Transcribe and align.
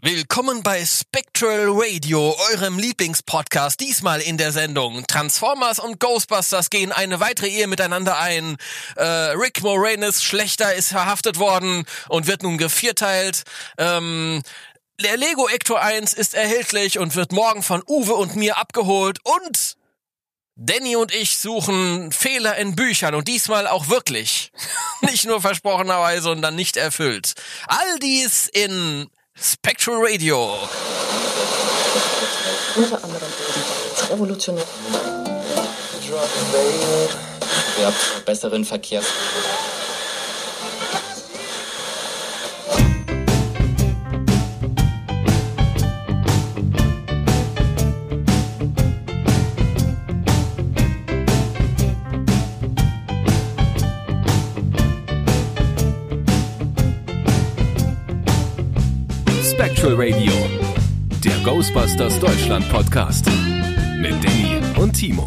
Willkommen 0.00 0.62
bei 0.62 0.86
Spectral 0.86 1.66
Radio, 1.70 2.32
eurem 2.52 2.78
Lieblingspodcast. 2.78 3.80
Diesmal 3.80 4.20
in 4.20 4.38
der 4.38 4.52
Sendung 4.52 5.04
Transformers 5.08 5.80
und 5.80 5.98
Ghostbusters 5.98 6.70
gehen 6.70 6.92
eine 6.92 7.18
weitere 7.18 7.48
Ehe 7.48 7.66
miteinander 7.66 8.16
ein. 8.16 8.58
Äh, 8.94 9.02
Rick 9.02 9.60
Moranis 9.60 10.22
Schlechter 10.22 10.72
ist 10.72 10.90
verhaftet 10.90 11.40
worden 11.40 11.84
und 12.08 12.28
wird 12.28 12.44
nun 12.44 12.58
gevierteilt. 12.58 13.42
Ähm, 13.76 14.40
der 15.00 15.16
Lego 15.16 15.48
Ector 15.48 15.82
1 15.82 16.14
ist 16.14 16.34
erhältlich 16.34 17.00
und 17.00 17.16
wird 17.16 17.32
morgen 17.32 17.64
von 17.64 17.82
Uwe 17.88 18.14
und 18.14 18.36
mir 18.36 18.56
abgeholt 18.56 19.18
und 19.24 19.76
Danny 20.54 20.94
und 20.94 21.12
ich 21.12 21.38
suchen 21.38 22.12
Fehler 22.12 22.56
in 22.56 22.76
Büchern 22.76 23.16
und 23.16 23.26
diesmal 23.26 23.66
auch 23.66 23.88
wirklich. 23.88 24.52
nicht 25.00 25.26
nur 25.26 25.40
versprochenerweise 25.40 26.30
und 26.30 26.40
dann 26.40 26.54
nicht 26.54 26.76
erfüllt. 26.76 27.32
All 27.66 27.98
dies 27.98 28.46
in 28.46 29.10
Spectral 29.40 29.98
Radio. 30.02 30.58
Unter 32.74 33.04
anderem 33.04 33.28
revolutionär. 34.10 34.64
Ihr 37.78 37.86
habt 37.86 38.24
besseren 38.24 38.64
Verkehrs... 38.64 39.06
Spectral 59.58 59.94
Radio, 59.96 60.32
der 61.24 61.36
Ghostbusters 61.42 62.20
Deutschland 62.20 62.70
Podcast 62.70 63.26
mit 63.96 64.12
Danny 64.22 64.62
und 64.80 64.92
Timo. 64.92 65.24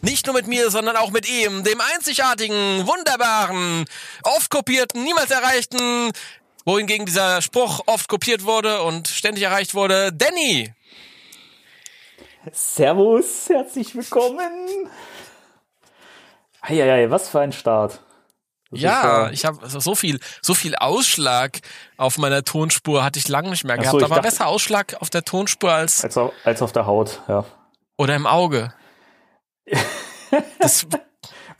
Nicht 0.00 0.24
nur 0.24 0.36
mit 0.36 0.46
mir, 0.46 0.70
sondern 0.70 0.96
auch 0.96 1.10
mit 1.10 1.28
ihm, 1.28 1.64
dem 1.64 1.82
einzigartigen, 1.82 2.86
wunderbaren, 2.86 3.84
oft 4.22 4.50
kopierten, 4.50 5.04
niemals 5.04 5.30
erreichten, 5.30 6.12
wohingegen 6.64 7.04
dieser 7.04 7.42
Spruch 7.42 7.82
oft 7.84 8.08
kopiert 8.08 8.46
wurde 8.46 8.80
und 8.84 9.08
ständig 9.08 9.44
erreicht 9.44 9.74
wurde, 9.74 10.14
Danny. 10.14 10.72
Servus, 12.52 13.50
herzlich 13.50 13.94
willkommen. 13.94 14.88
Eieiei, 16.62 17.10
was 17.10 17.28
für 17.28 17.40
ein 17.40 17.52
Start. 17.52 18.00
Das 18.74 18.82
Ja, 18.82 19.26
ist 19.26 19.32
ich 19.34 19.44
habe 19.44 19.68
so 19.68 19.94
viel, 19.94 20.20
so 20.42 20.54
viel 20.54 20.74
Ausschlag 20.76 21.60
auf 21.96 22.18
meiner 22.18 22.44
Tonspur 22.44 23.02
hatte 23.04 23.18
ich 23.18 23.28
lange 23.28 23.50
nicht 23.50 23.64
mehr 23.64 23.76
gehabt. 23.78 23.92
so, 23.92 24.00
war 24.00 24.08
dachte- 24.08 24.22
besser 24.22 24.46
Ausschlag 24.46 24.96
auf 25.00 25.10
der 25.10 25.24
Tonspur 25.24 25.72
als 25.72 26.04
als, 26.04 26.16
auf, 26.16 26.32
als 26.44 26.60
auf 26.62 26.72
der 26.72 26.86
Haut, 26.86 27.20
ja. 27.28 27.44
oder 27.96 28.14
im 28.14 28.26
Auge. 28.26 28.72
Das 30.58 30.86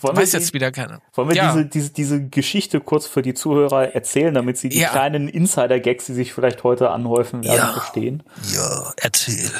Wollen 0.00 0.16
weiß 0.16 0.32
wir, 0.34 0.40
jetzt 0.40 0.50
die, 0.50 0.54
wieder 0.54 0.70
keiner. 0.72 1.00
wollen 1.14 1.28
wir 1.30 1.36
Ja. 1.36 1.52
diese, 1.52 1.64
diese, 1.66 1.90
diese 1.92 2.28
Geschichte 2.28 2.80
kurz 2.80 3.06
für 3.06 3.22
die 3.22 3.32
Zuhörer 3.32 3.94
erzählen, 3.94 4.34
damit 4.34 4.58
sie 4.58 4.68
die 4.68 4.80
Ja. 4.80 4.90
kleinen 4.90 5.28
Insider-Gags, 5.28 6.06
die 6.06 6.12
sich 6.14 6.34
vielleicht 6.34 6.62
heute 6.62 6.90
anhäufen 6.90 7.42
werden, 7.42 7.56
Ja. 7.56 7.72
verstehen? 7.72 8.22
Ja, 8.52 8.92
erzähl. 8.98 9.50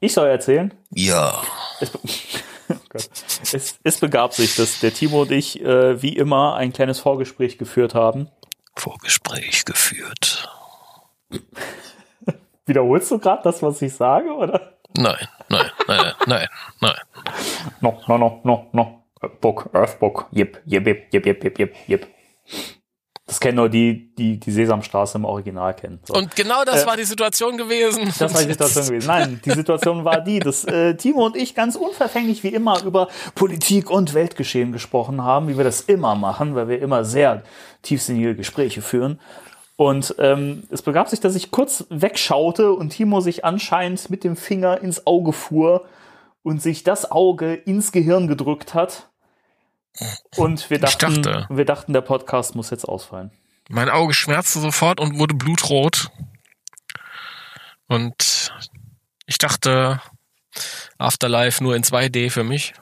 Ich 0.00 0.12
soll 0.14 0.26
erzählen? 0.28 0.74
Ja. 0.90 1.40
Es, 1.80 1.92
oh 2.70 2.98
es, 3.52 3.78
es, 3.82 4.00
begab 4.00 4.32
sich, 4.32 4.56
dass 4.56 4.80
der 4.80 4.92
Timo 4.92 5.22
und 5.22 5.30
ich 5.30 5.60
äh, 5.60 6.00
wie 6.02 6.16
immer 6.16 6.54
ein 6.56 6.72
kleines 6.72 7.00
Vorgespräch 7.00 7.58
geführt 7.58 7.94
haben. 7.94 8.28
Vorgespräch 8.76 9.64
geführt. 9.64 10.48
Wiederholst 12.66 13.10
du 13.10 13.18
gerade 13.18 13.42
das, 13.42 13.62
was 13.62 13.82
ich 13.82 13.92
sage, 13.92 14.32
oder? 14.32 14.78
Nein, 14.96 15.28
nein, 15.48 15.70
nein, 15.86 16.12
nein, 16.26 16.48
nein. 16.80 16.96
No, 17.80 18.00
no, 18.06 18.18
no, 18.18 18.40
no, 18.44 18.66
no. 18.72 19.04
Äh, 19.20 19.28
Book, 19.40 19.70
Earthbook, 19.72 20.26
yep, 20.32 20.62
yep, 20.66 20.86
yep, 20.86 21.12
yep, 21.12 21.26
yep, 21.26 21.58
yep, 21.58 21.74
yep. 21.88 22.06
Das 23.26 23.40
kennen 23.40 23.56
nur 23.56 23.70
die, 23.70 24.14
die 24.16 24.38
die 24.38 24.50
Sesamstraße 24.50 25.16
im 25.16 25.24
Original 25.24 25.74
kennen. 25.74 25.98
So. 26.04 26.12
Und 26.14 26.36
genau 26.36 26.62
das 26.64 26.82
Äh, 26.82 26.86
war 26.86 26.96
die 26.96 27.04
Situation 27.04 27.56
gewesen. 27.56 28.12
das 28.18 28.34
war 28.34 28.42
die 28.42 28.48
Situation 28.52 28.86
gewesen. 28.86 29.06
Nein, 29.06 29.40
die 29.42 29.50
Situation 29.52 30.04
war 30.04 30.20
die, 30.20 30.40
dass 30.40 30.64
äh, 30.66 30.94
Timo 30.94 31.24
und 31.24 31.34
ich 31.36 31.54
ganz 31.54 31.74
unverfänglich 31.74 32.42
wie 32.42 32.48
immer 32.48 32.82
über 32.84 33.08
Politik 33.34 33.88
und 33.90 34.12
Weltgeschehen 34.12 34.72
gesprochen 34.72 35.22
haben, 35.22 35.48
wie 35.48 35.56
wir 35.56 35.64
das 35.64 35.80
immer 35.80 36.14
machen, 36.14 36.54
weil 36.54 36.68
wir 36.68 36.82
immer 36.82 37.04
sehr 37.04 37.42
tiefsinnige 37.82 38.34
Gespräche 38.34 38.82
führen. 38.82 39.18
Und 39.76 40.14
ähm, 40.18 40.64
es 40.70 40.82
begab 40.82 41.08
sich, 41.08 41.20
dass 41.20 41.34
ich 41.34 41.50
kurz 41.50 41.86
wegschaute 41.88 42.72
und 42.74 42.90
Timo 42.90 43.20
sich 43.20 43.44
anscheinend 43.44 44.10
mit 44.10 44.22
dem 44.22 44.36
Finger 44.36 44.80
ins 44.82 45.06
Auge 45.06 45.32
fuhr 45.32 45.86
und 46.42 46.60
sich 46.62 46.84
das 46.84 47.10
Auge 47.10 47.54
ins 47.54 47.90
Gehirn 47.90 48.28
gedrückt 48.28 48.74
hat. 48.74 49.08
Und 50.36 50.70
wir 50.70 50.78
dachten, 50.78 51.22
dachte. 51.22 51.46
wir 51.50 51.64
dachten, 51.64 51.92
der 51.92 52.00
Podcast 52.00 52.54
muss 52.54 52.70
jetzt 52.70 52.84
ausfallen. 52.84 53.30
Mein 53.68 53.88
Auge 53.88 54.12
schmerzte 54.12 54.60
sofort 54.60 55.00
und 55.00 55.18
wurde 55.18 55.34
blutrot. 55.34 56.10
Und 57.86 58.52
ich 59.26 59.38
dachte, 59.38 60.00
Afterlife 60.98 61.62
nur 61.62 61.76
in 61.76 61.82
2D 61.82 62.30
für 62.30 62.44
mich. 62.44 62.74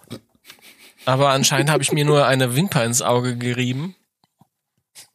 Aber 1.05 1.31
anscheinend 1.31 1.71
habe 1.71 1.83
ich 1.83 1.93
mir 1.93 2.05
nur 2.05 2.27
eine 2.27 2.57
Wimper 2.57 2.85
ins 2.85 3.03
Auge 3.03 3.37
gerieben. 3.37 3.97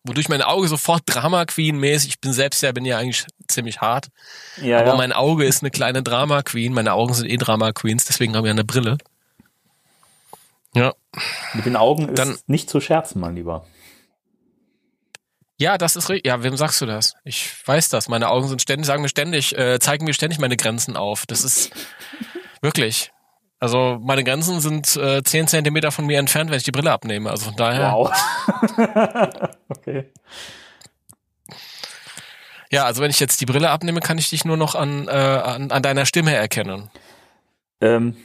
Wodurch 0.04 0.30
mein 0.30 0.42
Auge 0.42 0.68
sofort 0.68 1.04
Drama 1.06 1.46
Queen 1.46 1.78
mäßig, 1.78 2.10
ich 2.10 2.22
bin 2.22 2.32
selbst 2.32 2.62
ja, 2.62 2.72
bin 2.72 2.86
ja 2.86 2.98
eigentlich 2.98 3.26
ziemlich 3.48 3.82
hart. 3.82 4.08
Ja, 4.62 4.80
Aber 4.80 4.92
ja. 4.92 4.96
mein 4.96 5.12
Auge 5.12 5.46
ist 5.46 5.64
eine 5.64 5.72
kleine 5.72 6.02
Drama 6.02 6.44
Queen. 6.44 6.74
Meine 6.74 6.94
Augen 6.94 7.14
sind 7.14 7.30
eh 7.30 7.38
Drama 7.38 7.74
Queens, 7.74 8.06
deswegen 8.06 8.36
habe 8.36 8.48
ich 8.48 8.52
eine 8.52 8.64
Brille. 8.64 8.98
Ja. 10.78 10.94
Mit 11.54 11.66
den 11.66 11.76
Augen 11.76 12.10
ist 12.10 12.18
Dann- 12.20 12.38
nicht 12.48 12.70
zu 12.70 12.80
scherzen, 12.80 13.20
mein 13.20 13.36
Lieber. 13.36 13.66
Ja, 15.60 15.78
das 15.80 15.96
ist 15.96 16.10
richtig. 16.10 16.28
Ja, 16.28 16.44
wem 16.44 16.56
sagst 16.56 16.80
du 16.82 16.86
das? 16.86 17.16
Ich 17.24 17.52
weiß 17.68 17.90
das. 17.90 18.10
Meine 18.10 18.30
Augen 18.30 18.48
sind 18.48 18.62
ständig, 18.62 18.86
sagen 18.86 19.02
mir 19.02 19.10
ständig, 19.10 19.58
äh, 19.58 19.80
zeigen 19.80 20.06
mir 20.06 20.14
ständig 20.14 20.40
meine 20.40 20.56
Grenzen 20.56 20.96
auf. 20.96 21.26
Das 21.26 21.44
ist 21.44 21.72
wirklich. 22.62 23.12
Also 23.60 23.98
meine 24.00 24.24
Grenzen 24.24 24.60
sind 24.62 24.96
äh, 24.98 25.24
10 25.24 25.48
Zentimeter 25.48 25.92
von 25.92 26.06
mir 26.06 26.20
entfernt, 26.20 26.52
wenn 26.52 26.58
ich 26.58 26.64
die 26.64 26.72
Brille 26.72 26.92
abnehme. 26.92 27.32
Also 27.32 27.46
von 27.46 27.56
daher. 27.56 27.92
Wow. 27.92 28.12
okay. 29.70 30.12
Ja, 32.70 32.86
also 32.86 33.02
wenn 33.02 33.10
ich 33.10 33.20
jetzt 33.20 33.42
die 33.42 33.46
Brille 33.46 33.70
abnehme, 33.72 34.00
kann 34.02 34.18
ich 34.20 34.30
dich 34.30 34.46
nur 34.46 34.58
noch 34.58 34.76
an, 34.76 35.08
äh, 35.08 35.12
an, 35.12 35.72
an 35.72 35.82
deiner 35.82 36.06
Stimme 36.06 36.36
erkennen. 36.36 36.92
Ähm, 37.82 38.16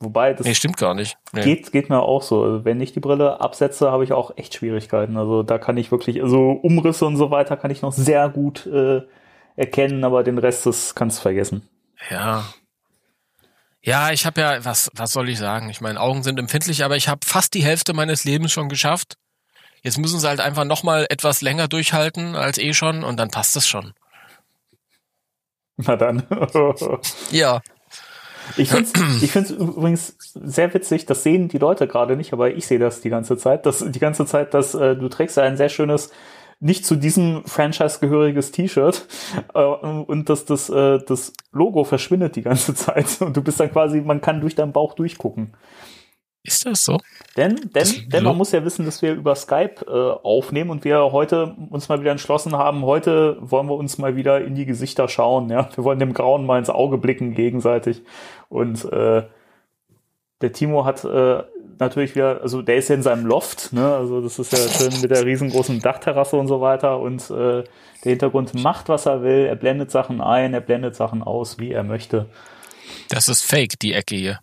wobei, 0.00 0.34
das 0.34 0.46
Nee, 0.46 0.54
stimmt 0.54 0.76
gar 0.76 0.94
nicht. 0.94 1.16
Nee. 1.32 1.42
geht, 1.42 1.72
geht 1.72 1.88
mir 1.90 2.00
auch 2.00 2.22
so. 2.22 2.42
Also 2.42 2.64
wenn 2.64 2.80
ich 2.80 2.92
die 2.92 3.00
Brille 3.00 3.40
absetze, 3.40 3.90
habe 3.90 4.04
ich 4.04 4.12
auch 4.12 4.36
echt 4.36 4.54
Schwierigkeiten. 4.54 5.16
Also 5.16 5.42
da 5.42 5.58
kann 5.58 5.76
ich 5.76 5.90
wirklich, 5.90 6.22
also 6.22 6.50
Umrisse 6.50 7.06
und 7.06 7.16
so 7.16 7.30
weiter 7.30 7.56
kann 7.56 7.70
ich 7.70 7.82
noch 7.82 7.92
sehr 7.92 8.28
gut 8.28 8.66
äh, 8.66 9.02
erkennen, 9.56 10.04
aber 10.04 10.22
den 10.22 10.38
Rest, 10.38 10.66
das 10.66 10.94
kannst 10.94 11.18
du 11.18 11.22
vergessen. 11.22 11.68
Ja. 12.10 12.44
Ja, 13.82 14.10
ich 14.10 14.26
habe 14.26 14.40
ja, 14.40 14.64
was, 14.64 14.90
was 14.94 15.12
soll 15.12 15.28
ich 15.28 15.38
sagen? 15.38 15.70
Ich 15.70 15.80
meine, 15.80 16.00
Augen 16.00 16.24
sind 16.24 16.38
empfindlich, 16.40 16.84
aber 16.84 16.96
ich 16.96 17.08
habe 17.08 17.20
fast 17.24 17.54
die 17.54 17.62
Hälfte 17.62 17.92
meines 17.94 18.24
Lebens 18.24 18.50
schon 18.52 18.68
geschafft. 18.68 19.16
Jetzt 19.82 19.98
müssen 19.98 20.18
sie 20.18 20.26
halt 20.28 20.40
einfach 20.40 20.64
nochmal 20.64 21.06
etwas 21.08 21.40
länger 21.40 21.68
durchhalten 21.68 22.34
als 22.34 22.58
eh 22.58 22.72
schon 22.72 23.04
und 23.04 23.18
dann 23.20 23.30
passt 23.30 23.54
es 23.56 23.68
schon. 23.68 23.94
Na 25.76 25.94
dann. 25.94 26.24
Ja. 27.30 27.60
Ich 28.56 28.70
finde 28.70 28.90
es 28.92 29.22
ich 29.22 29.32
find's 29.32 29.50
übrigens 29.50 30.16
sehr 30.34 30.72
witzig, 30.72 31.06
das 31.06 31.22
sehen 31.22 31.48
die 31.48 31.58
Leute 31.58 31.86
gerade 31.86 32.16
nicht, 32.16 32.32
aber 32.32 32.50
ich 32.50 32.66
sehe 32.66 32.78
das 32.78 33.00
die 33.00 33.10
ganze 33.10 33.36
Zeit. 33.36 33.66
Das, 33.66 33.84
die 33.86 33.98
ganze 33.98 34.26
Zeit, 34.26 34.54
dass 34.54 34.74
äh, 34.74 34.96
du 34.96 35.08
trägst 35.08 35.38
ein 35.38 35.56
sehr 35.56 35.68
schönes, 35.68 36.10
nicht 36.58 36.86
zu 36.86 36.96
diesem 36.96 37.44
Franchise 37.44 37.98
gehöriges 38.00 38.50
T-Shirt 38.50 39.06
äh, 39.54 39.62
und 39.62 40.28
dass 40.28 40.44
das, 40.44 40.70
äh, 40.70 40.98
das 41.06 41.32
Logo 41.52 41.84
verschwindet 41.84 42.36
die 42.36 42.42
ganze 42.42 42.74
Zeit 42.76 43.20
und 43.20 43.36
du 43.36 43.42
bist 43.42 43.60
dann 43.60 43.70
quasi, 43.70 44.00
man 44.00 44.20
kann 44.20 44.40
durch 44.40 44.54
deinen 44.54 44.72
Bauch 44.72 44.94
durchgucken. 44.94 45.54
Ist 46.42 46.64
das 46.64 46.82
so? 46.82 46.98
Denn, 47.36 47.70
denn, 47.74 48.08
denn 48.08 48.24
man 48.24 48.36
muss 48.36 48.52
ja 48.52 48.64
wissen, 48.64 48.86
dass 48.86 49.02
wir 49.02 49.12
über 49.12 49.34
Skype 49.34 49.84
äh, 49.86 50.26
aufnehmen 50.26 50.70
und 50.70 50.84
wir 50.84 51.12
heute 51.12 51.54
uns 51.68 51.88
mal 51.88 52.00
wieder 52.00 52.12
entschlossen 52.12 52.56
haben, 52.56 52.82
heute 52.82 53.36
wollen 53.40 53.68
wir 53.68 53.74
uns 53.74 53.98
mal 53.98 54.16
wieder 54.16 54.42
in 54.42 54.54
die 54.54 54.64
Gesichter 54.64 55.06
schauen. 55.06 55.50
Ja, 55.50 55.68
wir 55.74 55.84
wollen 55.84 55.98
dem 55.98 56.14
Grauen 56.14 56.46
mal 56.46 56.58
ins 56.58 56.70
Auge 56.70 56.96
blicken 56.96 57.34
gegenseitig. 57.34 58.02
Und 58.48 58.86
äh, 58.90 59.24
der 60.40 60.52
Timo 60.52 60.86
hat 60.86 61.04
äh, 61.04 61.42
natürlich 61.78 62.14
wieder, 62.14 62.40
also 62.40 62.62
der 62.62 62.76
ist 62.76 62.88
ja 62.88 62.94
in 62.94 63.02
seinem 63.02 63.26
Loft, 63.26 63.72
ne? 63.74 63.94
Also 63.94 64.22
das 64.22 64.38
ist 64.38 64.52
ja 64.52 64.58
schön 64.58 65.00
mit 65.02 65.10
der 65.10 65.26
riesengroßen 65.26 65.80
Dachterrasse 65.80 66.36
und 66.36 66.48
so 66.48 66.62
weiter. 66.62 67.00
Und 67.00 67.30
äh, 67.30 67.64
der 68.04 68.10
Hintergrund 68.10 68.54
macht, 68.54 68.88
was 68.88 69.04
er 69.04 69.22
will. 69.22 69.46
Er 69.46 69.56
blendet 69.56 69.90
Sachen 69.90 70.22
ein, 70.22 70.54
er 70.54 70.60
blendet 70.60 70.96
Sachen 70.96 71.22
aus, 71.22 71.58
wie 71.58 71.72
er 71.72 71.82
möchte. 71.82 72.30
Das 73.10 73.28
ist 73.28 73.42
fake, 73.42 73.78
die 73.80 73.92
Ecke 73.92 74.14
hier. 74.14 74.38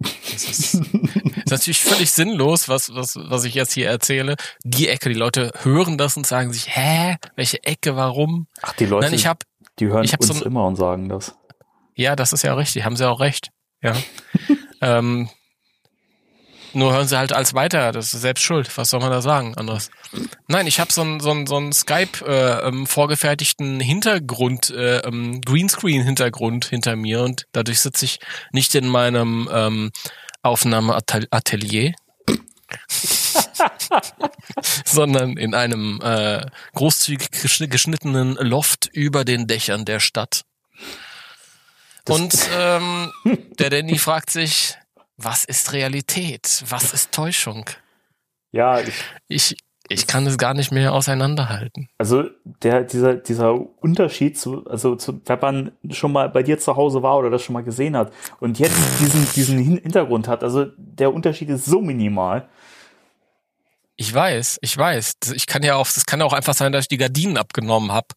Das 0.00 0.44
ist, 0.44 0.74
ist 0.74 1.50
natürlich 1.50 1.82
völlig 1.82 2.10
sinnlos, 2.10 2.68
was, 2.68 2.94
was, 2.94 3.16
was 3.16 3.44
ich 3.44 3.54
jetzt 3.54 3.72
hier 3.72 3.88
erzähle. 3.88 4.36
Die 4.64 4.88
Ecke, 4.88 5.08
die 5.08 5.14
Leute 5.14 5.52
hören 5.62 5.96
das 5.98 6.16
und 6.16 6.26
sagen 6.26 6.52
sich, 6.52 6.74
hä, 6.76 7.16
welche 7.36 7.62
Ecke, 7.64 7.96
warum? 7.96 8.46
Ach, 8.62 8.72
die 8.74 8.86
Leute, 8.86 9.06
Nein, 9.06 9.14
ich 9.14 9.26
hab, 9.26 9.44
die 9.78 9.86
hören 9.86 10.04
ich 10.04 10.12
uns 10.18 10.26
so 10.26 10.34
ein- 10.34 10.42
immer 10.42 10.64
und 10.66 10.76
sagen 10.76 11.08
das. 11.08 11.36
ja, 11.94 12.16
das 12.16 12.32
ist 12.32 12.42
ja 12.42 12.54
auch 12.54 12.58
richtig, 12.58 12.84
haben 12.84 12.96
sie 12.96 13.08
auch 13.08 13.20
recht. 13.20 13.50
Ja. 13.82 13.94
ähm, 14.80 15.28
nur 16.74 16.92
hören 16.92 17.06
sie 17.08 17.16
halt 17.16 17.32
als 17.32 17.54
weiter, 17.54 17.92
das 17.92 18.12
ist 18.14 18.20
selbst 18.20 18.42
schuld. 18.42 18.70
Was 18.76 18.90
soll 18.90 19.00
man 19.00 19.10
da 19.10 19.20
sagen 19.22 19.56
anderes? 19.56 19.90
Nein, 20.48 20.66
ich 20.66 20.80
habe 20.80 20.92
so 20.92 21.02
einen 21.02 21.20
so 21.20 21.30
einen 21.30 21.46
so 21.46 21.56
einen 21.56 21.72
Skype 21.72 22.24
äh, 22.26 22.66
ähm, 22.66 22.86
vorgefertigten 22.86 23.80
Hintergrund, 23.80 24.70
äh, 24.70 24.98
ähm, 24.98 25.40
Greenscreen-Hintergrund 25.40 26.66
hinter 26.66 26.96
mir 26.96 27.22
und 27.22 27.46
dadurch 27.52 27.80
sitze 27.80 28.04
ich 28.04 28.20
nicht 28.52 28.74
in 28.74 28.88
meinem 28.88 29.48
ähm, 29.52 29.92
Aufnahmeatelier, 30.42 31.94
sondern 34.84 35.36
in 35.36 35.54
einem 35.54 36.00
äh, 36.02 36.46
großzügig 36.74 37.28
geschn- 37.28 37.68
geschnittenen 37.68 38.34
Loft 38.34 38.88
über 38.92 39.24
den 39.24 39.46
Dächern 39.46 39.84
der 39.84 40.00
Stadt. 40.00 40.44
Und 42.06 42.36
ähm, 42.54 43.10
der 43.58 43.70
Danny 43.70 43.98
fragt 43.98 44.30
sich, 44.30 44.76
was 45.16 45.44
ist 45.44 45.72
Realität? 45.72 46.64
Was 46.68 46.92
ist 46.92 47.12
Täuschung? 47.12 47.68
Ja, 48.52 48.80
ich, 48.80 48.94
Ich, 49.28 49.56
ich 49.88 50.06
kann 50.06 50.26
es 50.26 50.38
gar 50.38 50.54
nicht 50.54 50.72
mehr 50.72 50.92
auseinanderhalten. 50.94 51.88
also 51.98 52.24
der, 52.44 52.84
dieser, 52.84 53.14
dieser 53.16 53.52
Unterschied 53.82 54.38
zu, 54.38 54.66
also 54.66 54.96
zu, 54.96 55.20
wenn 55.26 55.40
man 55.40 55.72
schon 55.90 56.12
mal 56.12 56.28
bei 56.30 56.42
dir 56.42 56.58
zu 56.58 56.76
Hause 56.76 57.02
war 57.02 57.18
oder 57.18 57.30
das 57.30 57.42
schon 57.42 57.52
mal 57.52 57.62
gesehen 57.64 57.96
hat 57.96 58.12
und 58.40 58.58
jetzt 58.58 58.76
diesen, 59.00 59.28
diesen 59.34 59.58
Hin- 59.58 59.80
Hintergrund 59.82 60.26
hat, 60.28 60.42
also 60.42 60.66
der 60.76 61.12
Unterschied 61.12 61.48
ist 61.50 61.64
so 61.66 61.80
minimal. 61.80 62.48
Ich 63.96 64.12
weiß, 64.12 64.58
ich 64.62 64.76
weiß. 64.76 65.14
Ich 65.34 65.46
kann 65.46 65.62
ja 65.62 65.76
auch, 65.76 65.86
das 65.86 66.04
kann 66.06 66.20
auch 66.22 66.32
einfach 66.32 66.54
sein, 66.54 66.72
dass 66.72 66.84
ich 66.86 66.88
die 66.88 66.96
Gardinen 66.96 67.36
abgenommen 67.36 67.92
habe. 67.92 68.08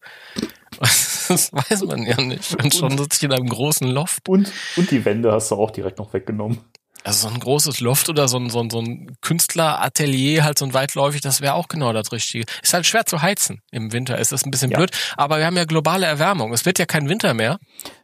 Das 1.29 1.51
weiß 1.51 1.83
man 1.83 2.03
ja 2.03 2.15
nicht. 2.21 2.55
Und 2.63 2.73
schon 2.73 2.97
sitze 2.97 3.17
ich 3.17 3.23
in 3.23 3.33
einem 3.33 3.49
großen 3.49 3.85
Loft. 3.85 4.29
Und, 4.29 4.49
und 4.77 4.89
die 4.91 5.03
Wände 5.03 5.29
hast 5.33 5.51
du 5.51 5.55
auch 5.55 5.71
direkt 5.71 5.97
noch 5.99 6.13
weggenommen. 6.13 6.59
Also 7.07 7.27
so 7.29 7.33
ein 7.33 7.39
großes 7.39 7.79
Loft 7.79 8.09
oder 8.09 8.27
so 8.27 8.37
ein, 8.37 8.49
so 8.49 8.59
ein, 8.59 8.69
so 8.69 8.79
ein 8.81 9.15
Künstleratelier, 9.21 10.43
halt 10.43 10.57
so 10.59 10.65
ein 10.65 10.73
weitläufig, 10.73 11.21
das 11.21 11.41
wäre 11.41 11.53
auch 11.53 11.67
genau 11.69 11.93
das 11.93 12.11
Richtige. 12.11 12.45
Ist 12.61 12.73
halt 12.73 12.85
schwer 12.85 13.05
zu 13.05 13.21
heizen 13.21 13.61
im 13.71 13.93
Winter, 13.93 14.17
ist 14.17 14.31
das 14.31 14.45
ein 14.45 14.51
bisschen 14.51 14.71
Ja. 14.71 14.77
blöd. 14.77 14.91
Aber 15.15 15.37
wir 15.37 15.45
haben 15.45 15.55
ja 15.57 15.65
globale 15.65 16.05
Erwärmung. 16.05 16.51
Es 16.53 16.65
wird 16.65 16.79
ja 16.79 16.85
kein 16.85 17.07
Winter 17.09 17.33
mehr. 17.33 17.59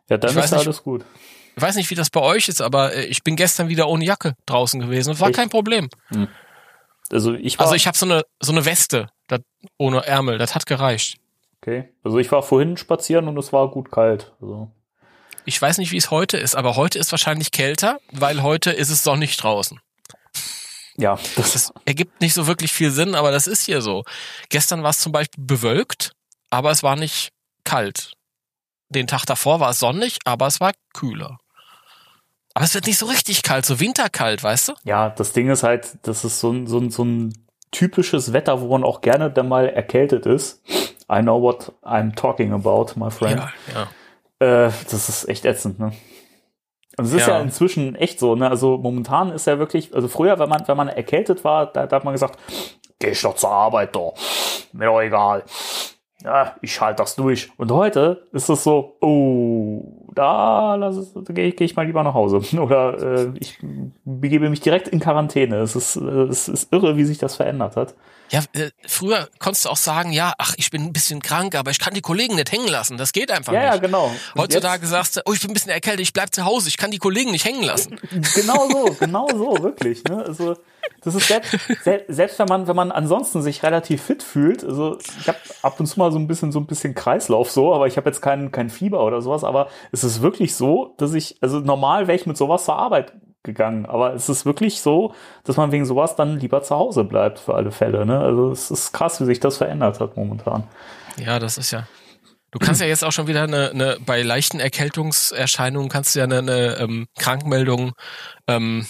Ja, 0.09 0.17
dann 0.17 0.31
Ich 0.31 0.37
ist 0.43 0.51
ja 0.51 0.57
nicht- 0.57 0.67
alles 0.67 0.83
gut. 0.83 1.03
Ich 1.55 1.61
weiß 1.61 1.75
nicht, 1.75 1.89
wie 1.91 1.95
das 1.95 2.09
bei 2.09 2.21
euch 2.21 2.47
ist, 2.49 2.61
aber 2.61 2.93
äh, 2.95 3.05
ich 3.05 3.23
bin 3.23 3.35
gestern 3.35 3.67
wieder 3.69 3.87
ohne 3.87 4.05
Jacke 4.05 4.33
draußen 4.47 4.79
gewesen. 4.79 5.09
Das 5.09 5.19
war 5.19 5.27
Echt? 5.29 5.37
kein 5.37 5.49
Problem. 5.49 5.89
Also 7.11 7.33
ich 7.33 7.59
war, 7.59 7.65
Also 7.65 7.75
ich 7.75 7.85
habe 7.85 7.97
so 7.97 8.05
eine 8.05 8.23
so 8.41 8.51
eine 8.51 8.65
Weste 8.65 9.09
das, 9.27 9.41
ohne 9.77 10.05
Ärmel. 10.05 10.37
Das 10.37 10.55
hat 10.55 10.65
gereicht. 10.65 11.17
okay. 11.61 11.89
Also 12.03 12.17
ich 12.17 12.31
war 12.31 12.41
vorhin 12.41 12.77
spazieren 12.77 13.27
und 13.27 13.37
es 13.37 13.53
war 13.53 13.69
gut 13.69 13.91
kalt. 13.91 14.33
Also 14.41 14.71
Ich 15.45 15.61
weiß 15.61 15.77
nicht, 15.77 15.91
wie 15.91 15.97
es 15.97 16.11
heute 16.11 16.37
ist, 16.37 16.55
aber 16.55 16.75
heute 16.75 16.99
ist 16.99 17.11
wahrscheinlich 17.11 17.51
kälter, 17.51 17.99
weil 18.11 18.41
heute 18.43 18.71
ist 18.71 18.89
es 18.89 19.03
sonnig 19.03 19.35
draußen. 19.37 19.79
ja, 20.97 21.17
das 21.35 21.53
Das 21.53 21.73
ergibt 21.85 22.21
nicht 22.21 22.33
so 22.33 22.47
wirklich 22.47 22.71
viel 22.71 22.91
Sinn, 22.91 23.15
aber 23.15 23.31
das 23.31 23.47
ist 23.47 23.63
hier 23.63 23.81
so. 23.81 24.03
Gestern 24.49 24.83
war 24.83 24.91
es 24.91 24.99
zum 24.99 25.11
Beispiel 25.11 25.43
bewölkt, 25.43 26.13
aber 26.49 26.71
es 26.71 26.83
war 26.83 26.95
nicht 26.95 27.29
kalt. 27.63 28.13
Den 28.89 29.07
Tag 29.07 29.25
davor 29.25 29.59
war 29.59 29.71
es 29.71 29.79
sonnig, 29.79 30.17
aber 30.23 30.47
es 30.47 30.59
war 30.59 30.71
kühler. 30.93 31.39
Aber 32.53 32.65
es 32.65 32.75
wird 32.75 32.85
nicht 32.85 32.99
so 32.99 33.07
richtig 33.07 33.41
kalt, 33.41 33.65
so 33.65 33.79
winterkalt, 33.79 34.43
weißt 34.43 34.69
du? 34.69 34.73
Ja, 34.83 35.09
das 35.09 35.33
Ding 35.33 35.49
ist 35.49 35.63
halt, 35.63 35.97
das 36.03 36.23
ist 36.23 36.39
so 36.39 36.51
ein, 36.51 36.67
so 36.67 36.77
ein, 36.77 36.91
so 36.91 37.03
ein 37.03 37.33
typisches 37.71 38.31
Wetter, 38.31 38.61
wo 38.61 38.67
man 38.67 38.83
auch 38.83 39.01
gerne 39.01 39.31
dann 39.31 39.47
mal 39.47 39.67
erkältet 39.67 40.27
ist. 40.27 40.61
I 41.11 41.21
know 41.21 41.41
what 41.41 41.73
I'm 41.81 42.15
talking 42.15 42.53
about, 42.53 42.93
my 42.95 43.09
friend. 43.09 43.41
ja. 43.73 43.87
Äh, 44.43 44.71
das 44.89 45.09
ist 45.09 45.29
echt 45.29 45.45
ätzend, 45.45 45.79
ne? 45.79 45.93
Und 46.97 47.05
es 47.05 47.13
ist 47.13 47.27
ja. 47.27 47.37
Ja. 47.37 47.41
inzwischen 47.41 47.95
echt 47.95 48.19
so, 48.19 48.35
ne? 48.35 48.49
Also 48.49 48.77
momentan 48.77 49.31
ist 49.31 49.47
ja 49.47 49.57
wirklich, 49.57 49.95
also 49.95 50.07
früher, 50.07 50.37
wenn 50.37 50.49
man, 50.49 50.67
wenn 50.67 50.77
man 50.77 50.89
erkältet 50.89 51.43
war, 51.43 51.71
da, 51.71 51.87
da 51.87 51.95
hat 51.95 52.03
man 52.03 52.13
gesagt, 52.13 52.37
geh 52.99 53.09
ich 53.09 53.21
doch 53.21 53.35
zur 53.35 53.51
Arbeit, 53.51 53.95
doch. 53.95 54.13
Mir 54.73 54.85
doch 54.85 55.01
egal. 55.01 55.43
Ja, 56.23 56.55
ich 56.61 56.79
halte 56.79 57.03
das 57.03 57.15
durch. 57.15 57.51
Und 57.57 57.71
heute 57.71 58.27
ist 58.31 58.49
es 58.49 58.63
so, 58.63 58.97
oh, 59.01 59.81
da 60.13 60.91
gehe 61.29 61.47
ich, 61.47 61.55
geh 61.55 61.65
ich 61.65 61.75
mal 61.75 61.85
lieber 61.85 62.03
nach 62.03 62.13
Hause. 62.13 62.41
Oder 62.61 63.01
äh, 63.01 63.31
ich 63.39 63.57
begebe 64.03 64.49
mich 64.49 64.61
direkt 64.61 64.87
in 64.87 64.99
Quarantäne. 64.99 65.57
Es 65.57 65.75
ist, 65.75 65.95
äh, 65.95 66.23
es 66.23 66.47
ist 66.47 66.71
irre, 66.71 66.97
wie 66.97 67.05
sich 67.05 67.17
das 67.17 67.35
verändert 67.35 67.75
hat. 67.75 67.95
Ja, 68.33 68.41
äh, 68.53 68.71
früher 68.87 69.29
konntest 69.37 69.65
du 69.65 69.69
auch 69.69 69.77
sagen, 69.77 70.11
ja, 70.11 70.33
ach, 70.39 70.55
ich 70.57 70.71
bin 70.71 70.81
ein 70.83 70.91
bisschen 70.91 71.21
krank, 71.21 71.53
aber 71.55 71.69
ich 71.71 71.77
kann 71.79 71.93
die 71.93 72.01
Kollegen 72.01 72.35
nicht 72.35 72.51
hängen 72.51 72.67
lassen. 72.67 72.97
Das 72.97 73.13
geht 73.13 73.31
einfach 73.31 73.53
Ja, 73.53 73.63
ja, 73.63 73.71
nicht. 73.73 73.83
genau. 73.83 74.07
Und 74.33 74.41
Heutzutage 74.41 74.87
sagst 74.87 75.17
du, 75.17 75.21
oh, 75.25 75.33
ich 75.33 75.41
bin 75.41 75.51
ein 75.51 75.53
bisschen 75.53 75.71
erkältet, 75.71 76.01
ich 76.01 76.13
bleib 76.13 76.33
zu 76.33 76.43
Hause, 76.43 76.67
ich 76.67 76.77
kann 76.77 76.89
die 76.89 76.97
Kollegen 76.97 77.29
nicht 77.31 77.45
hängen 77.45 77.61
lassen. 77.63 77.99
Jetzt, 78.11 78.33
genau 78.35 78.67
so, 78.69 78.85
genau 78.99 79.27
so, 79.29 79.61
wirklich. 79.61 80.03
Ne? 80.05 80.23
Also 80.25 80.57
das 81.03 81.13
ist 81.15 81.27
selbst, 81.27 81.55
sel- 81.83 82.05
selbst 82.07 82.39
wenn 82.39 82.47
man, 82.47 82.67
wenn 82.67 82.75
man 82.75 82.91
ansonsten 82.91 83.41
sich 83.43 83.61
relativ 83.61 84.01
fit 84.03 84.23
fühlt. 84.23 84.63
Also 84.63 84.97
ich 85.19 85.27
habe 85.27 85.37
ab 85.61 85.79
und 85.79 85.85
zu 85.85 85.99
mal 85.99 86.11
so 86.11 86.17
ein 86.17 86.27
bisschen 86.27 86.51
so 86.51 86.59
ein 86.59 86.65
bisschen 86.65 86.95
Kreislauf 86.95 87.51
so, 87.51 87.73
aber 87.73 87.85
ich 87.87 87.97
habe 87.97 88.09
jetzt 88.09 88.21
kein, 88.21 88.51
kein 88.51 88.69
Fieber 88.71 89.05
oder 89.05 89.21
sowas. 89.21 89.43
Aber 89.43 89.67
es 89.91 90.03
ist 90.03 90.21
wirklich 90.23 90.55
so, 90.55 90.95
dass 90.97 91.13
ich, 91.13 91.37
also 91.41 91.59
normal 91.59 92.07
wäre 92.07 92.15
ich 92.17 92.25
mit 92.25 92.37
sowas 92.37 92.65
zur 92.65 92.77
Arbeit 92.77 93.13
gegangen, 93.43 93.85
aber 93.85 94.13
es 94.13 94.29
ist 94.29 94.45
wirklich 94.45 94.81
so, 94.81 95.13
dass 95.43 95.57
man 95.57 95.71
wegen 95.71 95.85
sowas 95.85 96.15
dann 96.15 96.39
lieber 96.39 96.63
zu 96.63 96.75
Hause 96.75 97.03
bleibt 97.03 97.39
für 97.39 97.55
alle 97.55 97.71
Fälle. 97.71 98.05
Ne? 98.05 98.19
Also 98.19 98.51
es 98.51 98.71
ist 98.71 98.93
krass, 98.93 99.19
wie 99.21 99.25
sich 99.25 99.39
das 99.39 99.57
verändert 99.57 99.99
hat 99.99 100.15
momentan. 100.17 100.63
Ja, 101.17 101.39
das 101.39 101.57
ist 101.57 101.71
ja. 101.71 101.87
Du 102.51 102.59
kannst 102.59 102.81
ja 102.81 102.87
jetzt 102.87 103.03
auch 103.03 103.11
schon 103.11 103.27
wieder 103.27 103.43
eine, 103.43 103.71
eine 103.71 103.97
bei 104.05 104.21
leichten 104.21 104.59
Erkältungserscheinungen 104.59 105.89
kannst 105.89 106.13
du 106.13 106.19
ja 106.19 106.25
eine, 106.25 106.37
eine 106.37 106.77
ähm, 106.77 107.07
Krankmeldung 107.17 107.93
ähm, 108.47 108.85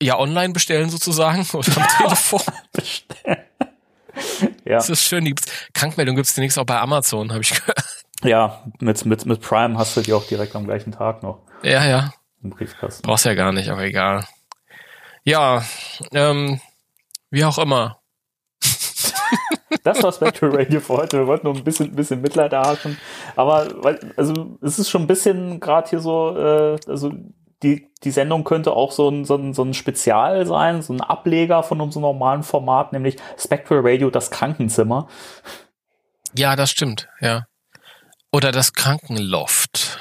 ja 0.00 0.18
online 0.18 0.52
bestellen 0.52 0.88
sozusagen 0.88 1.44
oder 1.52 1.76
am 1.76 1.88
Telefon. 1.98 2.40
Ja, 4.64 4.76
Das 4.76 4.88
ist 4.88 5.02
schön. 5.02 5.24
Die 5.24 5.34
Krankmeldung 5.74 6.14
gibt's 6.14 6.34
demnächst 6.34 6.56
auch 6.56 6.64
bei 6.64 6.78
Amazon, 6.78 7.32
habe 7.32 7.42
ich 7.42 7.50
gehört. 7.50 7.84
ja 8.22 8.62
mit, 8.78 9.04
mit, 9.04 9.26
mit 9.26 9.40
Prime 9.40 9.76
hast 9.76 9.96
du 9.96 10.02
die 10.02 10.12
auch 10.12 10.24
direkt 10.24 10.54
am 10.54 10.64
gleichen 10.66 10.92
Tag 10.92 11.24
noch 11.24 11.40
Ja, 11.64 11.84
ja. 11.84 12.12
Im 12.44 12.50
Briefkasten. 12.50 13.02
Brauchst 13.02 13.24
ja 13.24 13.34
gar 13.34 13.52
nicht, 13.52 13.68
aber 13.70 13.82
egal. 13.82 14.24
Ja, 15.24 15.64
ähm, 16.12 16.60
wie 17.30 17.44
auch 17.44 17.58
immer. 17.58 18.00
Das 19.82 20.02
war 20.02 20.12
Spectral 20.12 20.54
Radio 20.54 20.80
für 20.80 20.94
heute. 20.94 21.18
Wir 21.18 21.26
wollten 21.26 21.46
nur 21.46 21.56
ein 21.56 21.64
bisschen, 21.64 21.94
bisschen 21.94 22.20
Mitleid 22.20 22.52
erhaschen. 22.52 22.98
Aber 23.36 23.68
also 24.16 24.58
es 24.62 24.78
ist 24.78 24.88
schon 24.88 25.02
ein 25.02 25.06
bisschen 25.06 25.60
gerade 25.60 25.90
hier 25.90 26.00
so, 26.00 26.36
äh, 26.36 26.78
also 26.86 27.12
die, 27.62 27.90
die 28.02 28.10
Sendung 28.10 28.44
könnte 28.44 28.72
auch 28.72 28.92
so 28.92 29.08
ein, 29.08 29.24
so, 29.24 29.36
ein, 29.36 29.52
so 29.54 29.62
ein 29.62 29.74
Spezial 29.74 30.46
sein, 30.46 30.82
so 30.82 30.92
ein 30.92 31.00
Ableger 31.00 31.62
von 31.62 31.80
unserem 31.80 32.02
normalen 32.02 32.42
Format, 32.42 32.92
nämlich 32.92 33.16
Spectral 33.38 33.80
Radio, 33.82 34.10
das 34.10 34.30
Krankenzimmer. 34.30 35.08
Ja, 36.36 36.56
das 36.56 36.70
stimmt, 36.70 37.08
ja. 37.20 37.46
Oder 38.32 38.52
das 38.52 38.72
Krankenloft. 38.72 39.98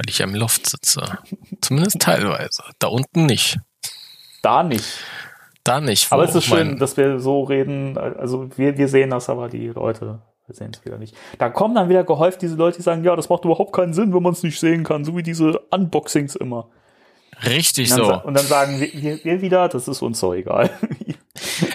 Weil 0.00 0.08
ich 0.08 0.20
im 0.20 0.34
Loft 0.34 0.66
sitze. 0.70 1.18
Zumindest 1.60 2.00
teilweise. 2.00 2.62
Da 2.78 2.86
unten 2.86 3.26
nicht. 3.26 3.58
Da 4.40 4.62
nicht. 4.62 5.04
Da 5.62 5.78
nicht. 5.78 6.10
Aber 6.10 6.24
es 6.24 6.34
ist 6.34 6.46
schön, 6.46 6.78
dass 6.78 6.96
wir 6.96 7.20
so 7.20 7.42
reden. 7.42 7.98
Also 7.98 8.48
wir, 8.56 8.78
wir 8.78 8.88
sehen 8.88 9.10
das, 9.10 9.28
aber 9.28 9.50
die 9.50 9.66
Leute 9.66 10.22
sehen 10.48 10.72
es 10.74 10.82
wieder 10.86 10.96
nicht. 10.96 11.14
Da 11.36 11.50
kommen 11.50 11.74
dann 11.74 11.90
wieder 11.90 12.02
gehäuft 12.02 12.40
diese 12.40 12.54
Leute, 12.54 12.78
die 12.78 12.82
sagen, 12.82 13.04
ja, 13.04 13.14
das 13.14 13.28
macht 13.28 13.44
überhaupt 13.44 13.74
keinen 13.74 13.92
Sinn, 13.92 14.14
wenn 14.14 14.22
man 14.22 14.32
es 14.32 14.42
nicht 14.42 14.58
sehen 14.58 14.84
kann, 14.84 15.04
so 15.04 15.18
wie 15.18 15.22
diese 15.22 15.58
Unboxings 15.70 16.34
immer. 16.34 16.70
Richtig 17.44 17.90
Und 17.92 17.96
so. 17.98 18.22
und 18.22 18.34
dann 18.34 18.46
sagen 18.46 18.80
wir, 18.80 18.90
wir, 18.94 19.22
wir 19.22 19.42
wieder, 19.42 19.68
das 19.68 19.86
ist 19.86 20.00
uns 20.00 20.18
so 20.18 20.32
egal. 20.32 20.70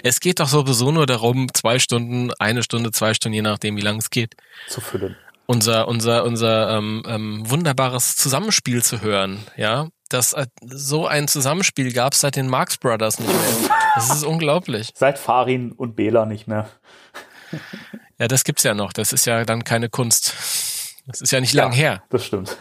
Es 0.02 0.20
geht 0.20 0.38
doch 0.40 0.48
sowieso 0.48 0.92
nur 0.92 1.06
darum, 1.06 1.52
zwei 1.52 1.78
Stunden, 1.78 2.30
eine 2.38 2.62
Stunde, 2.62 2.92
zwei 2.92 3.14
Stunden, 3.14 3.34
je 3.34 3.42
nachdem, 3.42 3.76
wie 3.76 3.80
lang 3.80 3.96
es 3.96 4.10
geht, 4.10 4.36
zu 4.68 4.80
füllen. 4.80 5.16
Unser, 5.46 5.88
unser, 5.88 6.24
unser 6.24 6.76
ähm, 6.76 7.02
ähm, 7.06 7.48
wunderbares 7.50 8.16
Zusammenspiel 8.16 8.82
zu 8.82 9.00
hören. 9.00 9.40
Ja, 9.56 9.88
das 10.08 10.32
äh, 10.32 10.46
so 10.62 11.06
ein 11.06 11.28
Zusammenspiel 11.28 11.92
gab 11.92 12.12
es 12.12 12.20
seit 12.20 12.36
den 12.36 12.48
Marx 12.48 12.76
Brothers 12.76 13.18
nicht 13.18 13.28
mehr. 13.32 13.70
Das 13.94 14.10
ist 14.10 14.24
unglaublich. 14.24 14.90
Seit 14.94 15.18
Farin 15.18 15.72
und 15.72 15.96
Bela 15.96 16.26
nicht 16.26 16.46
mehr. 16.46 16.68
Ja, 18.18 18.28
das 18.28 18.44
gibt's 18.44 18.62
ja 18.62 18.74
noch. 18.74 18.92
Das 18.92 19.12
ist 19.12 19.24
ja 19.26 19.44
dann 19.44 19.64
keine 19.64 19.88
Kunst. 19.88 20.34
Das 21.06 21.20
ist 21.20 21.30
ja 21.32 21.40
nicht 21.40 21.54
lang 21.54 21.72
Ja. 21.72 21.76
her. 21.78 22.02
Das 22.10 22.24
stimmt. 22.26 22.56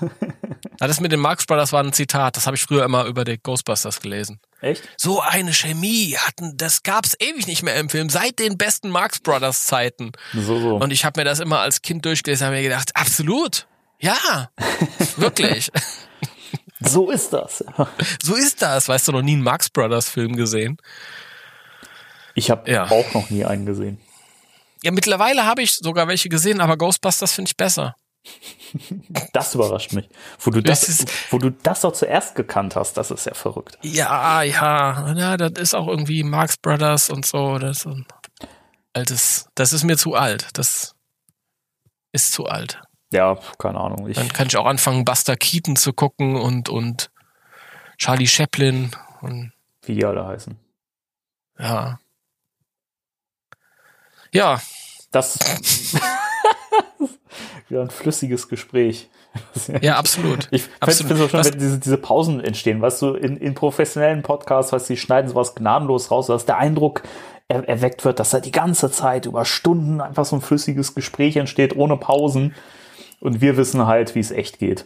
Ah, 0.80 0.88
Das 0.88 1.00
mit 1.00 1.12
den 1.12 1.20
Marx 1.20 1.46
Brothers 1.46 1.72
war 1.72 1.84
ein 1.84 1.94
Zitat. 1.94 2.36
Das 2.38 2.46
habe 2.48 2.56
ich 2.56 2.64
früher 2.64 2.84
immer 2.86 3.06
über 3.06 3.24
die 3.24 3.38
Ghostbusters 3.42 4.00
gelesen. 4.02 4.40
Echt? 4.62 4.84
So 4.98 5.22
eine 5.22 5.54
Chemie 5.54 6.16
hatten, 6.18 6.58
das 6.58 6.84
gab's 6.84 7.16
ewig 7.20 7.48
nicht 7.48 7.64
mehr 7.64 7.76
im 7.76 7.90
Film, 7.90 8.10
seit 8.10 8.40
den 8.40 8.58
besten 8.58 8.90
Marx 8.90 9.20
Brothers 9.20 9.66
Zeiten. 9.68 10.12
So, 10.34 10.60
so. 10.60 10.76
Und 10.78 10.92
ich 10.92 11.06
habe 11.06 11.20
mir 11.20 11.26
das 11.26 11.40
immer 11.40 11.60
als 11.60 11.82
Kind 11.82 12.06
durchgelesen 12.06 12.46
und 12.46 12.48
habe 12.54 12.58
mir 12.58 12.64
gedacht, 12.70 12.92
absolut. 12.96 13.68
Ja, 14.00 14.50
wirklich. 15.18 15.72
So 16.82 17.10
ist 17.10 17.32
das. 17.32 17.64
So 18.22 18.36
ist 18.36 18.62
das. 18.62 18.88
Weißt 18.90 19.08
du, 19.08 19.12
noch 19.14 19.22
nie 19.22 19.34
einen 19.34 19.44
Marx 19.44 19.70
Brothers 19.70 20.10
Film 20.10 20.36
gesehen? 20.36 20.78
Ich 22.34 22.52
habe 22.52 22.70
Ja. 22.70 22.90
auch 22.90 23.14
noch 23.14 23.30
nie 23.30 23.46
einen 23.46 23.66
gesehen. 23.66 24.00
Ja, 24.84 24.92
mittlerweile 24.92 25.46
habe 25.46 25.62
ich 25.62 25.72
sogar 25.76 26.08
welche 26.08 26.30
gesehen, 26.30 26.60
aber 26.62 26.78
Ghostbusters 26.78 27.34
finde 27.34 27.50
ich 27.50 27.58
besser. 27.58 27.96
Das 29.34 29.54
überrascht 29.56 29.94
mich. 29.94 30.10
Wo 30.40 30.52
du 30.52 30.62
das, 30.62 30.82
Das 30.82 30.90
ist- 30.90 31.32
wo 31.32 31.38
du 31.38 31.52
das 31.52 31.82
doch 31.82 31.94
zuerst 31.94 32.36
gekannt 32.36 32.76
hast, 32.76 32.94
das 32.98 33.12
ist 33.12 33.26
ja 33.26 33.34
verrückt. 33.34 33.78
Ja, 33.84 34.42
ja, 34.42 35.14
ja, 35.14 35.38
das 35.38 35.52
ist 35.62 35.74
auch 35.76 35.88
irgendwie 35.88 36.24
Marx 36.24 36.58
Brothers 36.58 37.10
und 37.10 37.26
so. 37.26 37.58
Das 37.60 37.88
altes, 38.94 39.48
das 39.56 39.74
ist 39.74 39.84
mir 39.84 39.98
zu 39.98 40.16
alt. 40.16 40.48
Das 40.54 40.96
ist 42.12 42.32
zu 42.34 42.46
alt. 42.46 42.82
Ja, 43.12 43.38
keine 43.60 43.80
Ahnung. 43.80 44.08
Ich, 44.10 44.16
Dann 44.18 44.30
kann 44.30 44.48
ich 44.48 44.58
auch 44.58 44.66
anfangen, 44.66 45.06
Buster 45.06 45.36
Keaton 45.38 45.76
zu 45.76 45.94
gucken 45.94 46.36
und, 46.36 46.68
und 46.70 47.12
Charlie 47.98 48.28
Chaplin 48.28 48.92
und 49.22 49.54
wie 49.84 49.96
die 49.96 50.06
alle 50.06 50.26
heißen. 50.26 50.58
ja. 51.60 52.00
Ja, 54.34 54.60
Das 55.12 55.38
wieder 57.70 57.82
ein 57.82 57.90
flüssiges 57.90 58.48
Gespräch. 58.48 59.10
ja, 59.82 59.98
absolut. 59.98 60.48
Ich 60.52 60.64
finde 60.64 61.14
es 61.14 61.22
auch 61.22 61.30
schon, 61.30 61.46
wenn 61.46 61.60
diese, 61.60 61.80
diese 61.80 61.98
Pausen 61.98 62.40
entstehen, 62.40 62.82
weißt 62.82 63.02
du, 63.02 63.14
in, 63.16 63.38
in 63.38 63.54
professionellen 63.54 64.24
Podcasts, 64.24 64.72
weißt 64.72 64.90
du, 64.90 64.94
die 64.94 65.00
schneiden 65.00 65.30
sowas 65.30 65.56
gnadenlos 65.56 66.12
raus, 66.12 66.28
dass 66.28 66.46
der 66.46 66.58
Eindruck 66.58 67.04
er, 67.48 67.68
erweckt 67.68 68.06
wird, 68.06 68.20
dass 68.20 68.32
da 68.32 68.40
die 68.40 68.52
ganze 68.52 68.90
Zeit 68.92 69.26
über 69.26 69.46
Stunden 69.46 70.02
einfach 70.02 70.26
so 70.26 70.38
ein 70.38 70.42
flüssiges 70.42 70.96
Gespräch 70.96 71.36
entsteht, 71.36 71.76
ohne 71.76 71.98
Pausen. 71.98 72.56
Und 73.20 73.42
wir 73.42 73.58
wissen 73.58 73.86
halt, 73.88 74.16
wie 74.16 74.20
es 74.20 74.32
echt 74.32 74.60
geht. 74.60 74.86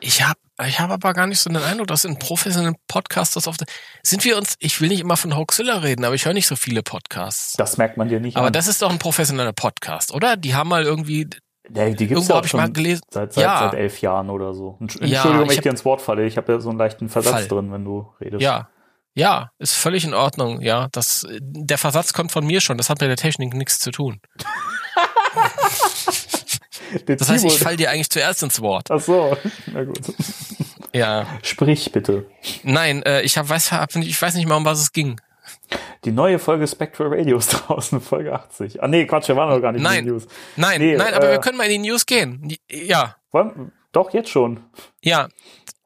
Ich 0.00 0.22
habe 0.22 0.38
ich 0.66 0.80
hab 0.80 0.90
aber 0.90 1.12
gar 1.12 1.28
nicht 1.28 1.38
so 1.38 1.48
den 1.50 1.62
Eindruck, 1.62 1.86
dass 1.86 2.04
in 2.04 2.18
professionellen 2.18 2.74
Podcasts 2.88 3.34
das 3.34 3.46
oft. 3.46 3.62
Sind 4.02 4.24
wir 4.24 4.36
uns, 4.36 4.56
ich 4.58 4.80
will 4.80 4.88
nicht 4.88 5.00
immer 5.00 5.16
von 5.16 5.36
Hoaxilla 5.36 5.78
reden, 5.78 6.04
aber 6.04 6.16
ich 6.16 6.24
höre 6.24 6.32
nicht 6.32 6.48
so 6.48 6.56
viele 6.56 6.82
Podcasts. 6.82 7.52
Das 7.52 7.78
merkt 7.78 7.96
man 7.96 8.08
dir 8.08 8.18
nicht 8.18 8.36
aber 8.36 8.48
an. 8.48 8.52
das 8.52 8.66
ist 8.66 8.82
doch 8.82 8.90
ein 8.90 8.98
professioneller 8.98 9.52
Podcast, 9.52 10.12
oder? 10.12 10.36
Die 10.36 10.54
haben 10.54 10.68
mal 10.68 10.82
irgendwie. 10.82 11.28
Ja, 11.74 11.84
die 11.86 11.96
gibt's 11.96 12.12
Irgendwo 12.12 12.32
ja 12.34 12.40
auch 12.40 12.44
ich 12.44 12.50
schon 12.50 12.72
gelesen- 12.72 13.02
Seit, 13.10 13.32
seit, 13.32 13.44
Ja. 13.44 13.58
seit 13.60 13.74
elf 13.74 14.00
Jahren 14.00 14.30
oder 14.30 14.54
so. 14.54 14.78
Entsch- 14.80 15.04
Ja, 15.04 15.16
Entschuldigung, 15.18 15.48
wenn 15.48 15.54
ich 15.56 15.60
dir 15.60 15.70
ins 15.70 15.84
Wort 15.84 16.00
falle. 16.00 16.24
Ich 16.26 16.36
habe 16.36 16.52
ja 16.52 16.60
so 16.60 16.70
einen 16.70 16.78
leichten 16.78 17.08
Versatz 17.08 17.32
Fall. 17.32 17.48
drin, 17.48 17.72
wenn 17.72 17.84
du 17.84 18.06
redest. 18.20 18.42
Ja. 18.42 18.68
Ja, 19.14 19.50
ist 19.58 19.74
völlig 19.74 20.04
in 20.04 20.14
Ordnung, 20.14 20.60
ja. 20.60 20.88
Das, 20.92 21.26
der 21.40 21.76
Versatz 21.78 22.12
kommt 22.12 22.30
von 22.30 22.46
mir 22.46 22.60
schon, 22.60 22.78
das 22.78 22.88
hat 22.88 23.00
mit 23.00 23.08
der 23.10 23.16
Technik 23.16 23.52
nichts 23.54 23.78
zu 23.80 23.90
tun. 23.90 24.20
Das 27.06 27.28
heißt, 27.28 27.44
ich 27.44 27.58
falle 27.58 27.76
dir 27.76 27.90
eigentlich 27.90 28.08
zuerst 28.08 28.42
ins 28.42 28.60
Wort. 28.62 28.90
Ach 28.90 28.98
so, 29.00 29.36
na 29.66 29.84
gut. 29.84 30.00
Ja. 30.94 31.26
Sprich 31.42 31.92
bitte. 31.92 32.26
Nein, 32.62 33.02
äh, 33.02 33.20
ich 33.22 33.36
hab, 33.36 33.48
weiß, 33.48 33.72
hab, 33.72 33.94
ich 33.94 34.20
weiß 34.20 34.34
nicht 34.36 34.48
mal, 34.48 34.56
um 34.56 34.64
was 34.64 34.80
es 34.80 34.92
ging. 34.92 35.20
Die 36.04 36.12
neue 36.12 36.38
Folge 36.38 36.66
Spectral 36.66 37.08
Radio 37.12 37.38
ist 37.38 37.48
draußen, 37.68 38.00
Folge 38.00 38.32
80. 38.34 38.82
Ah 38.82 38.88
nee, 38.88 39.06
Quatsch, 39.06 39.28
wir 39.28 39.36
waren 39.36 39.50
noch 39.50 39.60
gar 39.60 39.72
nicht 39.72 39.82
Nein. 39.82 40.00
in 40.00 40.04
den 40.06 40.14
News. 40.14 40.26
Nein, 40.56 40.80
Nee, 40.80 40.96
nein, 40.96 41.14
aber 41.14 41.28
äh, 41.28 41.32
wir 41.32 41.40
können 41.40 41.58
mal 41.58 41.64
in 41.70 41.82
die 41.82 41.88
News 41.90 42.06
gehen. 42.06 42.54
Ja, 42.70 43.16
Wollen, 43.32 43.72
doch, 43.92 44.12
jetzt 44.12 44.30
schon. 44.30 44.60
ja. 45.02 45.28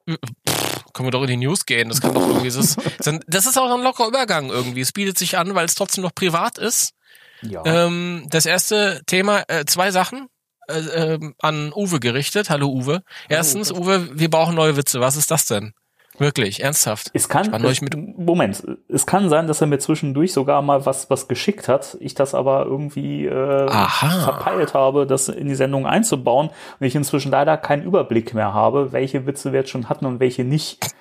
Pff, 0.08 0.84
können 0.92 1.06
wir 1.06 1.10
doch 1.12 1.22
in 1.22 1.28
die 1.28 1.36
News 1.46 1.64
gehen. 1.64 1.88
Das 1.88 2.00
kann 2.00 2.12
doch 2.12 2.26
irgendwie, 2.26 2.48
das 2.48 2.56
ist, 2.56 2.78
das 3.26 3.46
ist 3.46 3.56
auch 3.56 3.72
ein 3.72 3.82
lockerer 3.82 4.08
Übergang 4.08 4.50
irgendwie. 4.50 4.80
Es 4.80 4.92
bietet 4.92 5.16
sich 5.16 5.38
an, 5.38 5.54
weil 5.54 5.64
es 5.64 5.74
trotzdem 5.74 6.02
noch 6.02 6.14
privat 6.14 6.58
ist. 6.58 6.92
Ja. 7.40 7.62
Ähm, 7.64 8.26
das 8.28 8.44
erste 8.46 9.00
Thema, 9.06 9.42
äh, 9.48 9.64
zwei 9.64 9.90
Sachen 9.90 10.26
äh, 10.68 10.78
ähm, 11.14 11.34
an 11.40 11.72
Uwe 11.74 11.98
gerichtet. 12.00 12.50
Hallo 12.50 12.68
Uwe. 12.68 13.02
Erstens, 13.28 13.72
Uwe, 13.72 14.08
wir 14.18 14.28
brauchen 14.28 14.54
neue 14.54 14.76
Witze. 14.76 15.00
Was 15.00 15.16
ist 15.16 15.30
das 15.30 15.46
denn? 15.46 15.72
Wirklich, 16.18 16.62
ernsthaft. 16.62 17.10
es 17.14 17.28
kann, 17.28 17.52
es, 17.64 17.80
Moment, 18.16 18.62
es 18.88 19.06
kann 19.06 19.28
sein, 19.30 19.46
dass 19.46 19.60
er 19.62 19.66
mir 19.66 19.78
zwischendurch 19.78 20.32
sogar 20.32 20.60
mal 20.60 20.84
was, 20.84 21.08
was 21.08 21.26
geschickt 21.26 21.68
hat, 21.68 21.96
ich 22.00 22.14
das 22.14 22.34
aber 22.34 22.66
irgendwie 22.66 23.24
äh, 23.26 23.66
Aha. 23.68 24.24
verpeilt 24.24 24.74
habe, 24.74 25.06
das 25.06 25.28
in 25.28 25.48
die 25.48 25.54
Sendung 25.54 25.86
einzubauen 25.86 26.50
und 26.78 26.86
ich 26.86 26.94
inzwischen 26.94 27.30
leider 27.32 27.56
keinen 27.56 27.82
Überblick 27.82 28.34
mehr 28.34 28.52
habe, 28.52 28.92
welche 28.92 29.26
Witze 29.26 29.52
wir 29.52 29.60
jetzt 29.60 29.70
schon 29.70 29.88
hatten 29.88 30.04
und 30.06 30.20
welche 30.20 30.44
nicht. 30.44 30.78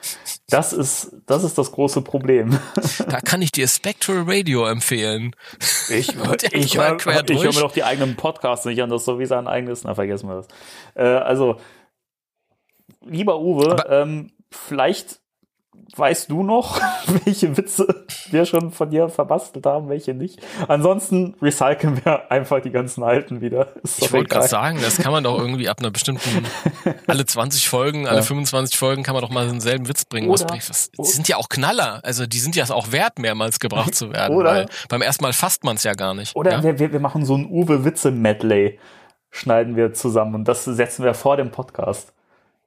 Das 0.49 0.73
ist, 0.73 1.13
das 1.27 1.45
ist 1.45 1.57
das 1.57 1.71
große 1.71 2.01
Problem. 2.01 2.59
Da 3.07 3.21
kann 3.21 3.41
ich 3.41 3.53
dir 3.53 3.69
Spectral 3.69 4.25
Radio 4.27 4.65
empfehlen. 4.65 5.33
Ich, 5.89 6.09
ich, 6.51 6.77
höre 6.77 6.97
ich 7.29 7.43
höre 7.43 7.53
mir 7.53 7.59
doch 7.61 7.71
die 7.71 7.85
eigenen 7.85 8.17
Podcasts 8.17 8.65
nicht 8.65 8.81
an, 8.83 8.89
das 8.89 9.03
ist 9.03 9.05
so 9.05 9.17
wie 9.17 9.25
sein 9.25 9.47
eigenes, 9.47 9.85
na 9.85 9.95
vergessen 9.95 10.27
wir 10.27 10.35
das. 10.35 10.47
Äh, 10.95 11.03
also, 11.03 11.55
lieber 13.05 13.39
Uwe, 13.39 13.71
Aber- 13.71 13.89
ähm, 13.89 14.31
vielleicht 14.51 15.21
weißt 15.95 16.29
du 16.29 16.43
noch, 16.43 16.79
welche 17.25 17.57
Witze 17.57 18.05
wir 18.29 18.45
schon 18.45 18.71
von 18.71 18.89
dir 18.89 19.09
verbastelt 19.09 19.65
haben, 19.65 19.89
welche 19.89 20.13
nicht. 20.13 20.39
Ansonsten 20.67 21.35
recyceln 21.41 22.03
wir 22.03 22.31
einfach 22.31 22.61
die 22.61 22.71
ganzen 22.71 23.03
alten 23.03 23.41
wieder. 23.41 23.73
Ist 23.83 24.01
Ich 24.01 24.11
wollte 24.13 24.29
gerade 24.29 24.47
sagen, 24.47 24.79
das 24.81 24.97
kann 24.97 25.11
man 25.11 25.23
doch 25.23 25.37
irgendwie 25.37 25.69
ab 25.69 25.79
einer 25.79 25.91
bestimmten, 25.91 26.45
alle 27.07 27.25
20 27.25 27.67
Folgen, 27.67 28.07
alle 28.07 28.17
Ja. 28.17 28.23
25 28.23 28.77
Folgen 28.77 29.03
kann 29.03 29.13
man 29.13 29.21
doch 29.21 29.29
mal 29.31 29.47
denselben 29.47 29.87
Witz 29.87 30.05
bringen. 30.05 30.29
Oder- 30.29 30.47
was, 30.51 30.91
die 30.91 31.03
sind 31.03 31.27
ja 31.27 31.37
auch 31.37 31.49
Knaller. 31.49 31.99
Also 32.03 32.25
die 32.25 32.39
sind 32.39 32.55
ja 32.55 32.69
auch 32.69 32.91
wert, 32.91 33.19
mehrmals 33.19 33.59
gebracht 33.59 33.95
zu 33.95 34.11
werden. 34.11 34.35
Oder- 34.37 34.51
Weil 34.51 34.65
beim 34.89 35.01
ersten 35.01 35.23
Mal 35.23 35.33
fasst 35.33 35.63
man 35.63 35.75
es 35.75 35.83
ja 35.83 35.93
gar 35.93 36.13
nicht. 36.13 36.35
Oder 36.35 36.51
ja? 36.51 36.63
wir, 36.63 36.79
wir, 36.79 36.93
wir 36.93 36.99
machen 36.99 37.25
so 37.25 37.35
ein 37.35 37.45
Uwe-Witze-Medley, 37.49 38.79
schneiden 39.29 39.75
wir 39.75 39.93
zusammen 39.93 40.35
und 40.35 40.47
das 40.47 40.65
setzen 40.65 41.03
wir 41.03 41.13
vor 41.13 41.37
dem 41.37 41.51
Podcast. 41.51 42.13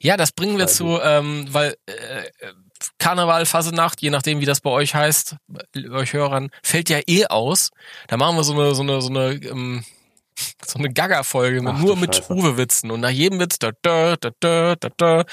Ja, 0.01 0.17
das 0.17 0.33
bringen 0.33 0.59
wir 0.59 0.67
zu, 0.67 1.01
ähm, 1.01 1.47
weil 1.51 1.77
äh, 1.87 2.53
Karneval, 2.99 3.47
Fasenacht, 3.47 4.03
je 4.03 4.11
nachdem 4.11 4.41
wie 4.41 4.45
das 4.45 4.61
bei 4.61 4.71
euch 4.71 4.95
heißt, 4.95 5.37
bei 5.49 5.91
euch 5.91 6.13
Hörern, 6.13 6.51
fällt 6.63 6.89
ja 6.91 7.01
eh 7.07 7.27
aus. 7.27 7.71
Da 8.09 8.17
machen 8.17 8.37
wir 8.37 8.45
so 8.45 8.53
eine, 8.53 8.75
so 8.75 8.83
eine, 8.83 9.01
so 9.01 9.09
eine, 9.09 9.33
ähm, 9.35 9.85
so 10.67 10.79
eine 10.79 10.93
Gaga-Folge 10.93 11.63
mit, 11.63 11.73
Ach, 11.75 11.81
nur 11.81 11.97
mit. 11.97 12.29
Uwe-Witzen. 12.29 12.91
Und 12.91 13.01
nach 13.01 13.11
jedem 13.11 13.41
Witz, 13.41 13.59
da, 13.59 13.71
da, 13.83 14.17
da, 14.17 14.31
da, 14.41 14.75
da, 14.77 14.89
da. 14.97 15.25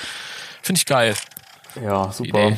Finde 0.62 0.80
ich 0.80 0.86
geil. 0.86 1.16
Ja, 1.82 2.12
super. 2.12 2.52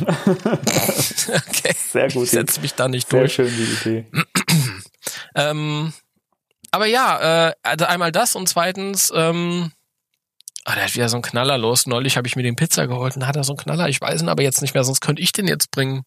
Okay. 1.25 1.75
Sehr 1.91 2.09
gut. 2.09 2.23
Ich 2.25 2.31
setze 2.31 2.59
mich 2.59 2.73
da 2.73 2.87
nicht 2.87 3.09
Sehr 3.09 3.21
durch. 3.21 3.33
schön, 3.33 3.47
die 3.47 3.89
Idee. 3.89 4.05
Ähm, 5.35 5.91
aber 6.71 6.85
ja, 6.85 7.47
äh, 7.49 7.53
also 7.63 7.85
einmal 7.85 8.11
das 8.11 8.35
und 8.35 8.47
zweitens, 8.47 9.11
ähm, 9.15 9.71
ah, 10.65 10.75
der 10.75 10.85
hat 10.85 10.95
wieder 10.95 11.09
so 11.09 11.17
einen 11.17 11.23
Knaller 11.23 11.57
los. 11.57 11.87
Neulich 11.87 12.17
habe 12.17 12.27
ich 12.27 12.35
mir 12.35 12.43
den 12.43 12.55
Pizza 12.55 12.87
geholt 12.87 13.15
und 13.15 13.27
hat 13.27 13.35
er 13.35 13.43
so 13.43 13.53
einen 13.53 13.59
Knaller. 13.59 13.89
Ich 13.89 14.01
weiß 14.01 14.21
ihn 14.21 14.29
aber 14.29 14.43
jetzt 14.43 14.61
nicht 14.61 14.73
mehr, 14.73 14.83
sonst 14.83 15.01
könnte 15.01 15.21
ich 15.21 15.31
den 15.31 15.47
jetzt 15.47 15.71
bringen. 15.71 16.03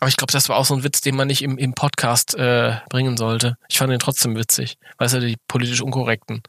Aber 0.00 0.08
ich 0.08 0.16
glaube, 0.16 0.32
das 0.32 0.48
war 0.48 0.56
auch 0.56 0.66
so 0.66 0.74
ein 0.74 0.84
Witz, 0.84 1.00
den 1.00 1.16
man 1.16 1.28
nicht 1.28 1.42
im, 1.42 1.56
im 1.56 1.74
Podcast 1.74 2.34
äh, 2.34 2.76
bringen 2.90 3.16
sollte. 3.16 3.56
Ich 3.68 3.78
fand 3.78 3.90
den 3.90 3.98
trotzdem 3.98 4.36
witzig. 4.36 4.78
Weißt 4.98 5.14
du, 5.14 5.20
die 5.20 5.36
politisch 5.48 5.80
Unkorrekten. 5.80 6.42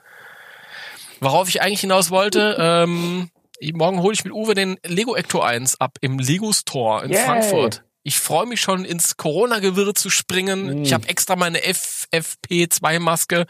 Worauf 1.22 1.48
ich 1.48 1.62
eigentlich 1.62 1.82
hinaus 1.82 2.12
wollte, 2.12 2.58
ähm, 2.60 3.30
morgen 3.74 4.02
hole 4.02 4.14
ich 4.14 4.24
mit 4.24 4.34
Uwe 4.34 4.54
den 4.54 4.78
Lego 4.86 5.16
Ecto 5.16 5.42
1 5.42 5.80
ab 5.80 5.98
im 6.02 6.20
Lego 6.20 6.52
Store 6.52 7.06
in 7.06 7.12
Yay. 7.12 7.24
Frankfurt. 7.24 7.84
Ich 8.04 8.20
freue 8.20 8.46
mich 8.46 8.62
schon 8.62 8.86
ins 8.86 9.18
Corona-Gewirr 9.18 9.94
zu 9.94 10.10
springen. 10.10 10.82
Mm. 10.82 10.84
Ich 10.84 10.94
habe 10.94 11.10
extra 11.10 11.36
meine 11.36 11.60
FFP2-Maske 11.60 13.46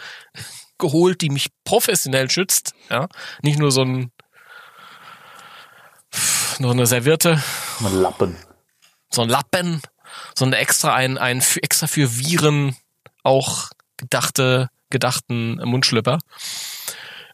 geholt, 0.77 1.22
die 1.22 1.29
mich 1.29 1.48
professionell 1.63 2.29
schützt. 2.29 2.74
Ja, 2.89 3.07
nicht 3.41 3.60
nur 3.60 3.72
so 3.72 3.81
ein 3.84 4.12
nur 6.60 6.72
eine 6.72 6.86
Serviette, 6.86 7.41
Mit 7.79 7.93
Lappen. 7.93 8.36
so 9.12 9.22
ein 9.22 9.29
Lappen, 9.29 9.81
sondern 10.36 10.60
extra 10.60 10.96
ein, 10.96 11.17
ein 11.17 11.43
extra 11.62 11.86
für 11.88 12.17
Viren 12.17 12.75
auch 13.24 13.67
gedachte, 13.98 14.69
gedachten 14.89 15.57
Mundschlipper. 15.63 16.19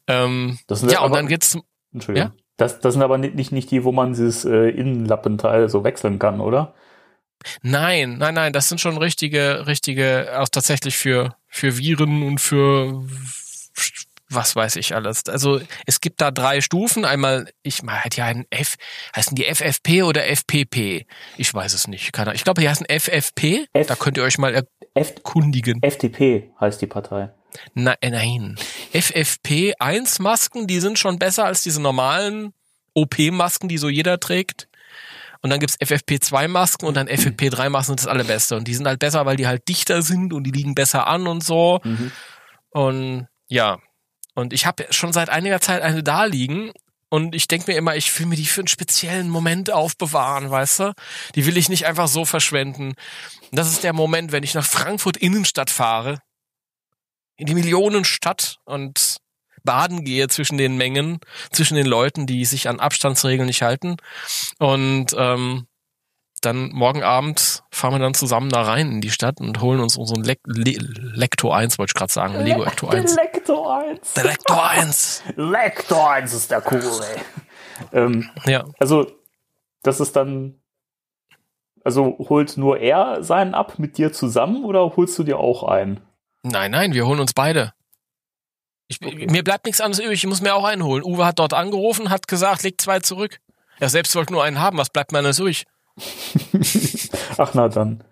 Ähm, 0.08 0.60
Das 0.68 0.82
sind 0.82 0.92
ja, 0.92 1.00
und 1.00 1.06
aber- 1.06 1.18
dann 1.18 1.28
geht's 1.28 1.58
Entschuldigung. 1.94 2.34
Das, 2.58 2.80
das 2.80 2.94
sind 2.94 3.02
aber 3.04 3.18
nicht, 3.18 3.36
nicht, 3.36 3.52
nicht 3.52 3.72
die, 3.72 3.84
wo 3.84 3.92
man 3.92 4.10
dieses 4.10 4.46
äh, 4.46 4.70
Innenlappenteil 4.70 5.70
so 5.70 5.84
wechseln 5.84 6.20
kann, 6.20 6.40
oder? 6.40 6.74
Nein, 7.62 8.18
nein, 8.20 8.34
nein, 8.36 8.54
das 8.54 8.70
sind 8.70 8.80
schon 8.80 8.98
richtige, 8.98 9.66
richtige, 9.66 10.40
auch 10.40 10.50
tatsächlich 10.50 10.98
für, 10.98 11.36
für 11.54 11.78
Viren 11.78 12.24
und 12.24 12.40
für 12.40 13.06
was 14.30 14.56
weiß 14.56 14.78
ich 14.78 14.96
alles. 14.96 15.26
Also 15.28 15.62
es 15.86 16.02
gibt 16.02 16.20
da 16.20 16.32
drei 16.32 16.62
Stufen. 16.62 17.06
Einmal, 17.06 17.52
ich 17.62 17.84
mal 17.84 18.00
hat 18.04 18.18
ja 18.18 18.26
ein 18.26 18.46
F, 18.50 18.76
heißen 19.16 19.36
die 19.36 19.44
FFP 19.44 20.02
oder 20.02 20.26
FPP? 20.26 21.06
Ich 21.38 21.54
weiß 21.54 21.74
es 21.76 21.88
nicht. 21.88 22.12
Keine 22.14 22.30
Ahnung. 22.30 22.36
Ich 22.38 22.44
glaube, 22.44 22.60
die 22.62 22.68
heißen 22.68 22.88
FFP. 22.88 23.68
F- 23.74 23.86
da 23.88 23.96
könnt 23.96 24.18
ihr 24.18 24.24
euch 24.24 24.40
mal 24.40 24.66
erkundigen. 24.96 25.84
FDP 25.84 26.50
heißt 26.60 26.82
die 26.82 26.88
Partei. 26.88 27.30
Na, 27.76 27.94
äh, 28.02 28.10
nein. 28.10 28.56
FFP1-Masken, 28.94 30.66
die 30.66 30.80
sind 30.80 30.98
schon 30.98 31.20
besser 31.20 31.46
als 31.46 31.62
diese 31.62 31.82
normalen 31.82 32.54
OP-Masken, 32.96 33.70
die 33.70 33.78
so 33.78 33.90
jeder 33.90 34.20
trägt. 34.20 34.68
Und 35.44 35.50
dann 35.50 35.60
gibt's 35.60 35.78
FFP2-Masken 35.80 36.88
und 36.88 36.96
dann 36.96 37.10
FFP3-Masken 37.10 37.92
sind 37.92 38.00
das 38.00 38.08
allerbeste. 38.08 38.56
Und 38.56 38.68
die 38.68 38.74
sind 38.74 38.88
halt 38.88 39.00
besser, 39.00 39.26
weil 39.26 39.36
die 39.36 39.46
halt 39.46 39.68
dichter 39.68 40.02
sind 40.02 40.34
und 40.34 40.46
die 40.46 40.52
liegen 40.52 40.74
besser 40.74 41.06
an 41.06 41.28
und 41.28 41.44
so. 41.44 41.82
Und 42.70 43.28
ja. 43.50 43.78
Und 44.36 44.54
ich 44.54 44.66
habe 44.66 44.88
schon 44.90 45.14
seit 45.14 45.30
einiger 45.30 45.60
Zeit 45.60 45.82
eine 45.82 46.02
da 46.02 46.24
liegen 46.24 46.72
und 47.10 47.36
ich 47.36 47.48
denke 47.48 47.70
mir 47.70 47.78
immer, 47.78 47.96
ich 47.96 48.18
will 48.18 48.26
mir 48.26 48.38
die 48.38 48.46
für 48.46 48.62
einen 48.62 48.68
speziellen 48.68 49.30
Moment 49.30 49.70
aufbewahren, 49.70 50.50
weißt 50.50 50.80
du? 50.80 50.94
Die 51.36 51.46
will 51.46 51.58
ich 51.58 51.70
nicht 51.70 51.86
einfach 51.86 52.08
so 52.08 52.26
verschwenden. 52.26 52.96
Und 53.52 53.60
das 53.60 53.70
ist 53.70 53.84
der 53.84 53.94
Moment, 53.94 54.32
wenn 54.32 54.42
ich 54.42 54.56
nach 54.56 54.66
Frankfurt 54.66 55.18
Innenstadt 55.18 55.70
fahre, 55.70 56.22
in 57.36 57.46
die 57.46 57.54
Millionenstadt 57.54 58.58
und 58.66 59.18
baden 59.64 60.04
gehe 60.04 60.28
zwischen 60.28 60.58
den 60.58 60.78
Mengen, 60.78 61.20
zwischen 61.52 61.76
den 61.76 61.86
Leuten, 61.86 62.26
die 62.26 62.46
sich 62.46 62.68
an 62.70 62.80
Abstandsregeln 62.80 63.48
nicht 63.48 63.62
halten. 63.62 63.98
Und 64.60 65.08
ähm, 65.18 65.68
dann 66.42 66.70
morgen 66.74 67.04
Abend 67.04 67.64
fahren 67.72 67.94
wir 67.94 68.00
dann 68.00 68.14
zusammen 68.14 68.50
da 68.50 68.64
rein 68.64 68.92
in 68.92 69.02
die 69.02 69.12
Stadt 69.12 69.40
und 69.40 69.62
holen 69.62 69.80
uns 69.80 69.96
unseren 69.96 70.24
Le 70.24 70.36
Le 70.46 70.76
Lecto 71.14 71.52
1, 71.52 71.80
wollte 71.80 71.92
ich 71.92 71.96
gerade 71.96 72.12
sagen. 72.12 72.38
Lego 72.44 72.64
Ecto 72.66 72.90
1. 72.90 73.16
Lecto 73.16 73.70
1. 73.72 74.14
Der 74.14 74.24
Lecto 74.26 74.54
1. 74.60 75.24
Lecto 75.38 76.04
1 76.06 76.34
ist 76.34 76.52
der 76.52 76.62
cool, 76.72 76.82
ey. 76.82 77.22
Ähm, 77.94 78.30
Ja. 78.46 78.66
also, 78.80 79.10
das 79.84 80.00
ist 80.02 80.16
dann. 80.16 80.60
Also 81.86 82.16
holt 82.30 82.56
nur 82.56 82.80
er 82.80 83.24
seinen 83.24 83.54
ab 83.54 83.78
mit 83.78 83.98
dir 83.98 84.14
zusammen 84.14 84.64
oder 84.64 84.96
holst 84.96 85.18
du 85.20 85.24
dir 85.24 85.38
auch 85.38 85.64
einen? 85.64 86.00
Nein, 86.42 86.72
nein, 86.72 86.94
wir 86.94 87.06
holen 87.06 87.20
uns 87.20 87.34
beide. 87.34 87.74
Ich, 88.88 89.00
Mir 89.02 89.44
bleibt 89.44 89.66
nichts 89.66 89.82
anderes 89.82 90.04
übrig, 90.04 90.24
ich 90.24 90.28
muss 90.28 90.42
mir 90.42 90.56
auch 90.56 90.66
einen 90.66 90.84
holen. 90.84 91.04
Uwe 91.04 91.26
hat 91.26 91.40
dort 91.40 91.54
angerufen, 91.54 92.10
hat 92.10 92.28
gesagt, 92.28 92.64
leg 92.64 92.80
zwei 92.80 93.00
zurück. 93.00 93.40
Er 93.80 93.90
selbst 93.90 94.16
wollte 94.16 94.34
nur 94.34 94.44
einen 94.44 94.60
haben, 94.60 94.78
was 94.78 94.90
bleibt 94.90 95.12
mir 95.12 95.20
alles 95.20 95.40
übrig? 95.40 95.66
Ach 97.38 97.54
na 97.54 97.70
dann. 97.70 98.04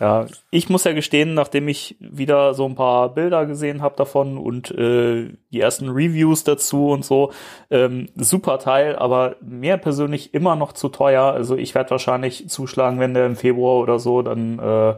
Ja, 0.00 0.26
ich 0.50 0.68
muss 0.68 0.84
ja 0.84 0.92
gestehen, 0.92 1.34
nachdem 1.34 1.68
ich 1.68 1.96
wieder 2.00 2.54
so 2.54 2.66
ein 2.66 2.74
paar 2.74 3.14
Bilder 3.14 3.46
gesehen 3.46 3.80
habe 3.80 3.94
davon 3.96 4.38
und 4.38 4.72
äh, 4.72 5.30
die 5.52 5.60
ersten 5.60 5.88
Reviews 5.88 6.42
dazu 6.42 6.88
und 6.88 7.04
so, 7.04 7.32
ähm, 7.70 8.08
super 8.16 8.58
Teil, 8.58 8.96
aber 8.96 9.36
mir 9.40 9.76
persönlich 9.76 10.34
immer 10.34 10.56
noch 10.56 10.72
zu 10.72 10.88
teuer. 10.88 11.22
Also 11.22 11.56
ich 11.56 11.76
werde 11.76 11.92
wahrscheinlich 11.92 12.48
zuschlagen, 12.48 12.98
wenn 12.98 13.14
der 13.14 13.26
im 13.26 13.36
Februar 13.36 13.80
oder 13.80 14.00
so 14.00 14.22
dann 14.22 14.58
äh, 14.58 14.94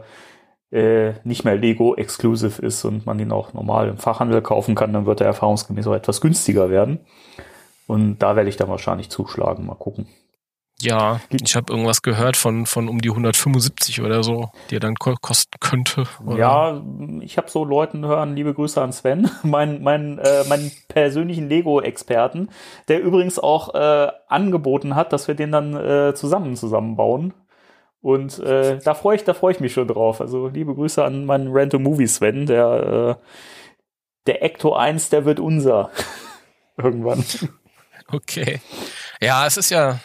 äh, 0.71 1.13
nicht 1.23 1.45
mehr 1.45 1.55
Lego 1.55 1.95
Exclusive 1.95 2.61
ist 2.61 2.83
und 2.85 3.05
man 3.05 3.19
ihn 3.19 3.31
auch 3.31 3.53
normal 3.53 3.87
im 3.87 3.97
Fachhandel 3.97 4.41
kaufen 4.41 4.75
kann, 4.75 4.93
dann 4.93 5.05
wird 5.05 5.21
er 5.21 5.27
erfahrungsgemäß 5.27 5.87
auch 5.87 5.93
etwas 5.93 6.21
günstiger 6.21 6.69
werden. 6.69 6.99
Und 7.87 8.19
da 8.19 8.35
werde 8.35 8.49
ich 8.49 8.57
dann 8.57 8.69
wahrscheinlich 8.69 9.09
zuschlagen. 9.09 9.65
Mal 9.65 9.75
gucken. 9.75 10.07
Ja, 10.79 11.21
ich 11.31 11.55
habe 11.55 11.73
irgendwas 11.73 12.03
gehört 12.03 12.37
von, 12.37 12.67
von 12.67 12.87
um 12.87 13.01
die 13.01 13.09
175 13.09 14.01
oder 14.01 14.21
so, 14.21 14.51
die 14.69 14.75
er 14.75 14.79
dann 14.79 14.93
ko 14.93 15.15
kosten 15.19 15.57
könnte. 15.59 16.03
Oder? 16.23 16.37
Ja, 16.37 16.83
ich 17.21 17.37
habe 17.37 17.49
so 17.49 17.65
Leuten 17.65 18.05
hören, 18.05 18.35
liebe 18.35 18.53
Grüße 18.53 18.79
an 18.79 18.91
Sven, 18.91 19.27
mein, 19.43 19.81
mein, 19.81 20.19
äh, 20.19 20.43
meinen 20.47 20.71
persönlichen 20.87 21.49
Lego-Experten, 21.49 22.49
der 22.89 23.01
übrigens 23.01 23.39
auch 23.39 23.73
äh, 23.73 24.11
angeboten 24.27 24.93
hat, 24.93 25.13
dass 25.13 25.27
wir 25.27 25.33
den 25.33 25.51
dann 25.51 25.75
äh, 25.75 26.13
zusammen 26.13 26.55
zusammenbauen. 26.55 27.33
Und 28.01 28.39
äh, 28.39 28.79
da 28.79 28.93
freue 28.93 29.15
ich, 29.15 29.23
da 29.23 29.33
freue 29.33 29.53
ich 29.53 29.59
mich 29.59 29.73
schon 29.73 29.87
drauf. 29.87 30.21
Also 30.21 30.47
liebe 30.47 30.73
Grüße 30.75 31.03
an 31.03 31.25
meinen 31.25 31.49
Random 31.51 31.83
Movie 31.83 32.07
Sven, 32.07 32.45
der 32.45 33.17
äh, 33.19 33.23
der 34.27 34.43
Ecto 34.43 34.75
1, 34.75 35.09
der 35.09 35.25
wird 35.25 35.39
unser 35.39 35.91
irgendwann. 36.77 37.23
Okay. 38.09 38.61
Ja, 39.21 39.47
es 39.47 39.57
ist 39.57 39.69
ja, 39.69 39.99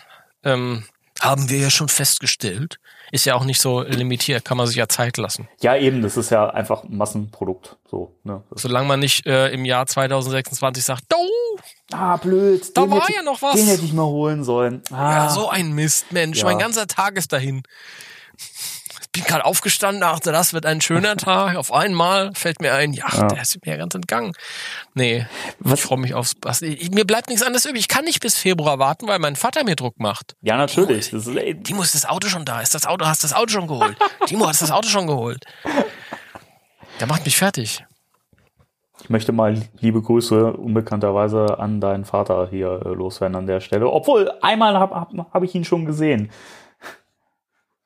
ähm, 0.44 0.84
haben 1.20 1.50
wir 1.50 1.58
ja 1.58 1.70
schon 1.70 1.88
festgestellt, 1.88 2.78
ist 3.12 3.26
ja 3.26 3.34
auch 3.34 3.44
nicht 3.44 3.60
so 3.60 3.82
limitiert, 3.82 4.44
kann 4.44 4.56
man 4.56 4.66
sich 4.66 4.76
ja 4.76 4.88
Zeit 4.88 5.18
lassen. 5.18 5.48
Ja, 5.60 5.76
eben, 5.76 6.02
das 6.02 6.16
ist 6.16 6.30
ja 6.30 6.48
einfach 6.50 6.84
ein 6.84 6.96
Massenprodukt. 6.96 7.76
So, 7.88 8.16
ne? 8.24 8.42
Solange 8.52 8.88
man 8.88 9.00
nicht 9.00 9.26
äh, 9.26 9.50
im 9.50 9.64
Jahr 9.64 9.86
2026 9.86 10.82
sagt, 10.82 11.04
oh, 11.14 11.28
ah, 11.94 12.16
blöd. 12.16 12.76
Da 12.76 12.82
den 12.82 12.90
war 12.90 13.10
ja 13.10 13.22
noch 13.22 13.40
was. 13.42 13.54
Den 13.56 13.66
hätte 13.66 13.84
ich 13.84 13.92
mal 13.92 14.04
holen 14.06 14.44
sollen. 14.44 14.82
Ah, 14.92 15.12
ja, 15.24 15.28
so 15.30 15.48
ein 15.48 15.72
Mist, 15.72 16.12
Mensch, 16.12 16.38
Ja. 16.38 16.44
mein 16.44 16.58
ganzer 16.58 16.86
Tag 16.86 17.16
ist 17.16 17.32
dahin. 17.32 17.62
Ich 19.14 19.20
bin 19.20 19.24
gerade 19.24 19.44
aufgestanden, 19.44 20.00
dachte, 20.00 20.32
das 20.32 20.54
wird 20.54 20.64
ein 20.64 20.80
schöner 20.80 21.18
Tag. 21.18 21.56
Auf 21.56 21.70
einmal 21.70 22.30
fällt 22.34 22.62
mir 22.62 22.72
ein, 22.74 22.94
ja, 22.94 23.04
Ja. 23.12 23.26
der 23.28 23.42
ist 23.42 23.58
mir 23.66 23.76
ganz 23.76 23.94
entgangen. 23.94 24.32
Nee, 24.94 25.26
Was- 25.58 25.80
ich 25.80 25.84
freue 25.84 25.98
mich 25.98 26.14
aufs 26.14 26.34
Basti. 26.34 26.68
Ich- 26.68 26.90
Mir 26.92 27.04
bleibt 27.06 27.28
nichts 27.28 27.42
anderes 27.42 27.66
übrig. 27.66 27.80
Ich 27.80 27.88
kann 27.88 28.06
nicht 28.06 28.20
bis 28.20 28.36
Februar 28.36 28.78
warten, 28.78 29.06
weil 29.08 29.18
mein 29.18 29.36
Vater 29.36 29.64
mir 29.64 29.76
Druck 29.76 30.00
macht. 30.00 30.34
ja, 30.40 30.56
natürlich. 30.56 31.10
Das 31.10 31.26
ist, 31.26 31.36
ey, 31.36 31.62
Timo, 31.62 31.82
ist 31.82 31.94
das 31.94 32.06
Auto 32.06 32.28
schon 32.28 32.46
da? 32.46 32.62
Ist 32.62 32.74
das 32.74 32.86
Auto, 32.86 33.04
hast 33.04 33.22
du 33.22 33.26
das 33.28 33.36
Auto 33.36 33.52
schon 33.52 33.66
geholt? 33.66 33.98
Timo, 34.26 34.48
hast 34.48 34.62
du 34.62 34.64
das 34.64 34.72
Auto 34.72 34.88
schon 34.88 35.06
geholt? 35.06 35.44
Der 37.00 37.06
macht 37.06 37.24
mich 37.26 37.36
fertig. 37.36 37.84
Ich 39.02 39.10
möchte 39.10 39.32
mal 39.32 39.60
liebe 39.80 40.00
Grüße 40.00 40.52
unbekannterweise 40.52 41.58
an 41.58 41.80
deinen 41.80 42.04
Vater 42.04 42.48
hier 42.48 42.80
äh, 42.84 42.88
loswerden 42.90 43.36
an 43.36 43.46
der 43.46 43.60
Stelle. 43.60 43.90
Obwohl, 43.90 44.30
einmal 44.42 44.78
habe 44.78 44.94
hab, 44.94 45.12
hab 45.32 45.42
ich 45.42 45.54
ihn 45.54 45.64
schon 45.64 45.84
gesehen. 45.86 46.30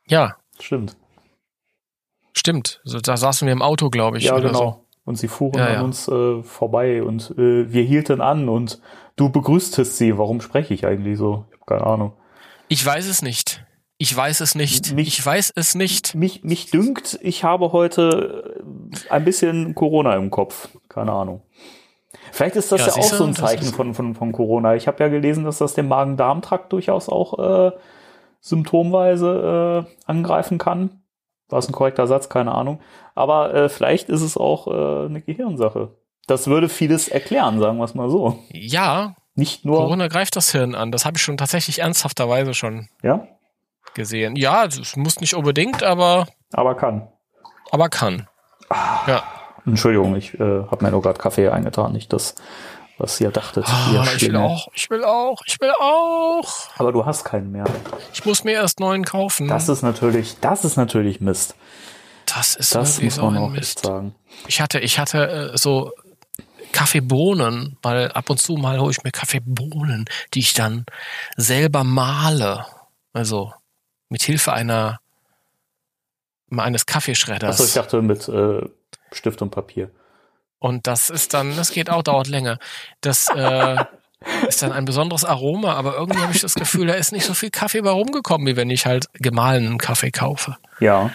Ja, 0.08 0.36
Stimmt. 0.60 0.96
stimmt. 2.32 2.80
Da 3.02 3.16
saßen 3.16 3.46
wir 3.46 3.52
im 3.52 3.62
Auto, 3.62 3.90
glaube 3.90 4.18
ich. 4.18 4.24
ja, 4.24 4.38
genau. 4.38 4.58
So. 4.58 4.82
Und 5.04 5.16
sie 5.16 5.28
fuhren 5.28 5.58
Ja, 5.58 5.66
an 5.66 5.72
ja. 5.74 5.80
uns 5.82 6.08
äh, 6.08 6.42
vorbei 6.42 7.02
und 7.02 7.30
äh, 7.38 7.72
wir 7.72 7.82
hielten 7.82 8.20
an 8.20 8.48
und 8.48 8.80
du 9.16 9.30
begrüßtest 9.30 9.96
sie. 9.96 10.18
Warum 10.18 10.40
spreche 10.40 10.74
ich 10.74 10.84
eigentlich 10.86 11.16
so? 11.18 11.44
Ich 11.50 11.56
habe 11.60 11.64
keine 11.66 11.86
Ahnung. 11.86 12.12
Ich 12.68 12.84
weiß 12.84 13.06
es 13.06 13.22
nicht. 13.22 13.64
Ich 13.98 14.14
weiß 14.14 14.40
es 14.40 14.54
nicht. 14.54 14.92
Mich- 14.94 15.08
Ich 15.08 15.24
weiß 15.24 15.52
es 15.56 15.74
nicht. 15.76 16.14
Mich, 16.14 16.42
mich 16.44 16.70
dünkt, 16.70 17.18
ich 17.22 17.44
habe 17.44 17.72
heute 17.72 18.64
äh, 19.08 19.10
ein 19.12 19.24
bisschen 19.24 19.74
Corona 19.74 20.14
im 20.16 20.30
Kopf. 20.30 20.68
Keine 20.96 21.12
Ahnung. 21.12 21.42
Vielleicht 22.32 22.56
ist 22.56 22.72
das 22.72 22.80
Ja, 22.80 22.86
ja, 22.86 22.92
auch 22.94 23.02
so 23.02 23.24
ein 23.24 23.34
Zeichen 23.34 23.66
von, 23.66 23.92
von, 23.92 24.14
von 24.14 24.32
Corona. 24.32 24.76
Ich 24.76 24.88
habe 24.88 25.04
ja 25.04 25.10
gelesen, 25.10 25.44
dass 25.44 25.58
das 25.58 25.74
den 25.74 25.88
Magen-Darm-Trakt 25.88 26.72
durchaus 26.72 27.10
auch 27.10 27.38
äh, 27.38 27.72
symptomweise 28.40 29.84
äh, 29.86 30.10
angreifen 30.10 30.56
kann. 30.56 31.02
War 31.50 31.58
es 31.58 31.68
ein 31.68 31.72
korrekter 31.72 32.06
Satz? 32.06 32.30
Keine 32.30 32.54
Ahnung. 32.54 32.80
Aber 33.14 33.52
äh, 33.54 33.68
vielleicht 33.68 34.08
ist 34.08 34.22
es 34.22 34.38
auch 34.38 34.68
äh, 34.68 35.06
eine 35.06 35.20
Gehirnsache. 35.20 35.90
Das 36.26 36.46
würde 36.46 36.70
vieles 36.70 37.08
erklären, 37.08 37.60
sagen 37.60 37.76
wir 37.76 37.84
es 37.84 37.94
mal 37.94 38.08
so. 38.08 38.38
Ja, 38.48 39.16
Nicht 39.34 39.66
nur, 39.66 39.76
Corona 39.76 40.08
greift 40.08 40.34
das 40.34 40.50
Hirn 40.50 40.74
an. 40.74 40.92
Das 40.92 41.04
habe 41.04 41.18
ich 41.18 41.22
schon 41.22 41.36
tatsächlich 41.36 41.80
ernsthafterweise 41.80 42.54
schon 42.54 42.88
ja, 43.02 43.28
gesehen. 43.92 44.34
Ja, 44.34 44.64
das 44.64 44.96
muss 44.96 45.20
nicht 45.20 45.34
unbedingt, 45.34 45.82
aber, 45.82 46.26
aber 46.54 46.74
kann. 46.74 47.08
aber 47.70 47.90
kann. 47.90 48.26
Ja. 49.06 49.22
Entschuldigung, 49.66 50.14
ich 50.16 50.34
äh, 50.34 50.38
habe 50.70 50.84
mir 50.84 50.90
nur 50.90 51.02
gerade 51.02 51.18
Kaffee 51.18 51.48
eingetan, 51.48 51.92
nicht 51.92 52.12
das, 52.12 52.34
was 52.98 53.20
ihr 53.20 53.30
dachtet. 53.30 53.64
Ah, 53.66 54.04
ich 54.16 54.22
will 54.22 54.36
auch, 54.36 54.68
ich 54.72 54.88
will 54.90 55.04
auch, 55.04 55.42
ich 55.46 55.60
will 55.60 55.72
auch. 55.80 56.48
Aber 56.78 56.92
du 56.92 57.04
hast 57.04 57.24
keinen 57.24 57.52
mehr. 57.52 57.64
Ich 58.14 58.24
muss 58.24 58.44
mir 58.44 58.52
erst 58.52 58.80
neuen 58.80 59.04
kaufen. 59.04 59.48
Das 59.48 59.68
ist 59.68 59.82
natürlich, 59.82 60.36
das 60.40 60.64
ist 60.64 60.76
natürlich 60.76 61.20
Mist. 61.20 61.56
das 62.26 62.54
ist 62.54 62.74
Das 62.74 62.96
wirklich 62.98 63.16
muss 63.16 63.32
man 63.32 63.36
auch 63.42 63.50
Mist. 63.50 63.84
sagen. 63.84 64.14
Ich 64.46 64.60
hatte, 64.60 64.78
ich 64.78 64.98
hatte 64.98 65.50
äh, 65.52 65.58
so 65.58 65.92
Kaffeebohnen, 66.72 67.76
weil 67.82 68.12
ab 68.12 68.30
und 68.30 68.38
zu 68.38 68.54
mal 68.54 68.78
hole 68.78 68.90
ich 68.90 69.02
mir 69.02 69.10
Kaffeebohnen, 69.12 70.04
die 70.34 70.40
ich 70.40 70.54
dann 70.54 70.84
selber 71.36 71.84
male. 71.84 72.66
Also 73.12 73.52
mit 74.08 74.22
Hilfe 74.22 74.52
einer 74.52 75.00
eines 76.56 76.86
Kaffeeschredders. 76.86 77.54
Achso, 77.60 77.64
ich 77.64 77.72
dachte 77.74 78.02
mit 78.02 78.28
äh, 78.28 78.60
Stift 79.16 79.42
und 79.42 79.50
Papier. 79.50 79.90
Und 80.58 80.86
das 80.86 81.10
ist 81.10 81.34
dann, 81.34 81.56
das 81.56 81.70
geht 81.70 81.90
auch, 81.90 82.02
dauert 82.02 82.28
länger. 82.28 82.58
Das 83.00 83.28
äh, 83.34 83.76
ist 84.48 84.62
dann 84.62 84.72
ein 84.72 84.84
besonderes 84.84 85.24
Aroma, 85.24 85.74
aber 85.74 85.94
irgendwie 85.96 86.20
habe 86.20 86.32
ich 86.32 86.40
das 86.40 86.54
Gefühl, 86.54 86.86
da 86.86 86.94
ist 86.94 87.12
nicht 87.12 87.26
so 87.26 87.34
viel 87.34 87.50
Kaffee 87.50 87.82
bei 87.82 87.90
rumgekommen, 87.90 88.46
wie 88.46 88.56
wenn 88.56 88.70
ich 88.70 88.86
halt 88.86 89.06
gemahlenen 89.14 89.78
Kaffee 89.78 90.10
kaufe. 90.10 90.56
Ja, 90.80 91.10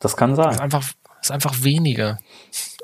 das 0.00 0.16
kann 0.16 0.34
Das 0.34 0.46
ist 0.46 0.52
sein. 0.54 0.60
einfach, 0.60 0.84
ist 1.20 1.30
einfach 1.30 1.62
weniger 1.62 2.18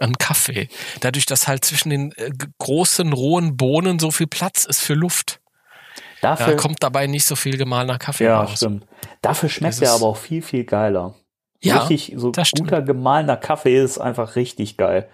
an 0.01 0.15
Kaffee. 0.17 0.69
Dadurch, 1.01 1.27
dass 1.27 1.49
halt 1.49 1.65
zwischen 1.65 1.91
den 1.91 2.13
äh, 2.13 2.31
großen, 2.59 3.13
rohen 3.13 3.57
Bohnen 3.57 3.99
so 3.99 4.11
viel 4.11 4.27
Platz 4.29 4.65
ist 4.65 4.81
für 4.81 4.95
Luft. 4.95 5.41
Da 6.23 6.37
Dafür, 6.37 6.57
kommt 6.57 6.83
dabei 6.83 7.07
nicht 7.07 7.25
so 7.25 7.35
viel 7.35 7.57
gemahlener 7.57 7.99
Kaffee 7.99 8.25
ja, 8.25 8.41
raus. 8.43 8.57
stimmt. 8.59 8.87
Dafür 9.23 9.49
schmeckt 9.49 9.81
er 9.83 9.93
aber 9.93 10.07
auch 10.07 10.17
viel, 10.19 10.43
viel 10.43 10.65
geiler. 10.65 11.15
Ja, 11.63 11.79
richtig, 11.85 12.15
so 12.19 12.31
das 12.31 12.49
stimmt. 12.49 12.69
guter 12.71 12.83
gemahlener 12.83 13.37
Kaffee 13.37 13.83
ist 13.83 13.99
einfach 13.99 14.37
richtig 14.37 14.77
geil. 14.77 15.09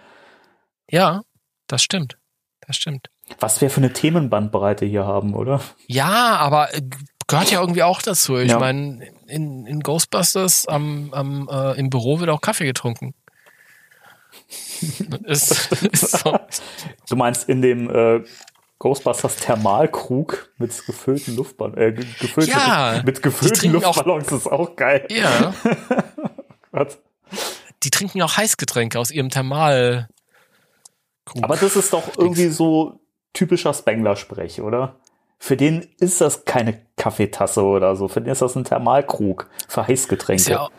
Ja, 0.89 1.21
das 1.67 1.81
stimmt. 1.83 2.17
Das 2.65 2.75
stimmt. 2.77 3.09
Was 3.39 3.59
wir 3.61 3.69
für 3.69 3.77
eine 3.81 3.91
Themenbandbreite 3.93 4.85
hier 4.85 5.05
haben, 5.05 5.33
oder? 5.35 5.61
Ja, 5.87 6.37
aber 6.37 6.73
äh, 6.73 6.81
gehört 7.27 7.51
ja 7.51 7.59
irgendwie 7.59 7.83
auch 7.83 8.01
dazu. 8.01 8.37
Ich 8.37 8.51
Ja. 8.51 8.59
meine, 8.59 9.05
in, 9.27 9.65
in 9.65 9.81
Ghostbusters 9.81 10.67
am, 10.67 11.13
am, 11.13 11.49
äh, 11.51 11.77
im 11.77 11.89
Büro 11.89 12.19
wird 12.21 12.29
auch 12.29 12.39
Kaffee 12.41 12.65
getrunken. 12.65 13.13
ist, 15.25 15.71
ist 15.91 16.11
so. 16.19 16.37
Du 17.09 17.15
meinst 17.15 17.49
in 17.49 17.61
dem 17.61 17.89
äh, 17.89 18.23
Ghostbusters 18.79 19.37
Thermalkrug 19.37 20.51
mit 20.57 20.85
gefüllten 20.85 21.35
Luftballons, 21.35 21.77
äh, 21.77 21.91
ge- 21.93 22.05
gefüllte, 22.19 22.51
Ja, 22.51 23.01
mit 23.05 23.21
gefüllten 23.21 23.57
trinken 23.59 23.77
auch- 23.83 23.95
Luftballons 23.95 24.31
ist 24.31 24.47
auch 24.47 24.75
geil. 24.75 25.05
Ja, 25.09 25.53
Gott. 26.71 26.99
die 27.83 27.89
trinken 27.89 28.21
auch 28.21 28.37
Heißgetränke 28.37 28.99
aus 28.99 29.11
ihrem 29.11 29.29
Thermal. 29.29 30.07
Aber 31.41 31.57
das 31.57 31.75
ist 31.75 31.93
doch 31.93 32.17
irgendwie 32.17 32.47
so 32.47 32.99
typischer 33.33 33.73
Spengler-Sprech, 33.73 34.61
oder? 34.61 34.95
für 35.39 35.57
den 35.57 35.87
ist 35.99 36.21
das 36.21 36.45
keine 36.45 36.81
Kaffeetasse 36.95 37.61
oder 37.63 37.95
so. 37.95 38.07
Für 38.07 38.21
den 38.21 38.31
ist 38.31 38.41
das 38.41 38.55
ein 38.55 38.63
Thermalkrug 38.63 39.49
für 39.67 39.87
Heißgetränke. 39.87 40.41
Ist 40.41 40.49
ja 40.49 40.61
auch, 40.61 40.71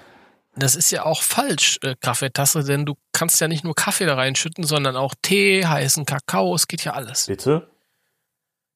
das 0.57 0.75
ist 0.75 0.91
ja 0.91 1.05
auch 1.05 1.23
falsch, 1.23 1.79
äh, 1.83 1.95
Kaffeetasse, 2.01 2.65
denn 2.65 2.85
du 2.85 2.95
kannst 3.13 3.41
ja 3.41 3.49
nicht 3.49 3.65
nur 3.65 3.75
Kaffee 3.75 4.07
da 4.07 4.15
reinschütten, 4.15 4.65
sondern 4.65 4.97
auch 4.97 5.15
Tee, 5.23 5.65
heißen 5.65 6.05
Kakao, 6.05 6.55
es 6.55 6.67
geht 6.67 6.85
ja 6.85 6.93
alles. 6.93 7.27
Bitte? 7.27 7.69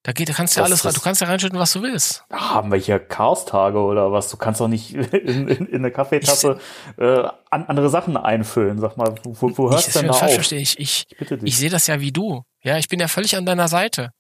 Da 0.04 0.10
geht, 0.10 0.28
da 0.28 0.32
kannst 0.32 0.56
du 0.56 0.60
ja 0.60 0.64
alles 0.64 0.84
rein, 0.84 0.94
du 0.94 1.00
kannst 1.00 1.20
ja 1.20 1.28
reinschütten, 1.28 1.58
was 1.58 1.72
du 1.72 1.82
willst. 1.82 2.24
Haben 2.32 2.72
wir 2.72 2.78
hier 2.78 2.98
Chaostage 2.98 3.78
oder 3.78 4.10
was? 4.10 4.28
Du 4.28 4.36
kannst 4.36 4.60
doch 4.60 4.66
nicht 4.66 4.94
in, 4.94 5.46
in, 5.46 5.66
in 5.66 5.74
eine 5.76 5.92
Kaffeetasse 5.92 6.58
äh, 6.98 7.22
an, 7.50 7.64
andere 7.66 7.88
Sachen 7.88 8.16
einfüllen. 8.16 8.80
Sag 8.80 8.96
mal, 8.96 9.14
wo, 9.22 9.56
wo 9.56 9.70
hörst 9.70 9.88
ich, 9.88 9.92
du 9.92 10.00
denn 10.00 10.08
da 10.08 10.14
falsch 10.14 10.30
auf? 10.30 10.34
verstehe 10.34 10.60
ich, 10.60 10.78
ich, 10.80 11.06
dich. 11.06 11.42
ich 11.42 11.56
sehe 11.56 11.70
das 11.70 11.86
ja 11.86 12.00
wie 12.00 12.10
du. 12.10 12.42
Ja, 12.62 12.78
ich 12.78 12.88
bin 12.88 12.98
ja 12.98 13.06
völlig 13.06 13.36
an 13.36 13.46
deiner 13.46 13.68
Seite. 13.68 14.10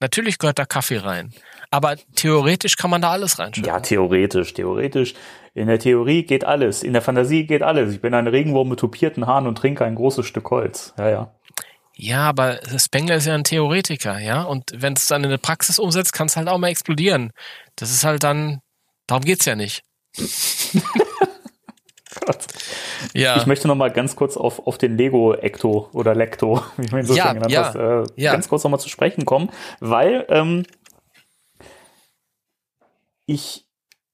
Natürlich 0.00 0.38
gehört 0.38 0.58
da 0.58 0.66
Kaffee 0.66 0.98
rein. 0.98 1.32
Aber 1.70 1.96
theoretisch 2.14 2.76
kann 2.76 2.90
man 2.90 3.00
da 3.00 3.10
alles 3.10 3.38
reinschütten. 3.38 3.68
Ja, 3.68 3.80
theoretisch, 3.80 4.54
theoretisch. 4.54 5.14
In 5.54 5.68
der 5.68 5.78
Theorie 5.78 6.22
geht 6.22 6.44
alles. 6.44 6.82
In 6.82 6.92
der 6.92 7.00
Fantasie 7.02 7.46
geht 7.46 7.62
alles. 7.62 7.92
Ich 7.94 8.00
bin 8.00 8.12
ein 8.12 8.26
Regenwurm 8.26 8.68
mit 8.68 8.78
tupierten 8.78 9.26
Haaren 9.26 9.46
und 9.46 9.56
trinke 9.56 9.84
ein 9.84 9.94
großes 9.94 10.26
Stück 10.26 10.50
Holz. 10.50 10.92
Ja, 10.98 11.08
ja. 11.08 11.35
Ja, 11.98 12.28
aber 12.28 12.60
Spengler 12.78 13.16
ist 13.16 13.26
ja 13.26 13.34
ein 13.34 13.44
Theoretiker, 13.44 14.18
ja. 14.18 14.42
Und 14.42 14.70
wenn 14.74 14.92
es 14.92 15.06
dann 15.06 15.24
in 15.24 15.30
der 15.30 15.38
Praxis 15.38 15.78
umsetzt, 15.78 16.12
kann 16.12 16.26
es 16.26 16.36
halt 16.36 16.46
auch 16.48 16.58
mal 16.58 16.68
explodieren. 16.68 17.32
Das 17.74 17.90
ist 17.90 18.04
halt 18.04 18.22
dann, 18.22 18.60
darum 19.06 19.24
geht's 19.24 19.46
ja 19.46 19.56
nicht. 19.56 19.82
Ja. 23.14 23.36
Ich 23.36 23.46
möchte 23.46 23.68
noch 23.68 23.74
mal 23.74 23.90
ganz 23.90 24.16
kurz 24.16 24.36
auf, 24.36 24.66
auf 24.66 24.78
den 24.78 24.96
Lego 24.96 25.34
Ecto 25.34 25.88
oder 25.92 26.14
Lecto, 26.14 26.62
wie 26.76 26.90
man 26.90 27.00
ihn 27.00 27.06
so 27.06 27.14
Ja, 27.14 27.32
genannt 27.32 27.52
ja, 27.52 27.64
hast, 27.64 27.76
äh, 27.76 28.04
ja. 28.16 28.32
ganz 28.32 28.48
kurz 28.48 28.64
noch 28.64 28.70
mal 28.70 28.78
zu 28.78 28.88
sprechen 28.88 29.24
kommen, 29.24 29.50
weil 29.80 30.26
ähm, 30.28 30.64
ich 33.26 33.66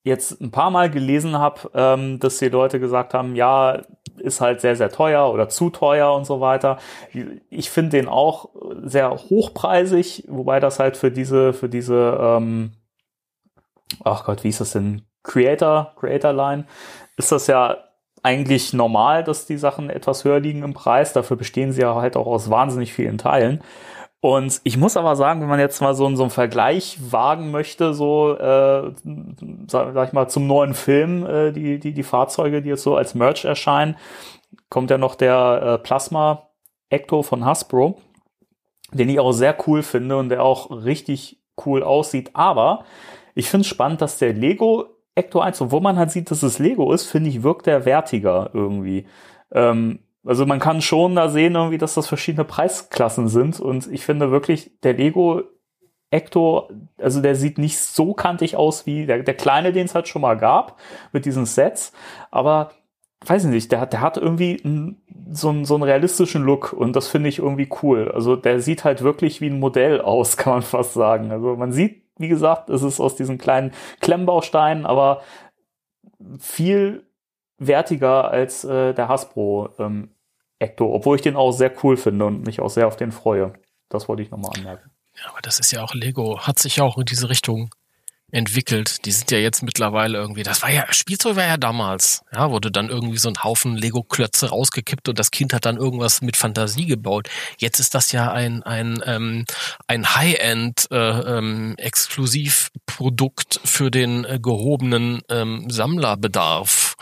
jetzt 0.05 0.41
ein 0.41 0.51
paar 0.51 0.71
Mal 0.71 0.91
gelesen 0.91 1.39
habe, 1.39 1.71
ähm, 1.75 2.19
dass 2.19 2.39
die 2.39 2.49
Leute 2.49 2.81
gesagt 2.81 3.15
haben, 3.15 3.37
ja, 3.37 3.83
ist 4.19 4.41
halt 4.41 4.61
sehr, 4.61 4.77
sehr 4.77 4.91
teuer 4.91 5.33
oder 5.33 5.49
zu 5.49 5.71
teuer 5.71 6.13
und 6.15 6.25
so 6.25 6.41
weiter. 6.41 6.79
Ich 7.51 7.71
finde 7.71 7.91
den 7.91 8.09
auch 8.09 8.51
sehr 8.83 9.11
hochpreisig, 9.11 10.25
wobei 10.29 10.61
das 10.61 10.79
halt 10.79 10.97
für 10.97 11.11
diese, 11.11 11.53
für 11.53 11.69
diese, 11.69 12.19
ähm, 12.21 12.73
ach 14.05 14.25
Gott, 14.25 14.45
wie 14.45 14.49
ist 14.49 14.61
das 14.61 14.73
denn? 14.73 15.03
Creator, 15.23 15.93
Creator 15.99 16.33
Line, 16.33 16.65
ist 17.17 17.31
das 17.31 17.47
ja 17.47 17.77
eigentlich 18.23 18.73
normal, 18.73 19.25
dass 19.25 19.47
die 19.47 19.57
Sachen 19.57 19.91
etwas 19.91 20.25
höher 20.25 20.41
liegen 20.41 20.63
im 20.63 20.75
Preis. 20.75 21.13
Dafür 21.13 21.37
bestehen 21.37 21.73
sie 21.73 21.83
ja 21.83 21.95
halt 21.95 22.17
auch 22.17 22.27
aus 22.27 22.51
wahnsinnig 22.51 22.93
vielen 22.93 23.19
Teilen. 23.19 23.63
Und 24.25 24.61
ich 24.63 24.77
muss 24.77 24.97
aber 24.97 25.17
sagen, 25.17 25.41
wenn 25.41 25.49
man 25.49 25.59
jetzt 25.59 25.83
mal 25.83 25.97
so, 25.97 26.09
so 26.15 26.23
einen 26.23 26.31
Vergleich 26.31 26.97
wagen 27.11 27.51
möchte, 27.51 27.93
so, 27.93 28.39
äh, 28.39 28.93
sag, 29.67 29.95
sag 29.95 30.07
ich 30.07 30.13
mal, 30.13 30.29
zum 30.29 30.47
neuen 30.47 30.75
Film, 30.75 31.27
äh, 31.27 31.51
die, 31.51 31.81
die, 31.81 31.93
die 31.93 32.03
Fahrzeuge, 32.05 32.63
die 32.63 32.69
jetzt 32.69 32.85
so 32.85 32.95
als 32.95 33.17
Merch 33.17 33.45
erscheinen, 33.45 33.97
kommt 34.69 34.93
ja 34.93 34.99
noch 34.99 35.17
der 35.17 35.63
äh, 35.63 35.79
Plasma 35.79 36.51
Ecto 36.89 37.25
von 37.25 37.45
Hasbro, 37.45 37.99
den 38.93 39.09
ich 39.09 39.19
auch 39.19 39.33
sehr 39.33 39.57
cool 39.67 39.83
finde 39.83 40.17
und 40.17 40.29
der 40.29 40.45
auch 40.45 40.71
richtig 40.71 41.43
cool 41.67 41.83
aussieht. 41.83 42.31
Aber 42.35 42.85
ich 43.35 43.51
finde 43.51 43.63
es 43.63 43.69
spannend, 43.69 44.03
dass 44.03 44.19
der 44.19 44.35
Lego 44.35 44.87
Ecto 45.17 45.41
1, 45.41 45.61
obwohl 45.63 45.81
man 45.81 45.99
halt 45.99 46.13
sieht, 46.13 46.31
dass 46.31 46.45
es 46.45 46.61
Lego 46.61 46.93
ist, 46.93 47.07
finde 47.07 47.29
ich, 47.29 47.43
wirkt 47.43 47.67
der 47.67 47.85
wertiger 47.87 48.51
irgendwie. 48.55 49.05
Ähm, 49.51 49.99
also 50.25 50.47
man 50.47 50.61
kann 50.61 50.83
schon 50.83 51.15
da 51.17 51.29
sehen, 51.29 51.55
irgendwie, 51.55 51.79
dass 51.79 51.95
das 51.95 52.07
verschiedene 52.07 52.45
Preisklassen 52.45 53.29
sind. 53.29 53.61
Und 53.61 53.91
ich 53.93 54.05
finde 54.05 54.31
wirklich, 54.31 54.71
der 54.83 54.95
Lego 54.95 55.43
Ecto, 56.11 56.69
also 56.99 57.23
der 57.23 57.35
sieht 57.35 57.57
nicht 57.59 57.79
so 57.79 58.13
kantig 58.15 58.57
aus 58.57 58.85
wie 58.87 59.07
der, 59.07 59.23
der 59.23 59.35
kleine, 59.35 59.73
den 59.73 59.87
es 59.87 59.95
halt 59.95 60.09
schon 60.09 60.23
mal 60.23 60.37
gab, 60.37 60.79
mit 61.13 61.25
diesen 61.25 61.47
Sets. 61.47 61.93
Aber 62.31 62.73
weiß 63.27 63.45
ich 63.45 63.51
nicht, 63.51 63.73
der 63.73 63.81
hat, 63.81 63.93
der 63.95 64.01
hat 64.03 64.17
irgendwie 64.19 64.61
n- 64.63 65.01
so, 65.33 65.49
einen- 65.49 65.65
so 65.65 65.75
einen 65.75 65.85
realistischen 65.85 66.43
Look 66.45 66.73
und 66.75 66.95
das 66.97 67.09
finde 67.09 67.29
ich 67.31 67.39
irgendwie 67.39 67.69
cool. 67.83 68.11
Also 68.13 68.37
der 68.37 68.61
sieht 68.61 68.85
halt 68.85 69.03
wirklich 69.03 69.41
wie 69.41 69.49
ein 69.49 69.59
Modell 69.61 70.01
aus, 70.03 70.37
kann 70.37 70.55
man 70.55 70.63
fast 70.63 70.93
sagen. 70.95 71.31
Also 71.33 71.57
man 71.57 71.73
sieht, 71.73 72.03
wie 72.19 72.29
gesagt, 72.29 72.69
es 72.69 72.83
ist 72.83 73.01
aus 73.01 73.17
diesen 73.17 73.39
kleinen 73.39 73.73
Klemmbausteinen, 74.01 74.85
aber 74.87 75.23
viel 76.39 77.05
wertiger 77.67 78.31
als 78.31 78.65
äh, 78.65 78.95
der 78.95 79.09
Hasbro 79.09 79.71
ähm, 79.79 80.11
Ecto, 80.59 80.95
obwohl 80.95 81.17
ich 81.17 81.23
den 81.23 81.37
auch 81.37 81.53
sehr 81.53 81.73
cool 81.83 81.97
finde 81.97 82.25
und 82.27 82.47
mich 82.47 82.61
auch 82.61 82.71
sehr 82.71 82.87
auf 82.87 82.97
den 82.97 83.13
freue. 83.13 83.53
Das 83.89 84.09
wollte 84.09 84.23
ich 84.23 84.31
nochmal 84.31 84.53
anmerken. 84.57 84.91
Ja, 85.17 85.31
aber 85.31 85.41
das 85.43 85.59
ist 85.59 85.73
ja 85.73 85.83
auch 85.83 85.95
Lego, 85.95 86.41
hat 86.41 86.59
sich 86.59 86.77
ja 86.77 86.85
auch 86.85 86.97
in 86.97 87.05
diese 87.05 87.29
Richtung 87.29 87.75
entwickelt. 88.33 89.05
Die 89.05 89.13
sind 89.13 89.31
ja 89.31 89.39
jetzt 89.39 89.63
mittlerweile 89.63 90.19
irgendwie, 90.19 90.43
das 90.43 90.63
war 90.63 90.71
ja, 90.71 90.91
Spielzeug 90.91 91.37
war 91.37 91.45
ja 91.45 91.59
damals, 91.59 92.23
ja, 92.33 92.51
wurde 92.51 92.71
dann 92.71 92.89
irgendwie 92.89 93.19
so 93.19 93.29
ein 93.29 93.45
Haufen 93.45 93.77
Lego-Klötze 93.77 94.49
rausgekippt 94.49 95.11
und 95.11 95.19
das 95.19 95.31
Kind 95.31 95.53
hat 95.53 95.67
dann 95.67 95.77
irgendwas 95.77 96.23
mit 96.23 96.37
Fantasie 96.37 96.87
gebaut. 96.87 97.29
Jetzt 97.59 97.79
ist 97.79 97.95
das 97.95 98.11
ja 98.11 98.33
ein, 98.33 98.63
ein, 98.63 99.03
ähm, 99.05 99.45
ein 99.87 100.15
High-End 100.15 100.89
äh, 100.91 100.97
ähm, 100.97 101.75
Exklusivprodukt 101.77 103.61
für 103.65 103.91
den 103.91 104.25
äh, 104.25 104.39
gehobenen 104.41 105.21
ähm, 105.29 105.69
Sammlerbedarf. 105.69 106.97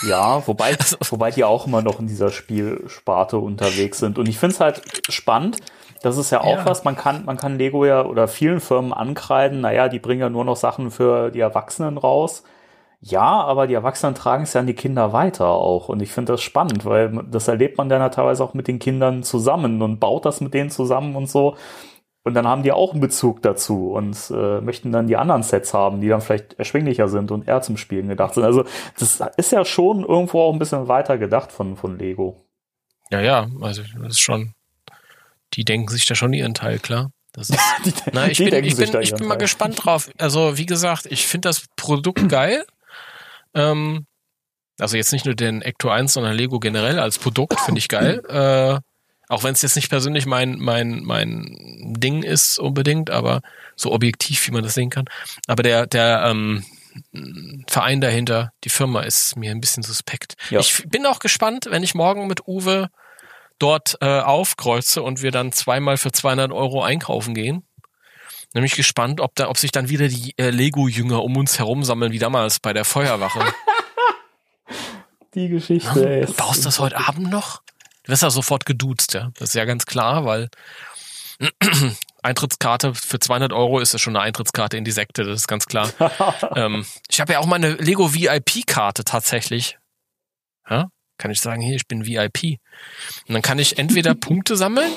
Ja, 0.00 0.46
wobei, 0.46 0.76
wobei 1.10 1.30
die 1.30 1.44
auch 1.44 1.66
immer 1.66 1.82
noch 1.82 2.00
in 2.00 2.06
dieser 2.06 2.30
Spielsparte 2.30 3.38
unterwegs 3.38 3.98
sind. 3.98 4.18
Und 4.18 4.28
ich 4.28 4.38
finde 4.38 4.54
es 4.54 4.60
halt 4.60 4.82
spannend. 5.08 5.58
Das 6.02 6.16
ist 6.16 6.30
ja 6.30 6.40
auch 6.40 6.58
Ja. 6.58 6.66
was, 6.66 6.84
man 6.84 6.96
kann, 6.96 7.26
man 7.26 7.36
kann 7.36 7.58
Lego 7.58 7.84
ja 7.84 8.04
oder 8.04 8.26
vielen 8.26 8.60
Firmen 8.60 8.92
ankreiden, 8.94 9.60
naja, 9.60 9.88
die 9.88 9.98
bringen 9.98 10.22
ja 10.22 10.30
nur 10.30 10.46
noch 10.46 10.56
Sachen 10.56 10.90
für 10.90 11.30
die 11.30 11.40
Erwachsenen 11.40 11.98
raus. 11.98 12.42
Ja, 13.02 13.22
aber 13.22 13.66
die 13.66 13.74
Erwachsenen 13.74 14.14
tragen 14.14 14.42
es 14.44 14.52
ja 14.54 14.60
an 14.60 14.66
die 14.66 14.74
Kinder 14.74 15.12
weiter 15.12 15.46
auch. 15.48 15.88
Und 15.88 16.00
ich 16.02 16.12
finde 16.12 16.32
das 16.32 16.42
spannend, 16.42 16.84
weil 16.86 17.24
das 17.30 17.48
erlebt 17.48 17.76
man 17.78 17.88
dann 17.88 18.00
ja 18.00 18.08
teilweise 18.10 18.44
auch 18.44 18.54
mit 18.54 18.68
den 18.68 18.78
Kindern 18.78 19.22
zusammen 19.22 19.80
und 19.82 20.00
baut 20.00 20.24
das 20.26 20.40
mit 20.40 20.52
denen 20.54 20.70
zusammen 20.70 21.16
und 21.16 21.28
so. 21.28 21.56
Und 22.22 22.34
dann 22.34 22.46
haben 22.46 22.62
die 22.62 22.72
auch 22.72 22.92
einen 22.92 23.00
Bezug 23.00 23.40
dazu 23.42 23.92
und 23.92 24.16
äh, 24.30 24.60
möchten 24.60 24.92
dann 24.92 25.06
die 25.06 25.16
anderen 25.16 25.42
Sets 25.42 25.72
haben, 25.72 26.00
die 26.02 26.08
dann 26.08 26.20
vielleicht 26.20 26.54
erschwinglicher 26.58 27.08
sind 27.08 27.30
und 27.30 27.48
eher 27.48 27.62
zum 27.62 27.78
Spielen 27.78 28.08
gedacht 28.08 28.34
sind. 28.34 28.44
Also 28.44 28.64
das 28.98 29.22
ist 29.38 29.52
ja 29.52 29.64
schon 29.64 30.04
irgendwo 30.04 30.42
auch 30.42 30.52
ein 30.52 30.58
bisschen 30.58 30.86
weiter 30.86 31.16
gedacht 31.16 31.50
von, 31.50 31.76
von 31.76 31.98
Lego. 31.98 32.44
Ja, 33.10 33.20
ja, 33.20 33.48
also 33.62 33.82
das 34.02 34.12
ist 34.12 34.20
schon, 34.20 34.52
die 35.54 35.64
denken 35.64 35.88
sich 35.88 36.04
da 36.04 36.14
schon 36.14 36.32
ihren 36.34 36.54
Teil, 36.54 36.78
klar. 36.78 37.10
Das 37.32 37.48
ist, 37.48 37.58
Die, 37.84 37.92
Na, 38.12 38.28
ich 38.28 38.38
bin, 38.38 38.52
ich 38.64 38.76
bin, 38.76 39.00
ich 39.00 39.14
bin 39.14 39.26
mal 39.26 39.36
gespannt 39.36 39.84
drauf. 39.84 40.10
Also, 40.18 40.58
wie 40.58 40.66
gesagt, 40.66 41.06
ich 41.06 41.26
finde 41.26 41.48
das 41.48 41.64
Produkt 41.76 42.28
geil. 42.28 42.64
Ähm, 43.54 44.06
also 44.78 44.96
jetzt 44.96 45.12
nicht 45.12 45.26
nur 45.26 45.34
den 45.34 45.62
Ecto 45.62 45.90
1, 45.90 46.12
sondern 46.12 46.34
Lego 46.34 46.58
generell 46.58 46.98
als 46.98 47.18
Produkt 47.18 47.60
finde 47.60 47.78
ich 47.78 47.88
geil. 47.88 48.22
Äh, 48.30 48.80
auch 49.30 49.44
wenn 49.44 49.52
es 49.52 49.62
jetzt 49.62 49.76
nicht 49.76 49.88
persönlich 49.88 50.26
mein, 50.26 50.58
mein, 50.58 51.04
mein 51.04 51.56
Ding 51.96 52.24
ist 52.24 52.58
unbedingt, 52.58 53.10
aber 53.10 53.42
so 53.76 53.92
objektiv, 53.92 54.44
wie 54.46 54.50
man 54.50 54.64
das 54.64 54.74
sehen 54.74 54.90
kann. 54.90 55.04
Aber 55.46 55.62
der, 55.62 55.86
der 55.86 56.24
ähm, 56.26 56.64
Verein 57.68 58.00
dahinter, 58.00 58.52
die 58.64 58.70
Firma 58.70 59.02
ist 59.02 59.36
mir 59.36 59.52
ein 59.52 59.60
bisschen 59.60 59.84
suspekt. 59.84 60.34
Ja. 60.50 60.58
Ich 60.58 60.82
bin 60.88 61.06
auch 61.06 61.20
gespannt, 61.20 61.68
wenn 61.70 61.84
ich 61.84 61.94
morgen 61.94 62.26
mit 62.26 62.48
Uwe 62.48 62.90
dort 63.60 63.98
äh, 64.00 64.18
aufkreuze 64.18 65.00
und 65.00 65.22
wir 65.22 65.30
dann 65.30 65.52
zweimal 65.52 65.96
für 65.96 66.10
200 66.10 66.50
Euro 66.50 66.82
einkaufen 66.82 67.32
gehen. 67.32 67.62
Nämlich 68.52 68.74
gespannt, 68.74 69.20
ob 69.20 69.36
da, 69.36 69.48
ob 69.48 69.58
sich 69.58 69.70
dann 69.70 69.88
wieder 69.88 70.08
die 70.08 70.36
äh, 70.38 70.50
Lego-Jünger 70.50 71.22
um 71.22 71.36
uns 71.36 71.60
herum 71.60 71.84
sammeln, 71.84 72.10
wie 72.10 72.18
damals 72.18 72.58
bei 72.58 72.72
der 72.72 72.84
Feuerwache. 72.84 73.44
Die 75.34 75.48
Geschichte. 75.48 76.26
Du 76.26 76.32
baust 76.32 76.66
das 76.66 76.80
heute 76.80 76.96
Abend 76.96 77.30
noch? 77.30 77.62
Du 78.04 78.12
wirst 78.12 78.22
ja 78.22 78.30
sofort 78.30 78.66
geduzt, 78.66 79.14
ja. 79.14 79.30
Das 79.38 79.50
ist 79.50 79.54
ja 79.54 79.64
ganz 79.64 79.86
klar, 79.86 80.24
weil 80.24 80.48
Eintrittskarte 82.22 82.94
für 82.94 83.18
200 83.18 83.52
Euro 83.52 83.80
ist 83.80 83.92
ja 83.92 83.98
schon 83.98 84.16
eine 84.16 84.24
Eintrittskarte 84.24 84.76
in 84.76 84.84
die 84.84 84.90
Sekte, 84.90 85.24
das 85.24 85.40
ist 85.40 85.48
ganz 85.48 85.66
klar. 85.66 85.90
ähm, 86.56 86.86
ich 87.08 87.20
habe 87.20 87.32
ja 87.32 87.38
auch 87.38 87.46
mal 87.46 87.56
eine 87.56 87.74
Lego 87.74 88.14
VIP-Karte 88.14 89.04
tatsächlich. 89.04 89.78
Ja? 90.68 90.88
Kann 91.18 91.30
ich 91.30 91.40
sagen, 91.40 91.62
hier, 91.62 91.76
ich 91.76 91.86
bin 91.86 92.06
VIP. 92.06 92.58
Und 93.28 93.34
dann 93.34 93.42
kann 93.42 93.58
ich 93.58 93.78
entweder 93.78 94.14
Punkte 94.14 94.56
sammeln 94.56 94.92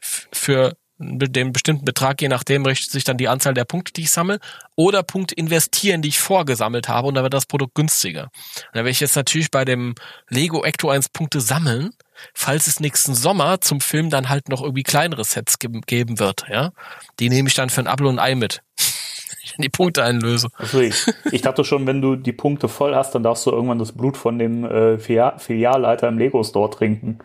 für 0.00 0.76
den 0.98 1.52
bestimmten 1.52 1.84
Betrag, 1.84 2.22
je 2.22 2.28
nachdem 2.28 2.64
richtet 2.64 2.92
sich 2.92 3.04
dann 3.04 3.18
die 3.18 3.28
Anzahl 3.28 3.52
der 3.52 3.64
Punkte, 3.64 3.92
die 3.92 4.02
ich 4.02 4.10
sammle, 4.10 4.38
oder 4.76 5.02
Punkte 5.02 5.34
investieren, 5.34 6.02
die 6.02 6.08
ich 6.08 6.20
vorgesammelt 6.20 6.88
habe, 6.88 7.08
und 7.08 7.14
dann 7.14 7.24
wird 7.24 7.34
das 7.34 7.46
Produkt 7.46 7.74
günstiger. 7.74 8.24
Und 8.24 8.74
da 8.74 8.78
werde 8.80 8.90
ich 8.90 9.00
jetzt 9.00 9.16
natürlich 9.16 9.50
bei 9.50 9.64
dem 9.64 9.94
Lego 10.28 10.62
Ecto 10.62 10.90
1 10.90 11.08
Punkte 11.08 11.40
sammeln, 11.40 11.90
falls 12.34 12.66
es 12.66 12.80
nächsten 12.80 13.14
Sommer 13.14 13.60
zum 13.60 13.80
Film 13.80 14.10
dann 14.10 14.28
halt 14.28 14.48
noch 14.48 14.62
irgendwie 14.62 14.82
kleinere 14.82 15.24
Sets 15.24 15.58
ge 15.58 15.70
geben 15.86 16.18
wird, 16.18 16.44
ja. 16.48 16.70
Die 17.20 17.28
nehme 17.28 17.48
ich 17.48 17.54
dann 17.54 17.70
für 17.70 17.80
ein 17.80 17.86
Apfel 17.86 18.06
und 18.06 18.18
ein 18.18 18.32
Ei 18.32 18.34
mit. 18.34 18.62
Ich 19.46 19.52
die 19.58 19.68
Punkte 19.68 20.02
einlöse. 20.02 20.48
Also 20.56 20.80
ich, 20.80 21.04
ich 21.30 21.42
dachte 21.42 21.64
schon, 21.64 21.86
wenn 21.86 22.00
du 22.00 22.16
die 22.16 22.32
Punkte 22.32 22.66
voll 22.66 22.94
hast, 22.94 23.14
dann 23.14 23.22
darfst 23.22 23.44
du 23.44 23.50
irgendwann 23.50 23.78
das 23.78 23.92
Blut 23.92 24.16
von 24.16 24.38
dem 24.38 24.64
äh, 24.64 24.96
Filia- 24.96 25.38
Filialleiter 25.38 26.08
im 26.08 26.16
Lego 26.16 26.42
Store 26.42 26.70
trinken. 26.70 27.18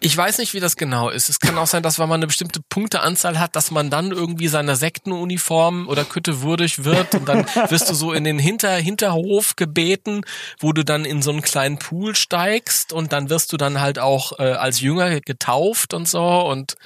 Ich 0.00 0.16
weiß 0.16 0.38
nicht, 0.38 0.54
wie 0.54 0.60
das 0.60 0.76
genau 0.76 1.08
ist. 1.10 1.28
Es 1.28 1.40
kann 1.40 1.58
auch 1.58 1.66
sein, 1.66 1.82
dass 1.82 1.98
wenn 1.98 2.08
man 2.08 2.20
eine 2.20 2.28
bestimmte 2.28 2.60
Punkteanzahl 2.68 3.38
hat, 3.40 3.56
dass 3.56 3.70
man 3.72 3.90
dann 3.90 4.12
irgendwie 4.12 4.46
seiner 4.48 4.76
Sektenuniform 4.76 5.88
oder 5.88 6.04
Kütte 6.04 6.42
würdig 6.42 6.84
wird 6.84 7.14
und 7.16 7.28
dann 7.28 7.44
wirst 7.68 7.90
du 7.90 7.94
so 7.94 8.12
in 8.12 8.22
den 8.24 8.38
Hinter 8.38 8.74
Hinterhof 8.76 9.56
gebeten, 9.56 10.22
wo 10.60 10.72
du 10.72 10.84
dann 10.84 11.04
in 11.04 11.20
so 11.22 11.30
einen 11.32 11.42
kleinen 11.42 11.78
Pool 11.78 12.14
steigst 12.14 12.92
und 12.92 13.12
dann 13.12 13.28
wirst 13.28 13.52
du 13.52 13.56
dann 13.56 13.80
halt 13.80 13.98
auch 13.98 14.38
äh, 14.38 14.52
als 14.52 14.80
Jünger 14.80 15.20
getauft 15.20 15.94
und 15.94 16.06
so 16.08 16.22
und 16.22 16.76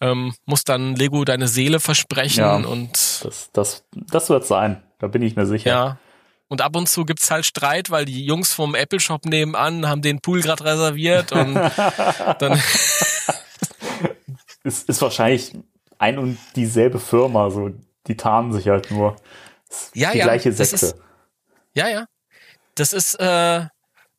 ähm, 0.00 0.34
musst 0.46 0.68
dann 0.68 0.94
Lego 0.96 1.24
deine 1.24 1.48
Seele 1.48 1.80
versprechen 1.80 2.40
Ja. 2.40 2.54
und 2.56 2.92
Das, 3.24 3.50
das, 3.52 3.84
das 3.92 4.30
wird 4.30 4.46
sein. 4.46 4.82
Da 5.00 5.06
bin 5.08 5.22
ich 5.22 5.36
mir 5.36 5.44
sicher. 5.46 5.70
ja. 5.70 5.98
Und 6.48 6.62
ab 6.62 6.74
und 6.76 6.88
zu 6.88 7.04
gibt's 7.04 7.30
halt 7.30 7.44
Streit, 7.44 7.90
weil 7.90 8.04
die 8.06 8.24
Jungs 8.24 8.52
vom 8.54 8.74
Apple 8.74 9.00
Shop 9.00 9.24
nebenan 9.26 9.86
haben 9.86 10.00
den 10.02 10.20
Pool 10.20 10.40
gerade 10.40 10.64
reserviert 10.64 11.30
und 11.32 11.54
dann 12.38 12.60
Ist, 14.64 14.88
ist 14.88 15.02
wahrscheinlich 15.02 15.52
ein 15.98 16.18
und 16.18 16.38
dieselbe 16.56 16.98
Firma, 17.00 17.50
so. 17.50 17.70
Die 18.06 18.16
tarnen 18.16 18.52
sich 18.52 18.68
halt 18.68 18.90
nur. 18.90 19.16
Ja, 19.94 20.12
die 20.12 20.18
ja, 20.18 20.24
gleiche 20.24 20.50
das 20.52 20.70
Sekte. 20.70 20.86
ist- 20.86 20.96
Ja, 21.74 21.88
ja. 21.88 22.06
Das 22.74 22.92
ist 22.92 23.14
äh, 23.20 23.66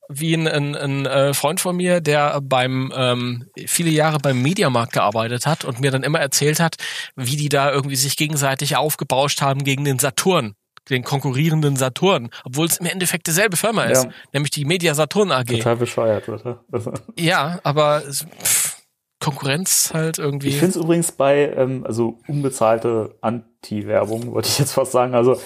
wie 0.09 0.33
ein, 0.35 0.47
ein, 0.47 0.75
ein 0.75 1.05
äh, 1.05 1.33
Freund 1.33 1.59
von 1.61 1.75
mir, 1.75 2.01
der 2.01 2.41
beim 2.41 2.91
ähm, 2.95 3.49
viele 3.67 3.89
Jahre 3.89 4.19
beim 4.19 4.41
Mediamarkt 4.41 4.93
gearbeitet 4.93 5.45
hat 5.45 5.65
und 5.65 5.79
mir 5.79 5.91
dann 5.91 6.03
immer 6.03 6.19
erzählt 6.19 6.59
hat, 6.59 6.75
wie 7.15 7.37
die 7.37 7.49
da 7.49 7.71
irgendwie 7.71 7.95
sich 7.95 8.17
gegenseitig 8.17 8.75
aufgebauscht 8.75 9.41
haben 9.41 9.63
gegen 9.63 9.85
den 9.85 9.97
Saturn, 9.99 10.55
den 10.89 11.03
konkurrierenden 11.03 11.75
Saturn, 11.75 12.29
obwohl 12.45 12.65
es 12.67 12.77
im 12.77 12.85
Endeffekt 12.85 13.27
dieselbe 13.27 13.57
Firma 13.57 13.83
ist, 13.85 14.05
Ja. 14.05 14.11
nämlich 14.33 14.51
die 14.51 14.65
Media 14.65 14.93
Saturn 14.93 15.31
AG. 15.31 15.45
Total 15.45 15.75
bescheuert, 15.75 16.27
oder? 16.29 16.63
Ja, 17.17 17.59
aber 17.63 18.01
pff, 18.01 18.77
Konkurrenz 19.19 19.91
halt 19.93 20.17
irgendwie. 20.17 20.47
Ich 20.47 20.55
finde 20.57 20.77
es 20.79 20.83
übrigens 20.83 21.11
bei, 21.11 21.51
ähm, 21.55 21.83
also 21.85 22.19
unbezahlte 22.27 23.15
Anti-Werbung, 23.21 24.31
wollte 24.31 24.47
ich 24.47 24.59
jetzt 24.59 24.71
fast 24.73 24.91
sagen, 24.93 25.13
also 25.13 25.39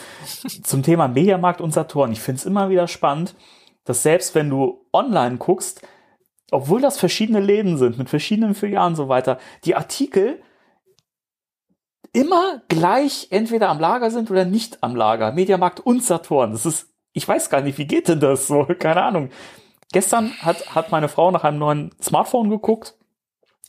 zum 0.64 0.84
Thema 0.84 1.08
Mediamarkt 1.08 1.60
und 1.60 1.74
Saturn, 1.74 2.12
ich 2.12 2.20
finde 2.20 2.40
es 2.40 2.46
immer 2.46 2.70
wieder 2.70 2.88
spannend, 2.88 3.36
dass 3.86 4.04
selbst 4.04 4.36
wenn 4.36 4.50
du 4.50 4.86
online 4.94 5.38
guckst, 5.38 5.82
obwohl 6.52 6.82
das 6.82 7.00
verschiedene 7.00 7.40
Läden 7.40 7.78
sind, 7.78 7.98
mit 7.98 8.10
verschiedenen 8.10 8.54
Filialen 8.54 8.90
und 8.94 8.96
so 8.96 9.10
weiter, 9.10 9.40
die 9.66 9.76
Artikel 9.76 10.40
immer 12.14 12.62
gleich 12.70 13.28
entweder 13.32 13.70
am 13.70 13.80
Lager 13.80 14.12
sind 14.12 14.32
oder 14.32 14.46
nicht 14.46 14.82
am 14.82 14.96
Lager. 14.96 15.32
Mediamarkt 15.32 15.80
und 15.80 16.04
Saturn. 16.04 16.52
Das 16.52 16.66
ist, 16.66 16.94
ich 17.12 17.28
weiß 17.28 17.50
gar 17.50 17.62
nicht, 17.62 17.78
wie 17.78 17.88
geht 17.88 18.08
denn 18.08 18.20
das 18.20 18.48
so? 18.48 18.66
Keine 18.80 19.04
Ahnung. 19.04 19.30
Gestern 19.92 20.32
hat, 20.40 20.74
hat 20.74 20.92
meine 20.92 21.10
Frau 21.10 21.32
nach 21.32 21.44
einem 21.44 21.60
neuen 21.60 21.92
Smartphone 22.02 22.50
geguckt 22.50 22.96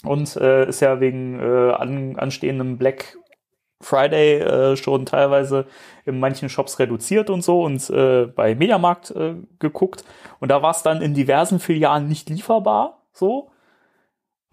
und 0.05 0.37
äh, 0.37 0.69
ist 0.69 0.81
ja 0.81 1.01
wegen 1.01 1.41
äh, 1.41 1.73
an, 1.73 2.17
anstehendem 2.17 2.79
Black 2.79 3.19
Friday 3.81 4.41
äh, 4.41 4.77
schon 4.77 5.05
teilweise 5.05 5.67
in 6.05 6.19
manchen 6.19 6.49
Shops 6.49 6.79
reduziert 6.79 7.29
und 7.29 7.43
so 7.43 7.63
und 7.63 7.89
äh, 7.91 8.27
bei 8.27 8.55
Mediamarkt 8.55 9.11
äh, 9.11 9.35
geguckt 9.59 10.05
und 10.41 10.51
da 10.51 10.63
war 10.63 10.71
es 10.71 10.83
dann 10.83 11.03
in 11.03 11.13
diversen 11.13 11.61
Filialen 11.61 12.09
nicht 12.09 12.31
lieferbar 12.31 13.03
so 13.13 13.51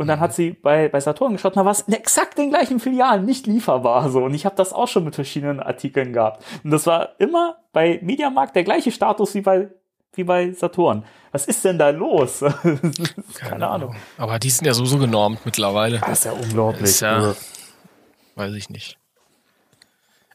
und 0.02 0.08
dann 0.08 0.20
hat 0.20 0.34
sie 0.34 0.52
bei, 0.52 0.90
bei 0.90 1.00
Saturn 1.00 1.34
geschaut, 1.34 1.54
na 1.56 1.64
was 1.66 1.82
in 1.82 1.94
exakt 1.94 2.38
den 2.38 2.50
gleichen 2.50 2.80
Filialen 2.80 3.24
nicht 3.26 3.48
lieferbar 3.48 4.10
so 4.10 4.24
und 4.26 4.34
ich 4.34 4.46
habe 4.46 4.56
das 4.56 4.74
auch 4.74 4.88
schon 4.88 5.04
mit 5.06 5.16
verschiedenen 5.16 5.60
Artikeln 5.62 6.12
gehabt 6.14 6.44
und 6.64 6.72
das 6.72 6.86
war 6.88 7.10
immer 7.20 7.58
bei 7.72 8.00
Mediamarkt 8.02 8.56
der 8.56 8.64
gleiche 8.64 8.92
Status 8.92 9.34
wie 9.36 9.42
bei 9.42 9.70
wie 10.14 10.26
bei 10.26 10.52
Saturn. 10.52 11.06
Was 11.32 11.46
ist 11.46 11.64
denn 11.64 11.78
da 11.80 11.90
los? 11.90 12.44
Keine, 13.36 13.70
Ahnung. 13.70 13.96
Aber 14.18 14.40
die 14.40 14.50
sind 14.50 14.66
ja 14.66 14.74
sowieso 14.74 14.98
genormt 14.98 15.40
mittlerweile. 15.46 16.00
Das 16.00 16.20
ist 16.20 16.26
ja 16.26 16.34
unglaublich. 16.34 16.84
Ist 16.84 17.00
ja- 17.00 17.16
Also, 17.16 17.36
Weiß 18.36 18.54
ich 18.54 18.70
nicht. 18.70 18.98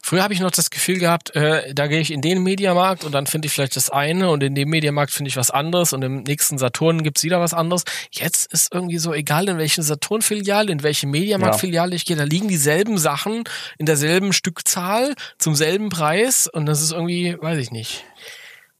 Früher 0.07 0.23
habe 0.23 0.33
ich 0.33 0.39
noch 0.39 0.51
das 0.51 0.69
Gefühl 0.69 0.99
gehabt, 0.99 1.35
äh, 1.35 1.73
da 1.73 1.87
gehe 1.87 1.99
ich 1.99 2.11
in 2.13 2.21
den 2.21 2.41
Mediamarkt 2.41 3.03
und 3.03 3.11
dann 3.11 3.27
finde 3.27 3.47
ich 3.47 3.51
vielleicht 3.51 3.75
das 3.75 3.89
eine 3.89 4.29
und 4.29 4.41
in 4.41 4.55
dem 4.55 4.69
Mediamarkt 4.69 5.11
finde 5.11 5.27
ich 5.27 5.35
was 5.35 5.51
anderes 5.51 5.91
und 5.91 6.01
im 6.01 6.23
nächsten 6.23 6.57
Saturn 6.57 7.03
gibt's 7.03 7.25
wieder 7.25 7.41
was 7.41 7.53
anderes. 7.53 7.83
Jetzt 8.11 8.53
ist 8.53 8.73
irgendwie 8.73 8.99
so, 8.99 9.13
egal 9.13 9.49
in 9.49 9.57
welche 9.57 9.83
Saturn-Filiale, 9.83 10.71
in 10.71 10.81
welche 10.81 11.07
Mediamarkt-Filiale 11.07 11.93
ich 11.93 12.05
gehe, 12.05 12.15
da 12.15 12.23
liegen 12.23 12.47
dieselben 12.47 12.97
Sachen 12.97 13.43
in 13.77 13.85
derselben 13.85 14.31
Stückzahl 14.31 15.13
zum 15.39 15.55
selben 15.55 15.89
Preis 15.89 16.47
und 16.47 16.67
das 16.67 16.81
ist 16.81 16.93
irgendwie, 16.93 17.35
weiß 17.37 17.57
ich 17.57 17.71
nicht, 17.71 18.05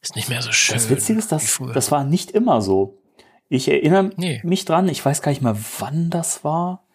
ist 0.01 0.15
nicht 0.15 0.29
mehr 0.29 0.41
so 0.41 0.53
schön. 0.53 0.75
Das 0.75 0.89
Witzige 0.89 1.19
ist, 1.19 1.33
früher. 1.49 1.73
das 1.73 1.91
war 1.91 2.05
nicht 2.05 2.31
immer 2.31 2.61
so. 2.61 3.01
Ich 3.49 3.67
erinnere 3.67 4.11
Nee. 4.15 4.39
mich 4.45 4.63
dran, 4.63 4.87
ich 4.87 5.03
weiß 5.03 5.21
gar 5.21 5.31
nicht 5.31 5.41
mehr, 5.41 5.57
wann 5.79 6.09
das 6.09 6.45
war, 6.45 6.86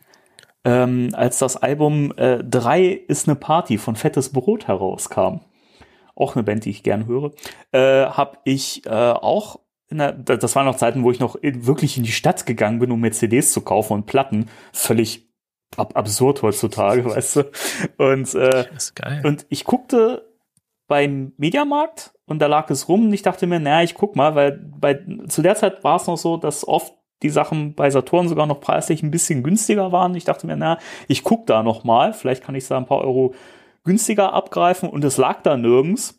ähm, 0.65 1.11
als 1.13 1.39
das 1.39 1.57
Album 1.57 2.13
äh, 2.17 2.43
3 2.43 2.83
ist 3.09 3.29
eine 3.29 3.37
Party 3.37 3.79
von 3.79 3.97
Fettes 3.97 4.33
Brot 4.33 4.69
herauskam. 4.69 5.41
Auch 6.15 6.37
eine 6.37 6.43
Band, 6.43 6.65
die 6.65 6.71
ich 6.71 6.83
gern 6.83 7.07
höre. 7.07 7.33
Äh, 7.73 8.07
habe 8.07 8.39
ich 8.45 8.87
äh, 8.87 8.91
auch, 8.91 9.61
in 9.89 9.99
der, 9.99 10.13
das 10.13 10.55
waren 10.55 10.67
noch 10.67 10.77
Zeiten, 10.77 11.03
wo 11.05 11.11
ich 11.11 11.21
noch 11.21 11.37
in, 11.37 11.67
wirklich 11.67 11.97
in 11.97 12.05
die 12.05 12.13
Stadt 12.13 12.47
gegangen 12.47 12.79
bin, 12.79 12.93
um 12.93 13.01
mir 13.01 13.13
CDs 13.13 13.53
zu 13.53 13.63
kaufen 13.63 13.95
und 13.95 14.07
Platten. 14.07 14.49
Völlig 14.73 15.29
ab 15.77 15.97
absurd 15.97 16.43
heutzutage, 16.43 17.05
weißt 17.07 17.37
du. 17.37 17.51
Und 17.97 18.35
äh, 18.35 18.67
und 19.25 19.47
ich 19.49 19.65
guckte 19.65 20.29
beim 20.87 21.33
Mediamarkt 21.39 22.13
und 22.27 22.41
da 22.41 22.47
lag 22.47 22.69
es 22.71 22.89
rum 22.89 23.07
und 23.07 23.13
ich 23.13 23.23
dachte 23.23 23.47
mir, 23.47 23.59
naja, 23.59 23.83
ich 23.83 23.95
guck 23.95 24.15
mal, 24.15 24.35
weil 24.35 24.53
bei, 24.53 25.01
zu 25.27 25.41
der 25.41 25.55
Zeit 25.55 25.83
war 25.85 25.97
es 25.97 26.07
noch 26.07 26.19
so, 26.19 26.37
dass 26.37 26.69
oft 26.69 26.95
die 27.23 27.31
Sachen 27.31 27.75
bei 27.75 27.91
Saturn 27.91 28.29
sogar 28.29 28.47
noch 28.47 28.61
preislich 28.61 29.03
ein 29.03 29.11
bisschen 29.11 29.43
günstiger 29.43 29.93
waren. 29.93 30.15
Ich 30.15 30.25
dachte 30.25 30.47
mir, 30.47 30.57
na, 30.57 30.79
ich 31.09 31.23
guck 31.23 31.47
da 31.47 31.63
noch 31.63 31.85
mal, 31.85 32.13
vielleicht 32.13 32.45
kann 32.45 32.55
ich 32.55 32.67
da 32.67 32.77
ein 32.77 32.87
paar 32.87 33.03
Euro 33.03 33.35
günstiger 33.85 34.33
abgreifen 34.33 34.89
und 34.89 35.05
es 35.05 35.17
lag 35.17 35.43
da 35.43 35.57
nirgends. 35.57 36.19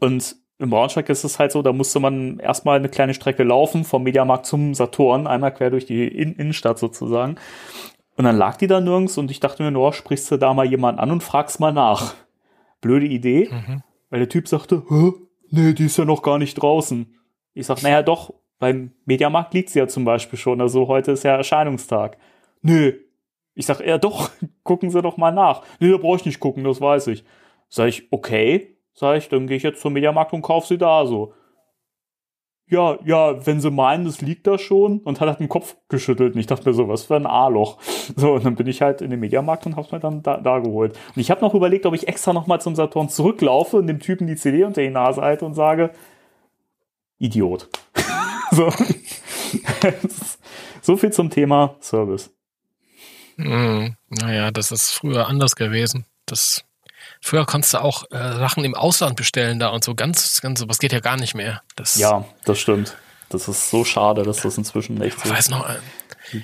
Und 0.00 0.36
im 0.58 0.70
Braunschweig 0.70 1.08
ist 1.08 1.24
es 1.24 1.38
halt 1.38 1.52
so, 1.52 1.62
da 1.62 1.72
musste 1.72 2.00
man 2.00 2.38
erstmal 2.38 2.78
eine 2.78 2.88
kleine 2.88 3.14
Strecke 3.14 3.42
laufen 3.42 3.84
vom 3.84 4.02
Mediamarkt 4.04 4.46
zum 4.46 4.74
Saturn, 4.74 5.26
einmal 5.26 5.52
quer 5.52 5.70
durch 5.70 5.86
die 5.86 6.06
In 6.06 6.34
Innenstadt 6.34 6.78
sozusagen. 6.78 7.36
Und 8.16 8.24
dann 8.24 8.36
lag 8.36 8.56
die 8.56 8.68
da 8.68 8.80
nirgends 8.80 9.18
und 9.18 9.30
ich 9.30 9.40
dachte 9.40 9.62
mir, 9.62 9.70
nur 9.70 9.92
sprichst 9.92 10.30
du 10.30 10.36
da 10.36 10.54
mal 10.54 10.66
jemanden 10.66 11.00
an 11.00 11.10
und 11.10 11.22
fragst 11.22 11.58
mal 11.58 11.72
nach. 11.72 12.14
Blöde 12.80 13.06
Idee, 13.06 13.50
weil 14.10 14.20
der 14.20 14.28
Typ 14.28 14.46
sagte, 14.46 14.82
nee, 15.50 15.72
die 15.72 15.86
ist 15.86 15.96
ja 15.96 16.04
noch 16.04 16.22
gar 16.22 16.38
nicht 16.38 16.54
draußen. 16.54 17.14
Ich 17.54 17.66
sag, 17.66 17.82
naja, 17.82 18.02
doch, 18.02 18.34
beim 18.58 18.92
Mediamarkt 19.04 19.54
liegt 19.54 19.70
sie 19.70 19.78
ja 19.78 19.88
zum 19.88 20.04
Beispiel 20.04 20.38
schon, 20.38 20.60
also 20.60 20.88
heute 20.88 21.12
ist 21.12 21.24
ja 21.24 21.36
Erscheinungstag. 21.36 22.16
Nee. 22.62 22.94
Ich 23.54 23.66
sag, 23.66 23.86
ja 23.86 23.98
doch, 23.98 24.30
gucken 24.64 24.90
Sie 24.90 25.02
doch 25.02 25.16
mal 25.16 25.30
nach. 25.30 25.62
Nee, 25.78 25.90
da 25.90 25.96
brauche 25.96 26.16
ich 26.16 26.26
nicht 26.26 26.40
gucken, 26.40 26.64
das 26.64 26.80
weiß 26.80 27.06
ich. 27.08 27.24
Sag 27.68 27.88
ich, 27.88 28.08
okay, 28.10 28.76
sag 28.94 29.18
ich, 29.18 29.28
dann 29.28 29.46
gehe 29.46 29.56
ich 29.56 29.62
jetzt 29.62 29.80
zum 29.80 29.92
Mediamarkt 29.92 30.32
und 30.32 30.42
kauf 30.42 30.66
sie 30.66 30.78
da 30.78 31.06
so. 31.06 31.34
Ja, 32.66 32.98
ja, 33.04 33.46
wenn 33.46 33.60
sie 33.60 33.70
meinen, 33.70 34.06
es 34.06 34.22
liegt 34.22 34.46
da 34.46 34.56
schon 34.56 35.00
und 35.00 35.20
hat 35.20 35.28
halt 35.28 35.40
den 35.40 35.50
Kopf 35.50 35.76
geschüttelt 35.88 36.34
und 36.34 36.40
ich 36.40 36.46
dachte 36.46 36.66
mir 36.66 36.74
so, 36.74 36.88
was 36.88 37.04
für 37.04 37.16
ein 37.16 37.26
A-Loch. 37.26 37.78
So, 38.16 38.32
und 38.32 38.44
dann 38.44 38.54
bin 38.54 38.66
ich 38.66 38.82
halt 38.82 39.00
in 39.00 39.10
den 39.10 39.20
Mediamarkt 39.20 39.66
und 39.66 39.76
hab's 39.76 39.90
mir 39.90 39.98
dann 39.98 40.22
da, 40.22 40.36
da 40.36 40.58
geholt. 40.58 40.98
Und 41.14 41.20
ich 41.20 41.30
habe 41.30 41.40
noch 41.40 41.54
überlegt, 41.54 41.86
ob 41.86 41.94
ich 41.94 42.06
extra 42.06 42.32
noch 42.32 42.46
mal 42.46 42.60
zum 42.60 42.74
Saturn 42.74 43.08
zurücklaufe 43.08 43.78
und 43.78 43.86
dem 43.86 43.98
Typen 43.98 44.26
die 44.26 44.36
CD 44.36 44.64
unter 44.64 44.82
die 44.82 44.90
Nase 44.90 45.22
halte 45.22 45.44
und 45.46 45.54
sage, 45.54 45.90
Idiot. 47.18 47.68
so. 48.54 48.72
so 50.82 50.96
viel 50.96 51.12
zum 51.12 51.30
Thema 51.30 51.76
Service. 51.80 52.30
Mhm. 53.36 53.96
Naja, 54.08 54.50
das 54.50 54.70
ist 54.70 54.92
früher 54.92 55.26
anders 55.26 55.56
gewesen. 55.56 56.06
Das 56.26 56.64
früher 57.20 57.46
konntest 57.46 57.74
du 57.74 57.82
auch 57.82 58.04
äh, 58.10 58.16
Sachen 58.16 58.64
im 58.64 58.74
Ausland 58.74 59.16
bestellen 59.16 59.58
da 59.58 59.68
und 59.68 59.84
so 59.84 59.94
ganz, 59.94 60.40
ganz, 60.40 60.60
sowas 60.60 60.78
geht 60.78 60.92
ja 60.92 61.00
gar 61.00 61.16
nicht 61.16 61.34
mehr. 61.34 61.62
Das, 61.76 61.96
Ja, 61.96 62.24
das 62.44 62.58
stimmt. 62.58 62.96
Das 63.30 63.48
ist 63.48 63.70
so 63.70 63.84
schade, 63.84 64.22
dass 64.22 64.42
das 64.42 64.58
inzwischen 64.58 65.00
echt 65.02 65.18
so 65.18 65.24
Ich 65.24 65.34
weiß 65.34 65.48
noch, 65.48 65.68
äh, 65.68 65.74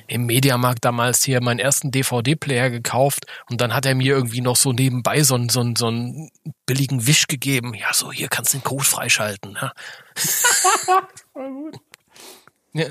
im 0.09 0.27
Mediamarkt 0.27 0.85
damals 0.85 1.23
hier 1.23 1.43
meinen 1.43 1.59
ersten 1.59 1.91
DVD-Player 1.91 2.71
gekauft 2.71 3.27
und 3.49 3.61
dann 3.61 3.75
hat 3.75 3.87
er 3.87 3.95
mir 3.95 4.15
irgendwie 4.15 4.41
noch 4.41 4.57
so 4.57 4.73
nebenbei 4.73 5.23
so 5.23 5.35
einen, 5.35 5.49
so 5.49 5.61
einen, 5.61 5.77
so 5.77 5.87
einen 5.87 6.31
billigen 6.67 7.07
Wisch 7.07 7.27
gegeben. 7.27 7.75
Ja, 7.75 7.93
so, 7.93 8.13
hier 8.13 8.29
kannst 8.29 8.55
du 8.55 8.59
den 8.59 8.65
Code 8.65 8.85
freischalten. 8.85 9.59
Ja. 9.67 9.73
Ja. 12.73 12.87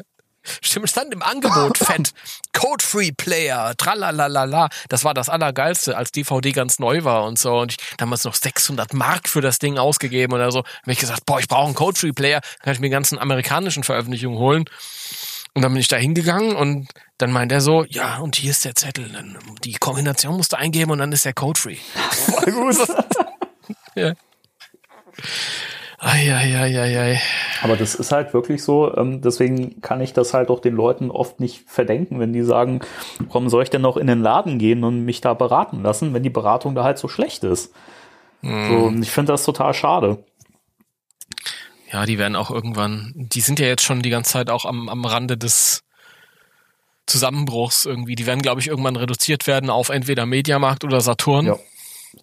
Stimmt, 0.61 0.89
stand 0.89 1.13
im 1.13 1.21
Angebot 1.21 1.77
fett. 1.77 2.13
Code-Free 2.53 3.11
Player, 3.11 3.73
tralalala. 3.77 4.69
Das 4.87 5.03
war 5.03 5.13
das 5.13 5.29
Allergeilste, 5.29 5.97
als 5.97 6.11
DVD 6.11 6.51
ganz 6.51 6.79
neu 6.79 7.03
war 7.03 7.25
und 7.25 7.37
so. 7.37 7.59
Und 7.59 7.73
ich 7.73 7.77
damals 7.97 8.23
noch 8.23 8.33
600 8.33 8.93
Mark 8.93 9.27
für 9.27 9.41
das 9.41 9.59
Ding 9.59 9.77
ausgegeben 9.77 10.33
oder 10.33 10.51
so. 10.51 10.59
Hab 10.59 10.87
ich 10.87 10.99
gesagt, 10.99 11.25
boah, 11.25 11.39
ich 11.39 11.47
brauche 11.47 11.65
einen 11.65 11.75
Code-Free 11.75 12.13
Player, 12.13 12.41
kann 12.61 12.73
ich 12.73 12.79
mir 12.79 12.89
ganzen 12.89 13.19
amerikanischen 13.19 13.83
Veröffentlichungen 13.83 14.39
holen. 14.39 14.65
Und 15.53 15.63
dann 15.63 15.73
bin 15.73 15.81
ich 15.81 15.87
da 15.87 15.97
hingegangen 15.97 16.55
und 16.55 16.87
dann 17.17 17.31
meint 17.31 17.51
er 17.51 17.59
so, 17.59 17.83
ja, 17.83 18.19
und 18.19 18.35
hier 18.35 18.51
ist 18.51 18.65
der 18.65 18.75
Zettel. 18.75 19.09
Dann 19.09 19.37
die 19.63 19.73
Kombination 19.73 20.37
musst 20.37 20.53
du 20.53 20.57
eingeben 20.57 20.91
und 20.91 20.99
dann 20.99 21.11
ist 21.11 21.25
der 21.25 21.33
Code 21.33 21.59
free. 21.59 21.77
Voll 22.11 22.51
gut. 22.53 22.77
ja. 23.95 24.13
Eieieiei. 25.99 27.21
Aber 27.61 27.75
das 27.75 27.95
ist 27.95 28.11
halt 28.11 28.33
wirklich 28.33 28.63
so, 28.63 28.95
ähm, 28.95 29.21
deswegen 29.21 29.81
kann 29.81 29.99
ich 29.99 30.13
das 30.13 30.33
halt 30.33 30.49
auch 30.49 30.61
den 30.61 30.75
Leuten 30.75 31.11
oft 31.11 31.39
nicht 31.39 31.69
verdenken, 31.69 32.19
wenn 32.19 32.31
die 32.31 32.43
sagen, 32.43 32.79
warum 33.19 33.49
soll 33.49 33.63
ich 33.63 33.69
denn 33.69 33.81
noch 33.81 33.97
in 33.97 34.07
den 34.07 34.21
Laden 34.21 34.59
gehen 34.59 34.83
und 34.83 35.03
mich 35.03 35.19
da 35.19 35.33
beraten 35.33 35.83
lassen, 35.83 36.13
wenn 36.13 36.23
die 36.23 36.29
Beratung 36.29 36.73
da 36.73 36.83
halt 36.83 36.97
so 36.97 37.09
schlecht 37.09 37.43
ist. 37.43 37.73
So, 38.41 38.49
und 38.49 39.03
ich 39.03 39.11
finde 39.11 39.33
das 39.33 39.43
total 39.43 39.73
schade. 39.73 40.23
Ja, 41.91 42.05
die 42.05 42.17
werden 42.17 42.37
auch 42.37 42.51
irgendwann, 42.51 43.11
die 43.15 43.41
sind 43.41 43.59
ja 43.59 43.65
jetzt 43.65 43.83
schon 43.83 44.01
die 44.01 44.09
ganze 44.09 44.31
Zeit 44.31 44.49
auch 44.49 44.63
am, 44.63 44.87
am 44.87 45.03
Rande 45.03 45.37
des 45.37 45.83
Zusammenbruchs 47.05 47.85
irgendwie. 47.85 48.15
Die 48.15 48.27
werden, 48.27 48.41
glaube 48.41 48.61
ich, 48.61 48.67
irgendwann 48.67 48.95
reduziert 48.95 49.47
werden 49.47 49.69
auf 49.69 49.89
entweder 49.89 50.25
Mediamarkt 50.25 50.85
oder 50.85 51.01
Saturn. 51.01 51.47
Ja, 51.47 51.57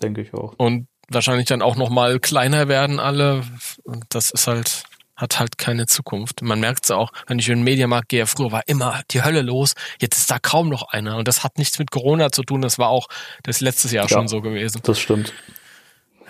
denke 0.01 0.23
ich 0.23 0.33
auch. 0.33 0.55
Und 0.57 0.87
wahrscheinlich 1.11 1.47
dann 1.47 1.62
auch 1.62 1.77
noch 1.77 1.90
mal 1.90 2.19
kleiner 2.21 2.69
werden 2.69 2.99
alle. 3.01 3.42
Und 3.85 4.05
das 4.11 4.31
ist 4.31 4.47
halt, 4.47 4.85
hat 5.16 5.38
halt 5.38 5.59
keine 5.59 5.87
Zukunft. 5.87 6.42
Man 6.42 6.61
merkt 6.61 6.85
es 6.85 6.90
auch, 6.90 7.11
wenn 7.27 7.38
ich 7.38 7.49
in 7.49 7.57
den 7.59 7.64
Mediamarkt 7.64 8.09
gehe. 8.09 8.27
Früher 8.27 8.53
war 8.53 8.62
immer 8.66 9.01
die 9.11 9.23
Hölle 9.25 9.42
los. 9.42 9.75
Jetzt 10.01 10.19
ist 10.19 10.31
da 10.31 10.38
kaum 10.38 10.69
noch 10.69 10.90
einer. 10.90 11.16
Und 11.16 11.29
das 11.29 11.45
hat 11.45 11.59
nichts 11.59 11.79
mit 11.79 11.90
Corona 11.90 12.31
zu 12.33 12.42
tun. 12.42 12.61
Das 12.62 12.79
war 12.79 12.88
auch 12.88 13.07
das 13.42 13.61
letztes 13.61 13.92
Jahr 13.92 14.05
Ja. 14.05 14.16
schon 14.16 14.29
so 14.29 14.40
gewesen. 14.42 14.81
Das 14.85 14.99
stimmt. 14.99 15.33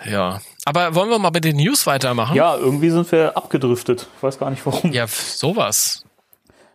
Ja. 0.05 0.41
Aber 0.65 0.93
wollen 0.95 1.09
wir 1.09 1.17
mal 1.19 1.31
mit 1.31 1.43
den 1.43 1.57
News 1.57 1.87
weitermachen? 1.87 2.35
Ja, 2.35 2.55
irgendwie 2.55 2.91
sind 2.91 3.11
wir 3.11 3.35
abgedriftet. 3.35 4.07
Ich 4.17 4.23
weiß 4.23 4.37
gar 4.37 4.49
nicht 4.51 4.65
warum. 4.65 4.91
Ja, 4.93 5.07
sowas. 5.07 6.03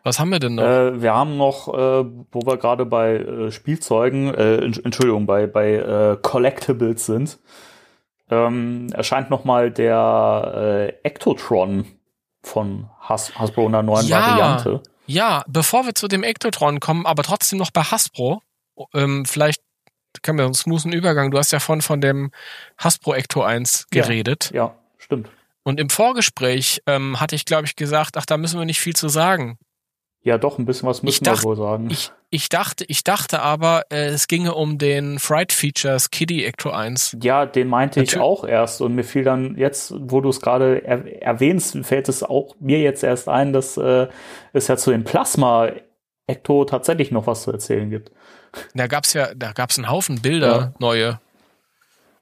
Was 0.02 0.18
haben 0.18 0.30
wir 0.30 0.40
denn 0.40 0.56
noch? 0.56 0.64
Äh, 0.64 1.00
wir 1.00 1.14
haben 1.14 1.36
noch, 1.36 1.68
äh, 1.68 2.04
wo 2.32 2.40
wir 2.44 2.56
gerade 2.56 2.84
bei 2.84 3.14
äh, 3.18 3.52
Spielzeugen, 3.52 4.34
äh, 4.34 4.58
Entsch- 4.60 4.84
Entschuldigung, 4.84 5.26
bei, 5.26 5.46
bei 5.46 5.74
äh, 5.74 6.16
Collectibles 6.20 7.06
sind, 7.06 7.38
ähm, 8.32 8.88
erscheint 8.92 9.28
noch 9.30 9.44
mal 9.44 9.70
der 9.70 10.52
äh, 11.02 11.06
Ectotron 11.06 11.86
von 12.42 12.88
Has 13.00 13.38
Hasbro 13.38 13.62
in 13.66 13.74
einer 13.74 13.82
neuen 13.82 14.06
Ja. 14.06 14.20
Variante. 14.32 14.82
Ja, 15.06 15.44
bevor 15.46 15.84
wir 15.84 15.94
zu 15.94 16.08
dem 16.08 16.22
Ektotron 16.22 16.80
kommen, 16.80 17.06
aber 17.06 17.22
trotzdem 17.22 17.58
noch 17.58 17.70
bei 17.70 17.82
Hasbro, 17.82 18.40
ähm, 18.94 19.24
vielleicht 19.26 19.62
können 20.22 20.38
wir 20.38 20.44
einen 20.44 20.54
smoothen 20.54 20.92
Übergang. 20.92 21.30
Du 21.30 21.38
hast 21.38 21.52
ja 21.52 21.60
von, 21.60 21.82
von 21.82 22.00
dem 22.00 22.30
Hasbro 22.78 23.14
Ecto 23.14 23.42
1 23.42 23.86
Ja. 23.92 24.02
geredet. 24.02 24.50
Ja, 24.54 24.74
stimmt. 24.98 25.28
Und 25.64 25.78
im 25.78 25.90
Vorgespräch 25.90 26.82
ähm, 26.86 27.20
hatte 27.20 27.34
ich, 27.36 27.44
glaube 27.44 27.66
ich, 27.66 27.76
gesagt, 27.76 28.16
ach, 28.16 28.26
da 28.26 28.36
müssen 28.36 28.58
wir 28.58 28.64
nicht 28.64 28.80
viel 28.80 28.96
zu 28.96 29.08
sagen. 29.08 29.58
Ja, 30.22 30.38
doch, 30.38 30.58
ein 30.58 30.64
bisschen 30.66 30.88
was 30.88 31.02
müssen 31.02 31.24
dacht- 31.24 31.40
wir 31.42 31.44
wohl 31.44 31.56
sagen. 31.56 31.90
Ich, 31.90 32.10
ich 32.32 32.48
dachte, 32.48 32.84
ich 32.88 33.04
dachte 33.04 33.40
aber, 33.42 33.84
äh, 33.90 34.06
es 34.06 34.26
ginge 34.26 34.54
um 34.54 34.78
den 34.78 35.18
Fright 35.20 35.52
Features 35.52 36.10
Kiddie 36.10 36.44
Ecto 36.44 36.70
1. 36.70 37.18
ja, 37.22 37.46
den 37.46 37.68
meinte 37.68 38.00
ich 38.02 38.08
Natürlich. 38.10 38.24
auch 38.24 38.44
erst 38.44 38.80
und 38.80 38.94
mir 38.94 39.04
fiel 39.04 39.22
dann 39.22 39.56
jetzt, 39.56 39.92
wo 39.96 40.20
du 40.20 40.28
es 40.30 40.40
gerade 40.40 40.82
er 40.84 41.22
erwähnst, 41.22 41.76
fällt 41.84 42.08
es 42.08 42.22
auch 42.22 42.56
mir 42.58 42.80
jetzt 42.80 43.04
erst 43.04 43.28
ein, 43.28 43.52
dass 43.52 43.76
äh, 43.76 44.08
es 44.52 44.66
ja 44.68 44.76
zu 44.76 44.90
dem 44.90 45.04
Plasma 45.04 45.70
Ecto 46.26 46.64
tatsächlich 46.64 47.10
noch 47.10 47.26
was 47.26 47.42
zu 47.42 47.52
erzählen 47.52 47.90
gibt. 47.90 48.10
Da 48.74 48.86
gab's 48.86 49.12
ja, 49.12 49.34
da 49.34 49.52
gab's 49.52 49.78
einen 49.78 49.90
Haufen 49.90 50.22
Bilder, 50.22 50.46
Ja. 50.56 50.74
neue. 50.78 51.20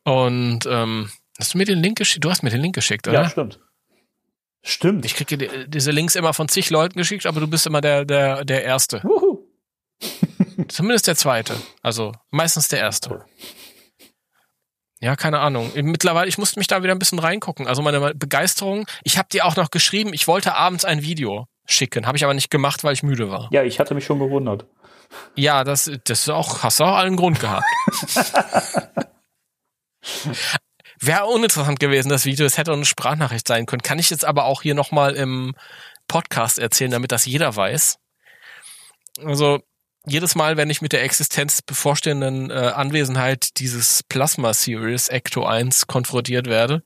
Und 0.04 0.60
ähm, 0.66 1.10
hast 1.38 1.54
du 1.54 1.58
mir 1.58 1.64
den 1.66 1.80
Link 1.82 1.98
geschickt? 1.98 2.24
Du 2.24 2.30
hast 2.30 2.42
mir 2.42 2.50
den 2.50 2.60
Link 2.62 2.74
geschickt, 2.74 3.06
oder? 3.08 3.22
Ja, 3.22 3.28
stimmt. 3.28 3.60
Stimmt. 4.62 5.04
Ich 5.06 5.14
kriege 5.14 5.38
die- 5.38 5.68
diese 5.70 5.90
Links 5.90 6.16
immer 6.16 6.34
von 6.34 6.48
zig 6.48 6.68
Leuten 6.70 6.98
geschickt, 6.98 7.26
aber 7.26 7.40
du 7.40 7.46
bist 7.46 7.66
immer 7.66 7.80
der, 7.80 8.04
der, 8.04 8.44
der 8.44 8.64
Erste. 8.64 9.00
Wuhu. 9.04 9.39
Zumindest 10.68 11.06
der 11.06 11.16
Zweite. 11.16 11.56
Also 11.82 12.12
meistens 12.30 12.68
der 12.68 12.80
Erste. 12.80 13.24
Ja, 15.00 15.16
keine 15.16 15.40
Ahnung. 15.40 15.72
Mittlerweile, 15.74 16.28
ich 16.28 16.36
musste 16.36 16.58
mich 16.58 16.66
da 16.66 16.82
wieder 16.82 16.92
ein 16.92 16.98
bisschen 16.98 17.18
reingucken. 17.18 17.66
Also 17.66 17.80
meine 17.80 18.14
Begeisterung. 18.14 18.86
Ich 19.02 19.16
habe 19.16 19.28
dir 19.30 19.46
auch 19.46 19.56
noch 19.56 19.70
geschrieben, 19.70 20.12
ich 20.12 20.28
wollte 20.28 20.54
abends 20.54 20.84
ein 20.84 21.02
Video 21.02 21.46
schicken. 21.66 22.06
Habe 22.06 22.18
ich 22.18 22.24
aber 22.24 22.34
nicht 22.34 22.50
gemacht, 22.50 22.84
weil 22.84 22.92
ich 22.92 23.02
müde 23.02 23.30
war. 23.30 23.48
Ja, 23.50 23.62
ich 23.62 23.80
hatte 23.80 23.94
mich 23.94 24.04
schon 24.04 24.18
gewundert. 24.18 24.66
Ja, 25.34 25.64
das, 25.64 25.90
das 26.04 26.20
ist 26.20 26.28
auch, 26.28 26.62
hast 26.62 26.80
du 26.80 26.84
auch 26.84 26.96
allen 26.96 27.16
Grund 27.16 27.40
gehabt. 27.40 27.64
Wäre 31.00 31.26
uninteressant 31.26 31.80
gewesen, 31.80 32.10
das 32.10 32.26
Video. 32.26 32.44
Es 32.44 32.58
hätte 32.58 32.72
auch 32.72 32.76
eine 32.76 32.84
Sprachnachricht 32.84 33.48
sein 33.48 33.64
können. 33.64 33.80
Kann 33.82 33.98
ich 33.98 34.10
jetzt 34.10 34.26
aber 34.26 34.44
auch 34.44 34.60
hier 34.60 34.74
nochmal 34.74 35.14
im 35.14 35.54
Podcast 36.08 36.58
erzählen, 36.58 36.90
damit 36.90 37.10
das 37.10 37.24
jeder 37.24 37.56
weiß. 37.56 37.98
Also, 39.24 39.60
jedes 40.10 40.34
Mal, 40.34 40.56
wenn 40.56 40.70
ich 40.70 40.82
mit 40.82 40.92
der 40.92 41.02
Existenz 41.02 41.62
bevorstehenden 41.62 42.50
äh, 42.50 42.54
Anwesenheit 42.54 43.58
dieses 43.58 44.02
Plasma 44.02 44.52
Series 44.52 45.08
Ecto 45.08 45.44
1 45.44 45.86
konfrontiert 45.86 46.46
werde, 46.46 46.82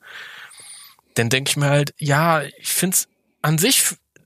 dann 1.14 1.30
denke 1.30 1.50
ich 1.50 1.56
mir 1.56 1.68
halt, 1.68 1.94
ja, 1.98 2.42
ich 2.42 2.72
find's 2.72 3.08
an 3.42 3.58
sich, 3.58 3.82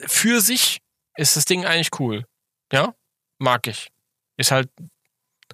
für 0.06 0.40
sich 0.40 0.80
ist 1.16 1.36
das 1.36 1.44
Ding 1.44 1.64
eigentlich 1.64 1.98
cool. 1.98 2.24
Ja, 2.72 2.94
mag 3.38 3.66
ich. 3.66 3.88
Ist 4.36 4.50
halt 4.50 4.70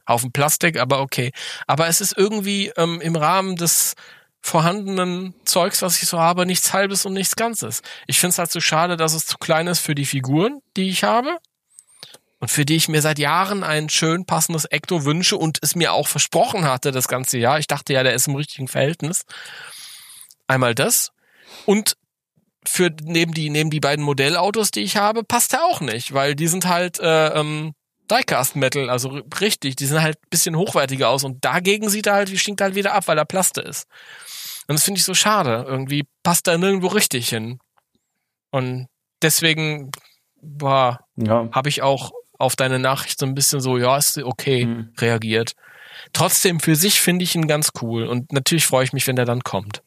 Haufen 0.08 0.32
Plastik, 0.32 0.78
aber 0.78 1.00
okay. 1.00 1.32
Aber 1.66 1.88
es 1.88 2.00
ist 2.00 2.16
irgendwie 2.16 2.72
ähm, 2.76 3.00
im 3.00 3.16
Rahmen 3.16 3.56
des 3.56 3.94
vorhandenen 4.42 5.34
Zeugs, 5.46 5.80
was 5.80 6.02
ich 6.02 6.08
so 6.08 6.20
habe, 6.20 6.44
nichts 6.44 6.74
Halbes 6.74 7.06
und 7.06 7.14
nichts 7.14 7.36
Ganzes. 7.36 7.80
Ich 8.06 8.20
finde 8.20 8.32
es 8.32 8.38
halt 8.38 8.52
so 8.52 8.60
schade, 8.60 8.98
dass 8.98 9.14
es 9.14 9.26
zu 9.26 9.38
klein 9.38 9.66
ist 9.66 9.80
für 9.80 9.94
die 9.94 10.04
Figuren, 10.04 10.60
die 10.76 10.90
ich 10.90 11.02
habe. 11.02 11.38
Und 12.40 12.50
für 12.50 12.64
die 12.64 12.76
ich 12.76 12.88
mir 12.88 13.00
seit 13.00 13.18
Jahren 13.18 13.62
ein 13.62 13.88
schön 13.88 14.26
passendes 14.26 14.64
Ecto 14.66 15.04
wünsche 15.04 15.36
und 15.36 15.58
es 15.62 15.74
mir 15.76 15.92
auch 15.92 16.08
versprochen 16.08 16.64
hatte 16.64 16.90
das 16.90 17.08
ganze 17.08 17.38
Jahr. 17.38 17.58
Ich 17.58 17.66
dachte 17.66 17.92
ja, 17.92 18.02
der 18.02 18.14
ist 18.14 18.28
im 18.28 18.34
richtigen 18.34 18.68
Verhältnis. 18.68 19.24
Einmal 20.46 20.74
das. 20.74 21.10
Und 21.64 21.96
für 22.66 22.90
neben 23.02 23.32
die, 23.32 23.50
neben 23.50 23.70
die 23.70 23.80
beiden 23.80 24.04
Modellautos, 24.04 24.70
die 24.70 24.80
ich 24.80 24.96
habe, 24.96 25.22
passt 25.22 25.52
er 25.52 25.64
auch 25.64 25.80
nicht, 25.80 26.12
weil 26.12 26.34
die 26.34 26.48
sind 26.48 26.66
halt 26.66 26.98
äh, 26.98 27.28
ähm, 27.28 27.74
Diecast 28.10 28.56
Metal, 28.56 28.90
also 28.90 29.20
richtig, 29.40 29.76
die 29.76 29.86
sind 29.86 30.02
halt 30.02 30.16
ein 30.18 30.28
bisschen 30.30 30.56
hochwertiger 30.56 31.08
aus 31.08 31.24
und 31.24 31.44
dagegen 31.44 31.88
sieht 31.88 32.06
er 32.06 32.14
halt, 32.14 32.28
stinkt 32.38 32.60
er 32.60 32.66
halt 32.66 32.74
wieder 32.74 32.92
ab, 32.94 33.06
weil 33.06 33.16
er 33.18 33.24
Plaste 33.24 33.60
ist. 33.62 33.86
Und 34.66 34.74
das 34.78 34.84
finde 34.84 34.98
ich 34.98 35.04
so 35.04 35.14
schade. 35.14 35.64
Irgendwie 35.66 36.04
passt 36.22 36.48
er 36.48 36.58
nirgendwo 36.58 36.88
richtig 36.88 37.28
hin. 37.28 37.58
Und 38.50 38.86
deswegen 39.22 39.90
Ja. 41.16 41.48
habe 41.52 41.68
ich 41.68 41.82
auch 41.82 42.12
auf 42.38 42.56
deine 42.56 42.78
Nachricht 42.78 43.18
so 43.18 43.26
ein 43.26 43.34
bisschen 43.34 43.60
so, 43.60 43.78
ja, 43.78 43.96
ist 43.96 44.18
okay, 44.18 44.66
Mhm. 44.66 44.88
reagiert. 44.98 45.54
Trotzdem 46.12 46.60
für 46.60 46.76
sich 46.76 47.00
finde 47.00 47.24
ich 47.24 47.34
ihn 47.34 47.46
ganz 47.46 47.72
cool 47.82 48.04
und 48.06 48.32
natürlich 48.32 48.66
freue 48.66 48.84
ich 48.84 48.92
mich, 48.92 49.06
wenn 49.06 49.16
der 49.16 49.24
dann 49.24 49.42
kommt. 49.42 49.82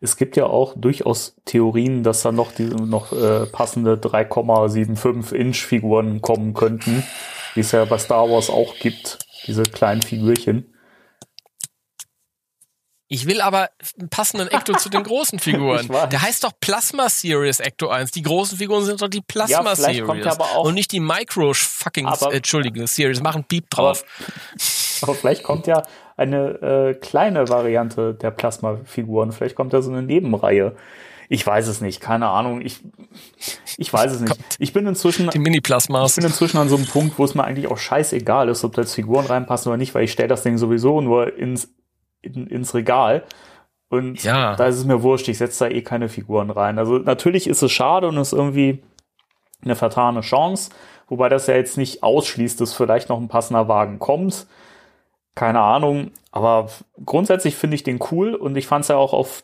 Es 0.00 0.16
gibt 0.16 0.36
ja 0.36 0.46
auch 0.46 0.74
durchaus 0.76 1.34
Theorien, 1.44 2.02
dass 2.04 2.22
da 2.22 2.30
noch 2.30 2.52
die 2.52 2.64
noch 2.64 3.12
äh, 3.12 3.46
passende 3.46 3.94
3,75 3.96 5.32
Inch 5.34 5.56
Figuren 5.66 6.20
kommen 6.20 6.54
könnten, 6.54 7.02
wie 7.54 7.60
es 7.60 7.72
ja 7.72 7.84
bei 7.84 7.98
Star 7.98 8.30
Wars 8.30 8.50
auch 8.50 8.76
gibt, 8.78 9.18
diese 9.46 9.62
kleinen 9.64 10.02
Figürchen. 10.02 10.73
Ich 13.08 13.26
will 13.26 13.40
aber 13.42 13.68
einen 13.98 14.08
passenden 14.08 14.48
Ecto 14.48 14.72
zu 14.74 14.88
den 14.88 15.02
großen 15.02 15.38
Figuren. 15.40 15.88
Der 16.10 16.22
heißt 16.22 16.42
doch 16.42 16.52
Plasma 16.60 17.08
Series 17.08 17.60
Ecto 17.60 17.88
1. 17.88 18.10
Die 18.12 18.22
großen 18.22 18.56
Figuren 18.58 18.84
sind 18.84 19.02
doch 19.02 19.08
die 19.08 19.20
Plasma 19.20 19.74
vielleicht 19.74 19.96
Series. 19.96 20.06
kommt 20.06 20.24
er 20.24 20.32
aber 20.32 20.44
auch- 20.44 20.64
und 20.64 20.74
nicht 20.74 20.90
die 20.92 21.00
Micro 21.00 21.52
fucking 21.54 22.06
Aber- 22.06 22.32
äh, 22.32 22.36
Entschuldige 22.36 22.86
Series. 22.86 23.20
Machen 23.20 23.44
Piep 23.44 23.66
Aber, 23.76 23.92
drauf. 23.92 24.04
aber 25.02 25.14
vielleicht 25.14 25.42
kommt 25.42 25.66
ja 25.66 25.82
eine 26.16 26.48
äh, 26.62 26.94
kleine 26.94 27.48
Variante 27.48 28.14
der 28.14 28.30
Plasma-Figuren. 28.30 29.32
Vielleicht 29.32 29.54
kommt 29.56 29.72
da 29.74 29.82
so 29.82 29.90
eine 29.90 30.02
Nebenreihe. 30.02 30.74
Ich 31.28 31.46
weiß 31.46 31.68
es 31.68 31.80
nicht, 31.80 32.00
keine 32.00 32.28
Ahnung. 32.28 32.60
Ich, 32.60 32.80
ich 33.78 33.92
weiß 33.92 34.12
es 34.12 34.20
nicht. 34.20 34.36
Ich 34.58 34.72
bin 34.72 34.86
inzwischen 34.86 35.28
die 35.30 35.38
Mini-Plasmas. 35.38 36.12
Ich 36.12 36.16
bin 36.16 36.26
inzwischen 36.26 36.58
an 36.58 36.68
so 36.68 36.76
einem 36.76 36.86
Punkt, 36.86 37.18
wo 37.18 37.24
es 37.24 37.34
mir 37.34 37.44
eigentlich 37.44 37.66
auch 37.66 37.78
scheißegal 37.78 38.48
ist, 38.48 38.62
ob 38.64 38.74
da 38.74 38.82
jetzt 38.82 38.94
Figuren 38.94 39.26
reinpassen 39.26 39.70
oder 39.70 39.76
nicht, 39.78 39.94
weil 39.94 40.04
ich 40.04 40.12
stelle 40.12 40.28
das 40.28 40.42
Ding 40.42 40.58
sowieso 40.58 41.00
nur 41.00 41.36
ins, 41.36 41.72
in, 42.24 42.46
ins 42.46 42.74
Regal. 42.74 43.24
Und 43.88 44.22
Ja. 44.24 44.56
da 44.56 44.66
ist 44.66 44.76
es 44.76 44.84
mir 44.84 45.02
wurscht, 45.02 45.28
ich 45.28 45.38
setze 45.38 45.64
da 45.68 45.70
eh 45.70 45.82
keine 45.82 46.08
Figuren 46.08 46.50
rein. 46.50 46.78
Also 46.78 46.98
natürlich 46.98 47.46
ist 47.46 47.62
es 47.62 47.70
schade 47.72 48.08
und 48.08 48.16
ist 48.16 48.32
irgendwie 48.32 48.82
eine 49.62 49.76
vertane 49.76 50.20
Chance, 50.20 50.70
wobei 51.08 51.28
das 51.28 51.46
ja 51.46 51.54
jetzt 51.54 51.78
nicht 51.78 52.02
ausschließt, 52.02 52.60
dass 52.60 52.74
vielleicht 52.74 53.08
noch 53.08 53.20
ein 53.20 53.28
passender 53.28 53.68
Wagen 53.68 53.98
kommt. 53.98 54.46
Keine 55.34 55.60
Ahnung, 55.60 56.12
aber 56.32 56.68
grundsätzlich 57.04 57.56
finde 57.56 57.74
ich 57.74 57.82
den 57.82 57.98
cool 58.10 58.34
und 58.34 58.56
ich 58.56 58.66
fand 58.66 58.82
es 58.84 58.88
ja 58.88 58.96
auch 58.96 59.12
auf 59.12 59.42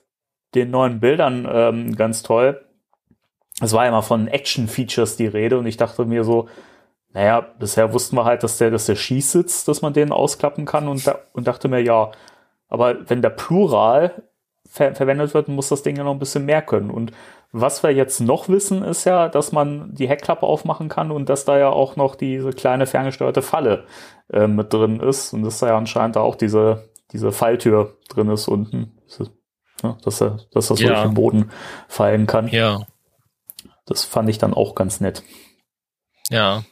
den 0.54 0.70
neuen 0.70 1.00
Bildern 1.00 1.48
ähm, 1.50 1.96
ganz 1.96 2.22
toll. 2.22 2.64
Es 3.60 3.72
war 3.72 3.84
ja 3.84 3.90
mal 3.90 4.02
von 4.02 4.28
Action-Features 4.28 5.16
die 5.16 5.26
Rede 5.26 5.58
und 5.58 5.66
ich 5.66 5.76
dachte 5.76 6.04
mir 6.04 6.24
so, 6.24 6.48
naja, 7.12 7.40
bisher 7.40 7.92
wussten 7.92 8.16
wir 8.16 8.24
halt, 8.24 8.42
dass 8.44 8.58
der, 8.58 8.70
dass 8.70 8.86
der 8.86 8.94
Schieß 8.94 9.32
sitzt, 9.32 9.66
dass 9.68 9.82
man 9.82 9.92
den 9.92 10.12
ausklappen 10.12 10.64
kann 10.64 10.86
und, 10.86 11.06
da, 11.06 11.18
und 11.32 11.46
dachte 11.48 11.66
mir, 11.68 11.80
ja, 11.80 12.12
aber 12.70 13.08
wenn 13.10 13.20
der 13.22 13.30
Plural 13.30 14.22
ver 14.68 14.94
verwendet 14.94 15.34
wird, 15.34 15.48
muss 15.48 15.68
das 15.68 15.82
Ding 15.82 15.96
ja 15.96 16.04
noch 16.04 16.12
ein 16.12 16.18
bisschen 16.18 16.44
mehr 16.46 16.62
können. 16.62 16.90
Und 16.90 17.12
was 17.52 17.82
wir 17.82 17.90
jetzt 17.90 18.20
noch 18.20 18.48
wissen, 18.48 18.82
ist 18.84 19.04
ja, 19.04 19.28
dass 19.28 19.50
man 19.52 19.92
die 19.94 20.08
Heckklappe 20.08 20.46
aufmachen 20.46 20.88
kann 20.88 21.10
und 21.10 21.28
dass 21.28 21.44
da 21.44 21.58
ja 21.58 21.68
auch 21.68 21.96
noch 21.96 22.14
diese 22.14 22.50
kleine 22.50 22.86
ferngesteuerte 22.86 23.42
Falle 23.42 23.84
äh, 24.32 24.46
mit 24.46 24.72
drin 24.72 25.00
ist 25.00 25.32
und 25.32 25.42
dass 25.42 25.58
da 25.58 25.66
ja 25.68 25.76
anscheinend 25.76 26.14
da 26.16 26.20
auch 26.20 26.36
diese, 26.36 26.88
diese 27.12 27.32
Falltür 27.32 27.96
drin 28.08 28.30
ist 28.30 28.46
unten. 28.48 28.96
Ne? 29.82 29.96
dass 30.04 30.20
er, 30.20 30.38
dass 30.52 30.66
so 30.68 30.74
Ja. 30.76 30.88
durch 30.90 31.02
den 31.02 31.14
Boden 31.14 31.50
fallen 31.88 32.26
kann. 32.26 32.46
Ja, 32.48 32.80
Das 33.86 34.04
fand 34.04 34.28
ich 34.28 34.38
dann 34.38 34.54
auch 34.54 34.74
ganz 34.76 35.00
nett. 35.00 35.22
ja. 36.30 36.62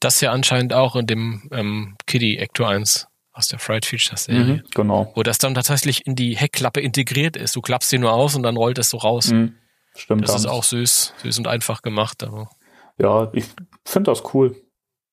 Das 0.00 0.20
ja 0.20 0.32
anscheinend 0.32 0.72
auch 0.72 0.96
in 0.96 1.06
dem 1.06 1.48
ähm, 1.52 1.96
Kiddie 2.08 2.36
Ecto 2.38 2.64
1 2.64 3.06
aus 3.32 3.48
der 3.48 3.58
Fried 3.58 3.84
Features 3.86 4.24
Serie. 4.24 4.44
Mhm, 4.56 4.62
genau. 4.74 5.12
Wo 5.14 5.22
das 5.22 5.38
dann 5.38 5.54
tatsächlich 5.54 6.06
in 6.06 6.14
die 6.16 6.36
Heckklappe 6.36 6.80
integriert 6.80 7.36
ist. 7.36 7.56
Du 7.56 7.60
klappst 7.60 7.90
sie 7.90 7.98
nur 7.98 8.12
aus 8.12 8.34
und 8.34 8.42
dann 8.42 8.56
rollt 8.56 8.78
es 8.78 8.90
so 8.90 8.98
raus. 8.98 9.30
Mhm, 9.32 9.54
stimmt. 9.96 10.28
Das 10.28 10.34
ist 10.36 10.46
haben- 10.46 10.52
auch 10.52 10.64
süß, 10.64 11.14
süß 11.22 11.38
und 11.38 11.48
einfach 11.48 11.82
gemacht. 11.82 12.22
Aber 12.22 12.50
Ja, 12.98 13.30
ich 13.32 13.46
finde 13.84 14.10
das 14.10 14.22
cool. 14.34 14.54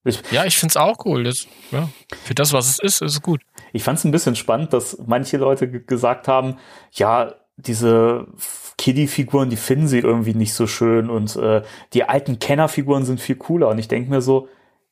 Ich, 0.05 0.21
ja, 0.31 0.45
ich 0.45 0.57
find's 0.57 0.77
auch 0.77 1.05
cool. 1.05 1.23
Das, 1.23 1.45
ja, 1.71 1.89
für 2.23 2.33
das, 2.35 2.53
was 2.53 2.69
es 2.69 2.79
ist, 2.79 3.01
ist 3.01 3.11
es 3.15 3.21
gut. 3.21 3.41
ich 3.73 3.83
fand 3.83 3.99
es 3.99 4.05
ein 4.05 4.11
bisschen 4.11 4.35
spannend, 4.35 4.71
dass 4.73 4.97
manche 5.05 5.37
Leute 5.37 5.69
ge- 5.69 5.83
gesagt 5.85 6.27
haben, 6.27 6.57
ja, 6.93 7.35
diese 7.57 8.25
Kiddie-Figuren, 8.77 9.49
die 9.49 9.57
finden 9.57 9.87
sie 9.87 9.99
irgendwie 9.99 10.33
nicht 10.33 10.53
so 10.53 10.67
schön 10.67 11.09
und 11.09 11.35
äh, 11.35 11.61
die 11.93 12.03
alten 12.05 12.39
Kenner-Figuren 12.39 13.03
sind 13.05 13.19
viel 13.19 13.35
cooler. 13.35 13.67
Und 13.67 13.77
ich 13.79 13.87
denke 13.89 14.09
mir 14.09 14.21
so, 14.21 14.47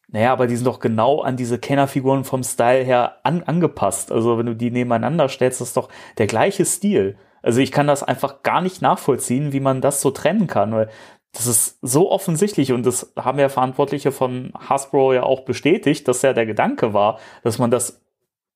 naja, 0.10 0.32
aber 0.32 0.48
die 0.48 0.56
sind 0.56 0.66
doch 0.66 0.80
genau 0.80 1.22
an 1.22 1.36
diese 1.36 1.60
Kenner-Figuren 1.60 2.24
vom 2.24 2.44
Style 2.44 2.84
her 2.84 3.18
an, 3.24 3.44
angepasst. 3.44 4.12
Also 4.12 4.38
wenn 4.38 4.46
du 4.46 4.56
die 4.56 4.72
nebeneinander 4.72 5.28
stellst, 5.30 5.60
das 5.62 5.70
ist 5.70 5.78
doch 5.78 5.90
der 6.18 6.28
gleiche 6.28 6.64
Stil. 6.66 7.18
Also 7.42 7.60
ich 7.60 7.72
kann 7.72 7.88
das 7.88 8.04
einfach 8.04 8.42
gar 8.44 8.62
nicht 8.62 8.82
nachvollziehen, 8.82 9.52
wie 9.54 9.60
man 9.60 9.82
das 9.82 10.02
so 10.02 10.12
trennen 10.12 10.48
kann, 10.48 10.74
weil 10.74 10.90
das 11.34 11.46
ist 11.46 11.78
so 11.82 12.10
offensichtlich 12.10 12.72
und 12.72 12.86
das 12.86 13.14
haben 13.18 13.38
ja 13.38 13.50
Verantwortliche 13.50 14.12
von 14.12 14.52
Hasbro 14.58 15.14
ja 15.14 15.24
auch 15.24 15.42
bestätigt, 15.42 16.08
dass 16.08 16.22
ja 16.22 16.34
der 16.34 16.46
Gedanke 16.46 16.94
war, 16.94 17.20
dass 17.44 17.60
man 17.60 17.70
das 17.70 18.02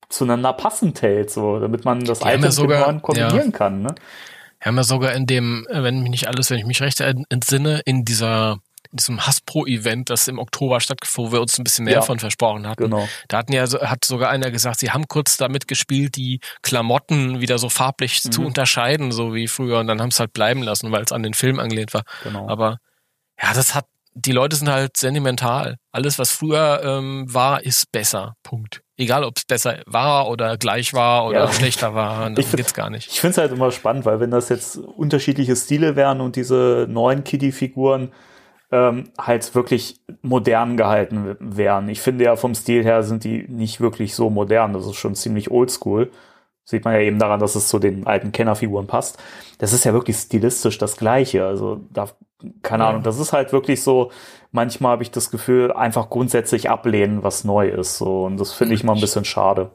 zueinander 0.08 0.52
passend 0.54 1.00
hält, 1.02 1.30
so, 1.30 1.58
damit 1.60 1.84
man 1.84 2.02
das 2.04 2.20
ja 2.20 2.36
dem 2.36 2.50
sogar- 2.50 2.98
kombinieren 3.00 3.50
ja. 3.52 3.56
kann. 3.56 3.82
Ne? 3.82 3.94
Wir 4.60 4.66
haben 4.66 4.76
ja 4.76 4.84
sogar 4.84 5.12
in 5.14 5.26
dem, 5.26 5.66
äh, 5.70 5.82
wenn 5.82 6.00
mich 6.00 6.10
nicht 6.10 6.28
alles, 6.28 6.50
wenn 6.50 6.58
ich 6.58 6.66
mich 6.66 6.80
recht 6.82 7.00
en- 7.00 7.24
entsinne, 7.28 7.80
in 7.84 8.04
dieser 8.04 8.58
in 8.92 8.96
diesem 8.98 9.26
Hasbro-Event, 9.26 10.10
das 10.10 10.28
im 10.28 10.38
Oktober 10.38 10.78
stattgefunden, 10.80 11.32
wo 11.32 11.36
wir 11.36 11.40
uns 11.40 11.58
ein 11.58 11.64
bisschen 11.64 11.86
mehr 11.86 11.94
Ja. 11.94 12.02
von 12.02 12.18
versprochen 12.18 12.66
hatten. 12.68 12.84
Genau. 12.84 13.08
Da 13.28 13.38
hatten 13.38 13.52
ja, 13.52 13.66
so- 13.66 13.80
hat 13.80 14.04
sogar 14.04 14.30
einer 14.30 14.50
gesagt, 14.50 14.80
sie 14.80 14.90
haben 14.90 15.08
kurz 15.08 15.36
damit 15.38 15.66
gespielt, 15.66 16.16
die 16.16 16.40
Klamotten 16.62 17.40
wieder 17.40 17.58
so 17.58 17.68
farblich 17.68 18.22
zu 18.22 18.40
Mhm. 18.40 18.46
unterscheiden, 18.48 19.12
so 19.12 19.34
wie 19.34 19.48
früher, 19.48 19.80
und 19.80 19.86
dann 19.88 20.00
haben 20.00 20.10
sie 20.10 20.16
es 20.16 20.20
halt 20.20 20.32
bleiben 20.32 20.62
lassen, 20.62 20.92
weil 20.92 21.02
es 21.02 21.12
an 21.12 21.22
den 21.22 21.34
Film 21.34 21.58
angelehnt 21.58 21.92
war. 21.94 22.02
Genau. 22.22 22.48
Aber 22.48 22.78
ja, 23.42 23.52
das 23.54 23.74
hat, 23.74 23.86
die 24.14 24.32
Leute 24.32 24.56
sind 24.56 24.68
halt 24.68 24.96
sentimental. 24.98 25.76
Alles, 25.90 26.18
was 26.18 26.30
früher 26.30 26.82
ähm, 26.84 27.24
war, 27.32 27.62
ist 27.64 27.90
besser. 27.92 28.34
Punkt. 28.42 28.82
Egal, 28.98 29.24
ob 29.24 29.38
es 29.38 29.44
besser 29.46 29.80
war 29.86 30.28
oder 30.28 30.58
gleich 30.58 30.92
war 30.92 31.26
oder 31.26 31.44
Ja. 31.46 31.52
schlechter 31.52 31.94
war, 31.94 32.28
Ich 32.30 32.34
das 32.36 32.44
find- 32.46 32.56
geht's 32.58 32.74
gar 32.74 32.90
nicht. 32.90 33.08
Ich 33.10 33.20
finde 33.20 33.32
es 33.32 33.38
halt 33.38 33.52
immer 33.52 33.70
spannend, 33.72 34.04
weil 34.04 34.20
wenn 34.20 34.30
das 34.30 34.50
jetzt 34.50 34.76
unterschiedliche 34.76 35.56
Stile 35.56 35.96
wären 35.96 36.20
und 36.20 36.36
diese 36.36 36.86
neuen 36.90 37.24
Kiddie-Figuren 37.24 38.12
ähm, 38.72 39.10
halt 39.18 39.54
wirklich 39.54 40.00
modern 40.22 40.76
gehalten 40.76 41.26
w- 41.26 41.36
wären. 41.38 41.88
Ich 41.88 42.00
finde 42.00 42.24
ja 42.24 42.36
vom 42.36 42.54
Stil 42.54 42.82
her 42.82 43.02
sind 43.02 43.22
die 43.22 43.46
nicht 43.48 43.80
wirklich 43.80 44.14
so 44.14 44.30
modern. 44.30 44.72
Das 44.72 44.86
ist 44.86 44.96
schon 44.96 45.14
ziemlich 45.14 45.50
oldschool. 45.50 46.10
Sieht 46.64 46.84
man 46.84 46.94
ja 46.94 47.00
eben 47.00 47.18
daran, 47.18 47.40
dass 47.40 47.54
es 47.54 47.68
zu 47.68 47.78
den 47.78 48.06
alten 48.06 48.32
Kennerfiguren 48.32 48.86
passt. 48.86 49.18
Das 49.58 49.72
ist 49.72 49.84
ja 49.84 49.92
wirklich 49.92 50.16
stilistisch 50.16 50.78
das 50.78 50.96
Gleiche. 50.96 51.44
Also 51.44 51.80
da, 51.90 52.08
keine. 52.62 52.86
Ahnung, 52.86 53.02
das 53.02 53.18
ist 53.18 53.32
halt 53.32 53.52
wirklich 53.52 53.82
so, 53.82 54.10
manchmal 54.52 54.92
habe 54.92 55.02
ich 55.02 55.10
das 55.10 55.30
Gefühl, 55.30 55.72
einfach 55.72 56.08
grundsätzlich 56.08 56.70
ablehnen, 56.70 57.22
was 57.22 57.44
neu 57.44 57.68
ist. 57.68 57.98
So, 57.98 58.24
und 58.24 58.38
das 58.38 58.52
finde 58.52 58.74
ich 58.74 58.84
mal 58.84 58.94
ein 58.94 59.00
bisschen 59.00 59.24
schade. 59.24 59.70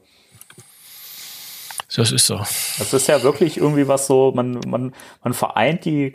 Das 1.96 2.12
ist 2.12 2.26
so. 2.26 2.38
Das 2.38 2.94
ist 2.94 3.08
ja 3.08 3.24
wirklich 3.24 3.58
irgendwie 3.58 3.88
was 3.88 4.08
so, 4.08 4.32
man, 4.36 4.60
man, 4.68 4.94
man 5.24 5.34
vereint 5.34 5.86
die 5.86 6.14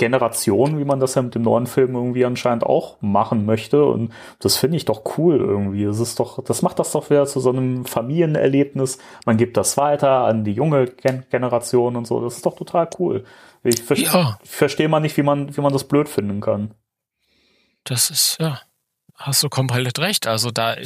Generation, 0.00 0.78
wie 0.78 0.84
man 0.86 0.98
das 0.98 1.14
ja 1.14 1.20
mit 1.20 1.34
dem 1.34 1.42
neuen 1.42 1.66
Film 1.66 1.94
irgendwie 1.94 2.24
anscheinend 2.24 2.64
auch 2.64 2.96
machen 3.02 3.44
möchte. 3.44 3.84
Und 3.84 4.12
das 4.38 4.56
finde 4.56 4.78
ich 4.78 4.86
doch 4.86 5.02
cool 5.18 5.36
irgendwie. 5.36 5.84
Das 5.84 6.00
ist 6.00 6.18
doch, 6.18 6.42
das 6.42 6.62
macht 6.62 6.78
das 6.78 6.92
doch 6.92 7.10
wieder 7.10 7.26
zu 7.26 7.38
so 7.38 7.50
einem 7.50 7.84
Familienerlebnis. 7.84 8.96
Man 9.26 9.36
gibt 9.36 9.58
das 9.58 9.76
weiter 9.76 10.24
an 10.24 10.42
die 10.42 10.52
junge 10.52 10.86
Gen 10.86 11.24
Generation 11.30 11.96
und 11.96 12.06
so. 12.06 12.18
Das 12.24 12.36
ist 12.36 12.46
doch 12.46 12.56
total 12.56 12.88
cool. 12.98 13.24
Ich, 13.62 13.82
ver 13.82 13.98
Ja. 13.98 14.38
ich 14.42 14.48
verstehe 14.50 14.88
mal 14.88 15.00
nicht, 15.00 15.18
wie 15.18 15.22
man, 15.22 15.54
wie 15.54 15.60
man 15.60 15.72
das 15.72 15.84
blöd 15.84 16.08
finden 16.08 16.40
kann. 16.40 16.72
Das 17.84 18.08
ist, 18.08 18.38
ja, 18.40 18.58
hast 19.16 19.42
du 19.42 19.50
komplett 19.50 19.98
recht. 19.98 20.26
Also 20.26 20.50
da 20.50 20.76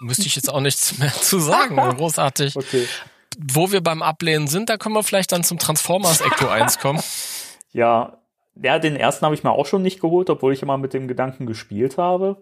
müsste 0.00 0.26
ich 0.26 0.34
jetzt 0.34 0.52
auch 0.52 0.60
nichts 0.60 0.98
mehr 0.98 1.12
zu 1.12 1.38
sagen. 1.38 1.76
Großartig. 1.96 2.56
Okay. 2.56 2.84
Wo 3.38 3.70
wir 3.70 3.80
beim 3.80 4.02
Ablehnen 4.02 4.48
sind, 4.48 4.70
da 4.70 4.76
können 4.76 4.96
wir 4.96 5.04
vielleicht 5.04 5.30
dann 5.30 5.44
zum 5.44 5.60
Transformers 5.60 6.20
Ecto 6.20 6.48
1 6.48 6.80
kommen. 6.80 7.00
Ja, 7.72 8.18
ja, 8.62 8.78
den 8.78 8.96
ersten 8.96 9.24
habe 9.24 9.34
ich 9.34 9.44
mir 9.44 9.52
auch 9.52 9.66
schon 9.66 9.82
nicht 9.82 10.00
geholt, 10.00 10.30
obwohl 10.30 10.52
ich 10.52 10.62
immer 10.62 10.78
mit 10.78 10.94
dem 10.94 11.08
Gedanken 11.08 11.46
gespielt 11.46 11.98
habe. 11.98 12.38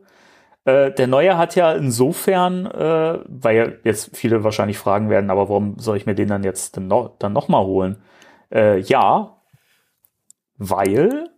Äh, 0.65 0.93
der 0.93 1.07
neue 1.07 1.37
hat 1.37 1.57
ja 1.57 1.73
insofern, 1.73 2.67
äh, 2.67 3.19
weil 3.27 3.81
jetzt 3.85 4.17
viele 4.17 4.45
wahrscheinlich 4.45 4.79
fragen 4.79 5.11
werden, 5.11 5.31
aber 5.31 5.49
warum 5.49 5.79
soll 5.79 5.97
ich 5.97 6.07
mir 6.07 6.15
den 6.15 6.29
dann 6.29 6.45
jetzt 6.45 6.77
dann 6.77 6.89
noch, 6.89 7.19
dann 7.19 7.33
noch 7.33 7.49
mal 7.49 7.65
holen? 7.65 8.03
Äh, 8.53 8.81
ja, 8.81 9.37
weil 10.57 11.29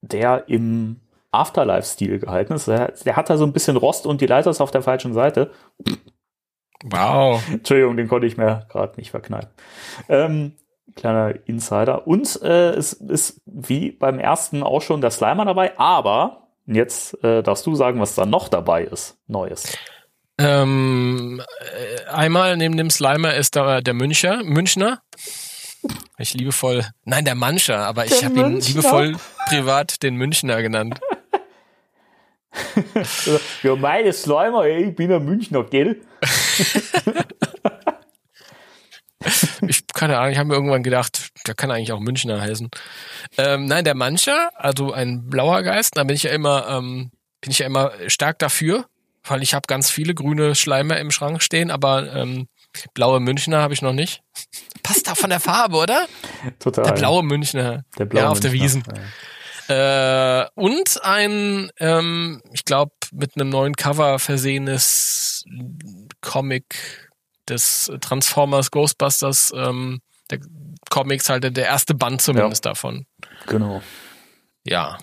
der 0.00 0.48
im 0.48 1.00
Afterlife-Stil 1.30 2.18
gehalten 2.18 2.54
ist. 2.54 2.68
Der, 2.68 2.92
der 3.04 3.16
hat 3.16 3.30
da 3.30 3.36
so 3.36 3.44
ein 3.44 3.52
bisschen 3.52 3.76
Rost 3.76 4.06
und 4.06 4.20
die 4.20 4.26
Leiter 4.26 4.50
ist 4.50 4.60
auf 4.60 4.70
der 4.70 4.82
falschen 4.82 5.12
Seite. 5.12 5.50
Wow. 6.84 7.42
Entschuldigung, 7.52 7.96
den 7.96 8.08
konnte 8.08 8.26
ich 8.26 8.36
mir 8.36 8.66
gerade 8.70 8.96
nicht 8.96 9.10
verkneifen. 9.10 9.50
Ähm, 10.08 10.52
kleiner 10.94 11.34
Insider. 11.46 12.06
Und 12.06 12.40
äh, 12.42 12.70
es 12.70 12.92
ist 12.92 13.40
wie 13.46 13.90
beim 13.90 14.18
ersten 14.18 14.62
auch 14.62 14.82
schon 14.82 15.00
der 15.00 15.10
Slimer 15.10 15.44
dabei, 15.44 15.78
aber 15.78 16.48
jetzt 16.66 17.22
äh, 17.24 17.42
darfst 17.42 17.66
du 17.66 17.74
sagen, 17.74 18.00
was 18.00 18.14
da 18.14 18.26
noch 18.26 18.48
dabei 18.48 18.84
ist. 18.84 19.18
Neues. 19.26 19.76
Ähm, 20.38 21.40
äh, 21.60 22.10
einmal 22.10 22.56
neben 22.56 22.76
dem 22.76 22.90
Slimer 22.90 23.34
ist 23.34 23.56
da 23.56 23.80
der 23.80 23.94
Müncher, 23.94 24.42
Münchner. 24.42 25.00
Ich 26.18 26.34
liebevoll, 26.34 26.86
nein, 27.04 27.24
der 27.24 27.34
Mancher, 27.34 27.78
aber 27.78 28.06
ich 28.06 28.24
habe 28.24 28.40
ihn 28.40 28.60
liebevoll 28.60 29.16
privat 29.48 30.02
den 30.02 30.16
Münchner 30.16 30.62
genannt. 30.62 31.00
Ja, 33.64 33.74
meine 33.74 34.12
Slimer, 34.12 34.64
ey, 34.64 34.84
ich 34.84 34.94
bin 34.94 35.10
ein 35.12 35.24
Münchner, 35.24 35.64
gell? 35.64 36.00
Ich 39.68 39.86
keine 39.92 40.18
Ahnung, 40.18 40.32
ich 40.32 40.38
habe 40.38 40.48
mir 40.48 40.54
irgendwann 40.54 40.82
gedacht, 40.82 41.30
der 41.46 41.54
kann 41.54 41.70
eigentlich 41.70 41.92
auch 41.92 42.00
Münchner 42.00 42.40
heißen. 42.40 42.68
Ähm, 43.38 43.66
nein, 43.66 43.84
der 43.84 43.94
Mancher, 43.94 44.50
also 44.54 44.92
ein 44.92 45.28
blauer 45.28 45.62
Geist, 45.62 45.96
da 45.96 46.04
bin 46.04 46.16
ich 46.16 46.24
ja 46.24 46.30
immer, 46.30 46.68
ähm, 46.68 47.10
bin 47.40 47.50
ich 47.50 47.60
ja 47.60 47.66
immer 47.66 47.92
stark 48.08 48.38
dafür, 48.38 48.86
weil 49.24 49.42
ich 49.42 49.54
habe 49.54 49.66
ganz 49.66 49.90
viele 49.90 50.14
grüne 50.14 50.54
Schleimer 50.54 50.98
im 50.98 51.10
Schrank 51.10 51.42
stehen, 51.42 51.70
aber 51.70 52.12
ähm, 52.14 52.48
blaue 52.92 53.20
Münchner 53.20 53.62
habe 53.62 53.74
ich 53.74 53.82
noch 53.82 53.92
nicht. 53.92 54.22
Passt 54.82 55.10
auch 55.10 55.16
von 55.16 55.30
der 55.30 55.40
Farbe, 55.40 55.76
oder? 55.76 56.06
Total. 56.58 56.84
Der 56.84 56.92
blaue 56.92 57.22
Münchner. 57.22 57.84
Der 57.98 58.04
blaue 58.04 58.24
ja, 58.24 58.28
auf 58.28 58.40
der 58.40 58.50
Münchner, 58.50 58.64
Wiesen. 58.64 58.84
ja. 58.94 59.02
Äh, 59.68 60.46
und 60.54 61.02
ein, 61.02 61.70
ähm, 61.78 62.42
ich 62.52 62.64
glaube, 62.64 62.92
mit 63.12 63.36
einem 63.36 63.48
neuen 63.48 63.74
Cover 63.76 64.18
versehenes 64.18 65.44
Comic 66.20 67.03
des 67.48 67.90
Transformers 68.00 68.70
Ghostbusters, 68.70 69.52
ähm, 69.56 70.00
der 70.30 70.40
Comics 70.90 71.28
halt 71.28 71.56
der 71.56 71.66
erste 71.66 71.94
Band 71.94 72.22
zumindest 72.22 72.64
davon. 72.64 73.06
Genau. 73.46 73.82
Ja, 74.66 74.98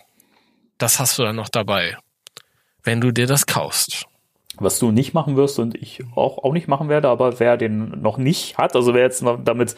das 0.78 1.00
hast 1.00 1.18
du 1.20 1.24
dann 1.24 1.36
noch 1.36 1.50
dabei, 1.50 1.98
wenn 2.84 3.02
du 3.02 3.12
dir 3.12 3.28
das 3.28 3.46
kaufst. 3.46 4.06
Was 4.58 4.80
du 4.80 4.92
nicht 4.92 5.14
machen 5.14 5.38
wirst 5.38 5.60
und 5.60 5.76
ich 5.76 6.04
auch, 6.16 6.40
auch 6.40 6.54
nicht 6.54 6.68
machen 6.68 6.90
werde, 6.90 7.10
aber 7.10 7.40
wer 7.40 7.58
den 7.58 8.02
noch 8.02 8.18
nicht 8.18 8.58
hat, 8.58 8.76
also 8.76 8.94
wer 8.94 9.04
jetzt 9.04 9.22
noch 9.22 9.44
damit 9.44 9.76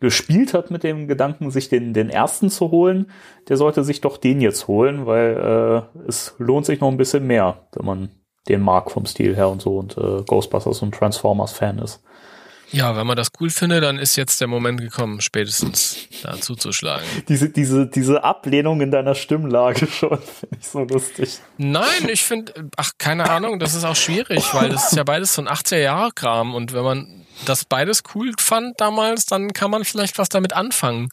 gespielt 0.00 0.54
hat 0.54 0.70
mit 0.70 0.82
dem 0.82 1.08
Gedanken, 1.08 1.50
sich 1.50 1.68
den, 1.68 1.94
den 1.94 2.10
ersten 2.10 2.50
zu 2.50 2.70
holen, 2.70 3.10
der 3.48 3.56
sollte 3.56 3.82
sich 3.82 4.00
doch 4.00 4.18
den 4.18 4.40
jetzt 4.40 4.68
holen, 4.68 5.06
weil 5.06 5.88
äh, 5.96 6.08
es 6.08 6.34
lohnt 6.38 6.66
sich 6.66 6.80
noch 6.80 6.90
ein 6.90 6.96
bisschen 6.96 7.26
mehr, 7.26 7.66
wenn 7.72 7.86
man 7.86 8.10
den 8.48 8.60
mag 8.60 8.90
vom 8.90 9.06
Stil 9.06 9.34
her 9.36 9.48
und 9.48 9.62
so 9.62 9.78
und 9.78 9.96
äh, 9.96 10.22
Ghostbusters 10.26 10.82
und 10.82 10.94
Transformers 10.94 11.52
Fan 11.52 11.78
ist. 11.78 12.00
Ja, 12.72 12.96
wenn 12.96 13.06
man 13.06 13.16
das 13.16 13.28
cool 13.40 13.50
findet, 13.50 13.84
dann 13.84 13.98
ist 13.98 14.16
jetzt 14.16 14.40
der 14.40 14.48
Moment 14.48 14.80
gekommen, 14.80 15.20
spätestens 15.20 16.08
da 16.22 16.40
zuzuschlagen. 16.40 17.06
Diese, 17.28 17.48
diese, 17.48 17.86
diese 17.86 18.24
Ablehnung 18.24 18.80
in 18.80 18.90
deiner 18.90 19.14
Stimmlage 19.14 19.86
schon, 19.90 20.18
finde 20.18 20.56
ich 20.60 20.66
so 20.66 20.80
lustig. 20.80 21.38
Nein, 21.58 22.08
ich 22.08 22.24
finde, 22.24 22.52
ach, 22.76 22.90
keine 22.98 23.30
Ahnung, 23.30 23.60
das 23.60 23.74
ist 23.74 23.84
auch 23.84 23.94
schwierig, 23.94 24.52
weil 24.52 24.70
das 24.70 24.90
ist 24.90 24.96
ja 24.96 25.04
beides 25.04 25.34
so 25.34 25.42
ein 25.42 25.48
80er-Jahre-Kram 25.48 26.54
und 26.54 26.72
wenn 26.72 26.82
man 26.84 27.26
das 27.44 27.64
beides 27.64 28.02
cool 28.14 28.32
fand 28.38 28.80
damals, 28.80 29.26
dann 29.26 29.52
kann 29.52 29.70
man 29.70 29.84
vielleicht 29.84 30.18
was 30.18 30.28
damit 30.28 30.52
anfangen. 30.54 31.08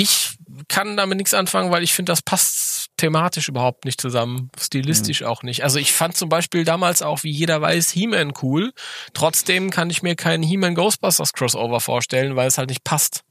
Ich 0.00 0.36
kann 0.68 0.96
damit 0.96 1.18
nichts 1.18 1.34
anfangen, 1.34 1.72
weil 1.72 1.82
ich 1.82 1.92
finde, 1.92 2.12
das 2.12 2.22
passt 2.22 2.90
thematisch 2.98 3.48
überhaupt 3.48 3.84
nicht 3.84 4.00
zusammen, 4.00 4.48
stilistisch 4.56 5.24
auch 5.24 5.42
nicht. 5.42 5.64
Also 5.64 5.80
ich 5.80 5.92
fand 5.92 6.16
zum 6.16 6.28
Beispiel 6.28 6.64
damals 6.64 7.02
auch, 7.02 7.24
wie 7.24 7.32
jeder 7.32 7.60
weiß, 7.60 7.90
He-Man 7.90 8.32
cool. 8.40 8.72
Trotzdem 9.12 9.70
kann 9.70 9.90
ich 9.90 10.04
mir 10.04 10.14
keinen 10.14 10.44
He-Man 10.44 10.76
Ghostbusters 10.76 11.32
Crossover 11.32 11.80
vorstellen, 11.80 12.36
weil 12.36 12.46
es 12.46 12.58
halt 12.58 12.68
nicht 12.68 12.84
passt. 12.84 13.24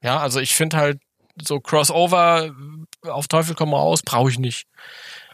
Ja, 0.00 0.20
also 0.20 0.38
ich 0.38 0.54
finde 0.54 0.76
halt 0.76 1.00
so 1.40 1.58
Crossover 1.58 2.54
auf 3.02 3.26
Teufel 3.26 3.56
komm 3.56 3.74
raus, 3.74 4.02
brauche 4.04 4.30
ich 4.30 4.38
nicht. 4.38 4.66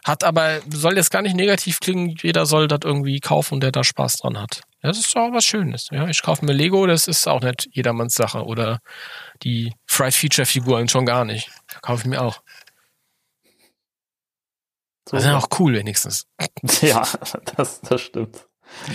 Hat 0.05 0.23
aber, 0.23 0.59
soll 0.71 0.95
jetzt 0.95 1.11
gar 1.11 1.21
nicht 1.21 1.35
negativ 1.35 1.79
klingen, 1.79 2.15
jeder 2.19 2.47
soll 2.47 2.67
das 2.67 2.79
irgendwie 2.83 3.19
kaufen, 3.19 3.59
der 3.59 3.71
da 3.71 3.83
Spaß 3.83 4.17
dran 4.17 4.39
hat. 4.39 4.61
Ja, 4.81 4.89
das 4.89 4.99
ist 4.99 5.15
doch 5.15 5.31
was 5.33 5.43
Schönes. 5.43 5.87
Ja, 5.91 6.07
ich 6.07 6.21
kaufe 6.23 6.45
mir 6.45 6.53
Lego, 6.53 6.87
das 6.87 7.07
ist 7.07 7.27
auch 7.27 7.41
nicht 7.41 7.67
jedermanns 7.73 8.15
Sache. 8.15 8.45
Oder 8.45 8.79
die 9.43 9.73
Fried 9.85 10.13
Feature 10.13 10.45
Figuren 10.45 10.87
schon 10.89 11.05
gar 11.05 11.25
nicht. 11.25 11.49
Kaufe 11.81 12.03
ich 12.03 12.07
mir 12.07 12.21
auch. 12.21 12.41
So, 15.07 15.15
Das 15.15 15.23
ist 15.23 15.29
ja 15.29 15.37
auch 15.37 15.47
cool 15.59 15.73
wenigstens. 15.73 16.27
ja, 16.81 17.07
das, 17.55 17.81
das 17.81 18.01
stimmt. 18.01 18.45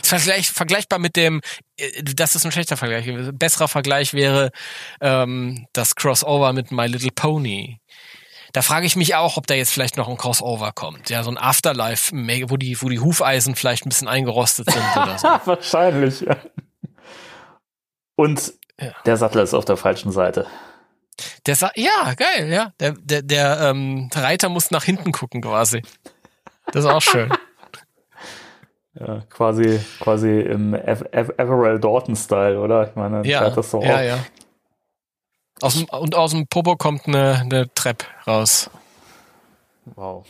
Vergleich, 0.02 0.50
vergleichbar 0.50 1.00
mit 1.00 1.16
dem, 1.16 1.40
äh, 1.76 2.02
das 2.04 2.36
ist 2.36 2.44
ein 2.44 2.52
schlechter 2.52 2.76
Vergleich. 2.76 3.08
Ein 3.08 3.36
besserer 3.36 3.68
Vergleich 3.68 4.14
wäre 4.14 4.52
ähm, 5.00 5.66
das 5.72 5.96
Crossover 5.96 6.52
mit 6.52 6.70
My 6.70 6.86
Little 6.86 7.10
Pony. 7.12 7.80
Da 8.52 8.62
frage 8.62 8.86
ich 8.86 8.94
mich 8.94 9.16
auch, 9.16 9.36
ob 9.36 9.48
da 9.48 9.54
jetzt 9.54 9.72
vielleicht 9.72 9.96
noch 9.96 10.08
ein 10.08 10.16
Crossover 10.16 10.70
kommt. 10.70 11.10
Ja, 11.10 11.24
so 11.24 11.30
ein 11.30 11.38
Afterlife, 11.38 12.14
wo 12.48 12.56
die, 12.56 12.80
wo 12.80 12.88
die 12.88 13.00
Hufeisen 13.00 13.56
vielleicht 13.56 13.84
ein 13.84 13.88
bisschen 13.88 14.06
eingerostet 14.06 14.70
sind 14.70 14.96
oder 14.96 15.18
so. 15.18 15.26
Wahrscheinlich, 15.44 16.20
ja. 16.20 16.36
Und 18.14 18.54
Ja. 18.80 18.92
der 19.06 19.16
Sattel 19.16 19.42
ist 19.42 19.54
auf 19.54 19.64
der 19.64 19.76
falschen 19.76 20.10
Seite. 20.10 20.46
Der 21.46 21.54
sa 21.54 21.70
ja, 21.76 22.14
geil, 22.14 22.50
ja. 22.50 22.72
Der, 22.80 22.92
der, 22.92 23.22
der 23.22 23.60
ähm, 23.60 24.10
Reiter 24.12 24.48
muss 24.48 24.70
nach 24.70 24.84
hinten 24.84 25.12
gucken 25.12 25.42
quasi. 25.42 25.82
Das 26.72 26.84
ist 26.84 26.90
auch 26.90 27.02
schön. 27.02 27.32
Ja, 28.96 29.22
quasi, 29.28 29.80
quasi 29.98 30.40
im 30.40 30.72
Ev 30.72 31.04
Ev 31.10 31.32
Everell 31.36 31.80
Dorton-Style, 31.80 32.60
oder? 32.60 32.88
Ich 32.88 32.94
meine, 32.94 33.26
Ja, 33.26 33.50
das 33.50 33.72
so 33.72 33.82
ja, 33.82 34.00
ja. 34.02 34.24
Aus 35.60 35.74
dem, 35.74 35.86
und 35.86 36.14
aus 36.14 36.30
dem 36.30 36.46
Popo 36.46 36.76
kommt 36.76 37.08
eine, 37.08 37.40
eine 37.40 37.74
Treppe 37.74 38.06
raus. 38.24 38.70
Wow. 39.84 40.24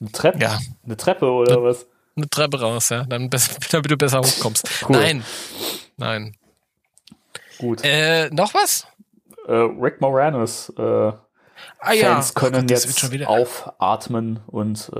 Eine 0.00 0.12
Treppe? 0.12 0.38
Ja. 0.38 0.58
Eine 0.84 0.96
Treppe 0.96 1.30
oder 1.30 1.62
was? 1.62 1.86
Eine 2.16 2.28
Treppe 2.28 2.58
raus, 2.58 2.88
ja. 2.88 3.04
Dann 3.04 3.28
damit 3.70 3.90
du 3.90 3.96
besser 3.98 4.20
hochkommst. 4.20 4.66
Cool. 4.88 4.96
Nein. 4.96 5.24
Nein. 5.98 6.36
Gut. 7.62 7.82
Äh, 7.84 8.28
noch 8.30 8.52
was? 8.54 8.86
Äh, 9.48 9.52
Rick 9.54 10.00
Moranis, 10.02 10.70
äh, 10.78 10.82
Ah 10.82 11.92
Fans 11.94 12.32
Oh 12.36 12.40
können 12.40 12.62
Gott, 12.62 12.70
jetzt 12.70 12.98
schon 13.00 13.10
wieder. 13.12 13.28
aufatmen 13.28 14.40
und 14.48 14.90
äh, 14.94 14.98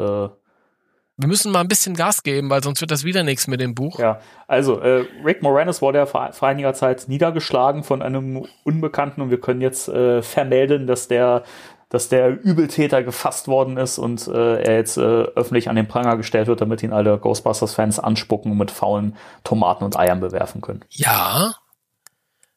Wir 1.18 1.28
müssen 1.28 1.52
mal 1.52 1.60
ein 1.60 1.68
bisschen 1.68 1.94
Gas 1.94 2.22
geben, 2.22 2.50
weil 2.50 2.62
sonst 2.62 2.80
wird 2.80 2.90
das 2.90 3.04
wieder 3.04 3.22
nichts 3.24 3.46
mit 3.46 3.60
dem 3.60 3.74
Buch. 3.74 3.98
Ja, 3.98 4.20
also 4.48 4.78
äh, 4.80 5.04
Rick 5.24 5.42
Moranis 5.42 5.82
wurde 5.82 5.98
ja 5.98 6.06
vor, 6.06 6.32
vor 6.32 6.48
einiger 6.48 6.72
Zeit 6.74 7.04
niedergeschlagen 7.08 7.82
von 7.84 8.00
einem 8.02 8.46
Unbekannten 8.64 9.20
und 9.22 9.30
wir 9.30 9.40
können 9.40 9.60
jetzt 9.60 9.88
äh, 9.88 10.22
vermelden, 10.22 10.86
dass 10.86 11.08
der, 11.08 11.42
dass 11.88 12.08
der 12.08 12.28
Übeltäter 12.42 13.02
gefasst 13.02 13.48
worden 13.48 13.76
ist 13.76 13.98
und 13.98 14.26
äh, 14.28 14.62
er 14.62 14.76
jetzt 14.76 14.96
äh, 14.96 15.00
öffentlich 15.00 15.68
an 15.68 15.76
den 15.76 15.88
Pranger 15.88 16.16
gestellt 16.16 16.46
wird, 16.48 16.60
damit 16.60 16.82
ihn 16.82 16.92
alle 16.92 17.18
Ghostbusters-Fans 17.18 17.98
anspucken 18.00 18.52
und 18.52 18.58
mit 18.58 18.70
faulen 18.70 19.16
Tomaten 19.44 19.84
und 19.84 19.96
Eiern 19.98 20.20
bewerfen 20.20 20.60
können. 20.60 20.84
Ja. 20.90 21.52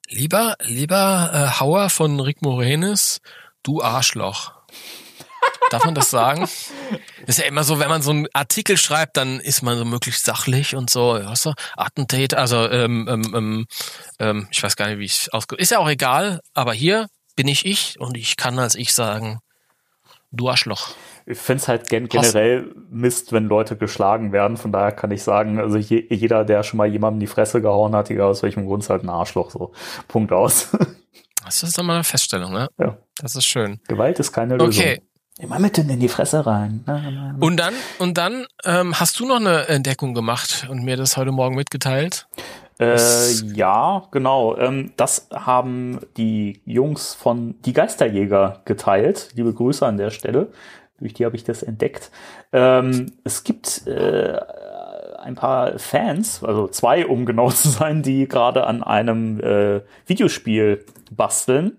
Lieber, 0.10 0.56
lieber 0.62 1.32
äh, 1.34 1.60
Hauer 1.60 1.90
von 1.90 2.20
Rick 2.20 2.42
Moranis, 2.42 3.22
du 3.64 3.82
Arschloch. 3.82 4.54
Darf 5.72 5.84
man 5.84 5.96
das 5.96 6.12
sagen? 6.12 6.42
Das 6.42 6.70
ist 7.26 7.40
ja 7.40 7.46
immer 7.46 7.64
so, 7.64 7.80
wenn 7.80 7.90
man 7.90 8.04
so 8.04 8.12
einen 8.12 8.28
Artikel 8.34 8.78
schreibt, 8.78 9.18
dann 9.18 9.40
ist 9.40 9.64
man 9.64 9.78
so 9.78 9.86
möglichst 9.86 10.24
sachlich 10.24 10.76
und 10.76 10.92
so, 10.92 11.18
ja, 11.18 11.36
so 11.36 11.54
Attentat, 11.76 12.36
also 12.36 12.70
ähm, 12.70 13.08
ähm, 13.10 13.34
ähm, 13.34 13.68
ähm, 14.20 14.48
ich 14.52 14.62
weiß 14.62 14.76
gar 14.76 14.90
nicht, 14.90 15.00
wie 15.00 15.06
ich 15.06 15.34
ausge... 15.34 15.56
Ist 15.56 15.72
ja 15.72 15.80
auch 15.80 15.90
egal, 15.90 16.40
aber 16.54 16.74
hier 16.74 17.08
bin 17.36 17.48
ich 17.48 17.66
ich 17.66 18.00
und 18.00 18.16
ich 18.16 18.38
kann 18.38 18.60
als 18.60 18.76
ich 18.76 18.94
sagen, 18.94 19.40
du 20.36 20.50
Arschloch. 20.50 20.90
Ich 21.26 21.40
finde 21.40 21.62
es 21.62 21.68
halt 21.68 21.90
gen 21.90 22.08
generell 22.08 22.76
Mist, 22.90 23.32
wenn 23.32 23.46
Leute 23.46 23.76
geschlagen 23.78 24.32
werden. 24.32 24.58
Von 24.58 24.72
daher 24.72 24.92
kann 24.92 25.12
ich 25.12 25.24
sagen, 25.24 25.60
also 25.60 25.78
je, 25.78 26.06
jeder, 26.10 26.46
der 26.46 26.64
schon 26.64 26.78
mal 26.78 26.88
jemandem 26.88 27.20
die 27.20 27.28
Fresse 27.28 27.62
gehauen 27.62 27.96
hat, 27.96 28.12
egal 28.12 28.28
aus 28.28 28.44
welchem 28.44 28.66
Grund, 28.66 28.84
ist 28.84 28.90
halt 28.90 29.04
ein 29.04 29.10
Arschloch. 29.10 29.50
So, 29.50 29.72
Punkt 30.08 30.32
aus. 30.32 30.70
Das 31.44 31.64
ist 31.64 31.78
doch 31.78 31.84
mal 31.84 31.96
eine 31.96 32.04
Feststellung, 32.04 32.54
ne? 32.54 32.70
ja. 32.80 32.98
Das 33.18 33.36
ist 33.36 33.46
schön. 33.46 33.80
Gewalt 33.88 34.20
ist 34.20 34.32
keine 34.32 34.58
Lösung. 34.58 34.84
Okay. 34.84 35.02
Immer 35.38 35.60
mitten 35.60 35.90
in 35.90 36.00
die 36.00 36.08
Fresse 36.08 36.46
rein. 36.46 36.84
Na, 36.86 37.02
na, 37.04 37.12
na. 37.12 37.36
Und 37.40 37.58
dann, 37.58 37.74
und 38.00 38.18
dann 38.18 38.46
ähm, 38.64 38.98
hast 39.00 39.20
du 39.20 39.26
noch 39.26 39.36
eine 39.36 39.68
Entdeckung 39.68 40.14
gemacht 40.14 40.66
und 40.70 40.84
mir 40.84 40.96
das 40.96 41.18
heute 41.18 41.32
Morgen 41.32 41.56
mitgeteilt. 41.56 42.28
Äh, 42.80 43.32
ja, 43.54 44.04
genau. 44.12 44.58
Ähm, 44.58 44.92
das 44.98 45.30
haben 45.34 46.00
die 46.18 46.62
Jungs 46.66 47.14
von 47.14 47.56
Die 47.62 47.74
Geisterjäger 47.74 48.62
geteilt. 48.66 49.30
Liebe 49.36 49.54
Grüße 49.54 49.86
an 49.86 49.98
der 49.98 50.10
Stelle. 50.10 50.52
Durch 51.00 51.14
die 51.14 51.26
habe 51.26 51.36
ich 51.36 51.44
das 51.44 51.64
entdeckt. 51.64 52.12
Ähm, 52.52 53.14
es 53.24 53.44
gibt 53.44 53.86
äh, 53.88 54.40
ein 55.20 55.36
paar 55.36 55.80
Fans, 55.80 56.44
also 56.44 56.68
zwei, 56.68 57.06
um 57.06 57.26
genau 57.26 57.50
zu 57.50 57.70
sein, 57.70 58.02
die 58.02 58.28
gerade 58.28 58.66
an 58.68 58.84
einem 58.84 59.40
äh, 59.40 59.82
Videospiel 60.06 60.86
basteln. 61.12 61.78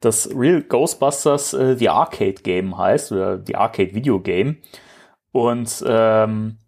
Das 0.00 0.30
Real 0.34 0.62
Ghostbusters 0.62 1.54
äh, 1.54 1.76
The 1.76 1.88
Arcade 1.88 2.42
Game 2.42 2.76
heißt, 2.78 3.12
oder 3.12 3.40
The 3.44 3.56
Arcade 3.56 3.94
Video 3.94 4.20
Game. 4.20 4.58
Und 5.32 5.84
ähm, 5.86 6.58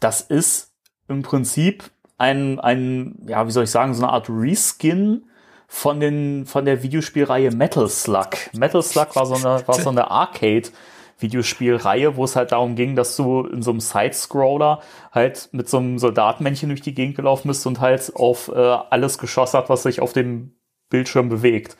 das 0.00 0.20
ist 0.20 0.73
im 1.08 1.22
Prinzip 1.22 1.84
ein, 2.18 2.60
ein, 2.60 3.16
ja, 3.26 3.46
wie 3.46 3.50
soll 3.50 3.64
ich 3.64 3.70
sagen, 3.70 3.94
so 3.94 4.02
eine 4.02 4.12
Art 4.12 4.28
Reskin 4.28 5.24
von 5.66 6.00
den, 6.00 6.46
von 6.46 6.64
der 6.64 6.82
Videospielreihe 6.82 7.50
Metal 7.50 7.88
Slug. 7.88 8.30
Metal 8.52 8.82
Slug 8.82 9.14
war 9.16 9.26
so 9.26 9.34
eine, 9.34 9.66
war 9.66 9.74
so 9.74 9.90
eine 9.90 10.10
Arcade 10.10 10.68
Videospielreihe, 11.18 12.16
wo 12.16 12.24
es 12.24 12.36
halt 12.36 12.52
darum 12.52 12.74
ging, 12.74 12.96
dass 12.96 13.16
du 13.16 13.42
in 13.46 13.62
so 13.62 13.70
einem 13.70 13.80
Side-Scroller 13.80 14.80
halt 15.12 15.48
mit 15.52 15.68
so 15.68 15.78
einem 15.78 15.98
Soldatenmännchen 15.98 16.68
durch 16.68 16.82
die 16.82 16.94
Gegend 16.94 17.16
gelaufen 17.16 17.48
bist 17.48 17.66
und 17.66 17.80
halt 17.80 18.12
auf 18.14 18.48
äh, 18.48 18.58
alles 18.58 19.18
geschossen 19.18 19.58
hat, 19.58 19.68
was 19.68 19.84
sich 19.84 20.00
auf 20.00 20.12
dem 20.12 20.54
Bildschirm 20.90 21.28
bewegt. 21.28 21.76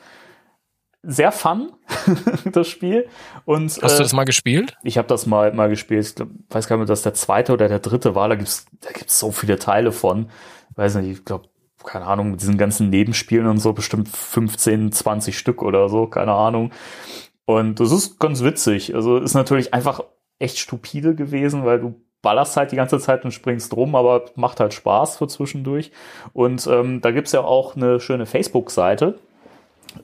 Sehr 1.07 1.31
fun, 1.31 1.71
das 2.51 2.67
Spiel. 2.67 3.07
Und, 3.45 3.65
Hast 3.81 3.93
äh, 3.93 3.97
du 3.97 4.03
das 4.03 4.13
mal 4.13 4.25
gespielt? 4.25 4.75
ich 4.83 4.97
habe 4.97 5.07
das 5.07 5.25
mal, 5.25 5.53
mal 5.53 5.69
gespielt. 5.69 6.05
Ich 6.05 6.15
glaub, 6.15 6.29
weiß 6.49 6.67
gar 6.67 6.77
nicht, 6.77 6.83
ob 6.83 6.87
das 6.87 7.03
der 7.03 7.13
zweite 7.13 7.53
oder 7.53 7.67
der 7.67 7.79
dritte 7.79 8.15
war. 8.15 8.27
Da 8.27 8.35
gibt's 8.35 8.65
da 8.81 8.91
gibt's 8.91 9.19
so 9.19 9.31
viele 9.31 9.59
Teile 9.59 9.91
von. 9.91 10.29
Weiß 10.75 10.95
nicht, 10.95 11.19
ich 11.19 11.25
glaube, 11.25 11.49
keine 11.83 12.05
Ahnung, 12.05 12.31
mit 12.31 12.41
diesen 12.41 12.57
ganzen 12.57 12.89
Nebenspielen 12.89 13.47
und 13.47 13.59
so, 13.59 13.73
bestimmt 13.73 14.09
15, 14.09 14.91
20 14.91 15.37
Stück 15.37 15.61
oder 15.61 15.89
so, 15.89 16.07
keine 16.07 16.33
Ahnung. 16.33 16.71
Und 17.45 17.79
das 17.79 17.91
ist 17.91 18.19
ganz 18.19 18.43
witzig. 18.43 18.95
Also 18.95 19.17
ist 19.17 19.35
natürlich 19.35 19.73
einfach 19.73 20.01
echt 20.39 20.57
stupide 20.57 21.15
gewesen, 21.15 21.65
weil 21.65 21.79
du 21.79 22.01
ballerst 22.21 22.57
halt 22.57 22.71
die 22.71 22.75
ganze 22.75 22.99
Zeit 22.99 23.23
und 23.23 23.31
springst 23.31 23.75
rum, 23.75 23.95
aber 23.95 24.25
macht 24.35 24.59
halt 24.59 24.73
Spaß 24.73 25.17
für 25.17 25.27
zwischendurch. 25.27 25.91
Und 26.33 26.65
ähm, 26.65 27.01
da 27.01 27.11
gibt's 27.11 27.31
ja 27.31 27.41
auch 27.41 27.75
eine 27.75 27.99
schöne 27.99 28.25
Facebook-Seite. 28.25 29.19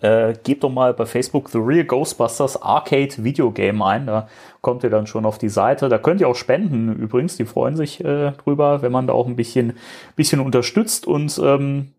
Äh, 0.01 0.33
gebt 0.43 0.63
doch 0.63 0.69
mal 0.69 0.93
bei 0.93 1.05
Facebook 1.05 1.49
The 1.49 1.57
Real 1.57 1.85
Ghostbusters 1.85 2.61
Arcade 2.61 3.23
Video 3.23 3.51
Game 3.51 3.81
ein. 3.81 4.07
Da 4.07 4.27
kommt 4.61 4.83
ihr 4.83 4.89
dann 4.89 5.07
schon 5.07 5.25
auf 5.25 5.37
die 5.37 5.49
Seite. 5.49 5.89
Da 5.89 5.97
könnt 5.97 6.21
ihr 6.21 6.27
auch 6.27 6.35
spenden 6.35 6.95
übrigens. 6.95 7.37
Die 7.37 7.45
freuen 7.45 7.75
sich 7.75 8.03
äh, 8.03 8.31
drüber, 8.31 8.81
wenn 8.81 8.91
man 8.91 9.07
da 9.07 9.13
auch 9.13 9.27
ein 9.27 9.35
bisschen, 9.35 9.73
bisschen 10.15 10.39
unterstützt. 10.39 11.05
Und 11.07 11.39
ähm, 11.43 11.93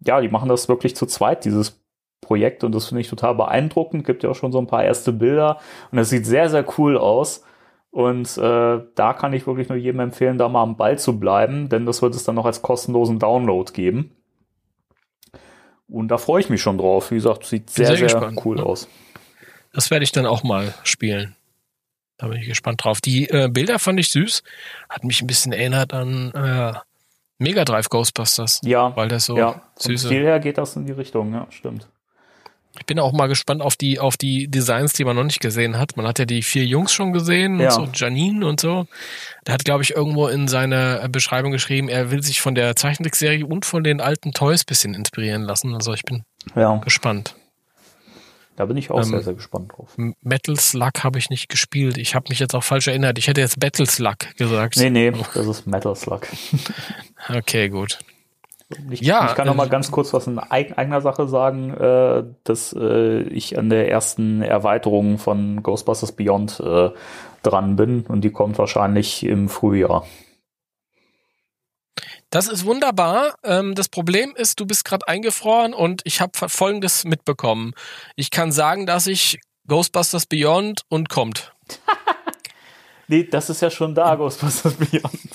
ja, 0.00 0.20
die 0.20 0.28
machen 0.28 0.48
das 0.48 0.68
wirklich 0.68 0.96
zu 0.96 1.06
zweit, 1.06 1.44
dieses 1.44 1.80
Projekt. 2.20 2.64
Und 2.64 2.74
das 2.74 2.86
finde 2.86 3.00
ich 3.00 3.08
total 3.08 3.34
beeindruckend. 3.34 4.04
Gibt 4.04 4.22
ja 4.22 4.30
auch 4.30 4.36
schon 4.36 4.52
so 4.52 4.58
ein 4.58 4.66
paar 4.66 4.84
erste 4.84 5.12
Bilder. 5.12 5.58
Und 5.92 5.98
das 5.98 6.10
sieht 6.10 6.26
sehr, 6.26 6.50
sehr 6.50 6.64
cool 6.78 6.98
aus. 6.98 7.44
Und 7.96 8.36
äh, 8.36 8.80
da 8.94 9.12
kann 9.14 9.32
ich 9.32 9.46
wirklich 9.46 9.70
nur 9.70 9.78
jedem 9.78 10.00
empfehlen, 10.00 10.36
da 10.36 10.50
mal 10.50 10.62
am 10.62 10.76
Ball 10.76 10.98
zu 10.98 11.18
bleiben, 11.18 11.70
denn 11.70 11.86
das 11.86 12.02
wird 12.02 12.14
es 12.14 12.24
dann 12.24 12.34
noch 12.34 12.44
als 12.44 12.60
kostenlosen 12.60 13.18
Download 13.18 13.72
geben. 13.72 14.10
Und 15.88 16.08
da 16.08 16.18
freue 16.18 16.40
ich 16.40 16.48
mich 16.48 16.60
schon 16.60 16.78
drauf. 16.78 17.10
Wie 17.10 17.16
gesagt, 17.16 17.44
sieht 17.44 17.70
sehr, 17.70 17.86
sehr 17.86 17.96
sehr, 17.96 18.06
gespannt. 18.06 18.40
cool 18.44 18.60
aus. 18.60 18.88
Das 19.72 19.90
werde 19.90 20.04
ich 20.04 20.12
dann 20.12 20.26
auch 20.26 20.42
mal 20.42 20.74
spielen. 20.84 21.36
Da 22.18 22.28
bin 22.28 22.40
ich 22.40 22.48
gespannt 22.48 22.82
drauf. 22.82 23.00
Die 23.00 23.28
äh, 23.28 23.48
Bilder 23.48 23.78
fand 23.78 24.00
ich 24.00 24.10
süß. 24.10 24.42
Hat 24.88 25.04
mich 25.04 25.20
ein 25.20 25.26
bisschen 25.26 25.52
erinnert 25.52 25.92
an 25.92 26.32
äh, 26.32 26.72
Mega 27.38 27.64
Drive 27.64 27.88
Ghostbusters. 27.90 28.60
Ja, 28.64 28.96
Weil 28.96 29.08
das 29.08 29.26
so 29.26 29.36
ja. 29.36 29.52
Vom 29.52 29.60
süße. 29.78 30.06
Stil 30.06 30.22
her 30.24 30.40
geht 30.40 30.58
das 30.58 30.74
in 30.76 30.86
die 30.86 30.92
Richtung, 30.92 31.32
ja, 31.34 31.46
stimmt. 31.50 31.88
Ich 32.78 32.86
bin 32.86 32.98
auch 32.98 33.12
mal 33.12 33.26
gespannt 33.26 33.62
auf 33.62 33.76
die, 33.76 33.98
auf 33.98 34.16
die 34.16 34.48
Designs, 34.48 34.92
die 34.92 35.04
man 35.04 35.16
noch 35.16 35.24
nicht 35.24 35.40
gesehen 35.40 35.78
hat. 35.78 35.96
Man 35.96 36.06
hat 36.06 36.18
ja 36.18 36.24
die 36.24 36.42
vier 36.42 36.64
Jungs 36.64 36.92
schon 36.92 37.12
gesehen 37.12 37.58
Ja. 37.60 37.74
und 37.76 37.96
so, 37.96 38.04
Janine 38.04 38.46
und 38.46 38.60
so. 38.60 38.86
Der 39.46 39.54
hat, 39.54 39.64
glaube 39.64 39.82
ich, 39.82 39.90
irgendwo 39.96 40.28
in 40.28 40.46
seiner 40.48 41.08
Beschreibung 41.08 41.52
geschrieben, 41.52 41.88
er 41.88 42.10
will 42.10 42.22
sich 42.22 42.40
von 42.40 42.54
der 42.54 42.76
Zeichentrickserie 42.76 43.44
und 43.46 43.64
von 43.64 43.82
den 43.84 44.00
alten 44.00 44.32
Toys 44.32 44.64
bisschen 44.64 44.94
inspirieren 44.94 45.42
lassen. 45.42 45.74
Also 45.74 45.92
ich 45.94 46.02
bin 46.04 46.24
Ja, 46.54 46.76
gespannt. 46.78 47.34
da 48.56 48.66
bin 48.66 48.76
ich 48.76 48.90
auch 48.90 48.98
Ähm, 48.98 49.04
sehr, 49.04 49.22
sehr 49.22 49.34
gespannt 49.34 49.72
drauf. 49.76 49.94
Metal 50.22 50.56
Slug 50.58 51.02
habe 51.02 51.18
ich 51.18 51.28
nicht 51.30 51.48
gespielt. 51.48 51.98
Ich 51.98 52.14
habe 52.14 52.26
mich 52.28 52.38
jetzt 52.38 52.54
auch 52.54 52.64
falsch 52.64 52.86
erinnert. 52.88 53.18
Ich 53.18 53.26
hätte 53.28 53.40
jetzt 53.40 53.58
Battle 53.60 53.86
Slug 53.86 54.16
gesagt. 54.36 54.76
Nee, 54.76 54.90
nee, 54.90 55.12
das 55.34 55.46
ist 55.46 55.66
Metal 55.66 55.94
Slug. 55.96 56.22
Okay, 57.28 57.68
gut. 57.68 57.98
Ich, 58.90 59.00
Ja, 59.00 59.26
ich 59.26 59.36
kann 59.36 59.46
noch 59.46 59.54
mal 59.54 59.68
äh, 59.68 59.70
ganz 59.70 59.92
kurz 59.92 60.12
was 60.12 60.26
in 60.26 60.38
eig 60.38 60.76
eigener 60.76 61.00
Sache 61.00 61.28
sagen, 61.28 61.72
äh, 61.72 62.24
dass 62.42 62.74
äh, 62.76 63.20
ich 63.22 63.58
an 63.58 63.70
der 63.70 63.88
ersten 63.88 64.42
Erweiterung 64.42 65.18
von 65.18 65.62
Ghostbusters 65.62 66.12
Beyond 66.12 66.60
äh, 66.60 66.90
dran 67.42 67.76
bin 67.76 68.04
und 68.06 68.22
die 68.22 68.30
kommt 68.30 68.58
wahrscheinlich 68.58 69.24
im 69.24 69.48
Frühjahr. 69.48 70.04
Das 72.30 72.48
ist 72.48 72.64
wunderbar. 72.64 73.36
Ähm, 73.44 73.76
das 73.76 73.88
Problem 73.88 74.34
ist, 74.34 74.58
du 74.58 74.66
bist 74.66 74.84
gerade 74.84 75.06
eingefroren 75.06 75.72
und 75.72 76.02
ich 76.04 76.20
habe 76.20 76.32
Folgendes 76.48 77.04
mitbekommen. 77.04 77.72
Ich 78.16 78.32
kann 78.32 78.50
sagen, 78.50 78.84
dass 78.84 79.06
ich 79.06 79.38
Ghostbusters 79.68 80.26
Beyond 80.26 80.82
und 80.88 81.08
kommt. 81.08 81.52
Nee, 83.08 83.22
das 83.22 83.50
ist 83.50 83.62
ja 83.62 83.70
schon 83.70 83.94
da, 83.94 84.16
Ghostbusters 84.16 84.74
Beyond. 84.74 85.30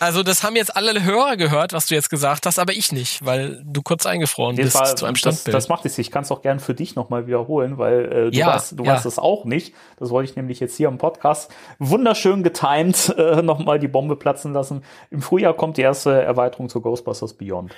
Also 0.00 0.22
das 0.22 0.42
haben 0.42 0.56
jetzt 0.56 0.74
alle 0.76 1.02
Hörer 1.04 1.36
gehört, 1.36 1.72
was 1.72 1.86
du 1.86 1.94
jetzt 1.94 2.10
gesagt 2.10 2.46
hast, 2.46 2.58
aber 2.58 2.72
ich 2.72 2.92
nicht, 2.92 3.24
weil 3.24 3.62
du 3.64 3.82
kurz 3.82 4.06
eingefroren 4.06 4.56
Das, 4.56 4.64
bist 4.66 4.74
war, 4.76 4.96
zu 4.96 5.04
einem 5.06 5.14
das, 5.14 5.20
Standbild. 5.20 5.54
das 5.54 5.68
macht 5.68 5.84
es. 5.86 5.98
Ich 5.98 6.10
kann 6.10 6.22
es 6.22 6.30
auch 6.30 6.42
gern 6.42 6.60
für 6.60 6.74
dich 6.74 6.94
nochmal 6.96 7.26
wiederholen, 7.26 7.78
weil 7.78 8.04
äh, 8.04 8.30
du, 8.30 8.36
Ja, 8.38 8.48
weißt, 8.54 8.78
du 8.78 8.84
ja. 8.84 8.94
weißt 8.94 9.06
es 9.06 9.18
auch 9.18 9.44
nicht. 9.44 9.74
Das 9.98 10.10
wollte 10.10 10.30
ich 10.30 10.36
nämlich 10.36 10.60
jetzt 10.60 10.76
hier 10.76 10.88
im 10.88 10.98
Podcast 10.98 11.50
wunderschön 11.78 12.42
getimed 12.42 13.08
äh, 13.18 13.42
nochmal 13.42 13.78
die 13.78 13.88
Bombe 13.88 14.16
platzen 14.16 14.52
lassen. 14.52 14.84
Im 15.10 15.22
Frühjahr 15.22 15.54
kommt 15.54 15.76
die 15.76 15.82
erste 15.82 16.22
Erweiterung 16.22 16.68
zu 16.68 16.80
Ghostbusters 16.80 17.34
Beyond. 17.34 17.74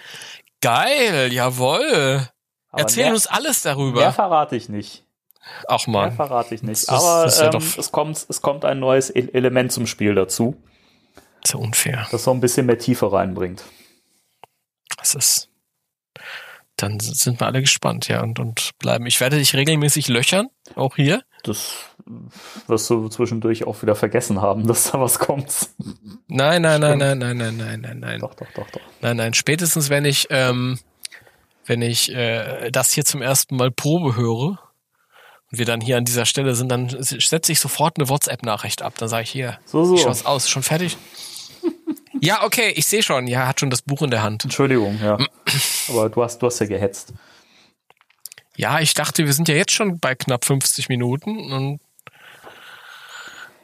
Geil, 0.60 1.32
jawohl. 1.32 2.28
Aber 2.70 2.80
Erzähl 2.80 3.04
mehr, 3.04 3.12
uns 3.12 3.26
alles 3.26 3.64
Mehr 3.64 3.74
darüber. 3.74 4.12
verrate 4.12 4.56
ich 4.56 4.68
nicht. 4.68 5.04
Ach 5.68 5.86
Mehr 5.86 6.00
man, 6.06 6.12
verrate 6.12 6.54
ich 6.54 6.62
nicht. 6.62 6.88
Das 6.88 7.04
Aber 7.04 7.24
das 7.24 7.38
ja 7.38 7.52
ähm, 7.52 7.62
es, 7.78 7.92
kommt, 7.92 8.26
es 8.28 8.40
kommt 8.40 8.64
ein 8.64 8.80
neues 8.80 9.14
E- 9.14 9.28
Element 9.32 9.72
zum 9.72 9.86
Spiel 9.86 10.14
dazu, 10.14 10.56
ja 11.52 11.58
unfair. 11.58 12.06
das 12.10 12.24
so 12.24 12.30
ein 12.30 12.40
bisschen 12.40 12.66
mehr 12.66 12.78
Tiefe 12.78 13.12
reinbringt. 13.12 13.62
Das 14.98 15.14
ist. 15.14 15.48
Dann 16.76 16.98
sind 16.98 17.38
wir 17.40 17.46
alle 17.46 17.60
gespannt, 17.60 18.08
ja, 18.08 18.22
und, 18.22 18.40
und 18.40 18.70
bleiben. 18.80 19.06
Ich 19.06 19.20
werde 19.20 19.38
dich 19.38 19.54
regelmäßig 19.54 20.08
löchern, 20.08 20.48
auch 20.74 20.96
hier. 20.96 21.22
Das 21.44 21.74
wirst 22.66 22.90
du 22.90 23.08
zwischendurch 23.08 23.64
auch 23.64 23.80
wieder 23.82 23.94
vergessen 23.94 24.40
haben, 24.42 24.66
dass 24.66 24.90
da 24.90 25.00
was 25.00 25.18
kommt. 25.20 25.68
Nein, 26.26 26.62
nein, 26.62 26.80
nein, 26.80 26.98
nein, 26.98 27.18
nein, 27.18 27.36
nein, 27.36 27.56
nein, 27.56 27.80
nein, 27.80 27.98
nein. 28.00 28.20
Doch, 28.20 28.34
doch, 28.34 28.46
doch, 28.54 28.68
doch. 28.70 28.80
Nein, 29.02 29.16
nein, 29.18 29.34
spätestens 29.34 29.88
wenn 29.88 30.04
ich, 30.04 30.26
ähm, 30.30 30.80
wenn 31.64 31.80
ich 31.80 32.10
äh, 32.12 32.70
das 32.72 32.92
hier 32.92 33.04
zum 33.04 33.22
ersten 33.22 33.56
Mal 33.56 33.70
Probe 33.70 34.16
höre 34.16 34.58
und 35.52 35.58
wir 35.58 35.66
dann 35.66 35.80
hier 35.80 35.96
an 35.96 36.04
dieser 36.04 36.26
Stelle 36.26 36.56
sind, 36.56 36.70
dann 36.70 36.88
setze 36.98 37.52
ich 37.52 37.60
sofort 37.60 37.98
eine 37.98 38.08
WhatsApp-Nachricht 38.08 38.82
ab. 38.82 38.94
Dann 38.98 39.08
sage 39.08 39.22
ich 39.22 39.30
hier, 39.30 39.58
So, 39.64 39.84
so. 39.84 39.96
schaut's 39.96 40.26
aus? 40.26 40.48
Schon 40.48 40.64
fertig? 40.64 40.96
Ja, 42.24 42.44
okay, 42.44 42.72
ich 42.76 42.86
sehe 42.86 43.02
schon. 43.02 43.26
Ja, 43.26 43.46
hat 43.46 43.60
schon 43.60 43.70
das 43.70 43.82
Buch 43.82 44.02
in 44.02 44.10
der 44.10 44.22
Hand. 44.22 44.44
Entschuldigung, 44.44 44.98
ja. 45.02 45.18
Aber 45.88 46.08
du 46.08 46.22
hast, 46.22 46.38
du 46.42 46.46
hast 46.46 46.58
ja 46.60 46.66
gehetzt. 46.66 47.12
Ja, 48.56 48.78
ich 48.80 48.94
dachte, 48.94 49.26
wir 49.26 49.32
sind 49.32 49.48
ja 49.48 49.54
jetzt 49.56 49.72
schon 49.72 49.98
bei 49.98 50.14
knapp 50.14 50.44
50 50.44 50.88
Minuten 50.88 51.52
und 51.52 51.80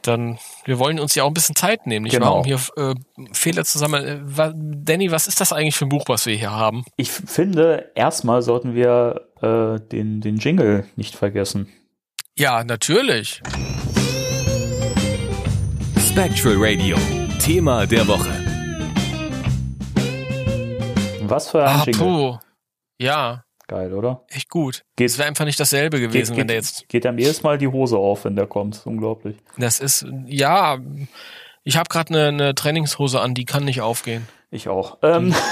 dann, 0.01 0.39
wir 0.65 0.79
wollen 0.79 0.99
uns 0.99 1.13
ja 1.15 1.23
auch 1.23 1.27
ein 1.27 1.33
bisschen 1.33 1.55
Zeit 1.55 1.85
nehmen, 1.85 2.03
nicht 2.05 2.13
Genau. 2.13 2.25
wahr? 2.25 2.35
Um 2.39 2.43
hier 2.43 2.59
äh, 2.75 2.95
Fehler 3.33 3.63
zu 3.65 3.77
sammeln. 3.77 4.27
Äh, 4.37 4.51
Danny, 4.55 5.11
was 5.11 5.27
ist 5.27 5.39
das 5.39 5.53
eigentlich 5.53 5.75
für 5.75 5.85
ein 5.85 5.89
Buch, 5.89 6.05
was 6.07 6.25
wir 6.25 6.35
hier 6.35 6.51
haben? 6.51 6.83
Ich 6.97 7.11
finde, 7.11 7.91
erstmal 7.95 8.41
sollten 8.41 8.73
wir 8.73 9.27
äh, 9.41 9.79
den, 9.89 10.19
den 10.21 10.37
Jingle 10.37 10.85
nicht 10.95 11.15
vergessen. 11.15 11.71
Ja, 12.35 12.63
natürlich. 12.63 13.41
Spectral 15.99 16.55
Radio, 16.57 16.97
Thema 17.39 17.85
der 17.85 18.07
Woche. 18.07 18.40
Was 21.31 21.49
für 21.49 21.63
ein 21.63 21.79
Ah, 21.79 21.83
Jingle. 21.85 22.01
puh. 22.01 22.37
Ja, 22.99 23.43
Geil, 23.67 23.93
oder? 23.93 24.25
echt 24.27 24.49
gut. 24.49 24.83
Geht- 24.97 25.09
Es 25.09 25.17
wäre 25.17 25.27
einfach 25.29 25.45
nicht 25.45 25.59
dasselbe 25.59 25.99
gewesen, 26.01 26.35
wenn 26.35 26.47
der 26.47 26.57
jetzt. 26.57 26.87
geht 26.89 27.05
einem 27.05 27.17
jedes 27.19 27.41
Mal 27.41 27.57
die 27.57 27.69
Hose 27.69 27.97
auf, 27.97 28.25
wenn 28.25 28.35
der 28.35 28.45
kommt. 28.47 28.81
Unglaublich. 28.85 29.37
Das 29.57 29.79
ist, 29.79 30.05
ja, 30.25 30.77
ich 31.63 31.77
habe 31.77 31.87
gerade 31.89 32.09
eine, 32.13 32.27
eine 32.27 32.53
Trainingshose 32.55 33.21
an, 33.21 33.33
die 33.33 33.45
kann 33.45 33.63
nicht 33.63 33.79
aufgehen. 33.81 34.27
Ich 34.49 34.67
auch. 34.67 34.97
Ähm. 35.03 35.33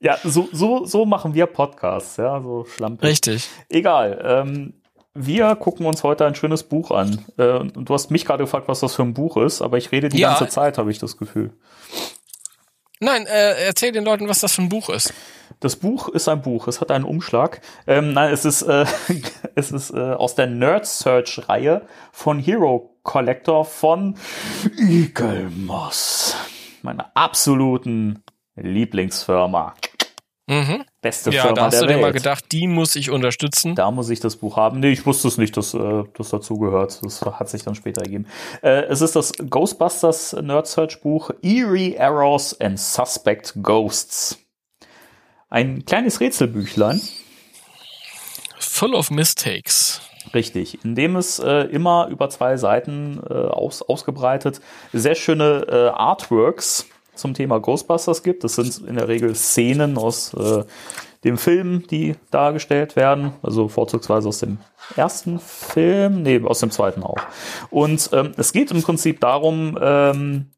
ja, 0.00 0.18
so, 0.24 0.48
so, 0.52 0.84
so 0.84 1.06
machen 1.06 1.34
wir 1.34 1.46
Podcasts, 1.46 2.16
ja, 2.16 2.40
so 2.42 2.64
schlampig. 2.64 3.08
Richtig. 3.08 3.48
Egal. 3.68 4.20
Ähm, 4.24 4.74
wir 5.14 5.54
gucken 5.56 5.86
uns 5.86 6.02
heute 6.02 6.26
ein 6.26 6.34
schönes 6.34 6.64
Buch 6.64 6.90
an. 6.90 7.24
Äh, 7.38 7.52
und 7.58 7.88
du 7.88 7.94
hast 7.94 8.10
mich 8.10 8.24
gerade 8.24 8.44
gefragt, 8.44 8.68
was 8.68 8.80
das 8.80 8.94
für 8.94 9.02
ein 9.02 9.14
Buch 9.14 9.36
ist, 9.36 9.62
aber 9.62 9.78
ich 9.78 9.92
rede 9.92 10.08
die 10.08 10.18
Ja. 10.18 10.30
ganze 10.30 10.48
Zeit, 10.48 10.78
habe 10.78 10.90
ich 10.90 10.98
das 10.98 11.16
Gefühl. 11.16 11.52
Nein, 13.00 13.26
äh, 13.26 13.64
erzähl 13.66 13.92
den 13.92 14.04
Leuten, 14.04 14.28
was 14.28 14.40
das 14.40 14.54
für 14.54 14.62
ein 14.62 14.68
Buch 14.68 14.88
ist. 14.88 15.12
Das 15.60 15.76
Buch 15.76 16.08
ist 16.08 16.28
ein 16.28 16.42
Buch, 16.42 16.68
es 16.68 16.80
hat 16.80 16.90
einen 16.90 17.04
Umschlag. 17.04 17.60
Ähm, 17.86 18.12
nein, 18.12 18.32
es 18.32 18.44
ist, 18.44 18.62
äh, 18.62 18.86
es 19.54 19.72
ist 19.72 19.90
äh, 19.90 19.98
aus 20.14 20.34
der 20.34 20.46
Nerd 20.46 20.86
Search 20.86 21.48
Reihe 21.48 21.82
von 22.12 22.38
Hero 22.38 22.96
Collector 23.02 23.64
von 23.64 24.16
Eaglemoss. 24.78 26.36
Meiner 26.82 27.10
absoluten 27.14 28.22
Lieblingsfirma. 28.56 29.74
Mhm. 30.46 30.84
Beste 31.04 31.30
Ja, 31.30 31.42
Firma 31.42 31.54
da 31.56 31.64
hast 31.66 31.74
der 31.74 31.80
du 31.82 31.86
dir 31.88 31.92
Welt. 31.96 32.02
mal 32.02 32.12
gedacht, 32.12 32.46
die 32.50 32.66
muss 32.66 32.96
ich 32.96 33.10
unterstützen. 33.10 33.74
Da 33.74 33.90
muss 33.90 34.08
ich 34.08 34.20
das 34.20 34.36
Buch 34.36 34.56
haben. 34.56 34.80
Nee, 34.80 34.90
ich 34.92 35.04
wusste 35.04 35.28
es 35.28 35.36
nicht, 35.36 35.54
dass 35.58 35.74
äh, 35.74 36.04
das 36.16 36.30
dazugehört. 36.30 36.98
Das 37.02 37.20
hat 37.20 37.48
sich 37.50 37.62
dann 37.62 37.74
später 37.74 38.00
ergeben. 38.00 38.26
Äh, 38.62 38.84
es 38.84 39.02
ist 39.02 39.14
das 39.14 39.32
Ghostbusters 39.50 40.32
Nerd 40.40 40.66
Search 40.66 41.02
Buch 41.02 41.30
Eerie 41.42 41.94
Errors 41.94 42.58
and 42.58 42.80
Suspect 42.80 43.52
Ghosts. 43.62 44.38
Ein 45.50 45.84
kleines 45.84 46.20
Rätselbüchlein. 46.20 47.02
Full 48.58 48.94
of 48.94 49.10
Mistakes. 49.10 50.00
Richtig, 50.32 50.82
in 50.86 50.94
dem 50.94 51.16
es 51.16 51.38
äh, 51.38 51.64
immer 51.66 52.08
über 52.10 52.30
zwei 52.30 52.56
Seiten 52.56 53.20
äh, 53.28 53.34
aus, 53.34 53.82
ausgebreitet 53.82 54.62
sehr 54.94 55.14
schöne 55.14 55.92
Artworks 55.94 56.86
zum 57.14 57.34
Thema 57.34 57.60
Ghostbusters 57.60 58.22
gibt. 58.22 58.44
Das 58.44 58.56
sind 58.56 58.86
in 58.88 58.96
der 58.96 59.08
Regel 59.08 59.34
Szenen 59.34 59.98
aus 59.98 60.34
äh, 60.34 60.64
dem 61.24 61.38
Film, 61.38 61.86
die 61.88 62.16
dargestellt 62.30 62.96
werden. 62.96 63.32
Also 63.42 63.68
vorzugsweise 63.68 64.28
aus 64.28 64.38
dem 64.38 64.58
ersten 64.96 65.38
Film, 65.38 66.22
nee, 66.22 66.40
aus 66.44 66.60
dem 66.60 66.70
zweiten 66.70 67.02
auch. 67.02 67.18
Und 67.70 68.10
ähm, 68.12 68.32
es 68.36 68.52
geht 68.52 68.70
im 68.70 68.82
Prinzip 68.82 69.20
darum, 69.20 69.78
ähm, 69.80 70.50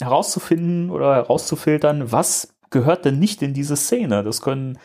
herauszufinden 0.00 0.90
oder 0.90 1.14
herauszufiltern, 1.14 2.10
was 2.10 2.54
gehört 2.70 3.04
denn 3.04 3.18
nicht 3.18 3.42
in 3.42 3.54
diese 3.54 3.76
Szene. 3.76 4.24
Das 4.24 4.40
können 4.40 4.78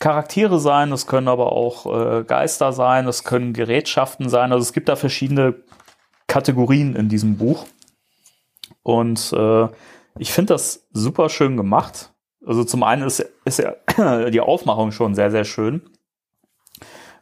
Charaktere 0.00 0.58
sein, 0.58 0.90
das 0.90 1.06
können 1.06 1.28
aber 1.28 1.52
auch 1.52 1.86
äh, 1.86 2.24
Geister 2.24 2.72
sein, 2.72 3.06
das 3.06 3.24
können 3.24 3.52
Gerätschaften 3.52 4.28
sein. 4.28 4.52
Also 4.52 4.62
es 4.62 4.72
gibt 4.72 4.88
da 4.88 4.96
verschiedene 4.96 5.54
Kategorien 6.26 6.96
in 6.96 7.08
diesem 7.08 7.36
Buch. 7.38 7.66
Und 8.82 9.32
äh, 9.32 9.68
ich 10.18 10.32
finde 10.32 10.54
das 10.54 10.86
super 10.92 11.28
schön 11.28 11.56
gemacht. 11.56 12.12
Also 12.46 12.64
zum 12.64 12.82
einen 12.82 13.02
ist, 13.02 13.24
ist 13.44 13.58
ja 13.58 13.74
die 14.30 14.40
Aufmachung 14.40 14.92
schon 14.92 15.14
sehr, 15.14 15.30
sehr 15.30 15.44
schön. 15.44 15.82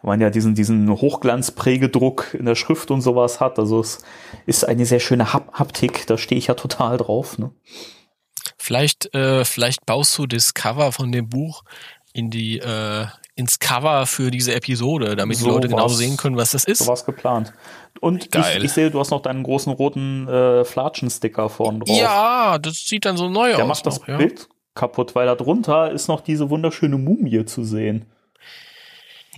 Weil 0.03 0.15
man 0.15 0.21
ja 0.21 0.31
diesen, 0.31 0.55
diesen 0.55 0.91
Hochglanzprägedruck 0.91 2.35
in 2.35 2.45
der 2.45 2.57
Schrift 2.57 2.91
und 2.91 3.03
sowas 3.03 3.41
hat. 3.41 3.59
Also 3.59 3.81
es 3.81 4.05
ist 4.47 4.65
eine 4.65 4.85
sehr 4.85 5.01
schöne 5.01 5.33
Hap 5.33 5.53
Haptik, 5.53 6.07
da 6.07 6.19
stehe 6.19 6.39
ich 6.39 6.49
ja 6.49 6.55
total 6.55 6.97
drauf. 6.97 7.39
Ne? 7.39 7.53
Vielleicht, 8.59 9.15
äh, 9.15 9.45
vielleicht 9.45 9.87
baust 9.87 10.19
du 10.19 10.27
das 10.27 10.55
Cover 10.55 10.93
von 10.93 11.13
dem 11.13 11.29
Buch 11.29 11.63
in 12.13 12.31
die, 12.31 12.59
äh, 12.59 13.07
ins 13.35 13.59
Cover 13.59 14.07
für 14.07 14.31
diese 14.31 14.55
Episode, 14.55 15.17
damit 15.17 15.39
die 15.39 15.43
So 15.43 15.49
Leute 15.51 15.69
genau 15.69 15.89
sehen 15.89 16.17
können, 16.17 16.37
was 16.37 16.51
das 16.51 16.65
ist. 16.65 16.79
So 16.81 16.89
was 16.89 17.05
geplant. 17.05 17.53
Und 18.01 18.25
ich, 18.25 18.31
Geil. 18.31 18.65
ich 18.65 18.73
sehe, 18.73 18.91
du 18.91 19.01
hast 19.01 19.11
noch 19.11 19.23
deinen 19.23 19.43
großen 19.43 19.73
roten 19.73 20.29
äh, 20.29 20.65
Flatschen-Sticker 20.65 21.49
vorn 21.49 21.81
drauf. 21.81 21.97
Ja, 21.97 22.59
das 22.59 22.77
sieht 22.87 23.05
dann 23.07 23.17
so 23.17 23.29
neu 23.29 23.49
Der 23.51 23.63
aus. 23.63 23.69
macht 23.69 23.87
das 23.87 24.01
noch, 24.01 24.09
ja. 24.09 24.17
Bild 24.19 24.49
kaputt, 24.75 25.15
weil 25.15 25.27
da 25.27 25.35
drunter 25.35 25.91
ist 25.91 26.09
noch 26.09 26.21
diese 26.21 26.51
wunderschöne 26.51 26.97
Mumie 26.99 27.45
zu 27.45 27.65
sehen. 27.65 28.07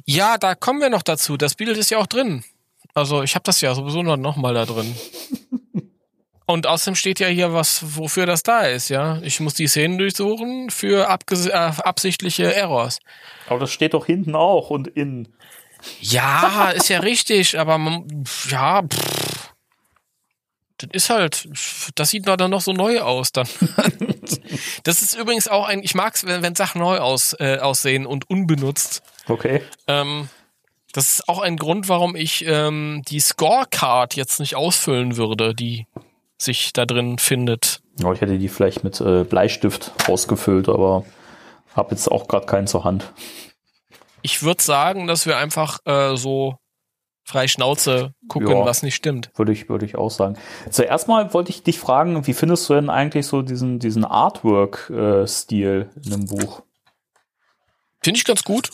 Ja, 0.04 0.38
da 0.38 0.54
kommen 0.54 0.80
wir 0.80 0.90
noch 0.90 1.02
dazu. 1.02 1.36
Das 1.36 1.54
Bild 1.54 1.76
ist 1.76 1.90
ja 1.90 1.98
auch 1.98 2.06
drin. 2.06 2.44
Also 2.94 3.22
ich 3.22 3.34
habe 3.34 3.42
das 3.44 3.60
ja 3.60 3.74
sowieso 3.74 4.02
noch, 4.02 4.16
noch 4.16 4.36
mal 4.36 4.54
da 4.54 4.64
drin. 4.66 4.94
Und 6.46 6.66
außerdem 6.66 6.94
steht 6.94 7.20
ja 7.20 7.28
hier 7.28 7.54
was, 7.54 7.96
wofür 7.96 8.26
das 8.26 8.42
da 8.42 8.62
ist, 8.62 8.90
ja. 8.90 9.18
Ich 9.22 9.40
muss 9.40 9.54
die 9.54 9.66
Szenen 9.66 9.96
durchsuchen 9.96 10.68
für 10.70 11.04
äh, 11.04 11.54
absichtliche 11.54 12.54
Errors. 12.54 12.98
Aber 13.48 13.60
das 13.60 13.72
steht 13.72 13.94
doch 13.94 14.06
hinten 14.06 14.34
auch 14.34 14.70
und 14.70 14.88
innen. 14.88 15.28
Ja, 16.00 16.70
ist 16.76 16.88
ja 16.88 17.00
richtig, 17.00 17.58
aber 17.58 17.78
man, 17.78 18.24
ja, 18.50 18.82
pff, 18.82 19.54
das 20.78 20.90
ist 20.92 21.10
halt, 21.10 21.48
das 21.94 22.10
sieht 22.10 22.26
dann 22.26 22.50
noch 22.50 22.60
so 22.60 22.72
neu 22.72 23.00
aus 23.00 23.32
dann. 23.32 23.48
Das 24.84 25.02
ist 25.02 25.14
übrigens 25.14 25.48
auch 25.48 25.66
ein, 25.66 25.82
ich 25.82 25.94
mag's, 25.94 26.24
wenn, 26.24 26.42
wenn 26.42 26.54
Sachen 26.54 26.80
neu 26.80 26.98
aus, 26.98 27.34
äh, 27.38 27.58
aussehen 27.58 28.06
und 28.06 28.28
unbenutzt. 28.30 29.02
Okay. 29.28 29.62
Ähm, 29.86 30.28
das 30.92 31.14
ist 31.14 31.28
auch 31.28 31.40
ein 31.40 31.56
Grund, 31.56 31.88
warum 31.88 32.16
ich 32.16 32.44
ähm, 32.46 33.02
die 33.06 33.20
Scorecard 33.20 34.14
jetzt 34.16 34.40
nicht 34.40 34.56
ausfüllen 34.56 35.16
würde, 35.16 35.54
die 35.54 35.86
sich 36.44 36.72
da 36.72 36.86
drin 36.86 37.18
findet. 37.18 37.80
Ja, 38.00 38.12
ich 38.12 38.20
hätte 38.20 38.38
die 38.38 38.48
vielleicht 38.48 38.84
mit 38.84 39.00
äh, 39.00 39.24
Bleistift 39.24 39.92
ausgefüllt, 40.08 40.68
aber 40.68 41.04
habe 41.74 41.90
jetzt 41.94 42.10
auch 42.10 42.28
gerade 42.28 42.46
keinen 42.46 42.66
zur 42.66 42.84
Hand. 42.84 43.12
Ich 44.22 44.42
würde 44.42 44.62
sagen, 44.62 45.06
dass 45.06 45.26
wir 45.26 45.36
einfach 45.36 45.78
äh, 45.84 46.16
so 46.16 46.56
frei 47.24 47.48
Schnauze 47.48 48.14
gucken, 48.28 48.48
Ja. 48.50 48.64
was 48.64 48.82
nicht 48.82 48.94
stimmt. 48.94 49.30
Würde 49.36 49.52
ich, 49.52 49.68
würde 49.68 49.86
ich 49.86 49.96
auch 49.96 50.10
sagen. 50.10 50.36
Zuerst 50.70 51.08
mal 51.08 51.32
wollte 51.34 51.50
ich 51.50 51.62
dich 51.62 51.78
fragen, 51.78 52.26
wie 52.26 52.34
findest 52.34 52.68
du 52.68 52.74
denn 52.74 52.90
eigentlich 52.90 53.26
so 53.26 53.42
diesen, 53.42 53.78
diesen 53.78 54.04
Artwork-Stil 54.04 55.90
in 56.04 56.12
einem 56.12 56.26
Buch? 56.26 56.62
Finde 58.02 58.18
ich 58.18 58.24
ganz 58.24 58.44
gut. 58.44 58.70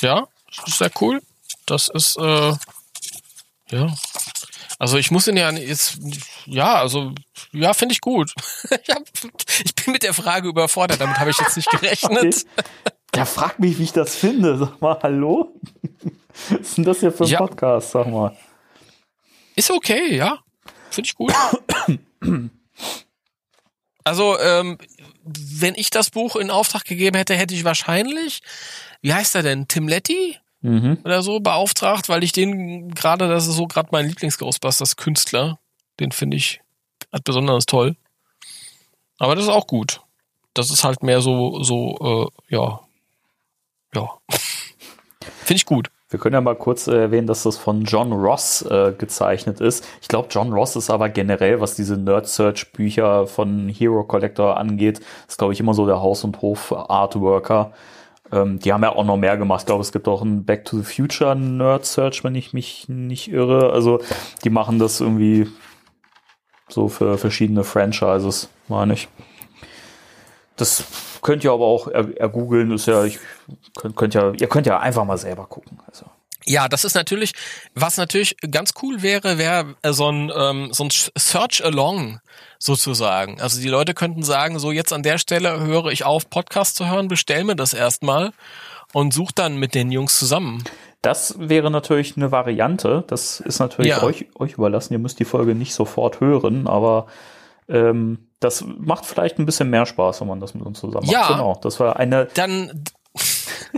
Ja, 0.00 0.26
das 0.54 0.68
ist 0.68 0.78
sehr 0.78 0.90
cool. 1.00 1.20
Das 1.66 1.88
ist, 1.88 2.18
äh, 2.18 2.52
ja. 3.70 3.94
Also 4.78 4.98
ich 4.98 5.10
muss 5.10 5.28
ihn 5.28 5.36
ja 5.36 5.50
jetzt, 5.52 5.98
ja, 6.46 6.74
also, 6.74 7.12
ja, 7.52 7.72
finde 7.74 7.92
ich 7.92 8.00
gut. 8.00 8.32
ich, 8.82 8.94
hab, 8.94 9.02
ich 9.64 9.74
bin 9.74 9.92
mit 9.92 10.02
der 10.02 10.14
Frage 10.14 10.48
überfordert, 10.48 11.00
damit 11.00 11.18
habe 11.18 11.30
ich 11.30 11.38
jetzt 11.38 11.56
nicht 11.56 11.70
gerechnet. 11.80 12.44
Okay. 12.56 12.66
Ja, 13.16 13.24
frag 13.24 13.58
mich, 13.60 13.78
wie 13.78 13.84
ich 13.84 13.92
das 13.92 14.16
finde. 14.16 14.58
Sag 14.58 14.80
mal, 14.80 14.98
hallo? 15.02 15.54
Was 16.50 16.60
ist 16.60 16.76
denn 16.78 16.84
das 16.84 17.00
hier 17.00 17.12
für 17.12 17.24
ein 17.24 17.30
Ja. 17.30 17.38
Podcast? 17.38 17.92
Sag 17.92 18.08
mal. 18.08 18.36
Ist 19.54 19.70
okay, 19.70 20.16
ja. 20.16 20.40
Finde 20.90 21.08
ich 21.08 21.14
gut. 21.14 21.32
Also, 24.06 24.38
ähm, 24.38 24.76
wenn 25.24 25.74
ich 25.76 25.88
das 25.88 26.10
Buch 26.10 26.36
in 26.36 26.50
Auftrag 26.50 26.84
gegeben 26.84 27.16
hätte, 27.16 27.34
hätte 27.36 27.54
ich 27.54 27.64
wahrscheinlich, 27.64 28.42
wie 29.00 29.14
heißt 29.14 29.34
er 29.34 29.42
denn, 29.42 29.66
Tim 29.66 29.88
Letty 29.88 30.38
Mhm. 30.64 30.96
oder 31.04 31.22
so 31.22 31.40
beauftragt, 31.40 32.08
weil 32.08 32.24
ich 32.24 32.32
den 32.32 32.88
gerade, 32.94 33.28
das 33.28 33.46
ist 33.46 33.56
so 33.56 33.66
gerade 33.66 33.90
mein 33.92 34.08
Lieblings-Ghostbusters-Künstler, 34.08 35.58
den 36.00 36.10
finde 36.10 36.38
ich 36.38 36.62
grad 37.10 37.22
besonders 37.22 37.66
toll. 37.66 37.96
Aber 39.18 39.34
das 39.34 39.44
ist 39.44 39.50
auch 39.50 39.66
gut. 39.66 40.00
Das 40.54 40.70
ist 40.70 40.82
halt 40.82 41.02
mehr 41.02 41.20
so, 41.20 41.62
so, 41.62 42.30
äh, 42.48 42.54
ja, 42.54 42.80
ja. 43.94 44.08
finde 45.44 45.56
ich 45.56 45.66
gut. 45.66 45.90
Wir 46.08 46.18
können 46.18 46.32
ja 46.32 46.40
mal 46.40 46.56
kurz 46.56 46.86
äh, 46.86 46.96
erwähnen, 46.96 47.26
dass 47.26 47.42
das 47.42 47.58
von 47.58 47.84
John 47.84 48.12
Ross 48.12 48.62
äh, 48.62 48.94
gezeichnet 48.96 49.60
ist. 49.60 49.84
Ich 50.00 50.08
glaube, 50.08 50.28
John 50.30 50.50
Ross 50.50 50.76
ist 50.76 50.88
aber 50.88 51.10
generell, 51.10 51.60
was 51.60 51.74
diese 51.74 51.98
Nerd-Search-Bücher 51.98 53.26
von 53.26 53.68
Hero 53.68 54.04
Collector 54.04 54.56
angeht, 54.56 55.00
ist, 55.28 55.36
glaube 55.36 55.52
ich, 55.52 55.60
immer 55.60 55.74
so 55.74 55.84
der 55.86 56.00
Haus- 56.00 56.24
und 56.24 56.40
Hof-Artworker. 56.40 57.72
Ähm, 58.32 58.58
die 58.58 58.72
haben 58.72 58.82
ja 58.82 58.92
auch 58.92 59.04
noch 59.04 59.16
mehr 59.16 59.36
gemacht. 59.36 59.62
Ich 59.62 59.66
glaube, 59.66 59.82
es 59.82 59.92
gibt 59.92 60.08
auch 60.08 60.22
einen 60.22 60.44
Back 60.44 60.64
to 60.64 60.78
the 60.78 60.84
Future 60.84 61.36
Nerd-Search, 61.36 62.24
wenn 62.24 62.34
ich 62.34 62.52
mich 62.52 62.88
nicht 62.88 63.28
irre. 63.28 63.72
Also, 63.72 64.00
die 64.44 64.50
machen 64.50 64.78
das 64.78 65.00
irgendwie 65.00 65.46
so 66.68 66.88
für 66.88 67.18
verschiedene 67.18 67.64
Franchises, 67.64 68.48
meine 68.68 68.94
ich. 68.94 69.08
Das 70.56 70.84
könnt 71.20 71.44
ihr 71.44 71.52
aber 71.52 71.66
auch 71.66 71.88
er- 71.88 72.16
ergoogeln, 72.18 72.70
ist 72.70 72.86
ja, 72.86 73.04
ich 73.04 73.18
könnt, 73.76 73.96
könnt 73.96 74.14
ja, 74.14 74.32
ihr 74.32 74.48
könnt 74.48 74.66
ja 74.66 74.78
einfach 74.78 75.04
mal 75.04 75.18
selber 75.18 75.46
gucken. 75.46 75.80
Also. 75.86 76.06
Ja, 76.46 76.68
das 76.68 76.84
ist 76.84 76.94
natürlich, 76.94 77.32
was 77.74 77.96
natürlich 77.96 78.36
ganz 78.50 78.72
cool 78.82 79.02
wäre, 79.02 79.38
wäre 79.38 79.74
äh, 79.82 79.92
so 79.92 80.10
ein, 80.10 80.30
ähm, 80.36 80.68
so 80.72 80.84
ein 80.84 80.90
Search 80.90 81.64
Along 81.64 82.20
sozusagen. 82.64 83.40
Also 83.40 83.60
die 83.60 83.68
Leute 83.68 83.94
könnten 83.94 84.22
sagen, 84.22 84.58
so 84.58 84.72
jetzt 84.72 84.92
an 84.92 85.02
der 85.02 85.18
Stelle 85.18 85.60
höre 85.60 85.86
ich 85.86 86.04
auf, 86.04 86.30
Podcast 86.30 86.76
zu 86.76 86.88
hören, 86.88 87.08
bestell 87.08 87.44
mir 87.44 87.56
das 87.56 87.74
erstmal 87.74 88.32
und 88.92 89.12
such 89.12 89.32
dann 89.32 89.56
mit 89.58 89.74
den 89.74 89.90
Jungs 89.92 90.18
zusammen. 90.18 90.64
Das 91.02 91.34
wäre 91.38 91.70
natürlich 91.70 92.16
eine 92.16 92.32
Variante. 92.32 93.04
Das 93.08 93.40
ist 93.40 93.58
natürlich 93.58 93.90
Ja. 93.90 94.02
euch, 94.02 94.26
euch 94.38 94.52
überlassen. 94.54 94.94
Ihr 94.94 94.98
müsst 94.98 95.18
die 95.20 95.26
Folge 95.26 95.54
nicht 95.54 95.74
sofort 95.74 96.20
hören, 96.20 96.66
aber 96.66 97.06
ähm, 97.68 98.28
das 98.40 98.64
macht 98.66 99.04
vielleicht 99.04 99.38
ein 99.38 99.44
bisschen 99.46 99.68
mehr 99.68 99.84
Spaß, 99.84 100.20
wenn 100.22 100.28
man 100.28 100.40
das 100.40 100.54
mit 100.54 100.64
uns 100.64 100.80
zusammen 100.80 101.06
Ja. 101.08 101.20
macht. 101.20 101.30
Genau. 101.32 101.58
Das 101.62 101.78
war 101.80 101.96
eine. 101.98 102.28
Dann 102.34 102.84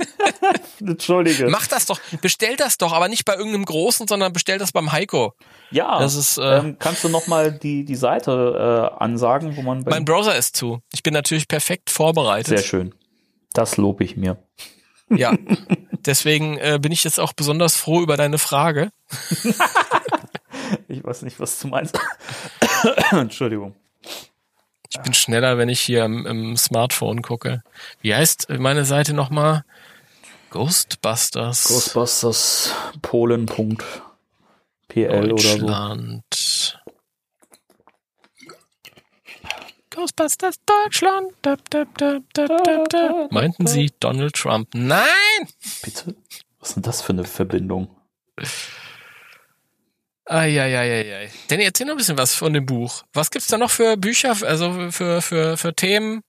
Entschuldige. 0.81 1.49
mach 1.49 1.67
das 1.67 1.87
doch, 1.87 2.01
bestell 2.21 2.57
das 2.57 2.79
doch, 2.79 2.93
aber 2.93 3.09
nicht 3.09 3.25
bei 3.25 3.35
irgendeinem 3.35 3.65
Großen, 3.65 4.07
sondern 4.07 4.33
bestell 4.33 4.59
das 4.59 4.73
beim 4.73 4.93
Heiko. 4.93 5.35
ja. 5.71 5.99
Das 5.99 6.15
ist, 6.15 6.39
äh, 6.39 6.59
ähm, 6.59 6.77
kannst 6.79 7.05
du 7.05 7.09
noch 7.09 7.27
mal 7.27 7.53
die 7.53 7.85
die 7.85 7.95
Seite 7.97 8.93
äh, 8.93 9.03
ansagen, 9.03 9.57
wo 9.57 9.63
man 9.63 9.83
Mein 9.87 10.05
Browser 10.05 10.37
ist 10.37 10.57
zu. 10.57 10.81
Ich 10.93 11.03
bin 11.03 11.15
natürlich 11.15 11.49
perfekt 11.49 11.91
vorbereitet. 11.91 12.59
sehr 12.59 12.67
schön. 12.67 12.95
Das 13.53 13.77
lobe 13.77 14.05
ich 14.05 14.17
mir. 14.17 14.37
Ja. 15.09 15.35
Deswegen 16.07 16.59
äh, 16.59 16.79
bin 16.81 16.93
ich 16.93 17.05
jetzt 17.05 17.19
auch 17.19 17.33
besonders 17.33 17.77
froh 17.77 18.01
über 18.03 18.17
deine 18.17 18.39
Frage. 18.39 18.91
Ich 20.89 21.05
weiß 21.05 21.23
nicht, 21.23 21.39
was 21.41 21.59
du 21.59 21.69
meinst. 21.69 21.99
Entschuldigung. 23.11 23.75
Ich 24.91 25.01
bin 25.01 25.15
schneller, 25.15 25.59
wenn 25.59 25.69
ich 25.69 25.81
hier 25.81 26.05
im, 26.05 26.27
im 26.27 26.57
Smartphone 26.57 27.23
gucke. 27.23 27.63
Wie 28.01 28.15
heißt 28.15 28.49
meine 28.59 28.85
Seite 28.85 29.15
nochmal? 29.15 29.65
Ghostbusters. 30.51 31.65
Ghostbusters 31.65 32.75
Polen.pl 33.03 33.83
oder 35.33 35.39
so. 35.39 35.59
Deutschland. 35.59 36.83
Ghostbusters 39.91 40.57
Deutschland. 40.67 41.33
Dab, 41.43 41.69
dab, 41.71 41.89
dab. 41.99 43.33
Meinten 43.33 43.67
Sie 43.67 43.91
Donald 44.01 44.35
Trump? 44.35 44.69
Nein! 44.75 45.07
Bitte? 45.83 46.15
Was 46.61 46.71
ist 46.71 46.75
denn 46.75 46.83
das 46.83 47.03
für 47.03 47.13
eine 47.13 47.25
Verbindung? 47.25 47.89
Eieieiei. 50.27 51.31
Danny, 51.49 51.65
erzähl 51.65 51.87
noch 51.87 51.95
ein 51.95 51.99
bisschen 51.99 52.19
was 52.19 52.35
von 52.35 52.53
dem 52.53 52.67
Buch. 52.67 53.05
Was 53.13 53.31
gibt's 53.31 53.49
da 53.49 53.59
noch 53.59 53.71
für 53.71 53.97
Bücher, 53.97 54.37
also 54.43 54.91
für, 54.91 55.23
für, 55.23 55.57
für 55.57 55.75
Themen? 55.75 56.23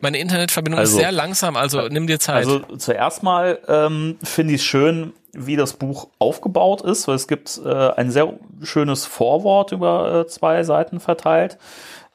Meine 0.00 0.18
Internetverbindung 0.18 0.80
Also- 0.80 0.96
ist 0.96 1.02
sehr 1.02 1.12
langsam, 1.12 1.56
also 1.56 1.88
nimm 1.88 2.06
dir 2.06 2.18
Zeit. 2.18 2.36
Also 2.46 2.60
zuerst 2.76 3.22
mal 3.22 3.58
ähm, 3.68 4.18
finde 4.22 4.54
ich 4.54 4.60
es 4.60 4.66
schön, 4.66 5.12
wie 5.32 5.56
das 5.56 5.74
Buch 5.74 6.08
aufgebaut 6.18 6.80
ist, 6.82 7.08
weil 7.08 7.14
es 7.14 7.28
gibt 7.28 7.60
äh, 7.64 7.68
ein 7.68 8.10
sehr 8.10 8.32
schönes 8.62 9.04
Vorwort 9.04 9.72
über 9.72 10.20
äh, 10.20 10.26
zwei 10.26 10.62
Seiten 10.64 11.00
verteilt, 11.00 11.58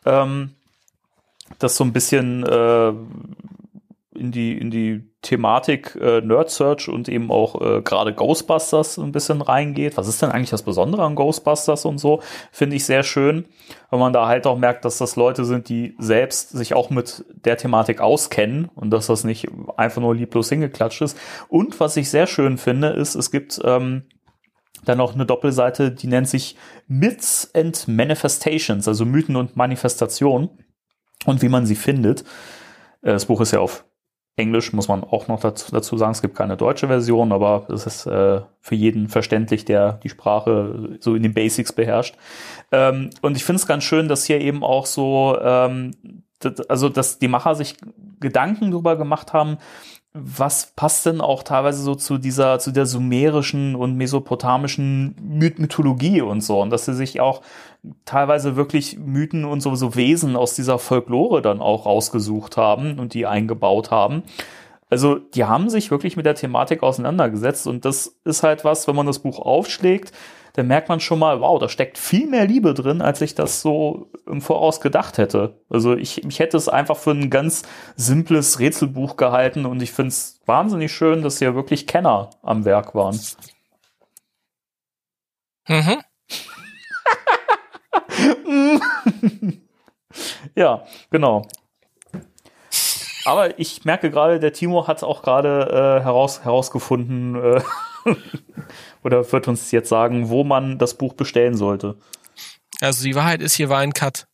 ähm, 0.05 0.51
das 1.59 1.75
so 1.75 1.83
ein 1.83 1.93
bisschen 1.93 2.43
äh, 2.45 2.93
in 4.13 4.31
die 4.31 4.57
in 4.57 4.71
die 4.71 5.09
Thematik 5.21 5.95
äh, 6.01 6.21
Nerd 6.21 6.49
Search 6.49 6.89
und 6.89 7.07
eben 7.07 7.31
auch 7.31 7.61
äh, 7.61 7.81
gerade 7.81 8.13
Ghostbusters 8.13 8.97
ein 8.97 9.11
bisschen 9.11 9.41
reingeht. 9.41 9.95
Was 9.95 10.07
ist 10.07 10.21
denn 10.21 10.31
eigentlich 10.31 10.49
das 10.49 10.63
Besondere 10.63 11.03
an 11.03 11.15
Ghostbusters 11.15 11.85
und 11.85 11.97
so? 11.99 12.21
Finde 12.51 12.75
ich 12.75 12.85
sehr 12.85 13.03
schön, 13.03 13.45
weil 13.89 13.99
man 13.99 14.13
da 14.13 14.27
halt 14.27 14.47
auch 14.47 14.57
merkt, 14.57 14.83
dass 14.83 14.97
das 14.97 15.15
Leute 15.15 15.45
sind, 15.45 15.69
die 15.69 15.95
selbst 15.99 16.49
sich 16.49 16.73
auch 16.73 16.89
mit 16.89 17.23
der 17.29 17.57
Thematik 17.57 18.01
auskennen 18.01 18.69
und 18.75 18.89
dass 18.89 19.07
das 19.07 19.23
nicht 19.23 19.47
einfach 19.77 20.01
nur 20.01 20.15
lieblos 20.15 20.49
hingeklatscht 20.49 21.01
ist. 21.01 21.17
Und 21.47 21.79
was 21.79 21.95
ich 21.97 22.09
sehr 22.09 22.27
schön 22.27 22.57
finde, 22.57 22.89
ist, 22.89 23.15
es 23.15 23.31
gibt 23.31 23.61
ähm, 23.63 24.03
dann 24.83 24.97
noch 24.97 25.13
eine 25.13 25.25
Doppelseite, 25.25 25.91
die 25.91 26.07
nennt 26.07 26.27
sich 26.27 26.55
Myths 26.87 27.51
and 27.53 27.87
Manifestations, 27.87 28.87
also 28.87 29.05
Mythen 29.05 29.35
und 29.35 29.55
Manifestationen 29.55 30.49
und 31.25 31.41
wie 31.41 31.49
man 31.49 31.65
sie 31.65 31.75
findet. 31.75 32.21
Äh, 33.01 33.13
Das 33.13 33.25
Buch 33.25 33.39
ist 33.41 33.51
ja 33.51 33.59
auf 33.59 33.85
Englisch, 34.41 34.73
muss 34.73 34.87
man 34.87 35.03
auch 35.03 35.27
noch 35.27 35.39
dazu, 35.39 35.71
dazu 35.71 35.97
sagen. 35.97 36.11
Es 36.11 36.21
gibt 36.21 36.35
keine 36.35 36.57
deutsche 36.57 36.87
Version, 36.87 37.31
aber 37.31 37.67
es 37.69 37.85
ist 37.85 38.05
äh, 38.07 38.41
für 38.59 38.75
jeden 38.75 39.07
verständlich, 39.07 39.63
der 39.63 39.93
die 40.03 40.09
Sprache 40.09 40.97
so 40.99 41.15
in 41.15 41.23
den 41.23 41.33
Basics 41.33 41.71
beherrscht. 41.71 42.15
Ähm, 42.71 43.11
und 43.21 43.37
ich 43.37 43.45
finde 43.45 43.57
es 43.57 43.67
ganz 43.67 43.83
schön, 43.83 44.07
dass 44.07 44.25
hier 44.25 44.41
eben 44.41 44.63
auch 44.63 44.85
so, 44.85 45.37
ähm, 45.41 45.91
das, 46.39 46.59
also 46.69 46.89
dass 46.89 47.19
die 47.19 47.27
Macher 47.27 47.55
sich 47.55 47.77
Gedanken 48.19 48.71
darüber 48.71 48.97
gemacht 48.97 49.33
haben, 49.33 49.57
was 50.13 50.73
passt 50.75 51.05
denn 51.05 51.21
auch 51.21 51.43
teilweise 51.43 51.81
so 51.81 51.95
zu 51.95 52.17
dieser, 52.17 52.59
zu 52.59 52.71
der 52.71 52.85
sumerischen 52.85 53.75
und 53.75 53.95
mesopotamischen 53.95 55.15
Myth 55.21 55.57
Mythologie 55.57 56.21
und 56.21 56.41
so. 56.41 56.59
Und 56.59 56.69
dass 56.69 56.85
sie 56.85 56.93
sich 56.93 57.21
auch 57.21 57.41
teilweise 58.03 58.57
wirklich 58.57 58.97
Mythen 58.99 59.45
und 59.45 59.61
so, 59.61 59.73
so 59.75 59.95
Wesen 59.95 60.35
aus 60.35 60.53
dieser 60.53 60.79
Folklore 60.79 61.41
dann 61.41 61.61
auch 61.61 61.85
rausgesucht 61.85 62.57
haben 62.57 62.99
und 62.99 63.13
die 63.13 63.25
eingebaut 63.25 63.89
haben. 63.89 64.23
Also 64.89 65.15
die 65.15 65.45
haben 65.45 65.69
sich 65.69 65.89
wirklich 65.91 66.17
mit 66.17 66.25
der 66.25 66.35
Thematik 66.35 66.83
auseinandergesetzt 66.83 67.65
und 67.65 67.85
das 67.85 68.17
ist 68.25 68.43
halt 68.43 68.65
was, 68.65 68.89
wenn 68.89 68.95
man 68.95 69.07
das 69.07 69.19
Buch 69.19 69.39
aufschlägt, 69.39 70.11
dann 70.53 70.67
merkt 70.67 70.89
man 70.89 70.99
schon 70.99 71.19
mal, 71.19 71.41
wow, 71.41 71.59
da 71.59 71.69
steckt 71.69 71.97
viel 71.97 72.27
mehr 72.27 72.45
Liebe 72.45 72.73
drin, 72.73 73.01
als 73.01 73.21
ich 73.21 73.35
das 73.35 73.61
so 73.61 74.11
im 74.25 74.41
Voraus 74.41 74.81
gedacht 74.81 75.17
hätte. 75.17 75.61
Also 75.69 75.95
ich, 75.95 76.23
ich 76.23 76.39
hätte 76.39 76.57
es 76.57 76.69
einfach 76.69 76.97
für 76.97 77.11
ein 77.11 77.29
ganz 77.29 77.63
simples 77.95 78.59
Rätselbuch 78.59 79.15
gehalten 79.15 79.65
und 79.65 79.81
ich 79.81 79.91
finde 79.91 80.09
es 80.09 80.39
wahnsinnig 80.45 80.91
schön, 80.91 81.21
dass 81.21 81.39
hier 81.39 81.55
wirklich 81.55 81.87
Kenner 81.87 82.29
am 82.41 82.65
Werk 82.65 82.95
waren. 82.95 83.19
Mhm. 85.67 86.01
Ja, 90.55 90.83
genau. 91.09 91.43
Aber 93.25 93.59
ich 93.59 93.85
merke 93.85 94.09
gerade, 94.09 94.39
der 94.39 94.53
Timo 94.53 94.87
hat 94.87 95.03
auch 95.03 95.21
gerade 95.21 95.99
äh, 95.99 96.03
heraus, 96.03 96.43
herausgefunden 96.43 97.35
äh, 97.35 97.61
oder 99.03 99.29
wird 99.31 99.47
uns 99.47 99.71
jetzt 99.71 99.89
sagen, 99.89 100.29
wo 100.29 100.43
man 100.43 100.77
das 100.77 100.95
Buch 100.97 101.13
bestellen 101.13 101.55
sollte. 101.55 101.97
Also 102.79 103.03
die 103.03 103.15
Wahrheit 103.15 103.41
ist, 103.41 103.53
hier 103.55 103.69
war 103.69 103.79
ein 103.79 103.93
Cut. 103.93 104.27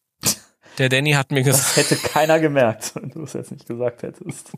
Der 0.78 0.90
Danny 0.90 1.12
hat 1.14 1.32
mir 1.32 1.44
gesagt, 1.44 1.78
Das 1.78 1.90
hätte 1.90 1.96
keiner 1.96 2.40
gemerkt, 2.40 2.94
wenn 2.96 3.10
du 3.10 3.24
es 3.24 3.34
jetzt 3.34 3.52
nicht 3.52 3.66
gesagt 3.68 4.04
hättest. 4.04 4.52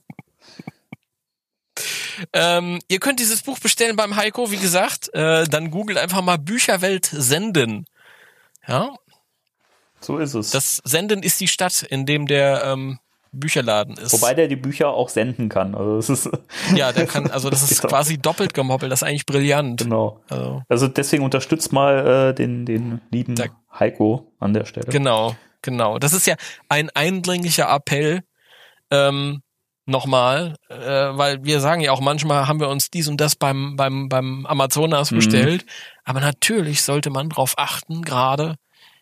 ähm, 2.34 2.80
ihr 2.88 3.00
könnt 3.00 3.20
dieses 3.20 3.42
Buch 3.42 3.60
bestellen 3.60 3.96
beim 3.96 4.16
Heiko, 4.16 4.52
wie 4.52 4.58
gesagt. 4.58 5.14
Äh, 5.14 5.46
dann 5.46 5.72
googelt 5.72 5.98
einfach 5.98 6.22
mal 6.22 6.38
Bücherwelt 6.38 7.06
senden. 7.06 7.86
Ja, 8.68 8.94
So 10.02 10.18
ist 10.18 10.34
es. 10.34 10.52
das 10.52 10.82
Senden 10.84 11.24
ist 11.24 11.40
die 11.40 11.48
Stadt, 11.48 11.82
in 11.84 12.06
dem 12.06 12.28
der 12.28 12.64
ähm, 12.66 13.00
Bücherladen 13.32 13.96
ist. 13.98 14.14
Wobei 14.14 14.34
der 14.34 14.48
die 14.48 14.56
Bücher 14.56 14.90
auch 14.90 15.10
senden 15.10 15.50
kann. 15.50 15.76
Also 15.76 15.98
es 15.98 16.10
ist 16.10 16.30
ja, 16.76 16.92
der 16.92 17.06
kann, 17.06 17.30
also 17.30 17.50
das 17.50 17.64
ist 17.72 17.82
quasi 17.82 18.18
doppelt 18.18 18.54
gemoppelt. 18.54 18.92
Das 18.92 19.02
ist 19.02 19.08
eigentlich 19.08 19.26
brillant. 19.26 19.82
genau. 19.82 20.22
Also, 20.30 20.62
Also 20.70 20.88
deswegen 20.88 21.24
unterstützt 21.24 21.72
mal 21.74 22.30
äh, 22.30 22.34
den, 22.34 22.66
den 22.66 23.02
lieben 23.12 23.36
Da- 23.36 23.46
Heiko 23.78 24.32
an 24.40 24.54
der 24.54 24.66
Stelle. 24.66 24.88
Genau, 24.88 25.36
genau. 25.62 26.00
Das 26.00 26.14
ist 26.14 26.26
ja 26.28 26.36
ein 26.70 26.90
eindringlicher 26.94 27.70
Appell. 27.74 28.22
Ähm, 28.92 29.42
Nochmal, 29.86 30.54
äh, 30.70 30.78
weil 30.78 31.44
wir 31.44 31.60
sagen 31.62 31.82
ja 31.82 31.92
auch 31.92 32.00
manchmal 32.00 32.48
haben 32.48 32.60
wir 32.60 32.70
uns 32.70 32.92
dies 32.92 33.08
und 33.08 33.20
das 33.20 33.36
beim 33.36 33.76
beim 33.76 34.08
beim 34.08 34.46
Amazonas 34.46 35.10
Mhm. 35.10 35.16
bestellt, 35.16 35.66
aber 36.04 36.20
natürlich 36.20 36.84
sollte 36.84 37.10
man 37.10 37.30
darauf 37.30 37.56
achten, 37.58 38.04
gerade 38.04 38.54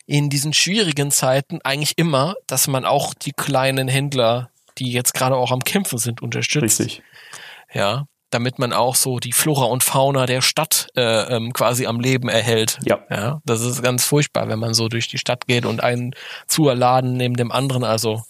in 0.08 0.30
diesen 0.30 0.53
schwierigen 0.53 1.12
Zeiten 1.12 1.60
eigentlich 1.64 1.97
immer, 1.97 2.36
dass 2.47 2.68
man 2.68 2.86
auch 2.86 3.14
die 3.14 3.34
kleinen 3.34 3.88
Händler, 3.88 4.49
die 4.78 4.91
jetzt 4.91 5.14
gerade 5.14 5.36
auch 5.36 5.51
am 5.51 5.60
Kämpfen 5.60 5.99
sind, 5.99 6.22
unterstützt. 6.22 6.80
Richtig. 6.80 7.03
Ja, 7.74 8.08
damit 8.30 8.58
man 8.58 8.74
auch 8.74 8.95
so 8.95 9.20
die 9.20 9.34
Flora 9.34 9.66
und 9.66 9.84
Fauna 9.84 10.26
der 10.26 10.41
Stadt 10.41 10.88
äh, 10.95 11.36
ähm, 11.36 11.51
quasi 11.53 11.86
am 11.86 11.99
Leben 11.99 12.30
erhält. 12.30 12.80
Ja. 12.86 12.99
Ja, 13.10 13.41
das 13.45 13.62
ist 13.62 13.84
ganz 13.84 14.05
furchtbar, 14.05 14.47
wenn 14.47 14.60
man 14.60 14.74
so 14.74 14.88
durch 14.88 15.10
die 15.10 15.18
Stadt 15.18 15.45
geht 15.45 15.66
und 15.66 15.84
einen 15.84 16.16
Zuerladen 16.47 17.14
neben 17.14 17.36
dem 17.36 17.51
anderen. 17.51 17.84
Also 17.84 18.24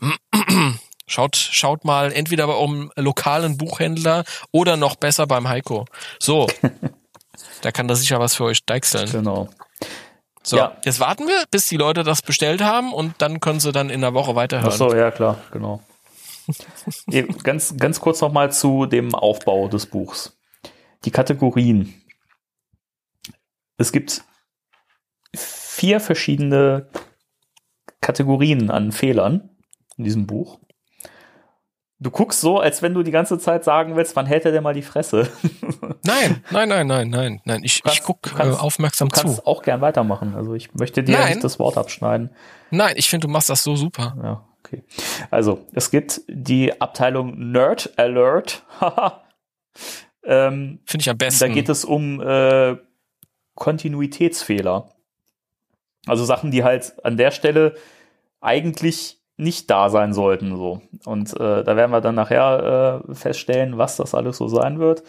schaut, 1.06 1.36
schaut 1.36 1.84
mal 1.84 2.12
entweder 2.12 2.46
bei 2.46 2.56
einem 2.56 2.92
lokalen 2.96 3.56
Buchhändler 3.56 4.24
oder 4.50 4.76
noch 4.76 4.96
besser 4.96 5.26
beim 5.26 5.48
Heiko. 5.48 5.86
So. 6.18 6.46
Da 7.62 7.70
kann 7.70 7.88
da 7.88 7.94
sicher 7.94 8.18
was 8.18 8.34
für 8.34 8.44
euch 8.44 8.64
deichseln. 8.66 9.10
Genau. 9.10 9.48
So, 10.44 10.56
Ja. 10.56 10.76
jetzt 10.84 11.00
warten 11.00 11.26
wir, 11.26 11.44
bis 11.50 11.66
die 11.68 11.76
Leute 11.76 12.02
das 12.02 12.22
bestellt 12.22 12.62
haben 12.62 12.92
und 12.92 13.14
dann 13.18 13.40
können 13.40 13.60
sie 13.60 13.72
dann 13.72 13.90
in 13.90 14.00
der 14.00 14.14
Woche 14.14 14.32
Ach 14.32 14.36
weiterhören. 14.36 14.72
so, 14.76 14.94
ja 14.94 15.10
klar, 15.10 15.38
genau. 15.52 15.80
Ganz, 17.44 17.76
ganz 17.76 18.00
kurz 18.00 18.20
noch 18.20 18.32
mal 18.32 18.50
zu 18.52 18.86
dem 18.86 19.14
Aufbau 19.14 19.68
des 19.68 19.86
Buchs. 19.86 20.36
Die 21.04 21.12
Kategorien. 21.12 21.94
Es 23.76 23.92
gibt 23.92 24.24
vier 25.34 26.00
verschiedene 26.00 26.88
Kategorien 28.00 28.70
an 28.70 28.90
Fehlern 28.90 29.50
in 29.96 30.04
diesem 30.04 30.26
Buch. 30.26 30.58
Du 32.02 32.10
guckst 32.10 32.40
so, 32.40 32.58
als 32.58 32.82
wenn 32.82 32.94
du 32.94 33.02
die 33.02 33.10
ganze 33.12 33.38
Zeit 33.38 33.62
sagen 33.64 33.94
willst, 33.96 34.16
wann 34.16 34.26
hält 34.26 34.44
er 34.44 34.50
denn 34.52 34.62
mal 34.62 34.74
die 34.74 34.82
Fresse? 34.82 35.28
Nein, 36.04 36.42
nein, 36.50 36.68
nein, 36.68 36.86
nein, 36.88 37.08
nein, 37.10 37.40
nein. 37.44 37.62
Ich, 37.62 37.82
kannst- 37.82 37.98
ich 37.98 38.04
guck 38.04 38.22
du 38.22 38.30
äh, 38.30 38.34
kannst- 38.34 38.60
aufmerksam 38.60 39.08
Du 39.08 39.14
kannst 39.20 39.36
zu. 39.36 39.46
auch 39.46 39.62
gern 39.62 39.80
weitermachen. 39.80 40.34
Also 40.34 40.54
ich 40.54 40.74
möchte 40.74 41.02
dir 41.04 41.16
Nein. 41.16 41.28
nicht 41.34 41.44
das 41.44 41.58
Wort 41.60 41.78
abschneiden. 41.78 42.30
Nein, 42.70 42.94
ich 42.96 43.08
finde, 43.08 43.26
du 43.28 43.32
machst 43.32 43.48
das 43.50 43.62
so 43.62 43.76
super. 43.76 44.16
Ja, 44.22 44.44
okay. 44.64 44.82
Also, 45.30 45.64
es 45.74 45.90
gibt 45.92 46.22
die 46.28 46.80
Abteilung 46.80 47.52
Nerd 47.52 47.92
Alert. 47.96 48.64
Ähm, 50.24 50.78
Finde 50.84 51.02
ich 51.02 51.10
am 51.10 51.18
besten. 51.18 51.40
da 51.40 51.48
geht 51.48 51.68
es 51.68 51.84
um 51.84 52.20
äh, 52.20 52.76
Kontinuitätsfehler. 53.56 54.92
Also 56.06 56.24
Sachen, 56.24 56.50
die 56.50 56.62
halt 56.64 56.94
an 57.04 57.16
der 57.16 57.30
Stelle 57.30 57.74
eigentlich 58.40 59.18
nicht 59.36 59.70
da 59.70 59.88
sein 59.90 60.12
sollten. 60.12 60.56
So. 60.56 60.82
Und 61.04 61.32
äh, 61.34 61.64
da 61.64 61.76
werden 61.76 61.90
wir 61.90 62.00
dann 62.00 62.14
nachher 62.14 63.02
äh, 63.08 63.14
feststellen, 63.14 63.78
was 63.78 63.96
das 63.96 64.14
alles 64.14 64.36
so 64.36 64.48
sein 64.48 64.78
wird. 64.78 65.02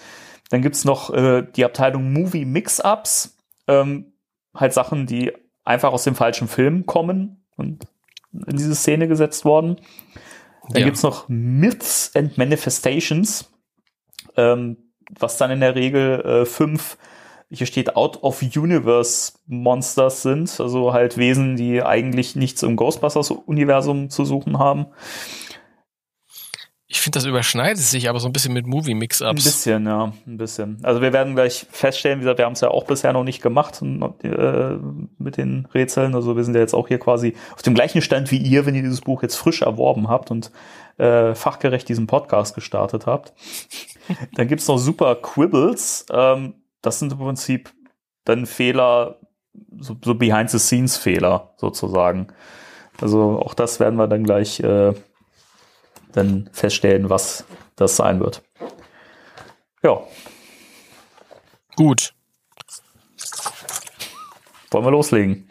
Dann 0.49 0.61
gibt's 0.61 0.86
noch 0.86 1.13
äh, 1.13 1.43
die 1.55 1.65
Abteilung 1.65 2.13
Movie 2.13 2.45
Mix-Ups. 2.45 3.38
Ähm, 3.67 4.13
halt 4.55 4.74
Sachen, 4.74 5.05
die 5.07 5.32
einfach 5.63 5.91
aus 5.93 6.03
dem 6.03 6.15
falschen 6.15 6.47
Film 6.47 6.86
kommen 6.86 7.43
und 7.55 7.86
in 8.47 8.57
diese 8.57 8.76
Szene 8.76 9.07
gesetzt 9.07 9.45
worden. 9.45 9.78
Dann 10.69 10.82
Ja. 10.82 10.86
gibt's 10.86 11.03
noch 11.03 11.26
Myths 11.28 12.11
and 12.15 12.38
Manifestations, 12.38 13.51
ähm, 14.36 14.78
was 15.19 15.38
dann 15.38 15.51
in 15.51 15.59
der 15.59 15.76
Regel 15.76 16.21
äh, 16.21 16.45
fünf, 16.45 16.97
hier 17.54 17.68
steht 17.68 17.95
Out 17.95 18.24
of 18.24 18.41
Universe 18.41 19.34
Monsters 19.45 20.24
sind, 20.24 20.60
also 20.60 20.93
halt 20.93 21.18
Wesen, 21.18 21.56
die 21.56 21.84
eigentlich 21.84 22.36
nichts 22.36 22.64
im 22.64 22.76
Ghostbusters-Universum 22.76 24.10
zu 24.10 24.26
suchen 24.26 24.58
haben. 24.58 24.88
Ich 26.88 27.01
finde, 27.01 27.18
das 27.18 27.26
überschneidet 27.26 27.80
sich 27.80 28.08
aber 28.08 28.20
so 28.20 28.28
ein 28.28 28.34
bisschen 28.34 28.54
mit 28.54 28.66
Ein 28.66 28.70
Movie-Mix-Ups. 28.70 29.43
bisschen, 29.43 29.88
ja, 29.88 30.14
ein 30.28 30.38
bisschen. 30.38 30.78
Also 30.84 31.01
wir 31.01 31.12
werden 31.12 31.34
gleich 31.34 31.66
feststellen, 31.72 32.20
wie 32.20 32.24
gesagt, 32.24 32.38
wir 32.38 32.45
haben 32.45 32.54
es 32.54 32.62
ja 32.62 32.70
auch 32.70 32.86
bisher 32.86 33.14
noch 33.14 33.24
nicht 33.24 33.41
gemacht 33.41 33.82
äh, 33.82 34.78
mit 35.18 35.38
den 35.38 35.68
Rätseln. 35.74 36.14
Also 36.14 36.36
wir 36.36 36.43
sind 36.43 36.54
ja 36.54 36.62
jetzt 36.62 36.76
auch 36.76 36.88
hier 36.88 36.99
quasi 36.99 37.34
auf 37.56 37.64
dem 37.64 37.74
gleichen 37.74 38.04
Stand 38.04 38.30
wie 38.30 38.38
ihr, 38.38 38.68
wenn 38.68 38.76
ihr 38.76 38.84
dieses 38.84 39.01
Buch 39.01 39.24
jetzt 39.24 39.36
frisch 39.38 39.64
erworben 39.64 40.08
habt 40.08 40.30
und 40.30 40.51
äh, 40.97 41.34
fachgerecht 41.34 41.89
diesen 41.89 42.06
Podcast 42.06 42.54
gestartet 42.54 43.08
habt. 43.08 43.34
Dann 44.36 44.47
gibt's 44.47 44.68
noch 44.68 44.78
super 44.78 45.16
Quibbles. 45.16 46.06
Ähm, 46.12 46.54
das 46.84 46.99
sind 46.99 47.11
im 47.11 47.17
Prinzip 47.17 47.73
dann 48.25 48.45
Fehler, 48.45 49.19
so, 49.79 49.97
so 50.03 50.13
Behind-the-Scenes-Fehler 50.13 51.55
sozusagen. 51.57 52.27
Also 53.01 53.41
auch 53.43 53.55
das 53.55 53.79
werden 53.79 53.97
wir 53.97 54.07
dann 54.07 54.23
gleich 54.23 54.59
äh, 54.59 54.93
dann 56.11 56.49
feststellen, 56.53 57.09
was 57.09 57.45
das 57.75 57.95
sein 57.95 58.19
wird. 58.19 58.43
Ja, 59.81 59.99
Gut. 61.75 62.13
wollen 64.69 64.86
wir 64.86 64.91
loslegen? 64.91 65.49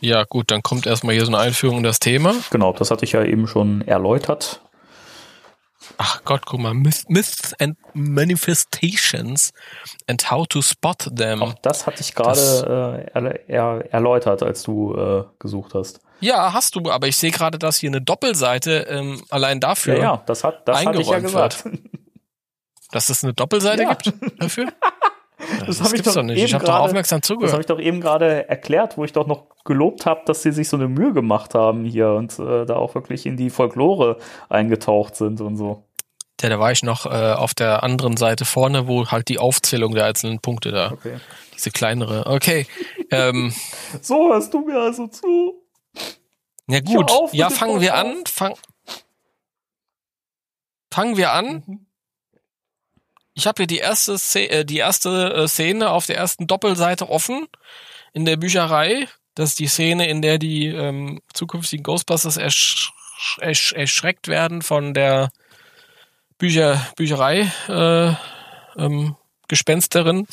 Ja, 0.00 0.24
gut, 0.24 0.50
dann 0.50 0.62
kommt 0.62 0.86
erstmal 0.86 1.14
hier 1.14 1.24
so 1.24 1.32
eine 1.32 1.38
Einführung 1.38 1.78
in 1.78 1.82
das 1.82 1.98
Thema. 1.98 2.34
Genau, 2.50 2.72
das 2.72 2.90
hatte 2.90 3.04
ich 3.04 3.12
ja 3.12 3.24
eben 3.24 3.46
schon 3.46 3.80
erläutert. 3.82 4.60
Ach 5.98 6.22
Gott, 6.24 6.44
guck 6.46 6.60
mal. 6.60 6.74
Myth, 6.74 7.04
Myths 7.08 7.54
and 7.60 7.76
Manifestations 7.94 9.52
and 10.08 10.30
how 10.30 10.46
to 10.48 10.60
spot 10.62 11.08
them. 11.14 11.42
Auch 11.42 11.54
das 11.62 11.86
hatte 11.86 12.00
ich 12.00 12.14
gerade 12.14 13.06
äh, 13.14 13.18
er, 13.18 13.48
er, 13.48 13.92
erläutert, 13.92 14.42
als 14.42 14.62
du 14.62 14.94
äh, 14.94 15.24
gesucht 15.38 15.74
hast. 15.74 16.00
Ja, 16.20 16.52
hast 16.52 16.74
du, 16.76 16.90
aber 16.90 17.06
ich 17.08 17.16
sehe 17.16 17.30
gerade, 17.30 17.58
dass 17.58 17.76
hier 17.78 17.90
eine 17.90 18.00
Doppelseite 18.00 18.86
ähm, 18.88 19.22
allein 19.30 19.60
dafür, 19.60 19.96
Ja, 19.96 20.02
ja, 20.02 20.22
das 20.26 20.42
hat 20.44 20.66
das 20.66 20.84
hatte 20.84 21.00
ich 21.00 21.08
ja 21.08 21.18
gesagt. 21.18 21.64
dass 22.92 23.08
es 23.08 23.22
eine 23.24 23.34
Doppelseite 23.34 23.82
Ja. 23.82 23.94
gibt 23.94 24.42
dafür. 24.42 24.72
Das 25.66 25.66
das 25.66 25.80
hab 25.80 25.86
ich 25.88 25.92
gibt's 25.94 26.08
doch 26.14 26.14
doch 26.14 26.22
nicht. 26.22 26.42
Ich 26.42 26.54
habe 26.54 26.64
doch 26.64 26.78
aufmerksam 26.78 27.20
Das 27.20 27.28
habe 27.28 27.40
zugehört. 27.40 27.60
ich 27.60 27.66
doch 27.66 27.78
eben 27.80 28.00
gerade 28.00 28.48
erklärt, 28.48 28.96
wo 28.96 29.04
ich 29.04 29.12
doch 29.12 29.26
noch 29.26 29.48
gelobt 29.64 30.06
habe, 30.06 30.22
dass 30.26 30.42
sie 30.42 30.52
sich 30.52 30.68
so 30.68 30.76
eine 30.76 30.88
Mühe 30.88 31.12
gemacht 31.12 31.54
haben 31.54 31.84
hier 31.84 32.10
und 32.10 32.38
äh, 32.38 32.66
da 32.66 32.76
auch 32.76 32.94
wirklich 32.94 33.26
in 33.26 33.36
die 33.36 33.50
Folklore 33.50 34.18
eingetaucht 34.48 35.16
sind 35.16 35.40
und 35.40 35.56
so. 35.56 35.84
Ja, 36.42 36.50
da 36.50 36.58
war 36.60 36.72
ich 36.72 36.82
noch 36.82 37.06
äh, 37.06 37.32
auf 37.32 37.54
der 37.54 37.82
anderen 37.82 38.16
Seite 38.18 38.44
vorne, 38.44 38.86
wo 38.86 39.06
halt 39.06 39.28
die 39.28 39.38
Aufzählung 39.38 39.94
der 39.94 40.04
einzelnen 40.04 40.40
Punkte 40.40 40.72
da, 40.72 40.92
Okay. 40.92 41.16
diese 41.54 41.70
kleinere. 41.70 42.26
Okay, 42.26 42.66
ähm, 43.10 43.54
So 44.02 44.30
hörst 44.30 44.52
du 44.52 44.60
mir 44.60 44.78
also 44.78 45.06
zu. 45.06 45.62
ja 46.68 46.80
gut. 46.80 47.10
auf 47.10 47.32
Ja, 47.32 47.48
fangen 47.48 47.80
wir 47.80 47.94
an. 47.94 48.24
Fang, 48.26 48.54
fangen 50.92 51.16
wir 51.16 51.32
an. 51.32 51.62
Mhm. 51.66 51.86
Ich 53.36 53.46
habe 53.46 53.62
hier 53.62 53.66
die 53.66 53.78
erste, 53.78 54.18
Szene, 54.18 54.48
äh, 54.50 54.64
die 54.64 54.78
erste 54.78 55.32
äh, 55.34 55.48
Szene 55.48 55.90
auf 55.90 56.06
der 56.06 56.16
ersten 56.18 56.46
Doppelseite 56.46 57.08
offen 57.08 57.46
in 58.12 58.24
der 58.24 58.36
Bücherei. 58.36 59.08
Das 59.34 59.50
ist 59.50 59.58
die 59.58 59.66
Szene, 59.66 60.08
in 60.08 60.22
der 60.22 60.38
die 60.38 60.68
ähm, 60.68 61.20
zukünftigen 61.32 61.82
Ghostbusters 61.82 62.36
ersch 62.36 62.92
ersch 63.40 63.72
erschreckt 63.72 64.28
werden 64.28 64.62
von 64.62 64.94
der 64.94 65.30
Bücher 66.38 66.80
Bücherei 66.96 67.50
äh, 67.68 68.12
ähm, 68.80 69.16
Gespensterin. 69.48 70.26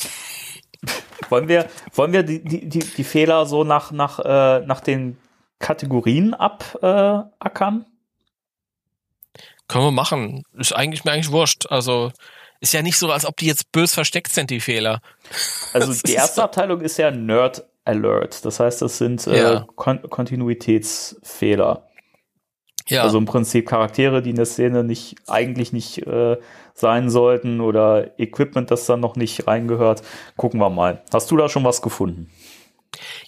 Wollen 1.28 1.48
wir, 1.48 1.68
wollen 1.94 2.12
wir 2.12 2.22
die, 2.22 2.44
die, 2.44 2.80
die, 2.80 3.04
Fehler 3.04 3.46
so 3.46 3.64
nach, 3.64 3.92
nach, 3.92 4.18
äh, 4.18 4.60
nach 4.66 4.80
den 4.80 5.16
Kategorien 5.58 6.34
abackern? 6.34 7.86
Äh? 7.86 9.42
Können 9.68 9.84
wir 9.84 9.92
machen. 9.92 10.42
Ist 10.58 10.74
eigentlich 10.74 11.04
mir 11.04 11.12
eigentlich 11.12 11.30
wurscht. 11.30 11.66
Also 11.70 12.12
ist 12.60 12.74
ja 12.74 12.82
nicht 12.82 12.98
so, 12.98 13.10
als 13.10 13.24
ob 13.24 13.36
die 13.36 13.46
jetzt 13.46 13.72
bös 13.72 13.94
versteckt 13.94 14.32
sind, 14.32 14.50
die 14.50 14.60
Fehler. 14.60 15.00
also 15.72 15.94
die 16.06 16.12
erste. 16.12 16.42
Abteilung 16.42 16.80
ist 16.80 16.98
ja 16.98 17.10
Nerd 17.10 17.64
Alert. 17.84 18.44
Das 18.44 18.60
heißt, 18.60 18.82
das 18.82 18.98
sind 18.98 19.26
äh, 19.26 19.36
Ja. 19.42 19.66
Kon 19.74 20.02
Kontinuitätsfehler. 20.02 21.88
Ja. 22.88 23.02
Also 23.04 23.18
im 23.18 23.26
Prinzip 23.26 23.68
Charaktere, 23.68 24.22
die 24.22 24.30
in 24.30 24.36
der 24.36 24.46
Szene 24.46 24.82
nicht 24.84 25.16
eigentlich 25.28 25.72
nicht 25.72 25.98
äh, 26.06 26.36
sein 26.74 27.10
sollten 27.10 27.60
oder 27.60 28.18
Equipment, 28.18 28.70
das 28.70 28.86
dann 28.86 29.00
noch 29.00 29.14
nicht 29.16 29.46
reingehört. 29.46 30.02
Gucken 30.36 30.58
wir 30.60 30.70
mal. 30.70 31.02
Hast 31.12 31.30
du 31.30 31.36
da 31.36 31.48
schon 31.48 31.64
was 31.64 31.80
gefunden? 31.82 32.30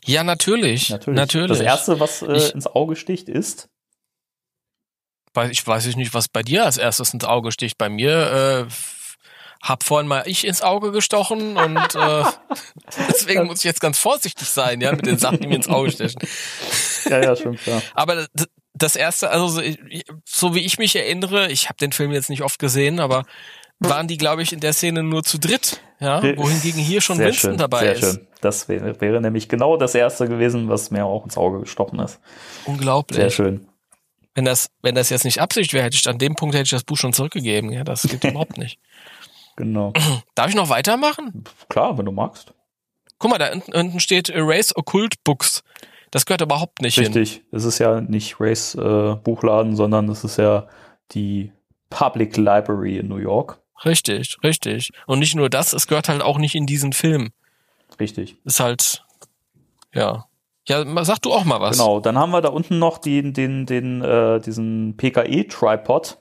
Ja, 0.05 0.25
natürlich. 0.25 0.91
Natürlich. 0.91 1.17
Natürlich. 1.17 1.49
Das 1.49 1.61
erste, 1.61 2.01
was 2.01 2.23
äh, 2.23 2.37
Ich- 2.37 2.55
ins 2.55 2.67
Auge 2.67 2.97
sticht, 2.97 3.29
ist. 3.29 3.69
Ich 5.51 5.67
weiß 5.67 5.87
ich 5.87 5.97
nicht, 5.97 6.15
was 6.15 6.29
bei 6.29 6.43
dir 6.43 6.65
als 6.65 6.77
erstes 6.79 7.13
ins 7.13 7.25
Auge 7.25 7.51
sticht. 7.51 7.77
Bei 7.77 7.89
mir 7.89 8.67
äh, 8.69 8.73
hab 9.65 9.83
vorhin 9.83 10.07
mal 10.07 10.23
ich 10.27 10.47
ins 10.47 10.61
Auge 10.61 10.93
gestochen 10.93 11.57
und 11.57 11.95
äh, 11.95 12.25
deswegen 13.09 13.47
muss 13.47 13.61
ich 13.61 13.65
jetzt 13.65 13.81
ganz 13.81 13.99
vorsichtig 13.99 14.47
sein, 14.47 14.81
ja, 14.83 14.93
mit 14.93 15.07
den 15.07 15.19
Sachen, 15.19 15.41
die 15.41 15.49
mir 15.49 15.57
ins 15.57 15.69
Auge 15.69 15.91
stechen. 15.91 16.21
Ja, 17.07 17.21
ja, 17.23 17.37
schon 17.37 17.57
klar. 17.57 17.83
Aber 17.93 18.27
das 18.73 18.97
erste, 18.97 19.29
also 19.29 19.49
so, 19.49 19.61
so 20.25 20.55
wie 20.55 20.61
ich 20.61 20.79
mich 20.79 20.97
erinnere, 20.97 21.51
ich 21.51 21.69
habe 21.69 21.77
den 21.77 21.93
Film 21.93 22.13
jetzt 22.13 22.31
nicht 22.31 22.41
oft 22.41 22.59
gesehen, 22.59 22.99
aber 22.99 23.25
waren 23.79 24.09
die, 24.09 24.17
glaube 24.17 24.41
ich, 24.41 24.55
in 24.55 24.61
der 24.61 24.73
Szene 24.73 25.03
nur 25.03 25.23
zu 25.23 25.39
dritt, 25.39 25.83
ja, 26.01 26.23
wohingegen 26.23 26.81
hier 26.81 27.03
schon 27.03 27.19
sehr 27.19 27.27
Winston 27.27 27.51
schön, 27.51 27.59
dabei 27.59 27.81
sehr 27.81 27.93
ist. 27.93 28.01
Schön. 28.01 28.27
Das 28.41 28.69
wäre, 28.71 28.99
wäre 29.03 29.21
nämlich 29.21 29.51
genau 29.51 29.77
das 29.77 29.95
erste 29.95 30.27
gewesen, 30.27 30.71
was 30.71 30.91
mir 30.91 31.05
auch 31.05 31.25
ins 31.25 31.37
Auge 31.37 31.61
gestochen 31.61 31.99
ist. 31.99 32.21
Unglaublich. 32.65 33.17
Sehr 33.17 33.31
schön. 33.31 33.69
Wenn 34.35 34.47
das, 34.47 34.69
wenn 34.81 34.95
das 34.95 35.11
jetzt 35.11 35.25
nicht 35.25 35.43
Absicht 35.43 35.75
wäre, 35.75 35.85
hätte 35.85 35.97
ich 35.97 36.09
an 36.09 36.19
dem 36.19 36.37
Punkt 36.37 36.55
hätte 36.55 36.65
ich 36.65 36.71
das 36.71 36.85
Buch 36.85 36.97
schon 36.97 37.13
zurückgegeben. 37.13 37.71
Ja, 37.71 37.85
das 37.85 38.03
geht 38.03 38.25
überhaupt 38.25 38.57
nicht. 38.57 38.79
Genau. 39.57 39.93
Darf 40.35 40.49
ich 40.49 40.55
noch 40.55 40.69
weitermachen? 40.69 41.45
Klar, 41.69 41.97
wenn 41.99 42.07
du 42.07 42.13
magst. 42.13 42.53
Guck 43.19 43.31
mal, 43.31 43.39
da 43.39 43.51
unten, 43.79 44.01
steht 44.01 44.29
Erase 44.29 44.77
Occult 44.77 45.23
Books. 45.25 45.63
Das 46.11 46.27
gehört 46.27 46.43
überhaupt 46.43 46.83
nicht 46.83 46.95
hin. 46.95 47.07
Richtig. 47.07 47.43
Es 47.51 47.65
ist 47.65 47.79
ja 47.79 48.01
nicht 48.01 48.37
Race 48.41 48.75
äh, 48.75 49.17
Buchladen, 49.17 49.75
sondern 49.75 50.09
es 50.09 50.25
ist 50.25 50.37
ja 50.37 50.69
die 51.13 51.53
Public 51.91 52.37
Library 52.37 52.99
in 52.99 53.09
New 53.09 53.17
York. 53.17 53.61
Richtig, 53.85 54.39
richtig. 54.43 54.91
Und 55.07 55.19
nicht 55.19 55.35
nur 55.35 55.51
das, 55.51 55.73
es 55.73 55.87
gehört 55.87 56.09
halt 56.09 56.23
auch 56.23 56.39
nicht 56.39 56.55
in 56.55 56.67
diesen 56.67 56.93
Film. 56.93 57.31
Richtig. 57.99 58.37
Ist 58.45 58.61
halt, 58.61 59.05
ja. 59.93 60.27
Ja, 60.67 61.05
sag 61.05 61.21
du 61.21 61.33
auch 61.33 61.45
mal 61.45 61.61
was. 61.61 61.77
Genau. 61.77 62.01
Dann 62.01 62.17
haben 62.17 62.31
wir 62.31 62.41
da 62.41 62.49
unten 62.49 62.79
noch 62.79 62.99
den, 62.99 63.35
den, 63.35 63.67
den, 63.67 64.01
äh, 64.01 64.41
diesen 64.41 64.97
PKE-Tripod. 64.97 66.19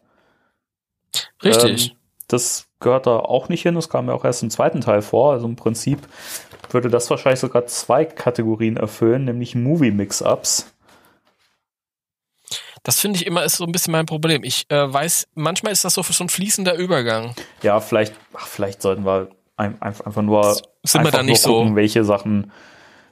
Richtig. 1.43 1.91
Ähm, 1.91 1.97
das 2.27 2.67
gehört 2.83 3.07
da 3.07 3.17
auch 3.17 3.49
nicht 3.49 3.63
hin. 3.63 3.75
Das 3.75 3.89
kam 3.89 4.07
ja 4.07 4.13
auch 4.13 4.25
erst 4.25 4.43
im 4.43 4.49
zweiten 4.49 4.81
Teil 4.81 5.01
vor. 5.01 5.31
Also 5.33 5.47
im 5.47 5.55
Prinzip 5.55 5.99
würde 6.69 6.89
das 6.89 7.09
wahrscheinlich 7.09 7.39
sogar 7.39 7.65
zwei 7.65 8.05
Kategorien 8.05 8.77
erfüllen, 8.77 9.25
nämlich 9.25 9.55
Movie-Mix-Ups. 9.55 10.71
Das 12.83 12.99
finde 12.99 13.17
ich 13.17 13.25
immer 13.25 13.43
ist 13.45 13.57
so 13.57 13.63
ein 13.63 13.71
bisschen 13.71 13.93
mein 13.93 14.05
Problem. 14.05 14.43
Ich 14.43 14.69
äh, 14.69 14.91
weiß, 14.93 15.27
manchmal 15.35 15.71
ist 15.71 15.85
das 15.85 15.93
so 15.93 16.03
so 16.03 16.23
ein 16.23 16.29
fließender 16.29 16.75
Übergang. 16.75 17.33
Ja, 17.61 17.79
vielleicht, 17.79 18.13
ach, 18.33 18.45
vielleicht 18.45 18.81
sollten 18.81 19.05
wir 19.05 19.29
ein, 19.55 19.81
einfach, 19.81 20.05
einfach 20.05 20.21
nur, 20.21 20.43
Sind 20.53 20.65
wir 20.93 20.99
einfach 20.99 21.11
da 21.11 21.23
nicht 21.23 21.45
nur 21.45 21.53
so- 21.53 21.59
gucken, 21.59 21.75
welche 21.75 22.03
Sachen. 22.03 22.51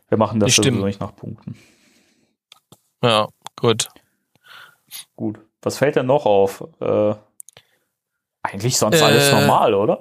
Wir 0.09 0.17
machen 0.17 0.41
das 0.41 0.53
Die 0.53 0.61
sowieso 0.61 0.85
nicht 0.85 0.99
nach 0.99 1.15
Punkten. 1.15 1.57
Ja, 3.01 3.29
gut. 3.55 3.87
Gut. 5.15 5.39
Was 5.61 5.77
fällt 5.77 5.95
denn 5.95 6.05
noch 6.07 6.25
auf? 6.25 6.65
Äh, 6.81 7.13
eigentlich 8.43 8.77
sonst 8.77 8.99
Äh, 8.99 9.03
alles 9.03 9.31
normal, 9.31 9.73
oder? 9.73 9.99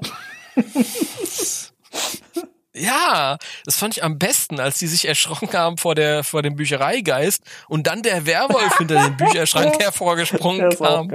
Ja, 2.73 3.37
das 3.65 3.77
fand 3.77 3.97
ich 3.97 4.05
am 4.05 4.17
besten, 4.19 4.61
als 4.61 4.79
die 4.79 4.87
sich 4.87 5.07
erschrocken 5.09 5.53
haben 5.53 5.77
vor 5.77 5.97
der 5.97 6.23
vor 6.23 6.43
dem 6.43 6.55
Büchereigeist 6.55 7.43
und 7.69 7.89
dann 7.89 8.03
der 8.03 8.27
Werwolf 8.27 8.79
hinter 8.79 9.03
dem 9.03 9.17
Bücherschrank 9.17 9.79
hervorgesprungen 9.83 10.71
kam. 10.79 11.09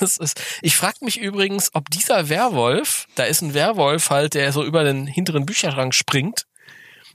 Das 0.00 0.18
ist. 0.18 0.40
Ich 0.60 0.76
frage 0.76 0.98
mich 1.00 1.18
übrigens, 1.18 1.70
ob 1.74 1.90
dieser 1.90 2.28
Werwolf, 2.28 3.06
da 3.14 3.24
ist 3.24 3.40
ein 3.40 3.54
Werwolf 3.54 4.10
halt, 4.10 4.34
der 4.34 4.52
so 4.52 4.62
über 4.62 4.84
den 4.84 5.06
hinteren 5.06 5.46
Bücherschrank 5.46 5.94
springt, 5.94 6.46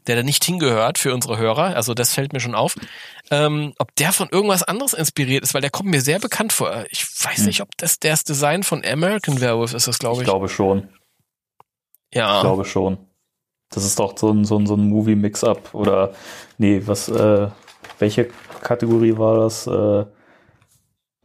der 0.07 0.15
da 0.17 0.23
nicht 0.23 0.43
hingehört 0.43 0.97
für 0.97 1.13
unsere 1.13 1.37
Hörer. 1.37 1.75
Also 1.75 1.93
das 1.93 2.13
fällt 2.13 2.33
mir 2.33 2.39
schon 2.39 2.55
auf. 2.55 2.75
Ähm, 3.31 3.73
ob 3.79 3.95
der 3.95 4.11
von 4.13 4.29
irgendwas 4.29 4.63
anderes 4.63 4.93
inspiriert 4.93 5.43
ist, 5.43 5.53
weil 5.53 5.61
der 5.61 5.71
kommt 5.71 5.89
mir 5.89 6.01
sehr 6.01 6.19
bekannt 6.19 6.53
vor. 6.53 6.85
Ich 6.89 7.03
weiß 7.23 7.45
nicht, 7.45 7.61
ob 7.61 7.69
das 7.77 7.99
das 7.99 8.23
Design 8.23 8.63
von 8.63 8.83
American 8.85 9.41
Werewolf 9.41 9.73
ist, 9.73 9.87
das 9.87 9.99
glaube 9.99 10.17
Ich 10.17 10.21
ich. 10.21 10.25
glaube 10.27 10.49
schon. 10.49 10.89
ja. 12.13 12.37
Ich 12.37 12.41
glaube 12.41 12.65
schon. 12.65 12.97
Das 13.71 13.83
ist 13.83 13.99
doch 13.99 14.17
so 14.17 14.31
ein, 14.31 14.45
so 14.45 14.57
ein, 14.59 14.67
so 14.67 14.75
ein 14.75 14.87
Movie-Mix-Up. 14.89 15.73
Oder, 15.73 16.13
nee, 16.59 16.81
was, 16.85 17.09
äh, 17.09 17.47
welche 17.99 18.29
Kategorie 18.61 19.17
war 19.17 19.39
das? 19.39 19.65
Äh, 19.67 19.71
ja, 19.71 20.05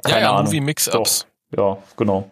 keine 0.02 0.20
ja, 0.22 0.30
Ahnung. 0.32 0.44
Movie 0.46 0.60
Mix-Ups. 0.60 1.26
Doch. 1.52 1.76
Ja, 1.76 1.82
genau. 1.96 2.30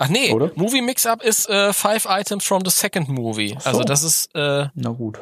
Ach 0.00 0.08
nee, 0.08 0.32
Oder? 0.32 0.50
Movie 0.56 0.82
Mix-Up 0.82 1.22
ist 1.22 1.48
äh, 1.48 1.72
Five 1.72 2.06
Items 2.10 2.44
from 2.44 2.62
the 2.64 2.70
Second 2.70 3.08
Movie. 3.08 3.56
so. 3.60 3.68
Also 3.70 3.84
das 3.84 4.02
ist 4.02 4.34
äh, 4.34 4.66
Na 4.74 4.90
gut. 4.90 5.20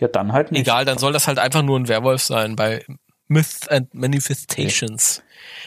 Ja, 0.00 0.08
dann 0.08 0.32
halt 0.32 0.50
nicht. 0.50 0.62
egal, 0.62 0.84
dann 0.84 0.98
soll 0.98 1.12
das 1.12 1.26
halt 1.26 1.38
einfach 1.38 1.62
nur 1.62 1.78
ein 1.78 1.88
Werwolf 1.88 2.22
sein 2.22 2.56
bei 2.56 2.84
Myths 3.28 3.68
and 3.68 3.94
Manifestations. 3.94 5.22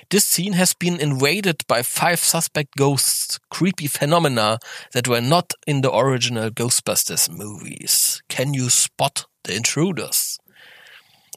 This 0.09 0.25
scene 0.25 0.57
has 0.57 0.75
been 0.75 0.99
invaded 0.99 1.65
by 1.67 1.81
five 1.83 2.19
suspect 2.19 2.75
ghosts, 2.75 3.39
creepy 3.49 3.87
phenomena 3.87 4.59
that 4.91 5.07
were 5.07 5.21
not 5.21 5.53
in 5.65 5.81
the 5.81 5.91
original 5.91 6.49
Ghostbusters 6.51 7.29
movies. 7.29 8.21
Can 8.27 8.53
you 8.53 8.69
spot 8.69 9.27
the 9.45 9.55
intruders? 9.55 10.39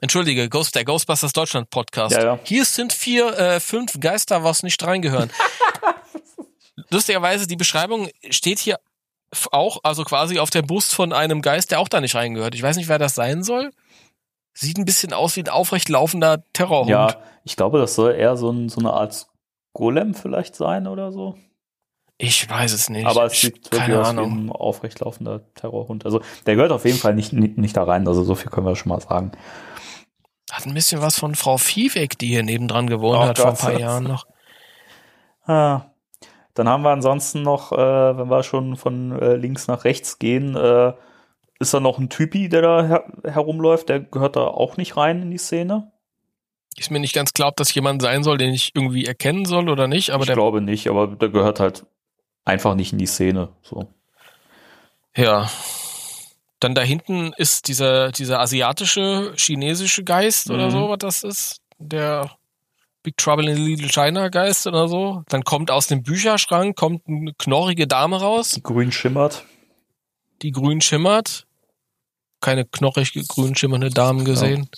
Entschuldige, 0.01 0.49
Ghost, 0.49 0.75
der 0.75 0.85
Ghostbusters 0.85 1.33
Deutschland 1.33 1.71
Podcast. 1.71 2.15
Ja, 2.15 2.25
ja. 2.25 2.39
Hier 2.45 2.65
sind 2.65 2.93
vier, 2.93 3.39
äh, 3.39 3.61
fünf 3.61 3.99
Geister, 4.01 4.43
was 4.45 4.63
nicht 4.63 4.83
reingehören. 4.83 5.31
Lustigerweise, 6.91 7.47
die 7.47 7.57
Beschreibung 7.57 8.11
steht 8.31 8.59
hier 8.59 8.79
auch, 9.53 9.79
also 9.83 10.05
quasi 10.05 10.39
auf 10.39 10.51
der 10.51 10.63
Brust 10.63 10.95
von 10.95 11.13
einem 11.13 11.43
Geist, 11.43 11.71
der 11.71 11.81
auch 11.81 11.89
da 11.89 12.01
nicht 12.01 12.15
reingehört. 12.15 12.55
Ich 12.55 12.63
weiß 12.63 12.77
nicht, 12.77 12.89
wer 12.89 12.99
das 12.99 13.15
sein 13.15 13.43
soll. 13.43 13.73
Sieht 14.55 14.79
ein 14.79 14.85
bisschen 14.85 15.13
aus 15.13 15.37
wie 15.37 15.41
ein 15.41 15.49
aufrecht 15.49 15.89
laufender 15.89 16.43
Terrorhund. 16.53 16.89
Ja, 16.91 17.17
ich 17.45 17.57
glaube, 17.57 17.79
das 17.79 17.95
soll 17.95 18.15
eher 18.15 18.37
so, 18.37 18.51
ein, 18.51 18.69
so 18.69 18.81
eine 18.81 18.93
Art 18.93 19.27
Golem 19.75 20.15
vielleicht 20.15 20.55
sein 20.57 20.87
oder 20.87 21.13
so. 21.13 21.37
Ich 22.19 22.49
weiß 22.49 22.73
es 22.73 22.89
nicht. 22.89 23.07
Aber 23.07 23.27
es 23.27 23.35
Ich- 23.35 23.41
sieht 23.41 23.57
wirklich 23.65 23.81
keine 23.83 24.01
aus 24.01 24.07
wie 24.07 24.11
Ahnung. 24.11 24.47
ein 24.47 24.51
aufrecht 24.53 25.01
laufender 25.01 25.53
Terrorhund. 25.55 26.07
Also 26.07 26.23
der 26.47 26.55
gehört 26.57 26.73
auf 26.73 26.87
jeden 26.87 26.97
Fall 26.97 27.15
nicht, 27.15 27.35
nicht, 27.35 27.59
nicht 27.59 27.77
da 27.77 27.83
rein. 27.85 28.09
Also 28.09 28.25
so 28.25 28.35
viel 28.35 28.51
können 28.51 28.67
wir 28.67 28.75
schon 28.77 28.89
mal 28.89 29.01
sagen. 29.01 29.33
Hat 30.51 30.65
ein 30.65 30.73
bisschen 30.73 31.03
was 31.03 31.19
von 31.19 31.35
Frau 31.35 31.59
Viehweg, 31.59 32.17
die 32.19 32.29
hier 32.29 32.43
nebendran 32.43 32.87
gewohnt 32.87 33.19
Oh 33.19 33.23
hat 33.27 33.39
vor 33.39 33.51
ein 33.51 33.57
paar 33.59 33.79
Jahren 33.79 34.05
noch. 34.05 34.27
Ah. 35.45 35.83
Dann 36.57 36.69
haben 36.69 36.83
wir 36.83 36.91
ansonsten 36.91 37.43
noch, 37.43 37.71
äh, 37.73 37.77
wenn 37.77 38.29
wir 38.29 38.43
schon 38.43 38.77
von 38.77 39.13
äh, 39.13 39.37
links 39.37 39.69
nach 39.69 39.85
rechts 39.85 40.19
gehen, 40.19 40.57
äh, 40.57 40.93
ist 41.59 41.73
da 41.73 41.81
noch 41.81 41.99
ein 41.99 42.09
Typi, 42.11 42.49
der 42.49 42.63
da 42.63 42.85
her 42.87 43.05
herumläuft. 43.25 43.89
Der 43.89 44.01
gehört 44.01 44.37
da 44.37 44.41
auch 44.47 44.77
nicht 44.77 44.97
rein 44.97 45.23
in 45.23 45.31
die 45.31 45.39
Szene. 45.39 45.93
Ist 46.77 46.91
mir 46.91 46.99
nicht 47.01 47.15
ganz 47.15 47.33
klar, 47.33 47.49
ob 47.49 47.57
das 47.57 47.73
jemand 47.75 48.03
sein 48.03 48.23
soll, 48.23 48.37
den 48.39 48.53
ich 48.53 48.73
irgendwie 48.75 49.07
erkennen 49.07 49.45
soll 49.47 49.69
oder 49.71 49.87
nicht, 49.87 50.11
aber 50.11 50.23
ich 50.25 50.27
der, 50.27 50.35
glaube 50.37 50.61
nicht, 50.61 50.89
aber 50.89 51.07
der 51.07 51.29
gehört 51.31 51.61
halt 51.61 51.87
einfach 52.45 52.75
nicht 52.75 52.93
in 52.93 52.99
die 52.99 53.07
Szene. 53.07 53.51
So. 53.63 53.87
ja. 55.17 55.49
Dann 56.59 56.75
da 56.75 56.81
hinten 56.83 57.35
ist 57.37 57.69
dieser, 57.69 58.13
dieser 58.13 58.41
asiatische, 58.41 59.33
chinesische 59.37 60.05
Geist 60.05 60.51
oder 60.51 60.67
Mhm. 60.67 60.71
so, 60.71 60.89
was 60.89 60.99
das 60.99 61.23
ist. 61.23 61.61
Der 61.79 62.31
Big 63.07 63.17
Trouble 63.17 63.49
in 63.49 63.57
Little 63.65 63.89
China 63.89 64.29
Geist 64.31 64.67
oder 64.67 64.89
so. 64.89 65.23
Dann 65.29 65.45
kommt 65.45 65.71
aus 65.71 65.87
dem 65.87 66.03
Bücherschrank, 66.03 66.75
kommt 66.77 67.07
eine 67.07 67.33
knorrige 67.39 67.87
Dame 67.87 68.21
raus, 68.21 68.59
Grün 68.65 68.91
schimmert. 68.91 69.45
die 70.43 70.51
grün 70.51 70.81
schimmert. 70.81 71.47
Keine 72.41 72.65
knorrig 72.65 73.13
grün 73.29 73.55
schimmernde 73.55 73.91
Damen 73.91 74.25
gesehen. 74.25 74.69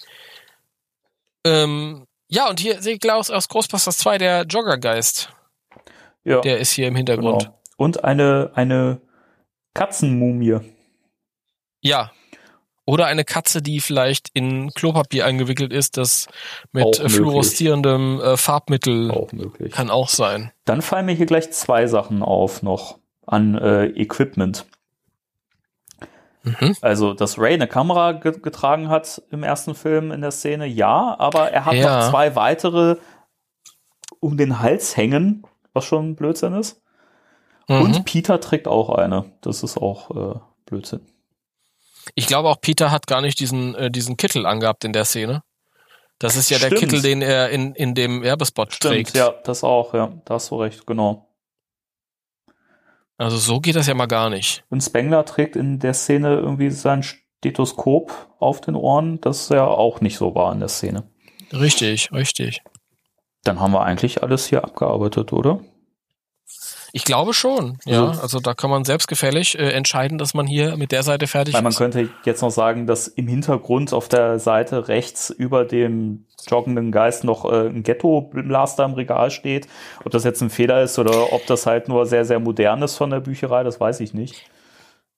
Ähm, 1.44 2.04
ja, 2.28 2.50
und 2.50 2.60
hier 2.60 2.82
sehe 2.82 2.94
ich 2.96 3.00
Klaus 3.00 3.30
aus 3.30 3.48
Ghostbusters 3.48 3.96
2, 3.96 4.18
der 4.18 4.42
Joggergeist. 4.42 5.32
Ja, 6.24 6.42
Der 6.42 6.58
ist 6.58 6.72
hier 6.72 6.88
im 6.88 6.94
Hintergrund. 6.96 7.44
genau. 7.44 7.58
Und 7.78 8.04
eine, 8.04 8.50
eine 8.54 9.00
Katzenmumie. 9.72 10.58
Ja. 11.80 12.12
Oder 12.88 13.04
eine 13.04 13.22
Katze, 13.26 13.60
die 13.60 13.80
vielleicht 13.80 14.30
in 14.32 14.70
Klopapier 14.70 15.26
eingewickelt 15.26 15.74
ist, 15.74 15.98
das 15.98 16.26
mit 16.72 16.86
Auch 16.86 17.10
fluoreszierendem 17.10 18.18
äh, 18.18 18.36
Farbmittel 18.38 19.10
Auch 19.10 19.30
möglich. 19.32 19.74
kann 19.74 19.90
auch 19.90 20.08
sein. 20.08 20.52
Dann 20.64 20.80
fallen 20.80 21.04
mir 21.04 21.12
hier 21.14 21.26
gleich 21.26 21.50
zwei 21.52 21.86
Sachen 21.86 22.22
auf 22.22 22.62
noch 22.62 22.98
an 23.26 23.56
äh, 23.58 23.88
Equipment. 23.88 24.64
Mhm. 26.44 26.76
Also, 26.80 27.12
dass 27.12 27.38
Ray 27.38 27.52
eine 27.52 27.66
Kamera 27.68 28.12
ge 28.12 28.38
getragen 28.40 28.88
hat 28.88 29.20
im 29.30 29.42
ersten 29.42 29.74
Film 29.74 30.10
in 30.10 30.22
der 30.22 30.30
Szene, 30.30 30.64
ja, 30.64 31.14
aber 31.18 31.50
er 31.50 31.66
hat 31.66 31.74
Ja. 31.74 31.98
noch 32.00 32.10
zwei 32.10 32.36
weitere 32.36 32.96
um 34.18 34.38
den 34.38 34.60
Hals 34.60 34.96
hängen, 34.96 35.46
was 35.74 35.84
schon 35.84 36.16
Blödsinn 36.16 36.54
ist. 36.54 36.80
Mhm. 37.68 37.82
Und 37.82 38.04
Peter 38.06 38.40
trägt 38.40 38.66
auch 38.66 38.88
eine. 38.88 39.26
Das 39.42 39.62
ist 39.62 39.76
auch 39.76 40.10
äh, 40.36 40.38
Blödsinn. 40.64 41.00
Ich 42.14 42.26
glaube 42.26 42.48
auch 42.48 42.60
Peter 42.60 42.90
hat 42.90 43.06
gar 43.06 43.20
nicht 43.20 43.40
diesen, 43.40 43.74
äh, 43.74 43.90
diesen 43.90 44.16
Kittel 44.16 44.46
angehabt 44.46 44.84
in 44.84 44.92
der 44.92 45.04
Szene. 45.04 45.42
Das 46.18 46.36
ist 46.36 46.50
ja 46.50 46.58
der 46.58 46.66
Stimmt. 46.66 46.80
Kittel, 46.80 47.02
den 47.02 47.22
er 47.22 47.50
in, 47.50 47.74
in 47.74 47.94
dem 47.94 48.22
Werbespot 48.22 48.80
trägt. 48.80 49.14
ja, 49.14 49.32
das 49.44 49.62
auch, 49.62 49.94
ja, 49.94 50.12
da 50.24 50.34
hast 50.34 50.50
du 50.50 50.56
recht, 50.56 50.86
genau. 50.86 51.28
Also 53.16 53.36
so 53.36 53.60
geht 53.60 53.76
das 53.76 53.86
ja 53.86 53.94
mal 53.94 54.06
gar 54.06 54.30
nicht. 54.30 54.64
Und 54.68 54.80
Spengler 54.80 55.24
trägt 55.24 55.56
in 55.56 55.78
der 55.78 55.94
Szene 55.94 56.34
irgendwie 56.34 56.70
sein 56.70 57.02
Stethoskop 57.02 58.12
auf 58.38 58.60
den 58.60 58.74
Ohren, 58.74 59.20
das 59.20 59.48
ja 59.48 59.66
auch 59.66 60.00
nicht 60.00 60.16
so 60.16 60.34
war 60.34 60.52
in 60.52 60.60
der 60.60 60.68
Szene. 60.68 61.04
Richtig, 61.52 62.12
richtig. 62.12 62.62
Dann 63.44 63.60
haben 63.60 63.72
wir 63.72 63.82
eigentlich 63.82 64.22
alles 64.22 64.46
hier 64.46 64.64
abgearbeitet, 64.64 65.32
oder? 65.32 65.60
Ich 66.92 67.04
glaube 67.04 67.34
schon, 67.34 67.78
ja. 67.84 68.06
Also- 68.08 68.22
Also 68.22 68.40
da 68.40 68.54
kann 68.54 68.70
man 68.70 68.84
selbstgefällig 68.84 69.58
äh, 69.58 69.70
entscheiden, 69.72 70.16
dass 70.18 70.32
man 70.34 70.46
hier 70.46 70.76
mit 70.76 70.90
der 70.92 71.02
Seite 71.02 71.26
fertig 71.26 71.54
Weil 71.54 71.62
man 71.62 71.72
ist. 71.72 71.78
könnte 71.78 72.08
jetzt 72.24 72.40
noch 72.42 72.50
sagen, 72.50 72.86
dass 72.86 73.08
im 73.08 73.28
Hintergrund 73.28 73.92
auf 73.92 74.08
der 74.08 74.38
Seite 74.38 74.88
rechts 74.88 75.30
über 75.30 75.64
dem 75.64 76.24
joggenden 76.48 76.90
Geist 76.92 77.24
noch 77.24 77.44
äh, 77.44 77.68
ein 77.68 77.82
Ghetto-Blaster 77.82 78.84
im 78.84 78.94
Regal 78.94 79.30
steht. 79.30 79.68
Ob 80.04 80.12
das 80.12 80.24
jetzt 80.24 80.40
ein 80.40 80.50
Fehler 80.50 80.82
ist 80.82 80.98
oder 80.98 81.32
ob 81.32 81.44
das 81.46 81.66
halt 81.66 81.88
nur 81.88 82.06
sehr, 82.06 82.24
sehr 82.24 82.40
modern 82.40 82.80
ist 82.82 82.96
von 82.96 83.10
der 83.10 83.20
Bücherei, 83.20 83.62
das 83.64 83.78
weiß 83.80 84.00
ich 84.00 84.14
nicht. 84.14 84.48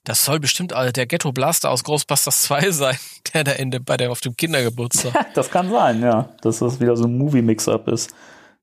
Das 0.05 0.25
soll 0.25 0.41
bestimmt 0.41 0.73
der 0.73 1.07
Ghetto 1.07 1.31
Blaster 1.31 1.71
aus 1.71 1.85
Ghostbusters 1.85 2.43
2 2.45 2.71
sein, 2.71 2.97
der 3.35 3.45
da 3.45 3.53
Ende 3.53 3.81
bei 3.81 3.97
der 3.97 4.11
auf 4.11 4.21
dem 4.21 4.35
Kindergeburtstag. 4.37 5.15
Das 5.35 5.51
kann 5.51 5.71
sein, 5.71 6.01
ja. 6.03 6.31
Dass 6.43 6.59
das 6.59 6.81
wieder 6.81 6.97
so 6.97 7.05
ein 7.05 7.17
Movie-Mix-Up 7.19 7.87
ist. 7.89 8.11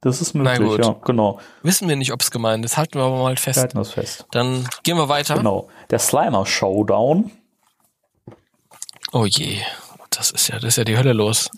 Das 0.02 0.22
ist 0.22 0.34
möglich, 0.36 0.60
gut. 0.60 0.86
ja, 0.86 0.96
genau. 1.04 1.40
Wissen 1.64 1.90
wir 1.90 1.96
nicht, 1.96 2.14
ob 2.14 2.22
es 2.22 2.30
gemeint 2.30 2.64
ist. 2.64 2.78
Halten 2.78 3.00
wir 3.00 3.06
aber 3.06 3.18
mal 3.18 3.32
Wir 3.32 3.38
fest. 3.38 3.60
halten 3.60 3.78
das 3.78 3.92
fest. 3.92 4.26
Dann 4.32 4.68
gehen 4.84 4.96
wir 4.98 5.10
weiter. 5.10 5.36
Genau. 5.36 5.70
Der 5.90 6.00
Slimer 6.00 6.46
Showdown. 6.46 7.32
Oh 9.12 9.26
je, 9.26 9.60
das 10.12 10.32
ist 10.32 10.50
ja, 10.50 10.56
das 10.56 10.66
ist 10.70 10.78
ja 10.78 10.84
die 10.84 10.98
Hölle 10.98 11.14
los. 11.14 11.50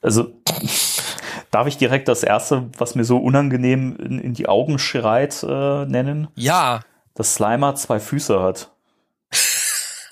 Also, 0.00 0.32
darf 1.52 1.66
ich 1.68 1.76
direkt 1.76 2.08
das 2.08 2.24
erste, 2.24 2.68
was 2.76 2.94
mir 2.96 3.04
so 3.04 3.18
unangenehm 3.18 3.96
in, 3.96 4.18
in 4.18 4.34
die 4.34 4.48
Augen 4.48 4.78
schreit, 4.80 5.42
äh, 5.44 5.84
nennen? 5.84 6.28
Ja, 6.34 6.80
dass 7.14 7.34
Slimer 7.34 7.74
zwei 7.76 8.00
Füße 8.00 8.40
hat. 8.40 8.70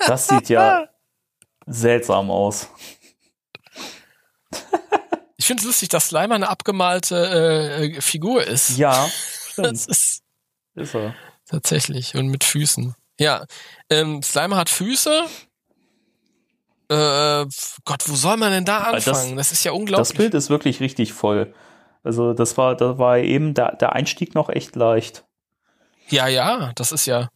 Das 0.07 0.29
sieht 0.29 0.49
ja 0.49 0.87
seltsam 1.67 2.31
aus. 2.31 2.69
Ich 5.41 5.47
finde 5.47 5.63
es 5.63 5.67
lustig, 5.67 5.89
dass 5.89 6.09
Slimer 6.09 6.35
eine 6.37 6.49
abgemalte 6.49 7.17
äh, 7.97 8.01
Figur 8.01 8.45
ist. 8.47 8.77
Ja, 8.77 8.93
das 9.57 9.83
stimmt. 9.85 9.89
ist 9.89 10.23
Ist 10.75 10.95
er. 10.95 11.15
tatsächlich 11.47 12.15
und 12.15 12.29
mit 12.29 12.45
Füßen. 12.45 12.95
Ja, 13.19 13.45
ähm, 13.91 14.23
Slimer 14.23 14.57
hat 14.57 14.71
Füße. 14.71 15.25
Äh, 16.89 17.47
Gott, 17.85 18.03
wo 18.09 18.15
soll 18.15 18.37
man 18.37 18.51
denn 18.53 18.65
da 18.65 18.93
das- 18.93 19.07
anfangen? 19.09 19.37
Das, 19.37 19.53
ist 19.53 19.65
ja 19.65 19.71
Das 19.73 19.79
unglaublich. 19.81 20.17
Bild 20.17 20.35
ist 20.35 20.51
wirklich 20.51 20.81
richtig 20.81 21.13
voll. 21.13 21.55
Also 22.03 22.33
das 22.33 22.57
war, 22.57 22.77
da 22.77 22.99
war 22.99 23.19
eben 23.19 23.55
der, 23.55 23.77
der 23.77 23.93
Einstieg 23.93 24.35
noch 24.35 24.49
echt 24.49 24.75
leicht. 24.77 25.25
Ja, 26.09 26.27
ja, 26.29 26.73
das 26.75 26.93
ist 26.93 27.07
ja. 27.07 27.29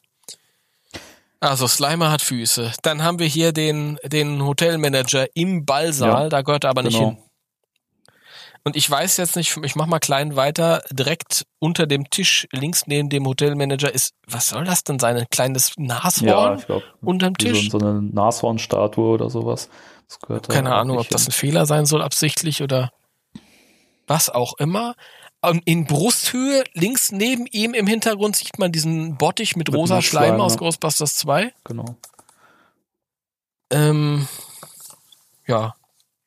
Also 1.40 1.68
Slimer 1.68 2.10
hat 2.10 2.22
Füße. 2.22 2.72
Dann 2.82 3.02
haben 3.02 3.18
wir 3.18 3.26
hier 3.26 3.52
den, 3.52 3.98
den 4.04 4.42
Hotelmanager 4.42 5.26
im 5.34 5.64
Ballsaal, 5.66 6.24
Ja, 6.24 6.28
da 6.30 6.42
gehört 6.42 6.64
er 6.64 6.70
aber 6.70 6.82
nicht 6.82 6.96
genau. 6.96 7.10
hin. 7.10 7.18
Und 8.66 8.76
ich 8.76 8.90
weiß 8.90 9.18
jetzt 9.18 9.36
nicht, 9.36 9.58
ich 9.62 9.76
mach 9.76 9.86
mal 9.86 9.98
klein 9.98 10.36
weiter, 10.36 10.82
direkt 10.90 11.44
unter 11.58 11.86
dem 11.86 12.08
Tisch, 12.08 12.48
links 12.50 12.86
neben 12.86 13.10
dem 13.10 13.26
Hotelmanager 13.26 13.92
ist, 13.92 14.14
was 14.26 14.48
soll 14.48 14.64
das 14.64 14.84
denn 14.84 14.98
sein? 14.98 15.18
Ein 15.18 15.26
kleines 15.30 15.74
Nashorn 15.76 16.26
Ja, 16.26 16.54
ich 16.54 16.64
glaube, 16.64 16.84
unterm 17.02 17.36
Tisch? 17.36 17.70
so, 17.70 17.78
so 17.78 17.86
eine 17.86 18.00
Nashornstatue 18.00 19.04
oder 19.04 19.28
sowas. 19.28 19.68
Das 20.08 20.18
gehört 20.18 20.48
da 20.48 20.54
Keine 20.54 20.74
Ahnung, 20.74 20.98
ob 20.98 21.08
das 21.10 21.28
ein 21.28 21.32
Fehler 21.32 21.66
sein 21.66 21.84
soll, 21.84 22.00
absichtlich 22.00 22.62
oder 22.62 22.90
was 24.06 24.30
auch 24.30 24.54
immer. 24.58 24.94
In 25.66 25.84
Brusthöhe, 25.84 26.64
links 26.72 27.12
neben 27.12 27.44
ihm 27.44 27.74
im 27.74 27.86
Hintergrund 27.86 28.34
sieht 28.34 28.58
man 28.58 28.72
diesen 28.72 29.18
Bottich 29.18 29.56
mit 29.56 29.68
Mit 29.68 29.76
rosa 29.76 30.00
Schleim 30.00 30.28
Schleim, 30.28 30.40
aus. 30.40 30.56
Ghostbusters 30.56 31.16
2. 31.16 31.52
Genau. 31.64 31.96
Ähm, 33.68 34.26
ja. 35.46 35.74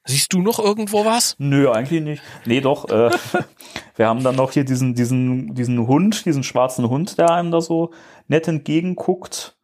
Siehst 0.08 0.34
du 0.34 0.42
noch 0.42 0.58
irgendwo 0.60 1.06
was? 1.06 1.36
Nö, 1.38 1.70
eigentlich 1.72 2.02
nicht. 2.02 2.24
Nee, 2.46 2.62
doch. 2.62 2.90
Äh, 2.90 3.12
wir 3.96 4.08
haben 4.08 4.24
dann 4.24 4.36
noch 4.36 4.52
hier 4.52 4.64
diesen, 4.66 4.96
diesen, 4.96 5.54
diesen 5.54 5.86
Hund, 5.88 6.26
diesen 6.26 6.44
schwarzen 6.44 6.90
Hund, 6.90 7.18
der 7.18 7.30
einem 7.32 7.52
da 7.52 7.62
so 7.62 7.92
nett 8.28 8.48
entgegenguckt. 8.48 9.58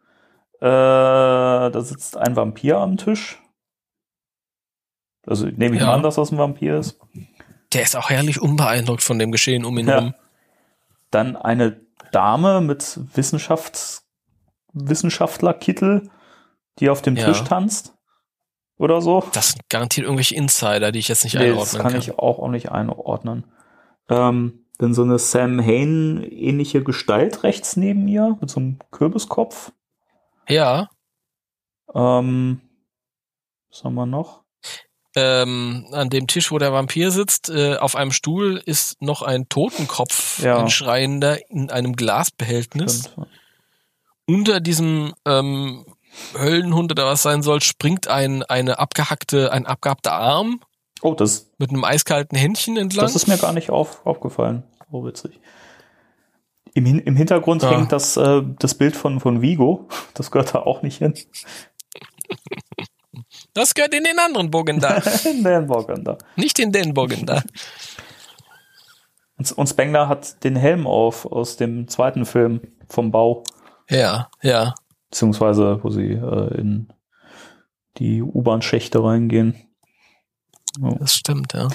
Äh, 0.59 0.65
da 0.67 1.81
sitzt 1.81 2.17
ein 2.17 2.35
Vampir 2.35 2.77
am 2.77 2.97
Tisch. 2.97 3.41
Also 5.25 5.45
nehme 5.45 5.75
ich 5.75 5.81
Ja. 5.81 5.87
mal 5.87 5.93
an, 5.95 6.03
dass 6.03 6.15
das 6.15 6.31
ein 6.31 6.37
Vampir 6.37 6.77
ist. 6.79 6.99
Der 7.73 7.83
ist 7.83 7.95
auch 7.95 8.09
herrlich 8.09 8.41
unbeeindruckt 8.41 9.01
von 9.03 9.17
dem 9.19 9.31
Geschehen 9.31 9.65
um 9.65 9.77
ihn 9.77 9.87
Ja. 9.87 9.93
herum. 9.95 10.13
Dann 11.11 11.35
eine 11.35 11.79
Dame 12.11 12.61
mit 12.61 12.99
Wissenschafts 13.15 14.01
Wissenschaftlerkittel, 14.73 16.09
die 16.79 16.89
auf 16.89 17.01
dem 17.01 17.15
Ja. 17.15 17.25
Tisch 17.25 17.43
tanzt. 17.43 17.93
Oder 18.77 19.01
so. 19.01 19.23
Das 19.33 19.49
sind 19.51 19.61
garantiert 19.69 20.05
irgendwelche 20.05 20.35
Insider, 20.35 20.91
die 20.91 20.99
ich 20.99 21.07
jetzt 21.07 21.23
nicht 21.23 21.35
Nee, 21.35 21.45
einordnen 21.51 21.65
das 21.73 21.81
kann, 21.81 21.91
kann. 21.91 21.99
ich 22.01 22.17
auch, 22.17 22.39
auch 22.39 22.49
nicht 22.49 22.71
einordnen. 22.71 23.45
Ähm, 24.09 24.65
dann 24.79 24.93
so 24.93 25.03
eine 25.03 25.19
Sam 25.19 25.59
Hain 25.63 26.23
ähnliche 26.29 26.83
Gestalt 26.83 27.43
rechts 27.43 27.77
neben 27.77 28.07
ihr 28.07 28.37
mit 28.41 28.49
so 28.49 28.59
einem 28.59 28.79
Kürbiskopf. 28.91 29.71
Ja. 30.49 30.89
Ähm, 31.93 32.61
was 33.69 33.83
haben 33.83 33.93
wir 33.93 34.05
noch? 34.05 34.43
Ähm, 35.15 35.85
an 35.91 36.09
dem 36.09 36.25
Tisch, 36.25 36.51
wo 36.51 36.57
der 36.57 36.73
Vampir 36.73 37.11
sitzt, 37.11 37.49
äh, 37.49 37.75
auf 37.77 37.95
einem 37.95 38.11
Stuhl 38.11 38.59
ist 38.65 38.99
noch 38.99 39.21
ein 39.21 39.47
Totenkopf, 39.47 40.41
Ja. 40.41 40.57
ein 40.57 40.69
Schreiender 40.71 41.37
in 41.51 41.69
einem 41.69 41.95
Glasbehältnis. 41.95 43.11
Stimmt. 43.11 43.27
Unter 44.25 44.59
diesem 44.59 45.13
ähm, 45.25 45.85
Höllenhund 46.37 46.91
oder 46.91 47.05
was 47.05 47.21
sein 47.23 47.41
soll, 47.41 47.61
springt 47.61 48.07
ein 48.07 48.43
eine 48.43 48.79
abgehackte, 48.79 49.51
ein 49.51 49.65
abgehackter 49.65 50.13
Arm 50.13 50.61
Oh, 51.01 51.13
das, 51.15 51.51
mit 51.57 51.69
einem 51.71 51.83
eiskalten 51.83 52.37
Händchen 52.37 52.77
entlang. 52.77 53.05
das 53.05 53.15
ist 53.15 53.27
mir 53.27 53.37
gar 53.37 53.51
nicht 53.51 53.69
auf, 53.69 54.05
aufgefallen. 54.05 54.63
Oh, 54.89 55.03
witzig. 55.05 55.39
Im, 56.73 56.85
im 56.85 57.15
Hintergrund 57.15 57.61
Ja. 57.61 57.71
hängt 57.71 57.91
das, 57.91 58.15
äh, 58.17 58.41
das 58.59 58.73
Bild 58.75 58.95
von, 58.95 59.19
von 59.19 59.41
Vigo. 59.41 59.87
Das 60.13 60.31
gehört 60.31 60.53
da 60.55 60.59
auch 60.59 60.81
nicht 60.81 60.99
hin. 60.99 61.13
das 63.53 63.73
gehört 63.73 63.93
in 63.93 64.03
den 64.03 64.17
anderen 64.17 64.49
Bogen 64.49 64.79
da, 64.79 64.95
In 65.25 65.43
den 65.43 65.67
Bogen 65.67 66.03
da. 66.03 66.17
nicht 66.35 66.57
in 66.59 66.71
den. 66.71 66.93
Und, 69.37 69.51
und 69.51 69.67
Spengler 69.67 70.07
hat 70.07 70.43
den 70.43 70.55
Helm 70.55 70.87
auf 70.87 71.25
aus 71.25 71.57
dem 71.57 71.87
zweiten 71.87 72.25
Film 72.25 72.61
vom 72.87 73.11
Bau. 73.11 73.43
Ja, 73.89 74.29
ja. 74.41 74.73
Beziehungsweise 75.13 75.79
wo 75.83 75.91
sie 75.91 76.13
äh, 76.13 76.59
in 76.59 76.91
die 77.97 78.23
U-Bahn-Schächte 78.23 79.03
reingehen. 79.03 79.55
Das 80.79 81.13
stimmt, 81.15 81.53
ja. 81.53 81.67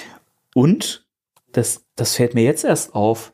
Und 0.55 1.07
das, 1.53 1.87
das 1.95 2.17
fällt 2.17 2.35
mir 2.35 2.43
jetzt 2.43 2.65
erst 2.65 2.97
auf, 2.97 3.33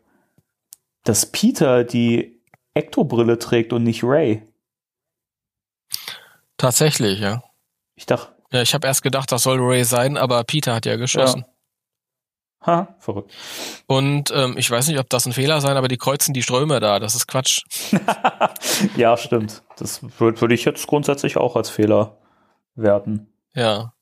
dass 1.04 1.24
Peter 1.32 1.84
die 1.84 2.42
Ektobrille 2.74 3.38
trägt 3.38 3.72
und 3.72 3.84
nicht 3.84 4.04
Ray. 4.04 4.42
Tatsächlich, 6.58 7.20
ja. 7.20 7.42
Ich 7.94 8.04
dachte, 8.04 8.34
Ja, 8.52 8.60
ich 8.60 8.74
habe 8.74 8.86
erst 8.86 9.02
gedacht, 9.02 9.32
das 9.32 9.44
soll 9.44 9.58
Ray 9.58 9.84
sein, 9.84 10.18
aber 10.18 10.44
Peter 10.44 10.74
hat 10.74 10.84
ja 10.84 10.96
geschossen. 10.96 11.46
Ha, 12.66 12.94
verrückt. 12.98 13.32
Und 13.86 14.30
ähm, 14.34 14.56
ich 14.58 14.70
weiß 14.70 14.88
nicht, 14.88 14.98
ob 14.98 15.08
das 15.10 15.26
ein 15.26 15.32
Fehler 15.32 15.60
sein, 15.60 15.76
aber 15.76 15.88
die 15.88 15.98
kreuzen 15.98 16.34
die 16.34 16.42
Ströme 16.42 16.80
da. 16.80 16.98
Das 16.98 17.14
ist 17.14 17.26
Quatsch. 17.26 17.62
Ja, 18.96 19.16
stimmt. 19.16 19.62
Das 19.76 20.00
würde 20.18 20.40
würd 20.40 20.52
ich 20.52 20.64
jetzt 20.64 20.86
grundsätzlich 20.86 21.36
auch 21.36 21.56
als 21.56 21.70
Fehler 21.70 22.16
werten. 22.74 23.28
Ja. 23.54 23.92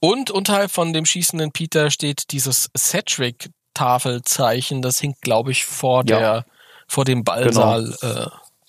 Und 0.00 0.30
unterhalb 0.30 0.70
von 0.70 0.92
dem 0.92 1.06
schießenden 1.06 1.52
Peter 1.52 1.90
steht 1.90 2.30
dieses 2.32 2.70
Cedric-Tafelzeichen. 2.76 4.82
Das 4.82 5.00
hinkt, 5.00 5.22
glaube 5.22 5.50
ich, 5.50 5.64
vor 5.64 6.04
Ja. 6.06 6.18
der 6.18 6.44
vor 6.88 7.04
dem 7.04 7.24
Ballsaal 7.24 7.96
äh, 8.00 8.26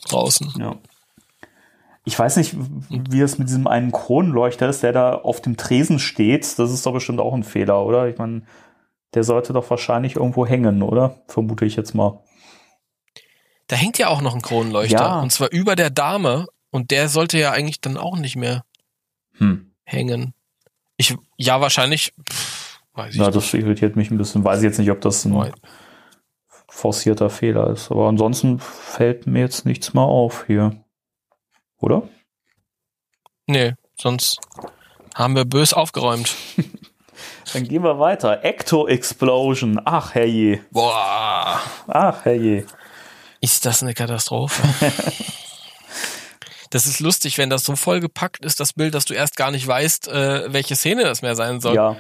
draußen. 0.09 0.53
Ja. 0.59 0.75
Ich 2.03 2.17
weiß 2.17 2.37
nicht, 2.37 2.55
wie 2.89 3.21
es 3.21 3.37
mit 3.37 3.49
diesem 3.49 3.67
einen 3.67 3.91
Kronleuchter 3.91 4.69
ist, 4.69 4.81
der 4.81 4.93
da 4.93 5.13
auf 5.13 5.41
dem 5.41 5.57
Tresen 5.57 5.99
steht. 5.99 6.57
Das 6.57 6.71
ist 6.71 6.85
doch 6.85 6.93
bestimmt 6.93 7.19
auch 7.19 7.33
ein 7.33 7.43
Fehler, 7.43 7.83
oder? 7.85 8.07
Ich 8.07 8.17
meine, 8.17 8.41
der 9.13 9.23
sollte 9.23 9.53
doch 9.53 9.69
wahrscheinlich 9.69 10.15
irgendwo 10.15 10.45
hängen, 10.45 10.81
oder? 10.81 11.21
Vermute 11.27 11.65
ich 11.65 11.75
jetzt 11.75 11.93
mal. 11.95 12.23
Da 13.67 13.75
hängt 13.75 13.97
ja 13.97 14.07
auch 14.09 14.21
noch 14.21 14.35
ein 14.35 14.41
Kronleuchter. 14.41 14.95
Ja. 14.97 15.19
Und 15.19 15.31
zwar 15.31 15.51
über 15.51 15.75
der 15.75 15.89
Dame. 15.89 16.47
Und 16.69 16.91
der 16.91 17.09
sollte 17.09 17.37
ja 17.39 17.51
eigentlich 17.51 17.81
dann 17.81 17.97
auch 17.97 18.17
nicht 18.17 18.35
mehr 18.35 18.63
Hm. 19.37 19.71
hängen. 19.83 20.33
Ich, 20.97 21.15
ja, 21.37 21.61
wahrscheinlich. 21.61 22.13
Pff, 22.29 22.79
weiß 22.93 23.13
ich 23.13 23.19
Ja, 23.19 23.27
nicht. 23.27 23.35
das 23.35 23.53
irritiert 23.53 23.95
mich 23.95 24.11
ein 24.11 24.17
bisschen. 24.17 24.43
Weiß 24.43 24.59
ich 24.59 24.65
jetzt 24.65 24.77
nicht, 24.79 24.91
ob 24.91 25.01
das 25.01 25.23
ein 25.25 25.53
forcierter 26.69 27.29
Fehler 27.29 27.69
ist. 27.71 27.91
Aber 27.91 28.07
ansonsten 28.07 28.59
fällt 28.59 29.27
mir 29.27 29.39
jetzt 29.39 29.65
nichts 29.65 29.93
mehr 29.93 30.03
auf 30.03 30.45
hier. 30.47 30.83
Oder? 31.79 32.07
Nee, 33.47 33.73
sonst 33.99 34.39
haben 35.15 35.35
wir 35.35 35.45
bös 35.45 35.73
aufgeräumt. 35.73 36.35
Dann 37.53 37.63
gehen 37.67 37.83
wir 37.83 37.99
weiter. 37.99 38.43
Ecto 38.43 38.87
Explosion. 38.87 39.79
Ach, 39.85 40.13
herrje. 40.15 40.61
Boah, 40.71 41.61
Ach, 41.87 42.25
herrje. 42.25 42.65
ist 43.41 43.65
das 43.65 43.81
eine 43.83 43.93
Katastrophe. 43.93 44.61
Das 46.69 46.85
ist 46.85 46.99
lustig, 46.99 47.37
wenn 47.37 47.49
das 47.49 47.63
so 47.63 47.77
vollgepackt 47.77 48.43
ist, 48.43 48.59
das 48.59 48.73
Bild, 48.73 48.93
dass 48.93 49.05
du 49.05 49.13
erst 49.13 49.37
gar 49.37 49.51
nicht 49.51 49.65
weißt, 49.65 50.09
äh, 50.09 50.51
welche 50.51 50.75
Szene 50.75 51.03
das 51.05 51.21
mehr 51.21 51.33
sein 51.33 51.61
soll. 51.61 51.75
Ja, 51.75 51.95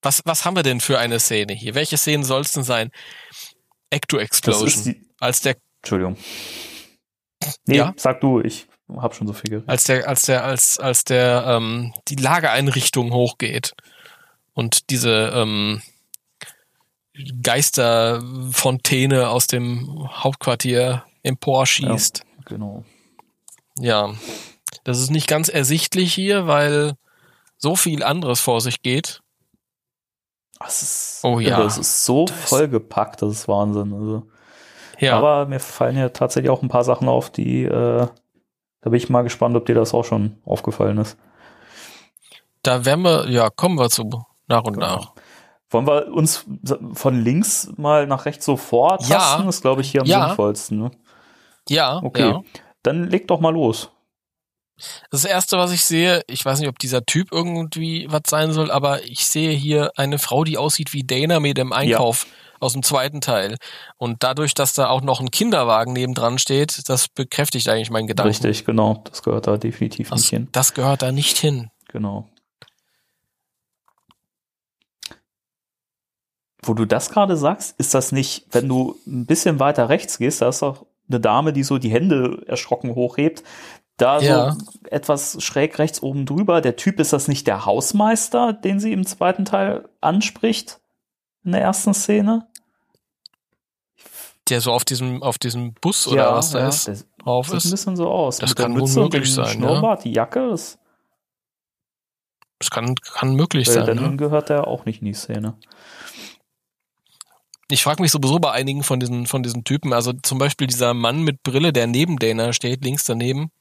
Was, 0.00 0.22
was 0.24 0.46
haben 0.46 0.56
wir 0.56 0.62
denn 0.62 0.80
für 0.80 0.98
eine 0.98 1.20
Szene 1.20 1.52
hier? 1.52 1.74
Welche 1.74 1.98
Szene 1.98 2.24
soll 2.24 2.40
es 2.40 2.52
denn 2.52 2.62
sein? 2.64 2.90
Ecto 3.90 4.16
Explosion. 4.16 4.96
Als 5.18 5.42
der, 5.42 5.56
Entschuldigung. 5.82 6.16
Nee, 7.66 7.76
Ja? 7.76 7.92
sag 7.96 8.22
du, 8.22 8.40
ich 8.40 8.66
hab 8.98 9.14
schon 9.14 9.26
so 9.26 9.32
viel 9.32 9.50
geredet. 9.50 9.68
als 9.68 9.84
der, 9.84 10.08
als 10.08 10.22
der, 10.22 10.44
als, 10.44 10.78
als 10.78 11.04
der, 11.04 11.44
ähm, 11.46 11.92
die 12.08 12.16
Lagereinrichtung 12.16 13.12
hochgeht 13.12 13.72
und 14.54 14.90
diese, 14.90 15.32
ähm, 15.34 15.82
Geisterfontäne 17.42 19.28
aus 19.28 19.46
dem 19.46 20.08
Hauptquartier 20.10 21.04
emporschießt. 21.22 22.22
Genau. 22.46 22.84
Ja. 23.78 24.14
Das 24.84 24.98
ist 24.98 25.10
nicht 25.10 25.28
ganz 25.28 25.48
ersichtlich 25.48 26.14
hier, 26.14 26.46
weil 26.46 26.94
so 27.58 27.76
viel 27.76 28.02
anderes 28.02 28.40
vor 28.40 28.60
sich 28.60 28.82
geht. 28.82 29.20
Das 30.58 30.82
ist, 30.82 31.20
Oh 31.22 31.40
ja. 31.40 31.62
Das 31.62 31.78
ist 31.78 32.04
so 32.04 32.24
Da 32.26 32.34
ist- 32.34 32.48
vollgepackt, 32.48 33.22
das 33.22 33.30
ist 33.32 33.48
Wahnsinn. 33.48 33.92
Also. 33.92 34.26
Ja. 34.98 35.16
Aber 35.18 35.46
mir 35.46 35.60
fallen 35.60 35.96
ja 35.96 36.08
tatsächlich 36.10 36.50
auch 36.50 36.62
ein 36.62 36.68
paar 36.68 36.84
Sachen 36.84 37.08
auf, 37.08 37.30
die, 37.30 37.64
äh, 37.64 38.06
da 38.82 38.90
bin 38.90 38.96
ich 38.98 39.08
mal 39.10 39.22
gespannt, 39.22 39.56
ob 39.56 39.66
dir 39.66 39.74
das 39.74 39.94
auch 39.94 40.04
schon 40.04 40.38
aufgefallen 40.44 40.98
ist. 40.98 41.16
da 42.62 42.84
werden 42.84 43.02
wir, 43.02 43.28
ja, 43.30 43.50
kommen 43.50 43.78
wir 43.78 43.88
zu 43.90 44.24
nach 44.48 44.64
und 44.64 44.76
nach. 44.76 45.12
Wollen 45.70 45.86
wir 45.86 46.08
uns 46.08 46.44
von 46.94 47.22
links 47.22 47.70
mal 47.76 48.06
nach 48.06 48.24
rechts 48.26 48.44
so 48.44 48.56
vortasten? 48.56 49.12
Ja. 49.12 49.38
Das 49.44 49.56
ist, 49.56 49.62
glaube 49.62 49.82
ich, 49.82 49.90
hier 49.92 50.00
am 50.00 50.06
Ja. 50.06 50.26
sinnvollsten. 50.26 50.78
Ne? 50.78 50.90
Ja, 51.68 52.00
Okay, 52.02 52.28
ja. 52.30 52.40
dann 52.82 53.08
leg 53.08 53.28
doch 53.28 53.38
mal 53.40 53.52
los. 53.52 53.90
Das 55.10 55.24
erste, 55.24 55.58
was 55.58 55.72
ich 55.72 55.84
sehe, 55.84 56.22
ich 56.26 56.44
weiß 56.44 56.58
nicht, 56.58 56.68
ob 56.68 56.78
dieser 56.78 57.04
Typ 57.04 57.28
irgendwie 57.32 58.06
was 58.10 58.22
sein 58.26 58.50
soll, 58.52 58.70
aber 58.70 59.04
ich 59.04 59.26
sehe 59.26 59.52
hier 59.52 59.92
eine 59.96 60.18
Frau, 60.18 60.42
die 60.42 60.56
aussieht 60.58 60.92
wie 60.94 61.04
Dana 61.04 61.38
mit 61.38 61.58
dem 61.58 61.72
Einkauf 61.72 62.26
aus 62.60 62.74
dem 62.74 62.82
zweiten 62.82 63.20
Teil. 63.20 63.56
Und 63.96 64.22
dadurch, 64.22 64.54
dass 64.54 64.74
da 64.74 64.88
auch 64.88 65.00
noch 65.02 65.20
ein 65.20 65.30
Kinderwagen 65.30 65.92
nebendran 65.92 66.38
steht, 66.38 66.88
das 66.88 67.08
bekräftigt 67.08 67.68
eigentlich 67.68 67.90
meinen 67.90 68.06
Gedanken. 68.06 68.28
Richtig, 68.28 68.64
genau. 68.64 69.02
Das 69.10 69.22
gehört 69.22 69.46
da 69.46 69.56
definitiv 69.56 70.10
nicht 70.10 70.24
Das, 70.24 70.28
hin. 70.30 70.48
das 70.52 70.74
gehört 70.74 71.02
da 71.02 71.10
nicht 71.12 71.38
hin. 71.38 71.70
Genau. 71.88 72.28
Wo 76.62 76.74
du 76.74 76.84
das 76.84 77.10
gerade 77.10 77.36
sagst, 77.36 77.74
ist 77.78 77.94
das 77.94 78.12
nicht, 78.12 78.46
wenn 78.52 78.68
du 78.68 78.96
ein 79.06 79.24
bisschen 79.26 79.58
weiter 79.60 79.88
rechts 79.88 80.18
gehst, 80.18 80.42
da 80.42 80.48
ist 80.50 80.60
doch 80.62 80.84
eine 81.08 81.18
Dame, 81.20 81.52
die 81.52 81.62
so 81.64 81.78
die 81.78 81.90
Hände 81.90 82.44
erschrocken 82.46 82.94
hochhebt. 82.94 83.42
Da 83.96 84.20
Ja. 84.20 84.52
so 84.52 84.58
etwas 84.90 85.42
schräg 85.42 85.78
rechts 85.78 86.02
oben 86.02 86.26
drüber. 86.26 86.60
Der 86.60 86.76
Typ, 86.76 87.00
ist 87.00 87.12
das 87.12 87.28
nicht 87.28 87.46
der 87.46 87.64
Hausmeister, 87.64 88.52
den 88.52 88.78
sie 88.78 88.92
im 88.92 89.06
zweiten 89.06 89.44
Teil 89.44 89.88
anspricht? 90.00 90.80
In 91.44 91.52
der 91.52 91.62
ersten 91.62 91.94
Szene? 91.94 92.46
Der 94.50 94.60
so 94.60 94.72
auf 94.72 94.84
diesem, 94.84 95.22
auf 95.22 95.38
diesem 95.38 95.74
Bus 95.74 96.06
oder 96.08 96.34
was 96.34 96.50
da 96.50 96.68
ist, 96.68 96.88
Das 96.88 97.06
drauf 97.18 97.46
sieht 97.46 97.54
ein 97.54 97.58
ist. 97.58 97.70
bisschen 97.70 97.96
so 97.96 98.08
aus. 98.10 98.38
Das 98.38 98.50
Mit 98.50 98.58
kann 98.58 98.72
unmöglich 98.80 99.28
dem 99.28 99.34
sein, 99.34 99.44
ja. 99.46 99.50
Schnurrbart, 99.52 100.04
die 100.04 100.12
Jacke, 100.12 100.48
das, 100.50 100.78
Das 102.58 102.70
kann, 102.70 102.94
kann 102.96 103.34
möglich 103.34 103.68
weil 103.68 103.74
sein. 103.74 103.86
dann 103.96 104.10
Ne? 104.12 104.16
gehört 104.16 104.48
der 104.48 104.66
auch 104.66 104.84
nicht 104.84 105.00
in 105.00 105.06
die 105.06 105.14
Szene. 105.14 105.56
Ich 107.70 107.84
frage 107.84 108.02
mich 108.02 108.10
sowieso 108.10 108.40
bei 108.40 108.50
einigen 108.50 108.82
von 108.82 108.98
diesen, 108.98 109.26
von 109.26 109.42
diesen 109.44 109.62
Typen, 109.62 109.92
also 109.92 110.12
zum 110.12 110.38
Beispiel 110.38 110.66
dieser 110.66 110.92
Mann 110.92 111.22
mit 111.22 111.42
Brille, 111.44 111.72
der 111.72 111.86
neben 111.86 112.18
Dana 112.18 112.52
steht, 112.52 112.84
links 112.84 113.04
daneben, 113.04 113.52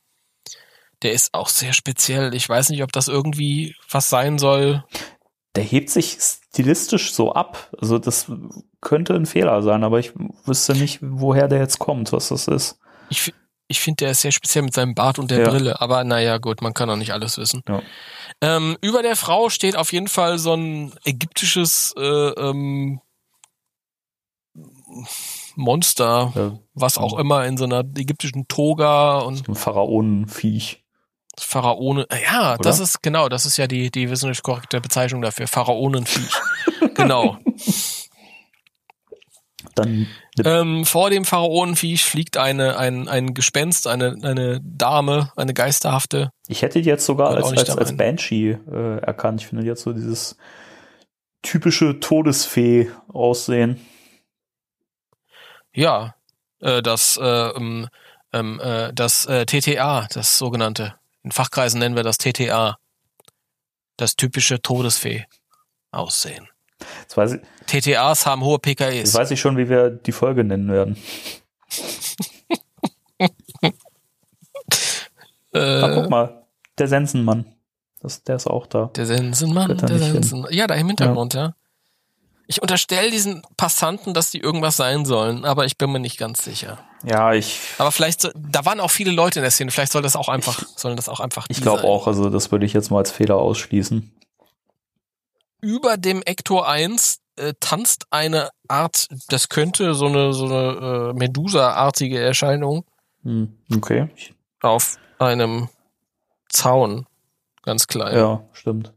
der 1.03 1.11
ist 1.13 1.33
auch 1.35 1.47
sehr 1.47 1.73
speziell. 1.73 2.33
Ich 2.33 2.49
weiß 2.49 2.69
nicht, 2.69 2.81
ob 2.81 2.91
das 2.91 3.07
irgendwie 3.07 3.75
was 3.91 4.09
sein 4.09 4.39
soll. 4.39 4.83
der 5.55 5.63
hebt 5.63 5.91
sich 5.91 6.17
stilistisch 6.19 7.13
so 7.13 7.33
ab. 7.33 7.69
Also 7.79 7.99
das 7.99 8.31
könnte 8.81 9.13
ein 9.15 9.25
Fehler 9.25 9.61
sein, 9.61 9.83
aber 9.83 9.99
ich 9.99 10.13
wüsste 10.45 10.73
nicht, 10.73 10.99
woher 11.01 11.47
der 11.47 11.59
jetzt 11.59 11.79
kommt, 11.79 12.11
was 12.13 12.29
das 12.29 12.47
ist. 12.47 12.79
Ich, 13.09 13.33
ich 13.67 13.81
finde, 13.81 14.05
der 14.05 14.11
ist 14.11 14.21
sehr 14.21 14.31
speziell 14.31 14.63
mit 14.63 14.73
seinem 14.73 14.95
Bart 14.95 15.19
und 15.19 15.31
der 15.31 15.39
Ja. 15.41 15.49
Brille. 15.49 15.81
Aber 15.81 16.03
naja, 16.03 16.37
gut, 16.37 16.61
man 16.61 16.73
kann 16.73 16.89
auch 16.89 16.95
nicht 16.95 17.11
alles 17.13 17.37
wissen. 17.37 17.61
Ja. 17.67 17.81
Ähm, 18.41 18.77
über 18.81 19.01
der 19.01 19.15
Frau 19.15 19.49
steht 19.49 19.75
auf 19.75 19.91
jeden 19.91 20.07
Fall 20.07 20.39
so 20.39 20.53
ein 20.53 20.93
ägyptisches 21.03 21.93
äh, 21.97 22.01
ähm, 22.01 23.01
Monster, 25.55 26.31
Ja, 26.35 26.59
was 26.73 26.97
auch 26.97 27.17
immer 27.19 27.45
in 27.45 27.57
so 27.57 27.65
einer 27.65 27.79
ägyptischen 27.81 28.47
Toga 28.47 29.19
und 29.19 29.47
ein 29.47 29.55
Pharaonenviech. 29.55 30.83
Pharaone. 31.37 32.05
Ja, 32.25 32.57
das 32.57 32.77
Oder? 32.77 32.83
ist 32.83 33.01
genau, 33.03 33.29
das 33.29 33.45
ist 33.45 33.57
ja 33.57 33.67
die, 33.67 33.91
die 33.91 34.09
wissenschaftlich 34.09 34.43
korrekte 34.43 34.81
Bezeichnung 34.81 35.21
dafür. 35.21 35.47
Pharaonenviech. 35.47 36.31
genau. 36.95 37.37
Dann 39.79 40.07
Ähm, 40.45 40.85
vor 40.85 41.09
dem 41.09 41.25
Pharaonenviech 41.25 42.05
fliegt 42.05 42.37
eine, 42.37 42.77
ein, 42.77 43.07
ein 43.07 43.33
Gespenst, 43.33 43.87
eine, 43.87 44.17
eine 44.23 44.61
Dame, 44.63 45.31
eine 45.35 45.53
geisterhafte. 45.53 46.31
ich 46.47 46.61
hätte 46.61 46.81
die 46.81 46.87
jetzt 46.87 47.05
sogar 47.05 47.31
als, 47.31 47.51
als, 47.51 47.69
als. 47.69 47.97
Banshee 47.97 48.57
äh, 48.71 48.97
erkannt. 48.99 49.41
Ich 49.41 49.47
finde 49.47 49.65
jetzt 49.65 49.83
so 49.83 49.93
dieses 49.93 50.37
typische 51.41 51.99
Todesfee 51.99 52.89
aussehen. 53.07 53.79
Ja, 55.73 56.15
äh, 56.59 56.81
das, 56.81 57.17
äh, 57.17 57.49
ähm, 57.49 57.87
ähm, 58.33 58.59
äh, 58.59 58.93
das 58.93 59.25
äh, 59.25 59.45
TTA, 59.45 60.07
das 60.13 60.37
sogenannte. 60.37 60.95
In 61.23 61.31
Fachkreisen 61.31 61.79
nennen 61.79 61.95
wir 61.95 62.03
das 62.03 62.17
TTA. 62.17 62.77
Das 63.97 64.15
typische 64.15 64.61
Todesfee 64.61 65.25
aussehen. 65.91 66.47
Jetzt 67.01 67.17
weiß 67.17 67.33
ich, 67.33 67.41
TTAs 67.67 68.25
haben 68.25 68.43
hohe 68.43 68.59
jetzt 68.63 68.77
PKEs. 68.77 69.13
weiß 69.13 69.31
ich 69.31 69.39
schon, 69.39 69.57
wie 69.57 69.69
wir 69.69 69.89
die 69.89 70.11
Folge 70.11 70.43
nennen 70.43 70.69
werden. 70.71 70.97
Äh, 75.51 75.59
Ah, 75.81 75.95
guck 75.95 76.09
mal, 76.09 76.43
der 76.77 76.87
Sensenmann. 76.87 77.45
Das, 78.01 78.23
der 78.23 78.35
ist 78.35 78.47
auch 78.47 78.67
da. 78.67 78.91
Der 78.95 79.05
Sensenmann, 79.05 79.77
der 79.77 79.89
hin. 79.89 80.11
Sensen. 80.13 80.45
Ja, 80.51 80.67
da 80.67 80.75
im 80.75 80.87
Hintergrund, 80.87 81.33
ja. 81.33 81.55
Ich 82.47 82.61
unterstelle 82.61 83.11
diesen 83.11 83.41
Passanten, 83.57 84.13
dass 84.13 84.31
die 84.31 84.39
irgendwas 84.39 84.77
sein 84.77 85.05
sollen, 85.05 85.45
aber 85.45 85.65
ich 85.65 85.77
bin 85.77 85.91
mir 85.91 85.99
nicht 85.99 86.17
ganz 86.17 86.43
sicher. 86.43 86.79
Ja, 87.03 87.33
ich, 87.33 87.59
Aber 87.77 87.91
vielleicht, 87.91 88.21
so, 88.21 88.29
da 88.35 88.65
waren 88.65 88.79
auch 88.79 88.89
viele 88.91 89.11
Leute 89.11 89.39
in 89.39 89.43
der 89.43 89.51
Szene, 89.51 89.69
vielleicht 89.71 89.91
soll 89.91 90.01
das 90.01 90.15
auch 90.15 90.29
einfach, 90.29 90.63
sollen 90.75 90.95
das 90.95 91.09
auch 91.09 91.19
einfach 91.19 91.45
ich 91.49 91.61
glaube 91.61 91.83
auch, 91.83 92.07
also 92.07 92.29
das 92.29 92.51
würde 92.51 92.65
ich 92.65 92.73
jetzt 92.73 92.89
mal 92.89 92.97
als 92.99 93.11
Fehler 93.11 93.35
ausschließen. 93.35 94.11
Über 95.61 95.97
dem 95.97 96.21
Ector 96.23 96.67
1 96.67 97.19
äh, 97.35 97.53
tanzt 97.59 98.05
eine 98.11 98.49
Art, 98.67 99.07
das 99.29 99.49
könnte 99.49 99.93
so 99.93 100.05
eine, 100.07 100.33
so 100.33 100.45
eine 100.45 101.11
äh, 101.11 101.13
Medusa-artige 101.13 102.19
Erscheinung 102.19 102.85
Hm, 103.23 103.53
okay. 103.75 104.09
Auf 104.61 104.97
einem 105.17 105.69
Zaun. 106.49 107.05
Ganz 107.63 107.87
klein. 107.87 108.15
ja, 108.15 108.43
stimmt. 108.53 108.93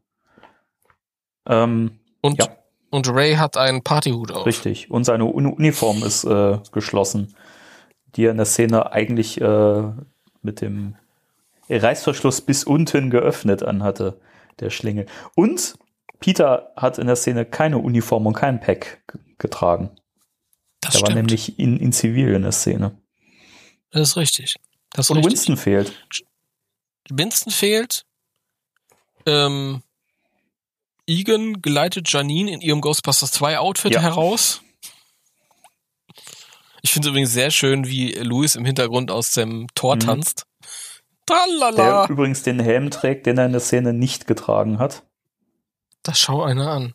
Ähm, 1.46 1.98
Und, 2.20 2.38
ja. 2.38 2.48
und 2.90 3.08
Ray 3.08 3.34
hat 3.34 3.56
einen 3.56 3.82
Partyhut 3.82 4.30
auf. 4.30 4.46
Richtig. 4.46 4.90
Und 4.90 5.04
seine 5.04 5.24
Uni 5.24 5.48
Uniform 5.48 6.02
ist 6.04 6.24
äh, 6.24 6.58
geschlossen, 6.70 7.34
die 8.14 8.26
er 8.26 8.30
in 8.30 8.36
der 8.36 8.46
Szene 8.46 8.92
eigentlich 8.92 9.40
äh, 9.40 9.82
mit 10.42 10.60
dem 10.60 10.94
Reißverschluss 11.68 12.40
bis 12.42 12.64
unten 12.64 13.10
geöffnet 13.10 13.62
anhatte, 13.62 14.20
der 14.60 14.70
Schlingel. 14.70 15.06
Und 15.34 15.74
Peter 16.22 16.72
hat 16.76 16.98
in 16.98 17.06
der 17.08 17.16
Szene 17.16 17.44
keine 17.44 17.78
Uniform 17.78 18.26
und 18.26 18.32
kein 18.34 18.60
Pack 18.60 19.02
getragen. 19.38 19.90
Das 20.80 20.94
Er 20.94 21.00
war 21.02 21.10
stimmt. 21.10 21.16
nämlich 21.26 21.58
in, 21.58 21.78
in 21.78 21.92
Zivil 21.92 22.34
in 22.34 22.42
der 22.42 22.52
Szene. 22.52 22.96
das 23.90 24.10
ist 24.10 24.16
richtig. 24.16 24.54
Das 24.90 25.06
ist 25.06 25.10
Und 25.10 25.18
richtig. 25.18 25.32
Winston 25.32 25.56
fehlt. 25.56 26.06
Winston 27.10 27.52
fehlt. 27.52 28.04
Ähm, 29.26 29.82
Egan 31.06 31.60
geleitet 31.60 32.10
Janine 32.12 32.52
in 32.52 32.60
ihrem 32.60 32.80
Ghostbusters 32.80 33.32
2 33.32 33.58
Outfit 33.58 33.92
Ja. 33.92 34.00
heraus. 34.00 34.62
Ich 36.82 36.92
finde 36.92 37.08
es 37.08 37.10
übrigens 37.10 37.32
sehr 37.32 37.50
schön, 37.50 37.86
wie 37.86 38.12
Louis 38.14 38.54
im 38.54 38.64
Hintergrund 38.64 39.10
aus 39.10 39.30
dem 39.32 39.66
Tor 39.74 39.96
Mhm. 39.96 40.00
tanzt. 40.00 40.46
Der 41.28 41.36
Tralala! 41.36 42.06
übrigens 42.08 42.42
den 42.42 42.58
Helm 42.60 42.90
trägt, 42.90 43.26
den 43.26 43.38
er 43.38 43.46
in 43.46 43.52
der 43.52 43.60
Szene 43.60 43.92
nicht 43.92 44.26
getragen 44.26 44.78
hat. 44.78 45.04
Das 46.02 46.18
schau 46.18 46.42
einer 46.42 46.70
an. 46.70 46.94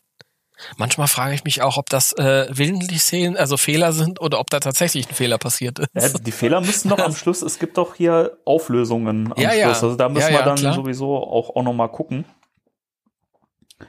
Manchmal 0.77 1.07
frage 1.07 1.35
ich 1.35 1.43
mich 1.43 1.61
auch, 1.61 1.77
ob 1.77 1.87
das 1.89 2.13
äh, 2.13 2.47
willentlich 2.49 3.01
Szenen, 3.03 3.37
also 3.37 3.57
Fehler 3.57 3.93
sind 3.93 4.19
oder 4.19 4.39
ob 4.39 4.49
da 4.49 4.59
tatsächlich 4.59 5.07
ein 5.07 5.13
Fehler 5.13 5.37
passiert 5.37 5.77
ist. 5.79 5.89
Ja, 5.93 6.19
die 6.19 6.31
Fehler 6.31 6.61
müssen 6.61 6.89
doch 6.89 6.97
am 6.97 7.15
Schluss, 7.15 7.43
es 7.43 7.59
gibt 7.59 7.77
doch 7.77 7.93
hier 7.93 8.37
Auflösungen 8.43 9.31
am 9.31 9.39
Ja, 9.39 9.49
Schluss. 9.51 9.59
ja. 9.61 9.67
Also 9.67 9.95
da 9.95 10.09
müssen 10.09 10.31
wir 10.31 10.41
dann 10.41 10.57
klar. 10.57 10.73
sowieso 10.73 11.15
auch, 11.15 11.55
auch 11.55 11.61
nochmal 11.63 11.89
gucken. 11.91 12.25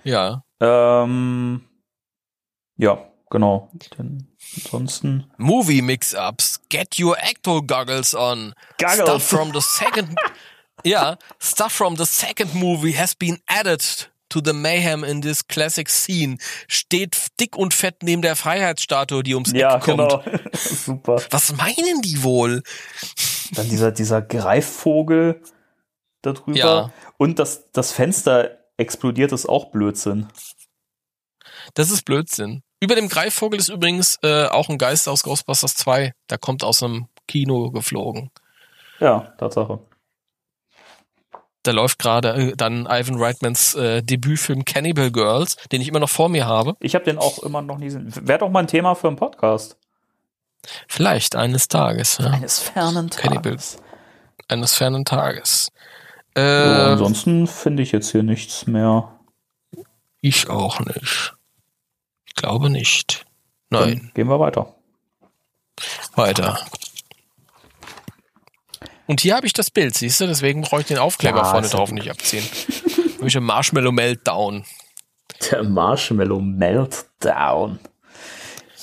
Ja. 0.05 0.45
Ähm, 0.61 1.65
ja, 2.77 2.99
genau. 3.31 3.71
Den, 3.99 4.29
ansonsten. 4.57 5.31
Movie 5.39 5.81
Mix-Ups. 5.81 6.61
Get 6.69 7.01
your 7.01 7.17
Ecto 7.19 7.63
Goggles 7.63 8.15
on. 8.15 8.53
Goggles. 8.79 9.01
Stuff 9.09 9.23
from 9.23 9.53
the 9.55 9.61
second, 9.63 10.15
ja, 10.85 11.17
stuff 11.41 11.73
from 11.73 11.97
the 11.97 12.05
second 12.05 12.55
movie 12.55 12.93
has 12.95 13.15
been 13.15 13.39
added 13.47 13.83
to 14.29 14.41
the 14.45 14.53
mayhem 14.53 15.05
in 15.05 15.23
this 15.23 15.47
classic 15.47 15.89
scene. 15.89 16.39
Steht 16.69 17.17
dick 17.41 17.57
und 17.57 17.75
fett 17.75 18.03
neben 18.03 18.23
der 18.23 18.37
Freiheitsstatue, 18.37 19.23
die 19.23 19.35
ums 19.35 19.53
Ja, 19.53 19.77
Eck 19.77 19.83
kommt. 19.85 19.99
genau. 19.99 20.23
Super. 20.55 21.23
Was 21.31 21.55
meinen 21.57 22.03
die 22.03 22.23
wohl? 22.23 22.63
Dann 23.53 23.69
dieser, 23.69 23.93
dieser 23.93 24.23
Greifvogel 24.23 25.43
da 26.23 26.33
drüber. 26.33 26.59
Ja. 26.59 26.93
Und 27.17 27.39
das, 27.39 27.71
das 27.73 27.93
Fenster 27.93 28.59
explodiert 28.77 29.33
ist 29.33 29.49
auch 29.49 29.71
Blödsinn. 29.71 30.29
Das 31.75 31.91
ist 31.91 32.05
Blödsinn. 32.05 32.63
Über 32.81 32.95
dem 32.95 33.09
Greifvogel 33.09 33.59
ist 33.59 33.69
übrigens 33.69 34.19
äh, 34.23 34.47
auch 34.47 34.69
ein 34.69 34.79
Geist 34.79 35.09
aus 35.09 35.23
Ghostbusters 35.25 35.75
2. 35.77 36.13
Der 36.31 36.39
kommt 36.39 36.63
aus 36.63 36.83
einem 36.83 37.09
Kino 37.27 37.71
geflogen. 37.71 38.31
Ja, 39.01 39.33
Tatsache. 39.39 39.81
Da 41.69 41.73
läuft 41.75 41.99
gerade 41.99 42.29
äh, 42.33 42.57
dann 42.57 42.87
Ivan 42.91 43.21
Reitmans 43.23 43.75
äh, 43.75 44.03
Debütfilm 44.03 44.65
Cannibal 44.65 45.11
Girls, 45.11 45.57
den 45.71 45.83
ich 45.83 45.89
immer 45.89 46.01
noch 46.01 46.09
vor 46.09 46.31
mir 46.31 46.47
habe. 46.47 46.77
Ich 46.81 46.95
habe 46.95 47.05
den 47.05 47.19
auch 47.19 47.41
immer 47.41 47.61
noch 47.61 47.77
nie 47.77 47.85
gesehen. 47.85 48.11
Wäre 48.23 48.39
doch 48.39 48.49
mal 48.49 48.61
ein 48.61 48.69
Thema 48.69 48.95
für 48.95 49.09
einen 49.09 49.19
Podcast. 49.19 49.77
Vielleicht 50.87 51.37
eines 51.37 51.69
Tages. 51.69 52.17
Ja. 52.23 52.31
Eines 52.31 52.59
fernen 52.59 53.11
Cannibal. 53.11 53.43
Tages. 53.53 53.77
Eines 54.49 54.75
fernen 54.77 55.05
Tages. 55.05 55.71
Äh, 56.35 56.41
ansonsten 56.41 57.47
finde 57.47 57.83
ich 57.83 57.93
jetzt 57.93 58.13
hier 58.13 58.23
nichts 58.23 58.67
mehr. 58.67 59.13
ich 60.23 60.49
auch 60.49 60.81
nicht. 60.81 61.35
Ich 62.25 62.35
glaube 62.35 62.71
nicht. 62.71 63.27
Nein, 63.69 63.99
Dann 63.99 64.11
gehen 64.15 64.29
wir 64.29 64.41
weiter. 64.41 64.75
weiter. 66.15 66.59
Und 69.09 69.21
hier 69.21 69.35
habe 69.35 69.47
ich 69.47 69.53
das 69.53 69.71
Bild, 69.71 69.95
siehst 69.97 70.21
du? 70.21 70.27
Deswegen 70.27 70.61
brauche 70.63 70.83
ich 70.83 70.87
den 70.87 70.99
Aufkleber 70.99 71.39
Ja, 71.39 71.45
vorne 71.45 71.67
ja 71.67 71.73
drauf 71.73 71.91
nicht 71.91 72.11
abziehen. 72.11 72.45
Habe 73.17 73.27
ich 73.27 73.37
ein 73.37 73.43
Marshmallow 73.43 73.91
Meltdown. 73.91 74.65
Der 75.51 75.65
Marshmallow 75.65 76.41
Meltdown. 76.41 77.81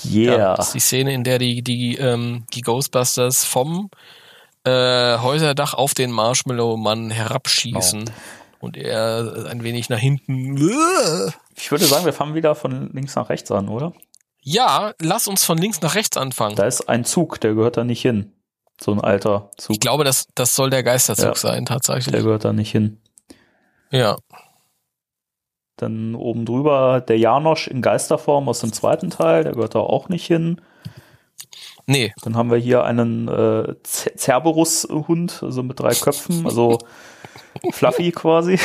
Ja, 0.02 0.32
Yeah. 0.36 0.56
das 0.56 0.68
ist 0.68 0.74
die 0.74 0.80
Szene, 0.80 1.14
in 1.14 1.24
der 1.24 1.38
die, 1.38 1.62
die, 1.62 1.96
ähm, 1.96 2.44
die 2.54 2.60
Ghostbusters 2.60 3.44
vom 3.44 3.90
äh, 4.64 5.18
Häuserdach 5.18 5.74
auf 5.74 5.94
den 5.94 6.10
Marshmallow-Mann 6.12 7.10
herabschießen. 7.10 8.10
Und 8.58 8.76
er 8.76 9.46
ein 9.48 9.62
wenig 9.62 9.88
nach 9.88 9.98
hinten. 9.98 10.56
Ich 11.56 11.70
würde 11.70 11.84
sagen, 11.84 12.04
wir 12.04 12.12
fangen 12.12 12.34
wieder 12.34 12.54
von 12.54 12.90
links 12.92 13.14
nach 13.14 13.28
rechts 13.28 13.50
an, 13.52 13.68
oder? 13.68 13.92
Ja, 14.42 14.92
lass 15.00 15.28
uns 15.28 15.44
von 15.44 15.56
links 15.58 15.80
nach 15.82 15.94
rechts 15.94 16.16
anfangen. 16.16 16.56
Da 16.56 16.66
ist 16.66 16.88
ein 16.88 17.04
Zug, 17.04 17.40
der 17.40 17.54
gehört 17.54 17.76
da 17.76 17.84
nicht 17.84 18.02
hin. 18.02 18.32
So 18.80 18.92
ein 18.92 19.00
alter 19.00 19.50
Zug, 19.56 19.74
Ich 19.74 19.80
glaube, 19.80 20.04
das, 20.04 20.26
das 20.34 20.54
soll 20.54 20.70
der 20.70 20.82
Geisterzug 20.82 21.24
Ja. 21.26 21.34
sein, 21.34 21.64
der 21.64 21.76
tatsächlich. 21.76 22.14
gehört 22.22 22.44
da 22.44 22.52
nicht 22.52 22.70
hin. 22.72 23.00
Ja. 23.90 24.18
Dann 25.76 26.14
oben 26.14 26.44
drüber 26.46 27.00
der 27.00 27.18
Janosch 27.18 27.68
in 27.68 27.82
Geisterform 27.82 28.48
aus 28.48 28.60
dem 28.60 28.72
zweiten 28.72 29.10
Teil, 29.10 29.44
der 29.44 29.52
gehört 29.52 29.74
da 29.74 29.80
auch 29.80 30.08
nicht 30.08 30.26
hin. 30.26 30.60
Nee, 31.86 32.12
Dann 32.22 32.36
haben 32.36 32.50
wir 32.50 32.58
hier 32.58 32.84
einen 32.84 33.28
äh, 33.28 33.74
Cerberus-Hund, 33.84 35.42
also 35.42 35.62
mit 35.62 35.78
drei 35.78 35.94
Köpfen, 35.94 36.44
also 36.44 36.78
Fluffy 37.72 38.10
quasi. 38.12 38.58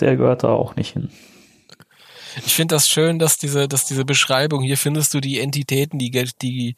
Der 0.00 0.16
gehört 0.16 0.42
da 0.42 0.48
auch 0.48 0.74
nicht 0.76 0.92
hin. 0.94 1.10
ich 2.46 2.54
finde 2.54 2.74
das 2.74 2.88
schön, 2.88 3.18
dass 3.18 3.36
diese, 3.36 3.68
dass 3.68 3.84
diese 3.84 4.04
Beschreibung, 4.04 4.62
hier 4.62 4.78
findest 4.78 5.12
du 5.14 5.20
die 5.20 5.38
Entitäten, 5.40 5.98
die, 5.98 6.10
die, 6.40 6.76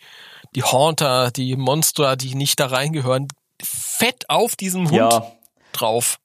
die 0.55 0.63
Haunter, 0.63 1.31
die 1.31 1.57
Monster, 1.57 2.17
die 2.17 2.35
nicht 2.35 2.61
da 2.61 2.67
reingehören, 2.67 3.29
fett 3.63 4.29
auf 4.29 4.57
diesem 4.57 4.85
Hund 4.87 4.95
Ja, 4.97 5.33
drauf. 5.73 6.19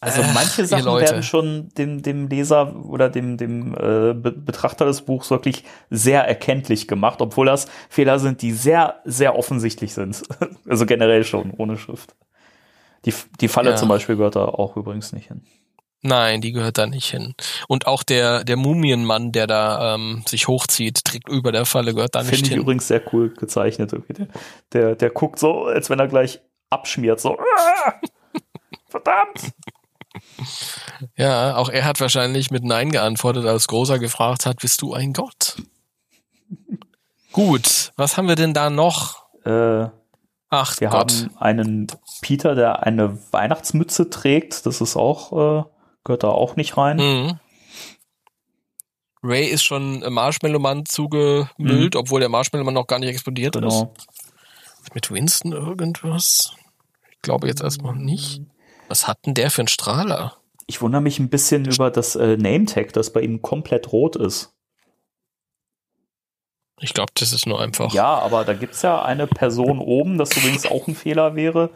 also 0.00 0.22
Ach, 0.22 0.34
manche 0.34 0.62
ihr 0.62 0.66
Sachen 0.68 0.84
werden 1.00 1.22
schon 1.22 1.68
dem, 1.76 2.02
dem 2.02 2.28
Leser 2.28 2.74
oder 2.84 3.08
dem, 3.10 3.36
dem 3.36 3.74
äh, 3.74 4.14
Be 4.14 4.32
Betrachter 4.32 4.84
des 4.86 5.02
Buchs 5.02 5.30
wirklich 5.30 5.64
sehr 5.90 6.26
erkenntlich 6.26 6.88
gemacht, 6.88 7.20
obwohl 7.20 7.46
das 7.46 7.66
Fehler 7.88 8.18
sind, 8.18 8.42
die 8.42 8.52
sehr, 8.52 9.00
sehr 9.04 9.36
offensichtlich 9.36 9.94
sind. 9.94 10.22
Also 10.68 10.86
generell 10.86 11.24
schon, 11.24 11.50
ohne 11.56 11.76
Schrift. 11.78 12.14
Die, 13.04 13.14
die 13.40 13.48
Falle 13.48 13.70
Ja. 13.70 13.76
zum 13.76 13.88
Beispiel 13.88 14.16
gehört 14.16 14.36
da 14.36 14.44
auch 14.44 14.76
übrigens 14.76 15.12
nicht 15.12 15.28
hin. 15.28 15.42
Nein, 16.02 16.40
die 16.40 16.52
gehört 16.52 16.78
da 16.78 16.86
nicht 16.86 17.10
hin. 17.10 17.34
Und 17.68 17.86
auch 17.86 18.02
der, 18.02 18.42
der 18.44 18.56
Mumienmann, 18.56 19.32
der 19.32 19.46
da 19.46 19.94
ähm, 19.94 20.22
sich 20.26 20.48
hochzieht, 20.48 21.04
trägt 21.04 21.28
über 21.28 21.52
der 21.52 21.66
Falle, 21.66 21.92
gehört 21.94 22.14
da 22.14 22.20
nicht 22.22 22.30
Finde 22.30 22.46
ich 22.46 22.52
hin. 22.52 22.60
übrigens 22.60 22.88
sehr 22.88 23.02
cool 23.12 23.34
gezeichnet. 23.34 23.92
Der, 23.92 24.26
der, 24.72 24.94
der 24.96 25.10
guckt 25.10 25.38
so, 25.38 25.64
als 25.64 25.90
wenn 25.90 25.98
er 25.98 26.08
gleich 26.08 26.40
abschmiert. 26.70 27.20
So, 27.20 27.36
"Ah, 27.38 27.94
verdammt! 28.88 29.52
Ja, 31.16 31.56
auch 31.56 31.68
er 31.68 31.84
hat 31.84 32.00
wahrscheinlich 32.00 32.50
mit 32.50 32.64
Nein 32.64 32.90
geantwortet, 32.92 33.44
als 33.44 33.68
Großer 33.68 33.98
gefragt 33.98 34.46
hat, 34.46 34.60
bist 34.60 34.80
du 34.82 34.94
ein 34.94 35.12
Gott? 35.12 35.56
Gut, 37.32 37.92
was 37.96 38.16
haben 38.16 38.28
wir 38.28 38.34
denn 38.36 38.54
da 38.54 38.70
noch? 38.70 39.26
Äh, 39.44 39.86
Ach 40.52 40.80
wir 40.80 40.88
Gott. 40.88 41.12
haben 41.12 41.36
einen 41.38 41.86
Peter, 42.22 42.54
der 42.54 42.82
eine 42.84 43.18
Weihnachtsmütze 43.32 44.10
trägt. 44.10 44.66
Das 44.66 44.80
ist 44.80 44.96
auch, 44.96 45.60
äh, 45.60 45.64
gehört 46.04 46.22
da 46.22 46.28
auch 46.28 46.56
nicht 46.56 46.76
rein. 46.76 46.96
Mhm. 46.96 47.40
Ray 49.22 49.46
ist 49.46 49.64
schon 49.64 50.00
Marshmallow-Mann 50.00 50.86
zugemüllt, 50.86 51.94
obwohl 51.94 52.20
der 52.20 52.30
Marshmallow-Mann 52.30 52.74
noch 52.74 52.86
gar 52.86 52.98
nicht 52.98 53.10
explodiert 53.10 53.56
ist. 53.56 53.62
Mhm. 53.62 53.68
Genau. 53.68 53.94
Mit 54.94 55.10
Winston 55.10 55.52
irgendwas? 55.52 56.54
Ich 57.10 57.22
glaube 57.22 57.46
jetzt 57.46 57.62
erstmal 57.62 57.94
nicht. 57.94 58.40
Was 58.88 59.06
hat 59.06 59.18
denn 59.26 59.34
der 59.34 59.50
für 59.50 59.60
einen 59.62 59.68
Strahler? 59.68 60.36
Ich 60.66 60.80
wundere 60.80 61.02
mich 61.02 61.18
ein 61.18 61.28
bisschen 61.28 61.64
über 61.66 61.90
das 61.90 62.16
äh, 62.16 62.36
Name-Tag, 62.36 62.92
das 62.92 63.12
bei 63.12 63.20
ihm 63.20 63.42
komplett 63.42 63.92
rot 63.92 64.16
ist. 64.16 64.54
Ich 66.80 66.94
glaube, 66.94 67.12
das 67.14 67.32
ist 67.32 67.46
nur 67.46 67.60
einfach. 67.60 67.92
Ja, 67.92 68.18
aber 68.18 68.44
da 68.44 68.54
gibt's 68.54 68.80
ja 68.82 69.02
eine 69.02 69.26
Person 69.26 69.78
oben, 69.80 70.16
das 70.16 70.34
übrigens 70.36 70.64
auch 70.64 70.88
ein 70.88 70.94
Fehler 70.94 71.36
wäre, 71.36 71.70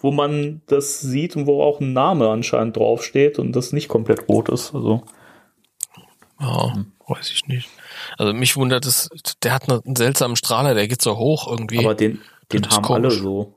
wo 0.00 0.10
man 0.10 0.62
das 0.66 1.00
sieht 1.00 1.36
und 1.36 1.46
wo 1.46 1.62
auch 1.62 1.80
ein 1.80 1.92
Name 1.92 2.28
anscheinend 2.30 2.76
draufsteht 2.76 3.38
und 3.38 3.52
das 3.52 3.72
nicht 3.72 3.88
komplett 3.88 4.28
rot 4.28 4.48
ist. 4.48 4.74
Also. 4.74 5.02
Ja, 6.40 6.72
weiß 7.06 7.30
ich 7.30 7.46
nicht. 7.46 7.68
Also 8.16 8.32
mich 8.32 8.56
wundert 8.56 8.86
es, 8.86 9.08
der 9.42 9.52
hat 9.52 9.68
einen 9.70 9.94
seltsamen 9.96 10.36
Strahler, 10.36 10.74
der 10.74 10.88
geht 10.88 11.02
so 11.02 11.16
hoch 11.18 11.46
irgendwie. 11.50 11.78
Aber 11.80 11.94
den, 11.94 12.20
den 12.52 12.62
Das 12.62 12.76
haben 12.76 12.82
komisch. 12.82 13.14
alle 13.14 13.22
so. 13.22 13.54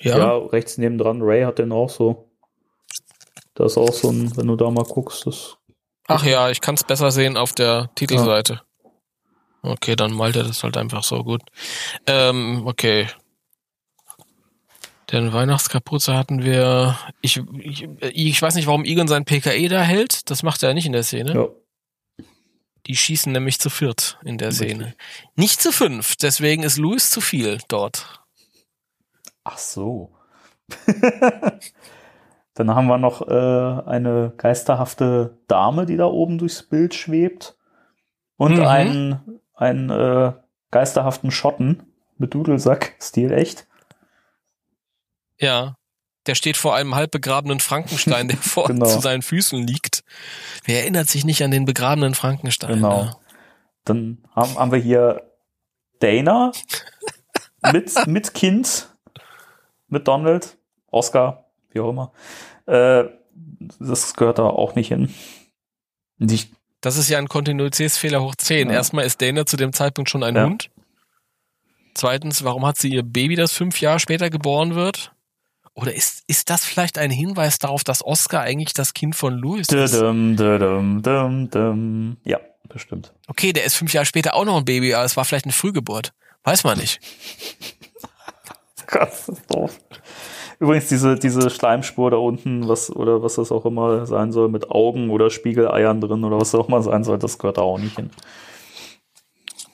ja, 0.00 0.18
Ja. 0.18 0.36
rechts 0.36 0.76
nebendran, 0.78 1.22
Ray 1.22 1.42
hat 1.44 1.58
den 1.58 1.72
auch 1.72 1.90
so. 1.90 2.24
Da 3.54 3.64
ist 3.66 3.78
auch 3.78 3.92
so 3.92 4.10
ein, 4.10 4.36
wenn 4.36 4.46
du 4.46 4.56
da 4.56 4.70
mal 4.70 4.84
guckst, 4.84 5.26
das. 5.26 5.56
Ach 6.08 6.24
ja, 6.24 6.50
ich 6.50 6.60
kann 6.60 6.74
es 6.74 6.84
besser 6.84 7.10
sehen 7.10 7.36
auf 7.36 7.52
der 7.52 7.90
Titelseite. 7.94 8.62
Okay, 9.62 9.94
dann 9.96 10.12
malt 10.12 10.36
er 10.36 10.44
das 10.44 10.62
halt 10.62 10.76
einfach 10.76 11.02
so 11.04 11.22
gut. 11.24 11.42
Ähm, 12.06 12.62
okay. 12.66 13.08
Den 15.10 15.32
Weihnachtskapuze 15.32 16.16
hatten 16.16 16.42
wir. 16.44 16.98
Ich, 17.22 17.40
ich, 17.58 17.88
ich 18.00 18.42
weiß 18.42 18.54
nicht, 18.56 18.66
warum 18.66 18.84
Egon 18.84 19.08
sein 19.08 19.24
PKE 19.24 19.68
da 19.68 19.80
hält. 19.80 20.30
Das 20.30 20.42
macht 20.42 20.62
er 20.62 20.74
nicht 20.74 20.86
in 20.86 20.92
der 20.92 21.02
Szene. 21.02 21.32
Ja. 21.34 21.46
Die 22.86 22.96
schießen 22.96 23.32
nämlich 23.32 23.58
zu 23.58 23.70
viert 23.70 24.18
in 24.24 24.38
der 24.38 24.48
Richtig. 24.48 24.70
Szene. 24.70 24.94
Nicht 25.36 25.60
zu 25.60 25.72
fünf, 25.72 26.16
deswegen 26.16 26.62
ist 26.62 26.78
Louis 26.78 27.10
zu 27.10 27.20
viel 27.20 27.58
dort. 27.68 28.22
Ach 29.44 29.58
so. 29.58 30.14
Dann 32.54 32.74
haben 32.74 32.86
wir 32.88 32.98
noch 32.98 33.22
äh, 33.28 33.88
eine 33.88 34.32
geisterhafte 34.36 35.38
Dame, 35.46 35.86
die 35.86 35.96
da 35.96 36.06
oben 36.06 36.38
durchs 36.38 36.62
Bild 36.62 36.94
schwebt. 36.94 37.56
Und 38.36 38.56
Mhm. 38.56 38.64
einen, 38.64 39.40
einen 39.54 39.90
äh, 39.90 40.32
geisterhaften 40.70 41.30
Schotten 41.30 41.82
mit 42.18 42.34
Dudelsack-Stil, 42.34 43.32
echt. 43.32 43.67
Ja. 45.40 45.74
Der 46.26 46.34
steht 46.34 46.56
vor 46.58 46.74
einem 46.74 46.94
halb 46.94 47.10
begrabenen 47.10 47.60
Frankenstein, 47.60 48.28
der 48.28 48.36
vor 48.40 48.66
Genau. 48.66 48.86
zu 48.86 49.00
seinen 49.00 49.22
Füßen 49.22 49.66
liegt. 49.66 50.02
Wer 50.64 50.80
erinnert 50.82 51.08
sich 51.08 51.24
nicht 51.24 51.42
an 51.42 51.50
den 51.50 51.64
begrabenen 51.64 52.14
Frankenstein? 52.14 52.74
Genau. 52.74 53.02
Ja. 53.04 53.16
Dann 53.84 54.18
haben, 54.34 54.54
haben 54.58 54.72
wir 54.72 54.78
hier 54.78 55.22
Dana 56.00 56.52
mit, 57.72 58.06
mit 58.06 58.34
Kind, 58.34 58.88
mit 59.88 60.06
Donald, 60.06 60.58
Oscar, 60.90 61.46
wie 61.70 61.80
auch 61.80 61.90
immer. 61.90 62.12
Äh, 62.66 63.04
das 63.80 64.14
gehört 64.14 64.38
da 64.38 64.44
auch 64.44 64.74
nicht 64.74 64.88
hin. 64.88 65.12
Ich, 66.18 66.50
Das 66.82 66.96
ist 66.98 67.08
ja 67.08 67.16
ein 67.18 67.28
Kontinuitätsfehler 67.28 68.20
hoch 68.22 68.34
10. 68.34 68.68
Ja. 68.68 68.74
Erstmal 68.74 69.06
ist 69.06 69.22
Dana 69.22 69.46
zu 69.46 69.56
dem 69.56 69.72
Zeitpunkt 69.72 70.10
schon 70.10 70.22
ein 70.22 70.36
Ja. 70.36 70.44
Hund. 70.44 70.70
Zweitens, 71.94 72.44
warum 72.44 72.66
hat 72.66 72.76
sie 72.76 72.90
ihr 72.90 73.02
Baby, 73.02 73.34
das 73.34 73.52
fünf 73.52 73.80
Jahre 73.80 73.98
später 73.98 74.28
geboren 74.30 74.74
wird? 74.74 75.12
Oder 75.78 75.94
ist, 75.94 76.24
ist 76.26 76.50
das 76.50 76.64
vielleicht 76.64 76.98
ein 76.98 77.12
Hinweis 77.12 77.60
darauf, 77.60 77.84
dass 77.84 78.04
Oscar 78.04 78.40
eigentlich 78.40 78.74
das 78.74 78.94
Kind 78.94 79.14
von 79.14 79.34
Louis 79.34 79.68
ist? 79.68 79.94
Dum, 79.94 80.36
dum, 80.36 81.02
dum. 81.50 82.16
Ja, 82.24 82.40
bestimmt. 82.68 83.14
Okay, 83.28 83.52
der 83.52 83.64
ist 83.64 83.76
fünf 83.76 83.92
Jahre 83.92 84.04
später 84.04 84.34
auch 84.34 84.44
noch 84.44 84.56
ein 84.56 84.64
Baby, 84.64 84.94
aber 84.94 85.04
es 85.04 85.16
war 85.16 85.24
vielleicht 85.24 85.44
eine 85.44 85.52
Frühgeburt. 85.52 86.12
Weiß 86.42 86.64
man 86.64 86.78
nicht. 86.78 86.98
Krass, 88.86 89.26
das 89.26 89.38
ist 89.38 89.54
doof. 89.54 89.78
Übrigens 90.58 90.88
diese, 90.88 91.14
diese 91.14 91.48
Schleimspur 91.48 92.10
da 92.10 92.16
unten, 92.16 92.66
was, 92.68 92.90
oder 92.90 93.22
was 93.22 93.36
das 93.36 93.52
auch 93.52 93.64
immer 93.64 94.04
sein 94.06 94.32
soll, 94.32 94.48
mit 94.48 94.72
Augen 94.72 95.10
oder 95.10 95.30
Spiegeleiern 95.30 96.00
drin 96.00 96.24
oder 96.24 96.40
was 96.40 96.52
auch 96.56 96.66
immer 96.66 96.82
sein 96.82 97.04
soll, 97.04 97.20
das 97.20 97.38
gehört 97.38 97.58
da 97.58 97.62
auch 97.62 97.78
nicht 97.78 97.94
hin. 97.94 98.10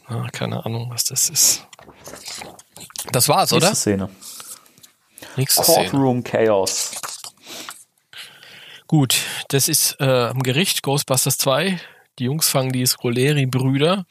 Ah, 0.06 0.26
keine 0.32 0.66
Ahnung, 0.66 0.90
was 0.90 1.04
das 1.04 1.30
ist. 1.30 1.66
Das 3.10 3.26
war's, 3.30 3.52
Nächste 3.52 3.68
oder? 3.68 3.74
Szene. 3.74 4.10
Nächste 5.36 5.62
Szene. 5.62 5.88
Courtroom 5.88 6.24
Chaos. 6.24 6.92
Gut, 8.86 9.16
das 9.48 9.68
ist 9.68 9.96
äh, 10.00 10.04
am 10.26 10.42
Gericht 10.42 10.82
Ghostbusters 10.82 11.38
2. 11.38 11.78
Die 12.18 12.24
Jungs 12.24 12.48
fangen 12.48 12.70
die 12.72 12.84
Scoleri-Brüder. 12.86 14.06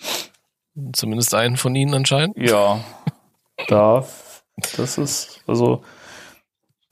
Zumindest 0.94 1.34
einen 1.36 1.58
von 1.58 1.76
ihnen 1.76 1.94
anscheinend. 1.94 2.36
Ja, 2.38 2.84
da, 3.68 4.06
das 4.76 4.98
ist, 4.98 5.42
also, 5.46 5.84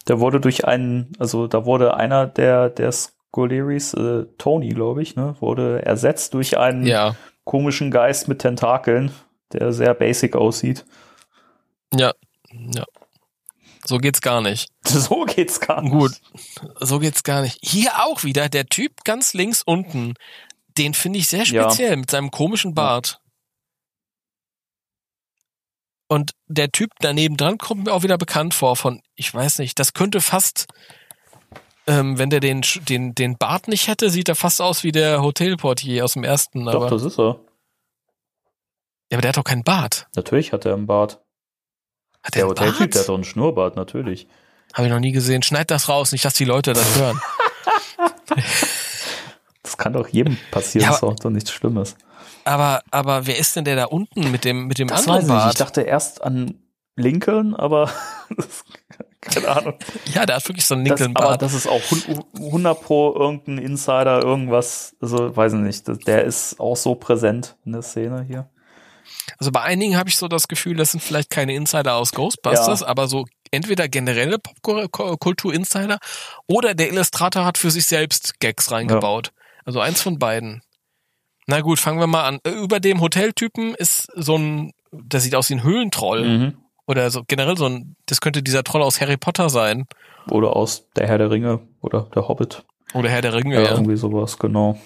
der 0.08 0.20
wurde 0.20 0.40
durch 0.40 0.66
einen, 0.66 1.12
also 1.20 1.48
da 1.48 1.66
wurde 1.66 1.96
einer 1.98 2.28
der, 2.28 2.70
der 2.70 2.92
Scoleris, 2.92 3.94
äh, 3.96 4.26
Tony, 4.38 4.70
glaube 4.70 5.02
ich, 5.02 5.16
ne, 5.16 5.36
wurde 5.40 5.84
ersetzt 5.84 6.36
durch 6.36 6.58
einen 6.60 6.86
Ja, 6.86 7.16
komischen 7.44 7.90
Geist 7.90 8.28
mit 8.28 8.40
Tentakeln, 8.40 9.12
der 9.52 9.74
sehr 9.74 9.96
basic 9.96 10.36
aussieht. 10.36 10.86
ja, 11.94 12.14
ja. 12.52 12.86
So 13.86 13.98
geht's 13.98 14.22
gar 14.22 14.42
nicht. 14.42 14.70
So 14.86 15.26
geht's 15.26 15.60
gar 15.60 15.82
nicht. 15.82 15.92
Gut, 15.92 16.12
so 16.80 17.00
geht's 17.00 17.24
gar 17.24 17.42
nicht. 17.42 17.58
Hier 17.62 17.92
auch 18.06 18.24
wieder 18.24 18.50
der 18.50 18.66
Typ 18.66 19.04
ganz 19.04 19.34
links 19.34 19.62
unten. 19.64 20.16
Den 20.78 20.94
finde 20.94 21.20
ich 21.20 21.28
sehr 21.28 21.44
Ja. 21.46 21.64
speziell 21.70 21.98
mit 21.98 22.10
seinem 22.12 22.32
komischen 22.32 22.74
Bart. 22.74 23.20
Und 26.08 26.32
der 26.48 26.72
Typ 26.72 26.92
daneben 27.00 27.38
dran 27.38 27.58
kommt 27.58 27.86
mir 27.86 27.94
auch 27.94 28.04
wieder 28.04 28.18
bekannt 28.18 28.54
vor 28.54 28.76
von, 28.76 29.02
ich 29.16 29.34
weiß 29.34 29.60
nicht, 29.60 29.80
das 29.80 29.94
könnte 29.94 30.20
fast, 30.20 30.68
ähm, 31.88 32.18
wenn 32.18 32.30
der 32.30 32.42
den, 32.42 32.62
den, 32.90 33.16
den 33.16 33.38
Bart 33.38 33.68
nicht 33.70 33.88
hätte, 33.88 34.10
sieht 34.10 34.28
er 34.28 34.36
fast 34.36 34.62
aus 34.62 34.84
wie 34.84 34.92
der 34.92 35.22
Hotelportier 35.22 36.04
aus 36.04 36.14
dem 36.14 36.24
ersten. 36.26 36.66
Doch, 36.66 36.76
Aber, 36.76 36.90
das 36.90 37.04
ist 37.04 37.18
er. 37.18 37.40
ja, 39.10 39.14
aber 39.18 39.22
der 39.22 39.30
hat 39.30 39.38
doch 39.38 39.44
keinen 39.46 39.64
Bart. 39.64 40.08
Natürlich 40.16 40.52
hat 40.52 40.66
er 40.66 40.74
einen 40.74 40.86
Bart. 40.88 41.22
Hat 42.24 42.36
Der 42.36 42.48
Hoteltyp, 42.48 42.78
der 42.78 42.86
hat 42.86 42.94
Bart? 42.94 43.10
doch 43.10 43.16
einen 43.16 43.24
Schnurrbart, 43.24 43.76
natürlich. 43.76 44.28
Habe 44.74 44.88
ich 44.88 44.94
noch 44.94 45.00
nie 45.00 45.12
gesehen. 45.12 45.42
Schneid 45.44 45.70
das 45.72 45.90
raus, 45.90 46.12
nicht, 46.12 46.24
dass 46.24 46.34
die 46.36 46.46
Leute 46.46 46.74
das 46.74 46.98
hören. 46.98 47.20
Das 49.64 49.78
kann 49.78 49.94
doch 49.94 50.08
jedem 50.08 50.38
passieren, 50.50 50.88
Ja, 50.88 50.94
ist 50.94 51.04
doch, 51.04 51.16
doch 51.16 51.30
nichts 51.30 51.52
Schlimmes. 51.52 51.96
Aber, 52.44 52.82
aber 52.90 53.28
wer 53.28 53.38
ist 53.38 53.56
denn 53.56 53.64
der 53.64 53.76
da 53.76 53.86
unten 53.86 54.32
mit 54.32 54.44
dem, 54.44 54.66
mit 54.68 54.80
dem 54.80 54.88
Das 54.88 55.02
anderen 55.08 55.22
weiß 55.22 55.24
ich 55.28 55.30
nicht. 55.30 55.38
Ich 55.38 55.44
Bart? 55.44 55.60
dachte 55.60 55.82
erst 55.82 56.24
an 56.24 56.56
Lincoln, 56.96 57.56
aber 57.56 57.92
das, 58.36 58.64
keine 59.22 59.48
Ahnung. 59.50 59.74
Ja, 60.14 60.26
der 60.26 60.38
hat 60.38 60.48
wirklich 60.50 60.66
so 60.66 60.74
einen 60.74 60.86
Das, 60.86 60.94
aber 61.00 61.06
Lincoln-Bart. 61.06 61.42
das 61.44 61.54
ist 61.54 61.68
auch 61.68 61.82
hun- 61.92 62.24
100 62.38 62.82
pro 62.82 63.14
irgendein 63.16 63.60
Insider, 63.60 64.22
irgendwas, 64.24 64.96
also 65.00 65.36
weiß 65.36 65.54
ich 65.54 65.60
nicht. 65.60 65.88
Das- 65.88 66.00
Der 66.00 66.24
ist 66.26 66.60
auch 66.60 66.76
so 66.76 66.96
präsent 66.96 67.56
in 67.64 67.74
der 67.74 67.84
Szene 67.84 68.24
hier. 68.28 68.50
Also 69.38 69.52
bei 69.52 69.62
einigen 69.62 69.98
habe 69.98 70.10
ich 70.10 70.18
so 70.18 70.28
das 70.28 70.48
Gefühl, 70.48 70.76
das 70.76 70.92
sind 70.92 71.02
vielleicht 71.02 71.30
keine 71.30 71.54
Insider 71.56 71.96
aus 71.96 72.12
Ghostbusters, 72.12 72.82
Ja. 72.82 72.88
aber 72.88 73.08
so 73.08 73.26
entweder 73.52 73.88
generelle 73.90 74.38
Popkultur-Insider 74.40 76.00
oder 76.48 76.74
der 76.74 76.90
Illustrator 76.90 77.46
hat 77.46 77.58
für 77.58 77.72
sich 77.72 77.86
selbst 77.86 78.40
Gags 78.40 78.72
reingebaut. 78.72 79.32
Also 79.66 79.80
eins 79.80 80.02
von 80.02 80.20
beiden. 80.20 80.62
Na 81.48 81.62
gut, 81.62 81.80
fangen 81.80 82.00
wir 82.00 82.08
mal 82.08 82.24
an. 82.26 82.40
Äh, 82.44 82.52
Über 82.52 82.80
dem 82.80 83.02
Hoteltypen 83.02 83.76
ist 83.76 84.08
so 84.16 84.38
ein, 84.38 84.72
der 84.92 85.20
sieht 85.20 85.36
aus 85.36 85.50
wie 85.50 85.56
ein 85.56 85.64
Höhlentroll. 85.64 86.24
Mhm. 86.28 86.58
Oder 86.88 87.10
so 87.12 87.24
generell 87.28 87.58
so 87.58 87.66
ein, 87.68 87.96
das 88.06 88.22
könnte 88.22 88.42
dieser 88.44 88.64
Troll 88.64 88.82
aus 88.82 89.00
Harry 89.02 89.18
Potter 89.18 89.50
sein. 89.50 89.86
Oder 90.30 90.56
aus 90.56 90.88
Der 90.96 91.08
Herr 91.08 91.18
der 91.18 91.30
Ringe 91.32 91.60
oder 91.82 92.10
Der 92.16 92.28
Hobbit. 92.28 92.64
Oder 92.94 93.10
Herr 93.10 93.22
der 93.22 93.34
Ringe, 93.34 93.56
Ja, 93.56 93.62
ja. 93.62 93.72
irgendwie 93.72 93.98
sowas, 93.98 94.38
genau. 94.40 94.78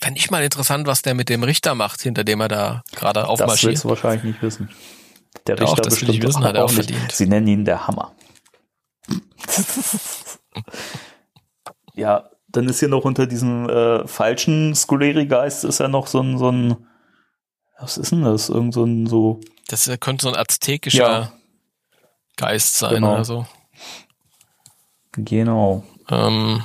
Fände 0.00 0.18
ich 0.18 0.30
mal 0.30 0.42
interessant, 0.42 0.86
was 0.86 1.02
der 1.02 1.14
mit 1.14 1.28
dem 1.28 1.42
Richter 1.42 1.74
macht, 1.74 2.02
hinter 2.02 2.22
dem 2.24 2.40
er 2.40 2.48
da 2.48 2.82
gerade 2.94 3.20
Das 3.20 3.28
aufmarschiert. 3.28 3.70
willst 3.72 3.84
du 3.84 3.88
wahrscheinlich 3.88 4.24
nicht 4.24 4.42
wissen. 4.42 4.68
Der 5.46 5.56
Doch, 5.56 5.68
Richter 5.70 5.82
das 5.82 5.94
will 6.02 6.10
ich 6.10 6.20
bestimmt 6.20 6.24
wissen, 6.28 6.44
hat 6.44 6.54
er 6.56 6.64
auch 6.64 6.68
nicht. 6.70 6.88
verdient. 6.90 7.12
Sie 7.12 7.26
nennen 7.26 7.46
ihn 7.48 7.64
der 7.64 7.86
Hammer. 7.86 8.12
ja, 11.94 12.28
dann 12.48 12.68
ist 12.68 12.80
hier 12.80 12.88
noch 12.88 13.04
unter 13.04 13.26
diesem 13.26 13.68
äh, 13.68 14.06
falschen 14.06 14.74
Scoleri-Geist 14.74 15.64
ist 15.64 15.80
ja 15.80 15.88
noch 15.88 16.06
so 16.06 16.20
ein, 16.20 16.38
so 16.38 16.50
ein, 16.50 16.76
was 17.78 17.98
ist 17.98 18.12
denn 18.12 18.22
das? 18.22 18.48
Irgend 18.48 18.74
so 18.74 18.84
ein, 18.84 19.06
so, 19.06 19.40
Das 19.68 19.86
äh, 19.88 19.96
könnte 19.98 20.22
so 20.24 20.28
ein 20.32 20.36
aztekischer 20.36 20.98
Ja. 21.20 21.32
Geist 22.36 22.76
sein 22.78 22.94
Genau. 22.96 23.14
oder 23.14 23.24
so. 23.24 23.46
genau. 25.12 25.84
Ähm, 26.08 26.64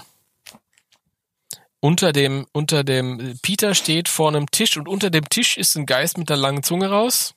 unter 1.81 2.13
dem, 2.13 2.45
unter 2.53 2.83
dem, 2.85 3.37
Peter 3.41 3.75
steht 3.75 4.07
vor 4.07 4.29
einem 4.29 4.49
Tisch 4.49 4.77
und 4.77 4.87
unter 4.87 5.09
dem 5.09 5.27
Tisch 5.27 5.57
ist 5.57 5.75
ein 5.75 5.85
Geist 5.85 6.17
mit 6.17 6.29
der 6.29 6.37
langen 6.37 6.63
Zunge 6.63 6.89
raus. 6.89 7.33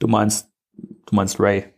Du 0.00 0.06
meinst, 0.08 0.48
du 0.74 1.14
meinst 1.14 1.40
Ray. 1.40 1.72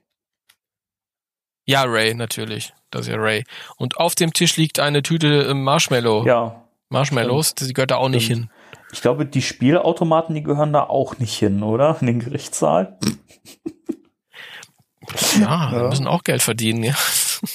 Ja, 1.67 1.85
Ray, 1.85 2.15
natürlich. 2.15 2.73
Das 2.91 3.03
ist 3.03 3.09
ja 3.09 3.17
Ray. 3.17 3.45
Und 3.77 3.99
auf 3.99 4.15
dem 4.17 4.33
Tisch 4.33 4.57
liegt 4.57 4.81
eine 4.81 5.03
Tüte 5.03 5.45
äh, 5.49 5.55
Marshmallow. 5.55 6.27
Ja. 6.27 6.65
Marshmallows, 6.89 7.55
die 7.55 7.73
gehört 7.73 7.93
da 7.93 7.97
auch 7.97 8.09
nicht 8.09 8.27
hin. 8.27 8.51
Ich 8.93 9.01
glaube, 9.03 9.25
die 9.25 9.43
Spielautomaten, 9.43 10.35
die 10.35 10.43
gehören 10.43 10.73
da 10.73 10.83
auch 10.83 11.19
nicht 11.19 11.39
hin, 11.39 11.63
oder? 11.63 11.97
In 12.01 12.09
den 12.09 12.19
Gerichtssaal. 12.21 12.99
Ja, 15.41 15.73
wir 15.73 15.89
müssen 15.89 16.07
auch 16.07 16.23
Geld 16.23 16.43
verdienen, 16.43 16.85
ja. 16.85 16.95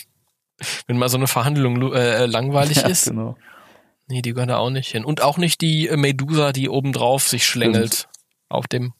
Wenn 0.88 0.98
mal 0.98 1.08
so 1.10 1.18
eine 1.18 1.28
Verhandlung 1.28 1.76
lu- 1.78 1.94
äh, 1.94 2.26
langweilig 2.26 2.78
Ja, 2.78 2.88
ist. 2.88 3.06
genau. 3.08 3.38
Nee, 4.08 4.22
die 4.22 4.34
gehören 4.34 4.50
da 4.50 4.58
auch 4.58 4.70
nicht 4.70 4.92
hin. 4.92 5.04
Und 5.06 5.22
auch 5.22 5.38
nicht 5.38 5.62
die 5.62 5.88
äh, 5.88 5.98
Medusa, 5.98 6.52
die 6.52 6.70
obendrauf 6.70 7.28
sich 7.28 7.46
schlängelt. 7.46 8.08
Auf 8.50 8.68
dem 8.68 8.94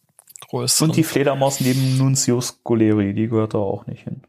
größeren. 0.50 0.90
Und 0.90 0.96
die 0.98 1.04
Fledermaus 1.04 1.60
neben 1.62 1.98
Nuncius 1.98 2.60
Goleri, 2.64 3.14
die 3.14 3.28
gehört 3.28 3.54
da 3.54 3.60
auch 3.60 3.86
nicht 3.86 4.04
hin. 4.04 4.24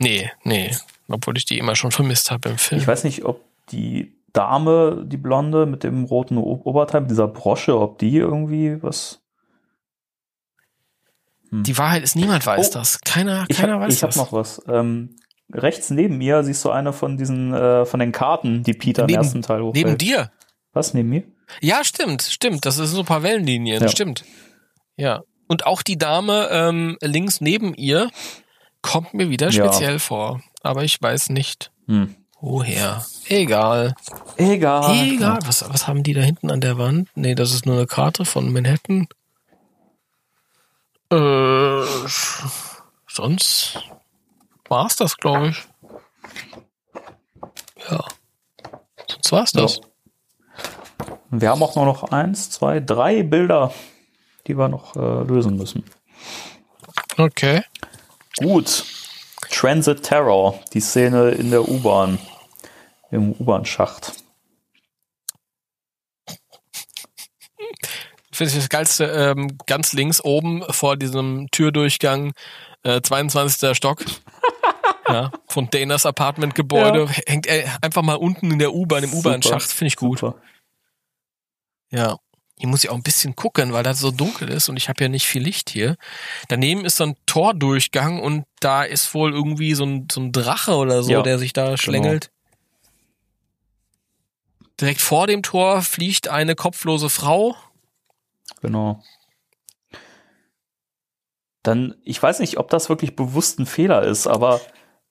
Nee, 0.00 0.30
nee. 0.42 0.70
Obwohl 1.08 1.36
ich 1.36 1.44
die 1.44 1.58
immer 1.58 1.76
schon 1.76 1.92
vermisst 1.92 2.30
habe 2.30 2.48
im 2.48 2.58
Film. 2.58 2.80
Ich 2.80 2.86
weiß 2.88 3.04
nicht, 3.04 3.24
ob 3.24 3.40
die 3.70 4.16
Dame, 4.32 5.04
die 5.06 5.16
Blonde 5.16 5.66
mit 5.66 5.84
dem 5.84 6.04
roten 6.04 6.38
O- 6.38 6.60
Oberteil, 6.64 7.02
mit 7.02 7.10
dieser 7.10 7.28
Brosche, 7.28 7.78
ob 7.78 7.98
die 8.00 8.16
irgendwie 8.16 8.82
was. 8.82 9.20
Die 11.52 11.78
Wahrheit 11.78 12.02
ist, 12.02 12.16
niemand 12.16 12.44
weiß 12.44 12.70
Oh. 12.70 12.72
das. 12.74 13.00
Keiner, 13.02 13.44
Ich 13.48 13.58
keiner 13.58 13.74
habe 13.74 13.84
weiß 13.84 14.02
hab 14.02 14.10
das. 14.10 14.16
noch 14.16 14.32
was. 14.32 14.60
Ähm, 14.66 15.14
rechts 15.52 15.90
neben 15.90 16.18
mir 16.18 16.42
siehst 16.42 16.64
du 16.64 16.70
eine 16.70 16.92
von 16.92 17.16
diesen, 17.16 17.52
äh, 17.54 17.84
von 17.86 18.00
den 18.00 18.12
Karten, 18.12 18.62
die 18.62 18.72
Peter 18.74 19.02
Neben- 19.02 19.14
im 19.14 19.20
ersten 19.24 19.42
Teil 19.42 19.62
hochhält. 19.62 19.74
Neben 19.86 19.98
dir. 19.98 20.30
Was, 20.72 20.94
neben 20.94 21.08
mir? 21.10 21.22
Ja, 21.60 21.84
stimmt, 21.84 22.22
stimmt. 22.22 22.64
Das 22.66 22.76
sind 22.76 22.86
so 22.86 23.00
ein 23.00 23.04
paar 23.06 23.22
Wellenlinien. 23.22 23.82
Ja. 23.82 23.88
Stimmt. 23.88 24.24
Ja. 24.96 25.22
Und 25.46 25.66
auch 25.66 25.82
die 25.82 25.98
Dame 25.98 26.48
ähm, 26.50 26.96
links 27.00 27.40
neben 27.40 27.74
ihr 27.74 28.10
kommt 28.82 29.14
mir 29.14 29.28
wieder 29.30 29.50
Ja. 29.50 29.64
speziell 29.72 29.98
vor. 29.98 30.40
Aber 30.62 30.82
ich 30.84 31.00
weiß 31.00 31.28
nicht, 31.30 31.70
Hm. 31.86 32.14
woher. 32.40 33.04
Egal. 33.28 33.94
Egal. 34.36 34.96
Egal. 35.06 35.38
Was, 35.44 35.64
was 35.68 35.86
haben 35.86 36.02
die 36.02 36.14
da 36.14 36.22
hinten 36.22 36.50
an 36.50 36.60
der 36.62 36.78
Wand? 36.78 37.08
Nee, 37.14 37.34
das 37.34 37.52
ist 37.52 37.66
nur 37.66 37.76
eine 37.76 37.86
Karte 37.86 38.24
von 38.24 38.50
Manhattan. 38.52 39.06
Äh, 41.12 41.82
sonst 43.06 43.78
war's 44.74 44.96
das, 44.96 45.16
glaube 45.16 45.50
ich. 45.50 45.64
Ja. 47.88 48.04
Sonst 49.08 49.32
war's 49.32 49.52
das. 49.52 49.80
Wir 51.30 51.50
haben 51.50 51.62
auch 51.62 51.76
nur 51.76 51.84
noch 51.84 52.10
eins, 52.10 52.50
zwei, 52.50 52.80
drei 52.80 53.22
Bilder, 53.22 53.72
die 54.46 54.58
wir 54.58 54.68
noch 54.68 54.96
äh, 54.96 55.22
lösen 55.22 55.56
müssen. 55.56 55.84
Okay. 57.16 57.62
Gut. 58.36 58.84
Transit 59.48 60.02
Terror, 60.02 60.60
die 60.72 60.80
Szene 60.80 61.30
in 61.30 61.50
der 61.50 61.68
U-Bahn, 61.68 62.18
im 63.12 63.32
U-Bahn-Schacht. 63.32 64.12
Finde 68.32 68.52
ich 68.52 68.58
das 68.58 68.68
Geilste, 68.68 69.04
ähm, 69.04 69.56
ganz 69.66 69.92
links 69.92 70.20
oben 70.24 70.64
vor 70.70 70.96
diesem 70.96 71.48
Türdurchgang, 71.52 72.32
äh, 72.84 73.00
22. 73.02 73.76
Stock. 73.76 74.04
ja, 75.08 75.32
von 75.48 75.68
Danas 75.70 76.06
Apartmentgebäude 76.06 77.08
hängt 77.26 77.46
er 77.46 77.78
einfach 77.82 78.02
mal 78.02 78.14
unten 78.14 78.50
in 78.50 78.58
der 78.58 78.72
U-Bahn, 78.72 79.04
im 79.04 79.12
U-Bahn-Schacht. 79.12 79.70
Finde 79.70 79.88
ich 79.88 79.96
gut. 79.96 80.20
Super. 80.20 80.40
Ja. 81.90 82.18
Hier 82.56 82.68
muss 82.68 82.84
ich 82.84 82.90
auch 82.90 82.94
ein 82.94 83.02
bisschen 83.02 83.34
gucken, 83.34 83.72
weil 83.72 83.82
das 83.82 83.98
so 83.98 84.12
dunkel 84.12 84.48
ist 84.48 84.68
und 84.68 84.76
ich 84.76 84.88
habe 84.88 85.02
ja 85.02 85.08
nicht 85.08 85.26
viel 85.26 85.42
Licht 85.42 85.70
hier. 85.70 85.96
Daneben 86.48 86.84
ist 86.84 86.96
so 86.96 87.04
ein 87.04 87.16
Tordurchgang 87.26 88.20
und 88.20 88.44
da 88.60 88.84
ist 88.84 89.12
wohl 89.12 89.32
irgendwie 89.32 89.74
so 89.74 89.84
ein, 89.84 90.06
so 90.10 90.20
ein 90.20 90.30
Drache 90.30 90.76
oder 90.76 91.02
so, 91.02 91.10
Ja, 91.10 91.22
der 91.22 91.40
sich 91.40 91.52
da 91.52 91.76
schlängelt. 91.76 92.30
Direkt 94.80 95.00
vor 95.00 95.26
dem 95.26 95.42
Tor 95.42 95.82
fliegt 95.82 96.28
eine 96.28 96.54
kopflose 96.54 97.10
Frau 97.10 97.56
Genau. 98.64 99.02
Dann, 101.64 101.96
ich 102.04 102.22
weiß 102.22 102.38
nicht, 102.38 102.58
ob 102.58 102.70
das 102.70 102.88
wirklich 102.88 103.16
bewusst 103.16 103.58
ein 103.58 103.66
Fehler 103.66 104.04
ist, 104.04 104.28
aber 104.28 104.60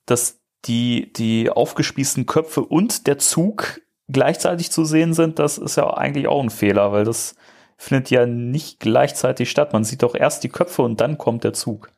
dass 0.06 0.40
die, 0.66 1.12
die 1.12 1.50
aufgespießten 1.50 2.26
Köpfe 2.26 2.62
und 2.62 3.08
der 3.08 3.18
Zug 3.18 3.82
gleichzeitig 4.08 4.72
zu 4.72 4.86
sehen 4.86 5.14
sind, 5.14 5.40
das 5.40 5.58
ist 5.58 5.76
ja 5.76 5.94
eigentlich 5.94 6.28
auch 6.28 6.42
ein 6.42 6.50
Fehler, 6.50 6.92
weil 6.94 7.04
das 7.04 7.36
findet 7.78 8.12
ja 8.12 8.26
nicht 8.26 8.80
gleichzeitig 8.80 9.50
statt. 9.50 9.74
Man 9.74 9.84
sieht 9.84 10.04
doch 10.04 10.16
erst 10.16 10.44
die 10.44 10.50
Köpfe 10.50 10.84
und 10.84 11.02
dann 11.02 11.18
kommt 11.18 11.44
der 11.44 11.54
Zug. 11.54 11.92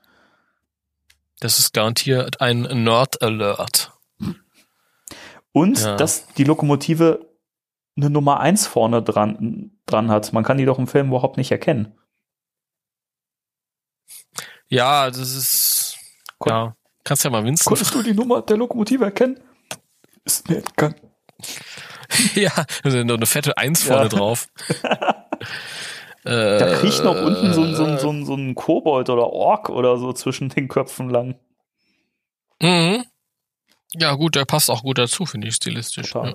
Das 1.42 1.60
ist 1.60 1.74
garantiert 1.74 2.42
ein 2.42 2.62
Nerd-Alert. 2.62 3.92
Und 5.52 5.80
Ja. 5.80 5.96
dass 5.96 6.28
die 6.34 6.44
Lokomotive 6.44 7.30
eine 7.98 8.10
Nummer 8.10 8.40
eins 8.40 8.68
vorne 8.68 9.02
dran, 9.02 9.72
dran 9.86 10.10
hat. 10.10 10.34
Man 10.34 10.44
kann 10.44 10.58
die 10.58 10.66
doch 10.66 10.80
im 10.80 10.88
Film 10.88 11.08
überhaupt 11.08 11.38
nicht 11.38 11.52
erkennen. 11.52 11.94
Ja, 14.76 15.10
das 15.10 15.20
ist. 15.34 15.98
Kon- 16.38 16.52
Ja. 16.52 16.76
Kannst 17.04 17.24
ja 17.24 17.30
mal 17.30 17.44
Winston. 17.44 17.70
Konntest 17.72 17.94
du 17.94 18.02
die 18.04 18.14
Nummer 18.14 18.42
der 18.42 18.58
Lokomotive 18.58 19.06
erkennen? 19.06 19.40
Ist 20.24 20.50
mir 20.50 20.58
entgangen. 20.58 20.96
ja, 22.36 22.52
also 22.84 23.04
noch 23.04 23.16
eine 23.16 23.26
fette 23.28 23.58
Eins 23.58 23.84
vorne 23.84 24.04
Ja. 24.04 24.10
drauf. 24.10 24.48
Da 26.28 26.78
kriecht 26.80 27.04
noch 27.04 27.16
unten 27.16 27.54
so, 27.54 27.62
ein- 27.62 27.76
so, 27.76 27.84
Äh. 27.86 27.92
ein- 27.92 27.98
so, 28.00 28.10
ein- 28.10 28.26
so 28.26 28.34
ein 28.34 28.56
Kobold 28.56 29.10
oder 29.12 29.28
Ork 29.28 29.70
oder 29.70 29.98
so 30.00 30.12
zwischen 30.12 30.50
den 30.50 30.68
Köpfen 30.68 31.12
lang. 31.12 31.38
Mhm. 32.60 33.06
Ja, 33.94 34.16
gut, 34.16 34.34
der 34.36 34.46
passt 34.46 34.72
auch 34.72 34.82
gut 34.82 34.98
dazu, 34.98 35.28
finde 35.28 35.50
ich, 35.50 35.56
stilistisch. 35.56 36.16
Ja. 36.16 36.34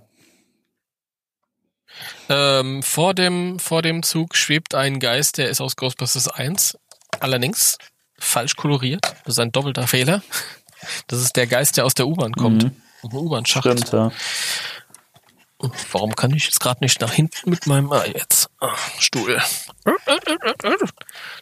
Ähm, 2.29 2.85
vor, 2.85 3.15
dem, 3.15 3.59
vor 3.59 3.83
dem 3.83 4.05
Zug 4.05 4.37
schwebt 4.37 4.77
ein 4.77 5.01
Geist, 5.01 5.39
der 5.39 5.49
ist 5.51 5.61
aus 5.61 5.75
Ghostbusters 5.75 6.29
1. 6.29 6.79
Allerdings 7.19 7.77
falsch 8.21 8.57
koloriert. 8.57 9.05
Das 9.25 9.35
ist 9.35 9.39
ein 9.41 9.53
doppelter 9.53 9.87
Fehler. 9.87 10.23
Das 11.09 11.21
ist 11.21 11.37
der 11.37 11.47
Geist, 11.47 11.77
der 11.77 11.85
aus 11.85 11.95
der 11.95 12.07
U-Bahn 12.07 12.33
kommt. 12.33 12.65
Mhm. 12.65 12.77
Aus 13.03 13.11
dem 13.11 13.19
U-Bahn-Schacht. 13.19 13.65
Stimmt, 13.65 13.93
ja. 13.93 14.11
Warum 15.93 16.15
kann 16.17 16.33
ich 16.35 16.45
jetzt 16.45 16.61
gerade 16.61 16.83
nicht 16.83 17.01
nach 17.01 17.13
hinten 17.13 17.51
mit 17.51 17.67
meinem 17.67 17.93
ah, 17.93 18.05
jetzt 18.07 18.49
ah, 18.61 18.75
Stuhl? 18.99 19.39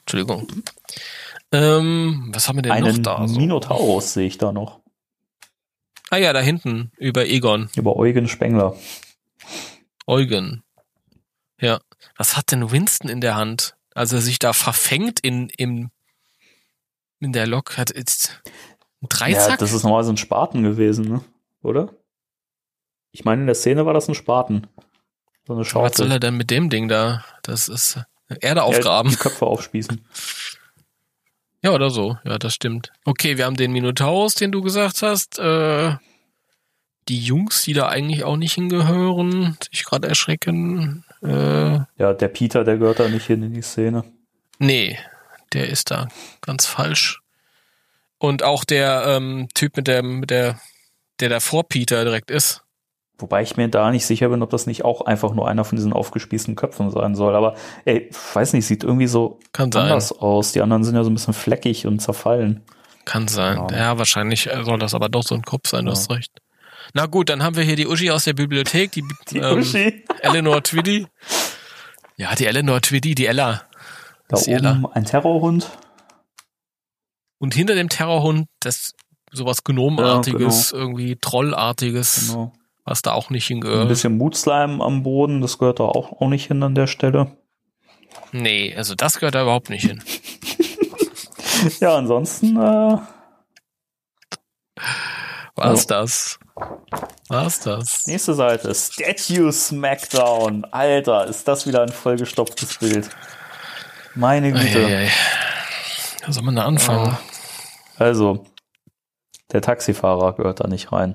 Entschuldigung. 0.00 0.48
Ähm, 1.52 2.30
was 2.34 2.48
haben 2.48 2.56
wir 2.56 2.62
denn 2.62 2.72
Einen 2.72 2.96
noch 2.96 3.02
da? 3.02 3.28
So? 3.28 3.38
Minotaurus 3.38 4.14
sehe 4.14 4.26
ich 4.26 4.38
da 4.38 4.50
noch. 4.50 4.80
Ah 6.10 6.16
ja, 6.16 6.32
da 6.32 6.40
hinten 6.40 6.90
über 6.96 7.26
Egon, 7.26 7.70
Über 7.76 7.96
Eugen 7.96 8.28
Spengler. 8.28 8.74
Eugen. 10.06 10.64
Ja, 11.60 11.80
was 12.16 12.36
hat 12.36 12.50
denn 12.50 12.70
Winston 12.70 13.10
in 13.10 13.20
der 13.20 13.36
Hand? 13.36 13.76
Als 13.94 14.12
er 14.12 14.20
sich 14.20 14.38
da 14.38 14.52
verfängt 14.52 15.20
in 15.20 15.48
im 15.50 15.90
in 17.20 17.32
der 17.32 17.47
Lok 17.47 17.77
hat 17.78 17.95
jetzt 17.97 18.40
ein 18.45 18.53
Ja, 19.03 19.09
Dreizack. 19.09 19.59
das 19.59 19.73
ist 19.73 19.82
normalerweise 19.82 20.12
ein 20.12 20.16
Spaten 20.16 20.62
gewesen, 20.62 21.05
ne? 21.09 21.20
Oder? 21.62 21.90
Ich 23.12 23.24
meine, 23.24 23.40
in 23.43 23.47
der 23.47 23.55
Szene 23.55 23.86
war 23.86 23.95
das 23.95 24.09
ein 24.09 24.15
Spaten. 24.15 24.66
So 25.47 25.55
eine 25.55 25.61
was 25.62 25.70
soll 25.70 25.89
Schaufel. 25.89 26.12
er 26.12 26.20
denn 26.20 26.36
mit 26.36 26.51
dem 26.51 26.69
Ding 26.70 26.89
da? 26.89 27.24
Das 27.43 27.69
ist 27.69 27.99
Erde 28.28 28.61
Ja, 28.61 28.65
aufgraben. 28.65 29.11
die 29.11 29.16
Köpfe 29.16 29.47
aufspießen. 29.47 30.05
Ja, 31.61 31.73
oder 31.73 31.90
so. 31.90 32.16
Ja, 32.24 32.39
das 32.39 32.55
stimmt. 32.55 32.93
Okay, 33.05 33.36
wir 33.36 33.45
haben 33.45 33.57
den 33.57 33.73
Minotaurus, 33.73 34.35
den 34.36 34.53
du 34.53 34.62
gesagt 34.62 35.03
hast. 35.03 35.40
Äh, 35.40 35.97
die 37.09 37.19
Jungs, 37.19 37.62
die 37.62 37.73
da 37.73 37.89
eigentlich 37.89 38.23
auch 38.23 38.36
nicht 38.36 38.53
hingehören, 38.55 39.57
sich 39.73 39.82
gerade 39.85 40.07
erschrecken. 40.07 41.05
Äh, 41.20 41.81
Ja, 41.97 42.15
der 42.15 42.28
Peter, 42.28 42.62
der 42.62 42.77
gehört 42.78 43.01
da 43.01 43.09
nicht 43.09 43.27
hin 43.27 43.43
in 43.43 43.55
die 43.55 43.62
Szene. 43.62 44.05
nee, 44.61 44.97
der 45.52 45.68
ist 45.68 45.90
da 45.90 46.08
ganz 46.40 46.66
falsch. 46.66 47.20
Und 48.18 48.42
auch 48.42 48.64
der 48.64 49.04
ähm, 49.06 49.48
Typ 49.54 49.76
mit 49.76 49.86
der, 49.86 50.02
mit 50.02 50.30
der, 50.30 50.60
der 51.20 51.28
da 51.28 51.40
vor 51.40 51.68
Peter 51.68 52.04
direkt 52.04 52.30
ist. 52.30 52.62
Wobei 53.20 53.42
ich 53.42 53.56
mir 53.56 53.68
da 53.68 53.90
nicht 53.90 54.06
sicher 54.06 54.28
bin, 54.28 54.42
ob 54.42 54.50
das 54.50 54.66
nicht 54.66 54.84
auch 54.84 55.00
einfach 55.02 55.32
nur 55.34 55.48
einer 55.48 55.64
von 55.64 55.76
diesen 55.76 55.92
aufgespießten 55.92 56.54
Köpfen 56.54 56.90
sein 56.90 57.14
soll. 57.16 57.34
Aber 57.34 57.56
ey, 57.84 58.10
weiß 58.34 58.52
nicht, 58.52 58.66
sieht 58.66 58.84
irgendwie 58.84 59.08
so 59.08 59.40
Kann 59.52 59.72
sein. 59.72 59.84
anders 59.84 60.12
aus. 60.12 60.52
Die 60.52 60.60
anderen 60.60 60.84
sind 60.84 60.94
ja 60.94 61.02
so 61.02 61.10
ein 61.10 61.14
bisschen 61.14 61.34
fleckig 61.34 61.86
und 61.86 62.00
zerfallen. 62.00 62.62
Kann 63.04 63.26
sein. 63.26 63.56
Ja. 63.70 63.76
Ja, 63.76 63.98
wahrscheinlich 63.98 64.48
soll 64.62 64.78
das 64.78 64.94
aber 64.94 65.08
doch 65.08 65.22
so 65.24 65.34
ein 65.34 65.42
Kopf 65.42 65.68
sein, 65.68 65.84
du 65.86 65.90
Ja. 65.90 65.96
hast 65.96 66.10
recht. 66.10 66.30
Na 66.94 67.06
gut, 67.06 67.28
dann 67.28 67.42
haben 67.42 67.56
wir 67.56 67.64
hier 67.64 67.76
die 67.76 67.86
Uschi 67.86 68.10
aus 68.10 68.24
der 68.24 68.34
Bibliothek, 68.34 68.92
die, 68.92 69.04
Die 69.30 69.38
ähm. 69.38 70.02
Eleanor 70.22 70.62
Twiddy. 70.62 71.06
Ja, 72.16 72.34
die 72.34 72.46
Eleanor 72.46 72.80
Twiddy, 72.80 73.14
die 73.14 73.26
Ella. 73.26 73.62
Da 74.28 74.38
Ella. 74.46 74.72
oben 74.72 74.86
ein 74.92 75.05
Terrorhund. 75.05 75.70
Und 77.38 77.55
hinter 77.55 77.74
dem 77.74 77.88
Terrorhund 77.88 78.46
das 78.60 78.94
sowas 79.32 79.64
Gnomartiges, 79.64 80.70
Ja, 80.72 80.78
irgendwie 80.78 81.16
Trollartiges, 81.16 82.28
Genau. 82.28 82.52
was 82.84 83.02
da 83.02 83.12
auch 83.12 83.30
nicht 83.30 83.44
Ein 83.50 83.55
hingehört. 83.56 83.88
bisschen 83.88 84.16
Mutslime 84.18 84.82
am 84.82 85.02
Boden, 85.02 85.40
das 85.40 85.59
gehört 85.59 85.80
da 85.80 85.84
auch, 85.84 86.20
auch 86.20 86.28
nicht 86.28 86.46
hin 86.48 86.62
an 86.62 86.74
der 86.74 86.86
Stelle. 86.86 87.36
Nee, 88.32 88.74
also 88.76 88.94
das 88.94 89.18
gehört 89.18 89.34
da 89.34 89.42
überhaupt 89.42 89.70
nicht 89.70 89.86
hin. 89.86 90.02
Ja, 91.80 91.96
ansonsten, 91.96 92.56
äh, 92.56 92.98
Was 95.56 95.80
Ja. 95.82 95.86
das? 95.88 96.38
Was 97.28 97.60
das? 97.60 98.06
nächste 98.06 98.34
Seite. 98.34 98.72
Statue 98.74 99.52
Smackdown. 99.52 100.64
Alter, 100.66 101.26
ist 101.26 101.48
das 101.48 101.66
wieder 101.66 101.82
ein 101.82 101.88
vollgestopftes 101.88 102.78
Bild. 102.78 103.10
Meine 104.19 104.53
Güte. 104.53 104.85
Eieiei. 104.85 105.12
Da 106.27 106.32
soll 106.32 106.43
man 106.43 106.57
da 106.57 106.65
anfangen. 106.65 107.16
Also, 107.97 108.45
der 109.53 109.62
Taxifahrer 109.62 110.35
gehört 110.35 110.59
da 110.59 110.66
nicht 110.66 110.90
rein. 110.90 111.15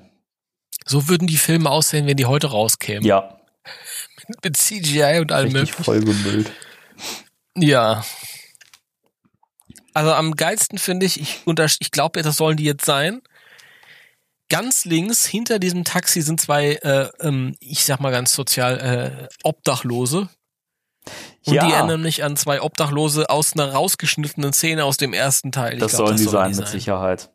So 0.85 1.09
würden 1.09 1.27
die 1.27 1.37
Filme 1.37 1.69
aussehen, 1.69 2.07
wenn 2.07 2.15
die 2.15 2.25
heute 2.25 2.47
rauskämen. 2.47 3.03
Ja, 3.03 3.39
Mit 4.43 4.55
CGI 4.55 5.19
und 5.19 5.33
allem 5.33 5.53
richtig 5.53 5.77
möglichen. 5.79 5.83
vollgemüllt. 5.83 6.51
Ja. 7.57 8.05
Also 9.93 10.13
am 10.13 10.35
geilsten 10.35 10.77
finde 10.77 11.05
ich, 11.05 11.19
ich, 11.19 11.41
ich 11.79 11.91
glaube, 11.91 12.21
das 12.21 12.37
sollen 12.37 12.57
die 12.57 12.63
jetzt 12.63 12.85
sein. 12.85 13.21
Ganz 14.49 14.85
links 14.85 15.25
hinter 15.25 15.59
diesem 15.59 15.83
Taxi 15.83 16.21
sind 16.21 16.39
zwei, 16.39 16.75
äh, 16.75 17.09
ähm, 17.19 17.55
ich 17.59 17.83
sag 17.83 17.99
mal 17.99 18.11
ganz 18.11 18.33
sozial, 18.33 18.79
äh, 18.79 19.27
Obdachlose. 19.43 20.29
Und 21.45 21.53
Ja. 21.53 21.65
die 21.65 21.73
erinnern 21.73 22.01
mich 22.01 22.23
an 22.23 22.37
zwei 22.37 22.61
Obdachlose 22.61 23.29
aus 23.29 23.53
einer 23.53 23.73
rausgeschnittenen 23.73 24.53
Szene 24.53 24.85
aus 24.85 24.97
dem 24.97 25.13
ersten 25.13 25.51
Teil. 25.51 25.73
Ich 25.73 25.79
Das 25.79 25.95
glaub, 25.95 26.07
sollen 26.07 26.17
die 26.17 26.23
sein, 26.23 26.51
die 26.51 26.57
mit 26.57 26.67
Sicherheit. 26.67 27.31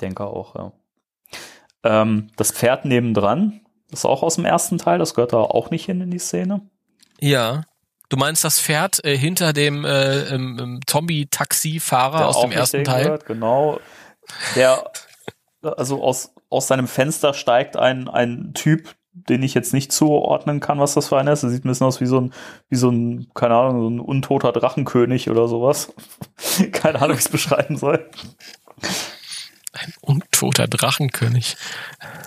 Denke 0.00 0.24
auch, 0.24 0.54
ja. 0.56 0.72
Ähm, 1.84 2.28
das 2.36 2.50
Pferd 2.50 2.84
nebendran 2.84 3.60
ist 3.92 4.04
auch 4.04 4.22
aus 4.22 4.34
dem 4.34 4.44
ersten 4.44 4.78
Teil, 4.78 4.98
das 4.98 5.14
gehört 5.14 5.32
da 5.32 5.38
auch 5.38 5.70
nicht 5.70 5.84
hin 5.84 6.00
in 6.00 6.10
die 6.10 6.18
Szene. 6.18 6.60
Ja. 7.20 7.62
Du 8.08 8.16
meinst 8.16 8.44
das 8.44 8.60
Pferd 8.60 9.04
äh, 9.04 9.16
hinter 9.16 9.52
dem 9.52 9.84
äh, 9.84 10.22
ähm, 10.28 10.80
Zombie-Taxi-Fahrer 10.86 12.26
aus 12.28 12.40
dem 12.40 12.52
ersten 12.52 12.84
Teil? 12.84 13.04
Gehört, 13.04 13.26
genau. 13.26 13.80
Der, 14.54 14.90
also 15.62 16.02
aus, 16.02 16.32
aus 16.48 16.66
seinem 16.68 16.86
Fenster 16.88 17.34
steigt 17.34 17.76
ein, 17.76 18.08
ein 18.08 18.52
Typ, 18.54 18.94
den 19.16 19.42
ich 19.42 19.54
jetzt 19.54 19.72
nicht 19.72 19.92
zuordnen 19.92 20.60
kann, 20.60 20.78
was 20.78 20.94
das 20.94 21.08
für 21.08 21.18
einer 21.18 21.32
ist. 21.32 21.42
Er 21.42 21.48
sieht 21.48 21.64
ein 21.64 21.68
bisschen 21.68 21.86
aus 21.86 22.00
wie 22.00 22.06
so 22.06 22.20
ein, 22.20 22.34
wie 22.68 22.76
so 22.76 22.90
ein, 22.90 23.28
keine 23.34 23.54
Ahnung, 23.54 23.80
so 23.80 23.88
ein 23.88 24.00
untoter 24.00 24.52
Drachenkönig 24.52 25.30
oder 25.30 25.48
sowas. 25.48 25.94
keine 26.72 27.00
Ahnung, 27.00 27.16
wie 27.16 27.20
ich 27.20 27.24
es 27.24 27.30
beschreiben 27.30 27.78
soll. 27.78 28.08
Ein 29.72 29.92
untoter 30.02 30.68
Drachenkönig. 30.68 31.56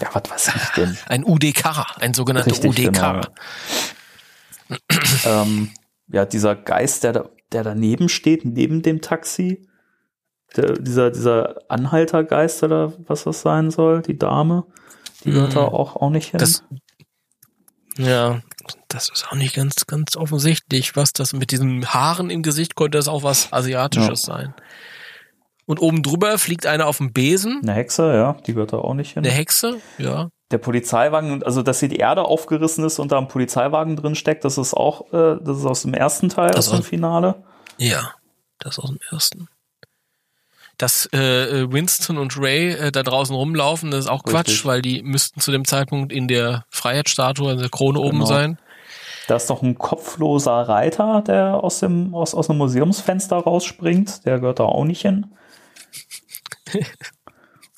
Ja, 0.01 0.09
was 0.13 0.29
weiß 0.29 0.55
ich 0.55 0.69
denn? 0.75 0.97
Ein 1.07 1.23
UDK, 1.23 1.97
ein 1.99 2.13
sogenannter 2.13 2.51
Richtig, 2.51 2.71
UDK. 2.71 2.93
genau. 2.93 3.21
ähm, 5.25 5.71
ja, 6.07 6.25
dieser 6.25 6.55
Geist, 6.55 7.03
der, 7.03 7.13
da, 7.13 7.29
der 7.51 7.63
daneben 7.63 8.09
steht, 8.09 8.45
neben 8.45 8.81
dem 8.81 9.01
Taxi, 9.01 9.67
der, 10.55 10.73
dieser, 10.73 11.11
dieser 11.11 11.59
Anhaltergeist 11.69 12.63
oder 12.63 12.93
was 13.07 13.25
das 13.25 13.41
sein 13.41 13.69
soll, 13.69 14.01
die 14.01 14.17
Dame, 14.17 14.65
die 15.23 15.31
gehört 15.31 15.55
da 15.55 15.61
auch, 15.61 15.95
auch 15.95 16.09
nicht 16.09 16.31
hin. 16.31 16.39
Das, 16.39 16.63
ja, 17.97 18.41
das 18.87 19.09
ist 19.09 19.27
auch 19.29 19.35
nicht 19.35 19.55
ganz, 19.55 19.85
ganz 19.87 20.15
offensichtlich, 20.15 20.95
was 20.95 21.11
das 21.13 21.33
mit 21.33 21.51
diesen 21.51 21.85
Haaren 21.93 22.29
im 22.29 22.43
Gesicht 22.43 22.75
könnte 22.75 22.97
das 22.97 23.07
auch 23.07 23.23
was 23.23 23.51
Asiatisches 23.51 24.21
sein. 24.21 24.53
Und 25.65 25.79
oben 25.81 26.01
drüber 26.01 26.37
fliegt 26.37 26.65
einer 26.65 26.87
auf 26.87 26.97
dem 26.97 27.13
Besen, 27.13 27.59
Eine 27.61 27.73
Hexe, 27.73 28.13
ja, 28.13 28.33
die 28.47 28.53
gehört 28.53 28.73
da 28.73 28.77
auch 28.77 28.93
nicht 28.95 29.13
hin. 29.13 29.23
eine 29.23 29.31
Hexe, 29.33 29.79
ja. 29.97 30.29
Der 30.51 30.57
Polizeiwagen, 30.57 31.43
also 31.43 31.61
dass 31.61 31.79
hier 31.79 31.89
die 31.89 31.97
Erde 31.97 32.23
aufgerissen 32.23 32.83
ist 32.83 32.97
und 32.97 33.11
da 33.11 33.19
ein 33.19 33.27
Polizeiwagen 33.27 33.95
drin 33.95 34.15
steckt, 34.15 34.45
das 34.45 34.57
ist 34.57 34.73
auch, 34.73 35.13
äh, 35.13 35.37
das 35.43 35.59
ist 35.59 35.65
aus 35.65 35.83
dem 35.83 35.93
ersten 35.93 36.29
Teil, 36.29 36.49
Das 36.51 36.67
aus 36.69 36.71
dem 36.71 36.79
war- 36.79 36.83
Finale. 36.83 37.43
Ja, 37.77 38.13
das 38.57 38.79
aus 38.79 38.89
dem 38.89 38.97
ersten. 39.11 39.47
Dass 40.79 41.05
äh, 41.13 41.71
Winston 41.71 42.17
und 42.17 42.35
Ray 42.39 42.71
äh, 42.71 42.91
da 42.91 43.03
draußen 43.03 43.35
rumlaufen, 43.35 43.91
das 43.91 44.05
ist 44.05 44.09
auch 44.09 44.23
Quatsch, 44.23 44.47
Richtig. 44.47 44.65
weil 44.65 44.81
die 44.81 45.03
müssten 45.03 45.39
zu 45.41 45.51
dem 45.51 45.65
Zeitpunkt 45.65 46.11
in 46.11 46.27
der 46.27 46.65
Freiheitsstatue, 46.69 47.51
in 47.51 47.59
der 47.59 47.69
Krone 47.69 47.99
oben 47.99 48.19
Genau. 48.19 48.25
sein. 48.25 48.57
Da 49.27 49.35
ist 49.35 49.49
doch 49.49 49.61
ein 49.61 49.77
kopfloser 49.77 50.53
Reiter, 50.53 51.21
der 51.21 51.63
aus 51.63 51.81
dem 51.81 52.15
aus, 52.15 52.33
aus 52.33 52.49
einem 52.49 52.57
Museumsfenster 52.59 53.35
rausspringt. 53.35 54.25
Der 54.25 54.39
gehört 54.39 54.59
da 54.59 54.63
auch 54.63 54.85
nicht 54.85 55.01
hin. 55.01 55.27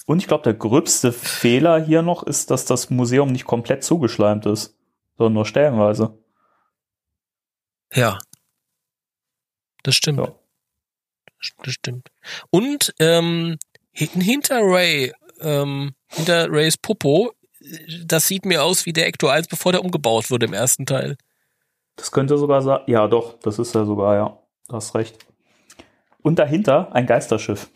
Und 0.05 0.19
ich 0.19 0.27
glaube, 0.27 0.43
der 0.43 0.53
gröbste 0.53 1.11
Fehler 1.11 1.83
hier 1.83 2.03
noch 2.03 2.23
ist, 2.23 2.51
dass 2.51 2.65
das 2.65 2.89
Museum 2.89 3.31
nicht 3.31 3.45
komplett 3.45 3.83
zugeschleimt 3.83 4.45
ist, 4.45 4.77
sondern 5.17 5.33
nur 5.33 5.45
stellenweise. 5.45 6.17
Ja. 7.93 8.19
Das 9.83 9.95
stimmt. 9.95 10.19
Ja. 10.19 10.35
Das 11.63 11.73
stimmt. 11.73 12.10
Und 12.49 12.93
ähm, 12.99 13.57
hin- 13.91 14.21
hinter 14.21 14.59
Ray, 14.61 15.13
ähm, 15.39 15.93
hinter 16.07 16.51
Rays 16.51 16.77
Popo, 16.77 17.33
das 18.05 18.27
sieht 18.27 18.45
mir 18.45 18.63
aus 18.63 18.85
wie 18.85 18.93
der 18.93 19.07
Ecto 19.07 19.27
1, 19.27 19.47
bevor 19.47 19.71
der 19.71 19.83
umgebaut 19.83 20.29
wurde 20.31 20.45
im 20.47 20.53
ersten 20.53 20.85
Teil. 20.85 21.17
Das 21.95 22.11
könnte 22.11 22.37
sogar 22.37 22.61
sein. 22.61 22.79
Ja, 22.87 23.07
doch, 23.07 23.37
das 23.39 23.59
ist 23.59 23.75
er 23.75 23.85
sogar, 23.85 24.15
ja. 24.15 24.37
Du 24.67 24.75
hast 24.75 24.95
recht. 24.95 25.17
Und 26.23 26.39
dahinter 26.39 26.93
ein 26.93 27.05
Geisterschiff. 27.05 27.69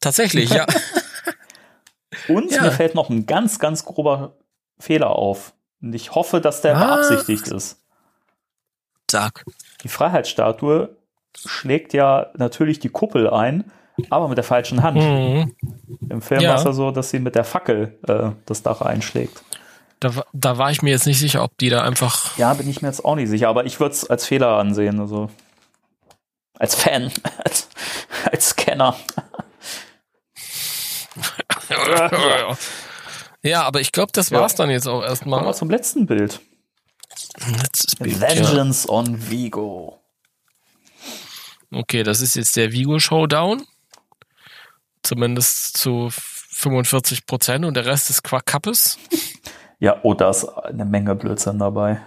Tatsächlich, 0.00 0.50
ja. 0.50 0.66
Und 2.28 2.50
Ja. 2.52 2.62
mir 2.62 2.72
fällt 2.72 2.94
noch 2.94 3.10
ein 3.10 3.26
ganz, 3.26 3.58
ganz 3.58 3.84
grober 3.84 4.36
Fehler 4.78 5.10
auf. 5.10 5.54
Und 5.80 5.94
ich 5.94 6.14
hoffe, 6.14 6.40
dass 6.40 6.60
der 6.62 6.76
Ah. 6.76 6.96
beabsichtigt 6.96 7.48
ist. 7.48 7.82
Sag. 9.10 9.44
Die 9.82 9.88
Freiheitsstatue 9.88 10.95
schlägt 11.44 11.92
ja 11.92 12.26
natürlich 12.36 12.78
die 12.78 12.88
Kuppel 12.88 13.28
ein, 13.30 13.64
aber 14.10 14.28
mit 14.28 14.36
der 14.38 14.44
falschen 14.44 14.82
Hand. 14.82 14.96
Mhm. 14.98 15.54
Im 16.10 16.22
Film 16.22 16.40
Ja. 16.40 16.50
war 16.50 16.58
es 16.58 16.64
ja 16.64 16.72
so, 16.72 16.90
dass 16.90 17.10
sie 17.10 17.18
mit 17.18 17.34
der 17.34 17.44
Fackel 17.44 17.98
äh, 18.06 18.30
das 18.46 18.62
Dach 18.62 18.80
einschlägt. 18.82 19.42
Da, 20.00 20.12
da 20.34 20.58
war 20.58 20.70
ich 20.70 20.82
mir 20.82 20.90
jetzt 20.90 21.06
nicht 21.06 21.18
sicher, 21.18 21.42
ob 21.42 21.56
die 21.58 21.70
da 21.70 21.82
einfach. 21.82 22.36
Ja, 22.36 22.52
bin 22.54 22.68
ich 22.68 22.82
mir 22.82 22.88
jetzt 22.88 23.04
auch 23.04 23.14
nicht 23.14 23.30
sicher, 23.30 23.48
aber 23.48 23.64
ich 23.64 23.80
würde 23.80 23.94
es 23.94 24.08
als 24.08 24.26
Fehler 24.26 24.58
ansehen. 24.58 25.00
Also 25.00 25.30
als 26.58 26.74
Fan, 26.74 27.10
als, 27.44 27.68
als 28.30 28.50
Scanner. 28.50 28.94
ja, 33.42 33.62
aber 33.62 33.80
ich 33.80 33.92
glaube, 33.92 34.12
das 34.12 34.30
Ja. 34.30 34.40
war's 34.40 34.54
dann 34.54 34.70
jetzt 34.70 34.86
auch 34.86 34.92
Kommen 35.00 35.02
wir 35.04 35.08
erstmal. 35.08 35.54
zum 35.54 35.70
letzten 35.70 36.06
Bild. 36.06 36.40
Bild, 37.98 38.20
ja. 38.20 38.28
Vengeance 38.28 38.88
on 38.88 39.30
Vigo. 39.30 40.00
Okay, 41.72 42.02
das 42.02 42.20
ist 42.20 42.36
jetzt 42.36 42.56
der 42.56 42.72
Vigo 42.72 42.98
Showdown. 42.98 43.66
Zumindest 45.02 45.76
zu 45.76 46.08
45 46.10 47.26
Prozent 47.26 47.64
und 47.64 47.74
der 47.74 47.86
Rest 47.86 48.10
ist 48.10 48.22
Quackkappes. 48.22 48.98
Ja, 49.78 50.00
oh, 50.04 50.14
da 50.14 50.30
ist 50.30 50.46
eine 50.46 50.86
Menge 50.86 51.14
Blödsinn 51.14 51.58
dabei. 51.58 52.00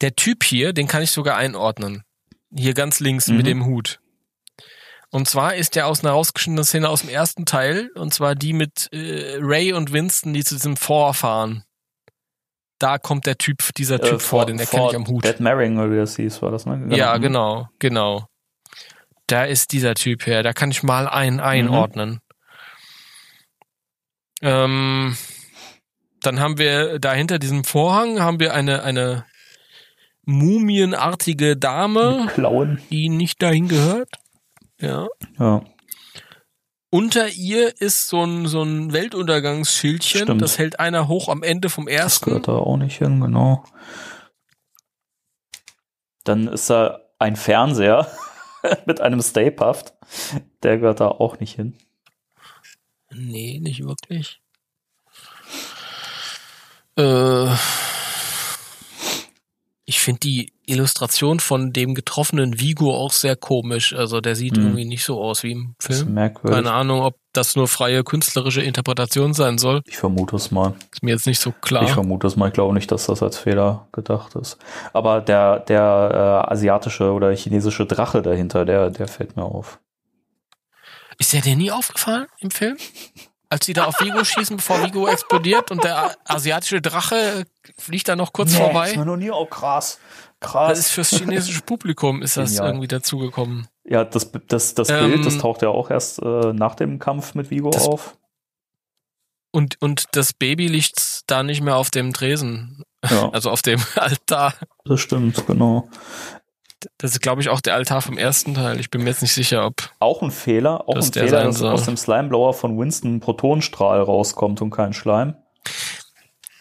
Der 0.00 0.16
Typ 0.16 0.42
hier, 0.42 0.72
den 0.72 0.88
kann 0.88 1.00
ich 1.02 1.12
sogar 1.12 1.36
einordnen. 1.36 2.02
Hier 2.52 2.74
ganz 2.74 2.98
links 2.98 3.28
Mhm. 3.28 3.36
mit 3.36 3.46
dem 3.46 3.64
Hut. 3.66 4.00
Und 5.10 5.28
zwar 5.28 5.54
ist 5.54 5.76
der 5.76 5.86
aus 5.86 6.00
einer 6.02 6.10
rausgeschnittenen 6.12 6.64
Szene 6.64 6.88
aus 6.88 7.02
dem 7.02 7.08
ersten 7.10 7.46
Teil, 7.46 7.90
und 7.94 8.12
zwar 8.12 8.34
die 8.34 8.52
mit 8.52 8.88
äh, 8.92 9.36
Ray 9.40 9.72
und 9.72 9.92
Winston, 9.92 10.34
die 10.34 10.42
zu 10.42 10.56
diesem 10.56 10.76
Vorfahren. 10.76 11.62
Da 12.78 12.98
kommt 12.98 13.26
der 13.26 13.38
Typ, 13.38 13.58
dieser 13.76 14.00
Typ 14.00 14.14
Äh, 14.14 14.18
vor, 14.18 14.46
den 14.46 14.58
erkenne 14.58 14.88
ich 14.88 14.96
am 14.96 15.06
Hut. 15.06 15.24
Dead 15.24 15.40
wie 15.40 15.96
das 15.96 16.16
hieß, 16.16 16.42
war 16.42 16.50
das, 16.50 16.66
ne? 16.66 16.96
Ja, 16.96 17.16
genau, 17.18 17.68
genau. 17.78 18.26
Da 19.26 19.44
ist 19.44 19.72
dieser 19.72 19.94
Typ 19.94 20.26
her. 20.26 20.42
Da 20.42 20.52
kann 20.52 20.70
ich 20.70 20.82
mal 20.82 21.08
einen 21.08 21.40
einordnen. 21.40 22.20
Ähm, 24.42 25.16
dann 26.20 26.40
haben 26.40 26.58
wir 26.58 26.98
da 26.98 27.12
hinter 27.14 27.38
diesem 27.38 27.64
Vorhang 27.64 28.20
haben 28.20 28.40
wir 28.40 28.52
eine, 28.52 28.82
eine 28.82 29.24
mumienartige 30.26 31.56
Dame, 31.56 32.28
die 32.90 33.08
nicht 33.08 33.42
dahin 33.42 33.68
gehört. 33.68 34.10
Ja. 34.80 35.08
Ja. 35.38 35.62
Unter 36.94 37.26
ihr 37.28 37.80
ist 37.80 38.06
so 38.06 38.24
ein, 38.24 38.46
so 38.46 38.62
ein 38.62 38.92
Weltuntergangsschildchen. 38.92 40.20
Stimmt. 40.22 40.40
Das 40.40 40.58
hält 40.58 40.78
einer 40.78 41.08
hoch 41.08 41.28
am 41.28 41.42
Ende 41.42 41.68
vom 41.68 41.86
Das 41.86 41.94
ersten. 41.96 42.26
gehört 42.26 42.46
da 42.46 42.52
auch 42.52 42.76
nicht 42.76 42.98
hin, 42.98 43.20
genau. 43.20 43.64
Dann 46.22 46.46
ist 46.46 46.70
da 46.70 47.00
ein 47.18 47.34
Fernseher 47.34 48.06
mit 48.86 49.00
einem 49.00 49.20
Stay 49.22 49.50
Puft. 49.50 49.94
Der 50.62 50.78
gehört 50.78 51.00
da 51.00 51.08
auch 51.08 51.40
nicht 51.40 51.56
hin. 51.56 51.76
Nee, 53.10 53.58
nicht 53.60 53.84
wirklich. 53.84 54.40
Äh, 56.96 57.48
ich 59.86 60.00
finde 60.00 60.20
die 60.20 60.52
Illustration 60.66 61.40
von 61.40 61.72
dem 61.72 61.94
getroffenen 61.94 62.58
Vigo 62.58 62.94
auch 62.96 63.12
sehr 63.12 63.36
komisch. 63.36 63.94
Also 63.94 64.22
der 64.22 64.34
sieht 64.34 64.56
Hm. 64.56 64.62
irgendwie 64.64 64.84
nicht 64.86 65.04
so 65.04 65.22
aus 65.22 65.42
wie 65.42 65.52
im 65.52 65.74
Das 65.78 65.90
ist 65.90 66.02
Film. 66.02 66.14
merkwürdig. 66.14 66.56
Keine 66.56 66.72
Ahnung, 66.72 67.00
ob 67.02 67.16
das 67.34 67.54
nur 67.54 67.68
freie 67.68 68.02
künstlerische 68.02 68.62
Interpretation 68.62 69.34
sein 69.34 69.58
soll. 69.58 69.82
Ich 69.86 69.98
vermute 69.98 70.36
es 70.36 70.50
mal. 70.50 70.74
Ist 70.92 71.02
mir 71.02 71.10
jetzt 71.10 71.26
nicht 71.26 71.40
so 71.40 71.52
klar. 71.52 71.82
Ich 71.84 71.90
vermute 71.90 72.26
es 72.26 72.36
mal. 72.36 72.46
Ich 72.48 72.54
glaube 72.54 72.72
nicht, 72.72 72.90
dass 72.90 73.06
das 73.06 73.22
als 73.22 73.36
Fehler 73.36 73.86
gedacht 73.92 74.34
ist. 74.36 74.56
Aber 74.94 75.20
der, 75.20 75.58
der 75.60 76.44
äh, 76.48 76.52
asiatische 76.52 77.12
oder 77.12 77.34
chinesische 77.36 77.84
Drache 77.84 78.22
dahinter, 78.22 78.64
der, 78.64 78.88
der 78.90 79.06
fällt 79.06 79.36
mir 79.36 79.44
auf. 79.44 79.80
Ist 81.18 81.32
der 81.34 81.42
dir 81.42 81.56
nie 81.56 81.70
aufgefallen 81.70 82.26
im 82.38 82.50
Film? 82.50 82.76
Als 83.54 83.66
sie 83.66 83.72
da 83.72 83.84
auf 83.84 84.00
Vigo 84.00 84.24
schießen, 84.24 84.56
bevor 84.56 84.82
Vigo 84.82 85.06
explodiert 85.06 85.70
und 85.70 85.84
der 85.84 86.16
asiatische 86.24 86.80
Drache 86.82 87.44
fliegt 87.78 88.08
da 88.08 88.16
noch 88.16 88.32
kurz 88.32 88.50
Ist 88.50 88.56
vorbei? 88.58 88.96
mir 88.96 89.04
noch 89.04 89.16
nie 89.16 89.30
auch 89.30 89.48
krass. 89.48 90.00
Das 90.40 90.50
Krass. 90.50 90.78
ist 90.80 90.90
fürs 90.90 91.10
chinesische 91.10 91.60
Publikum 91.62 92.20
ist 92.20 92.36
das 92.36 92.50
Genial. 92.50 92.66
irgendwie 92.70 92.88
dazugekommen. 92.88 93.68
ja, 93.84 94.04
das, 94.04 94.32
das, 94.48 94.74
das 94.74 94.88
Ähm, 94.90 95.12
Bild, 95.12 95.24
das 95.24 95.38
taucht 95.38 95.62
ja 95.62 95.68
auch 95.68 95.88
erst 95.88 96.18
äh, 96.20 96.52
nach 96.52 96.74
dem 96.74 96.98
Kampf 96.98 97.34
mit 97.36 97.50
Vigo 97.50 97.70
Das- 97.70 97.86
auf. 97.86 98.16
Und, 99.52 99.80
und 99.80 100.06
das 100.16 100.32
Baby 100.32 100.66
liegt 100.66 101.30
da 101.30 101.44
nicht 101.44 101.60
mehr 101.62 101.76
auf 101.76 101.90
dem 101.90 102.12
Tresen, 102.12 102.82
Ja, 103.08 103.28
also 103.32 103.50
auf 103.50 103.62
dem 103.62 103.80
Altar. 103.94 104.54
das 104.84 105.00
stimmt, 105.00 105.46
genau. 105.46 105.88
Das 106.98 107.12
ist, 107.12 107.20
glaube 107.20 107.40
ich, 107.42 107.48
auch 107.48 107.60
der 107.60 107.74
Altar 107.74 108.00
vom 108.02 108.18
ersten 108.18 108.54
Teil. 108.54 108.80
Ich 108.80 108.90
bin 108.90 109.02
mir 109.02 109.10
jetzt 109.10 109.22
nicht 109.22 109.32
sicher, 109.32 109.66
ob. 109.66 109.90
Auch 109.98 110.22
ein 110.22 110.30
Fehler, 110.30 110.88
auch 110.88 110.96
ein 110.96 111.02
Fehler, 111.02 111.44
dass 111.44 111.58
soll. 111.58 111.72
aus 111.72 111.84
dem 111.84 111.96
Slimeblower 111.96 112.54
von 112.54 112.78
Winston 112.78 113.16
ein 113.16 113.20
Protonstrahl 113.20 114.00
rauskommt 114.00 114.60
und 114.62 114.70
kein 114.70 114.92
Schleim. 114.92 115.34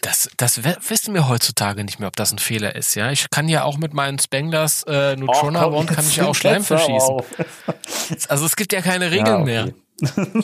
Das, 0.01 0.29
das 0.35 0.63
wissen 0.89 1.13
wir 1.13 1.29
heutzutage 1.29 1.85
nicht 1.85 1.99
mehr, 1.99 2.09
ob 2.09 2.15
das 2.17 2.33
ein 2.33 2.37
Fehler 2.39 2.75
ist, 2.75 2.93
ja. 2.95 3.09
Ich 3.11 3.29
kann 3.29 3.47
ja 3.47 3.63
auch 3.63 3.77
mit 3.77 3.93
meinen 3.93 4.19
Spanglers 4.19 4.83
äh, 4.83 5.15
Neutrona 5.15 5.71
Wand 5.71 5.89
kann 5.91 6.05
ich 6.05 6.17
ja 6.17 6.25
auch 6.25 6.35
Schleim 6.35 6.63
verschießen. 6.63 7.21
Also 8.27 8.45
es 8.45 8.57
gibt 8.57 8.73
ja 8.73 8.81
keine 8.81 9.11
Regeln 9.11 9.27
Ja, 9.27 9.65
mehr. 9.65 9.69
okay. 10.01 10.43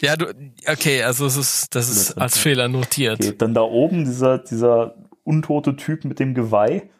Ja, 0.00 0.16
du, 0.16 0.26
okay, 0.66 1.02
also 1.02 1.24
es 1.26 1.36
ist, 1.36 1.74
das 1.74 1.88
ist 1.88 2.12
als. 2.18 2.36
Fehler 2.36 2.68
notiert. 2.68 3.20
Okay, 3.20 3.34
dann 3.38 3.54
da 3.54 3.62
oben 3.62 4.04
dieser, 4.04 4.38
dieser 4.38 4.96
untote 5.22 5.76
Typ 5.76 6.04
mit 6.04 6.18
dem 6.18 6.34
Geweih. 6.34 6.90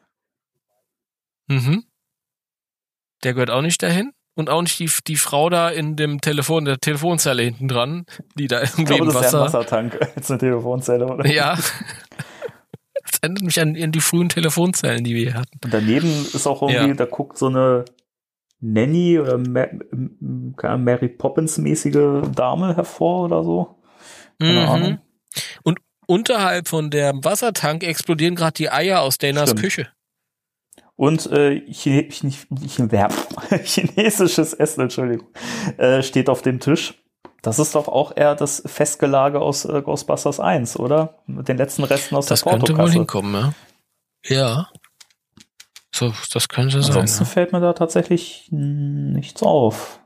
Mhm. 1.49 1.85
Der 3.25 3.35
gehört 3.35 3.51
auch 3.51 3.63
nicht 3.63 3.83
dahin. 3.83 4.13
Und 4.37 4.51
auch 4.51 4.63
nicht 4.63 4.79
die, 4.81 4.91
die 5.07 5.15
Frau 5.17 5.49
da 5.49 5.69
in 5.69 5.95
dem 5.95 6.21
Telefon, 6.21 6.65
der 6.65 6.79
Telefonzelle 6.81 7.43
hinten 7.45 7.69
dran, 7.69 8.05
die 8.35 8.49
da 8.49 8.63
Ich 8.63 8.71
irgendwie 8.71 8.85
glaube, 8.97 9.05
im 9.05 9.13
das 9.13 9.27
ist 9.27 9.33
ja 9.33 9.39
ein 9.39 9.45
Wasser. 9.45 9.59
Wassertank 9.61 9.99
als 10.17 10.31
eine 10.31 10.39
Telefonzelle, 10.41 11.07
oder? 11.07 11.27
Ja. 11.27 11.57
Das 13.07 13.19
erinnert 13.21 13.43
mich 13.43 13.61
an, 13.61 13.77
an 13.81 13.93
die 13.93 14.01
frühen 14.01 14.31
Telefonzellen, 14.31 15.05
die 15.05 15.15
wir 15.15 15.23
hier 15.31 15.35
hatten. 15.35 15.59
Und 15.63 15.75
daneben 15.75 16.09
ist 16.33 16.47
auch 16.47 16.63
irgendwie, 16.63 16.89
Ja. 16.89 16.95
da 16.95 17.05
guckt 17.05 17.37
so 17.37 17.47
eine 17.49 17.85
Nanny 18.61 19.19
oder 19.21 19.37
Mary 19.39 21.09
Poppins-mäßige 21.09 22.23
Dame 22.35 22.75
hervor 22.77 23.25
oder 23.27 23.45
so. 23.45 23.77
Keine 24.41 24.63
Mhm. 24.63 24.69
Ahnung. 24.69 24.99
Und 25.65 25.81
unterhalb 26.07 26.67
von 26.69 26.91
dem 26.91 27.23
Wassertank 27.25 27.85
explodieren 27.85 28.37
gerade 28.37 28.55
die 28.55 28.71
Eier 28.71 29.03
aus 29.03 29.19
Danas 29.19 29.51
Stimmt. 29.51 29.61
Küche. 29.61 29.89
Und 30.97 31.27
äh, 31.33 31.61
Chine 31.73 32.09
Chine 32.09 32.33
Chine 32.69 33.09
chinesisches 33.65 34.53
Essen, 34.55 34.83
Entschuldigung, 34.83 35.27
äh, 35.77 36.03
steht 36.03 36.29
auf 36.29 36.43
dem 36.43 36.61
Tisch. 36.61 36.95
Das 37.43 37.59
ist 37.59 37.75
doch 37.75 37.89
auch 37.89 38.17
eher 38.17 38.35
das 38.35 38.63
Festgelage 38.65 39.41
aus 39.41 39.65
äh, 39.65 39.83
Ghostbusters 39.83 40.41
1, 40.41 40.79
oder? 40.79 41.19
Mit 41.27 41.49
den 41.49 41.59
letzten 41.59 41.85
Resten 41.85 42.15
aus 42.17 42.27
Das 42.27 42.43
der 42.43 42.53
könnte 42.53 42.69
wohl 42.69 42.77
Portokasse. 42.77 42.93
hinkommen, 42.99 43.35
ja. 43.35 44.35
Ja. 44.37 44.69
So, 45.93 46.13
das 46.33 46.49
könnte 46.49 46.81
sein. 46.83 46.91
Ansonsten 46.93 47.27
fällt 47.27 47.53
mir 47.53 47.61
da 47.61 47.73
tatsächlich 47.73 48.49
nichts 48.51 49.43
auf. 49.43 50.01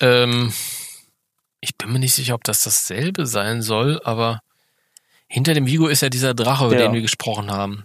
Ähm, 0.00 0.52
ich 1.60 1.76
bin 1.76 1.92
mir 1.92 1.98
nicht 1.98 2.14
sicher, 2.14 2.34
ob 2.34 2.44
das 2.44 2.62
dasselbe 2.62 3.26
sein 3.26 3.62
soll, 3.62 4.00
aber 4.04 4.40
hinter 5.28 5.54
dem 5.54 5.66
Vigo 5.66 5.86
ist 5.86 6.02
ja 6.02 6.08
dieser 6.10 6.34
Drache, 6.34 6.66
über 6.66 6.74
Ja. 6.76 6.82
den 6.82 6.92
wir 6.92 7.00
gesprochen 7.02 7.50
haben. 7.50 7.84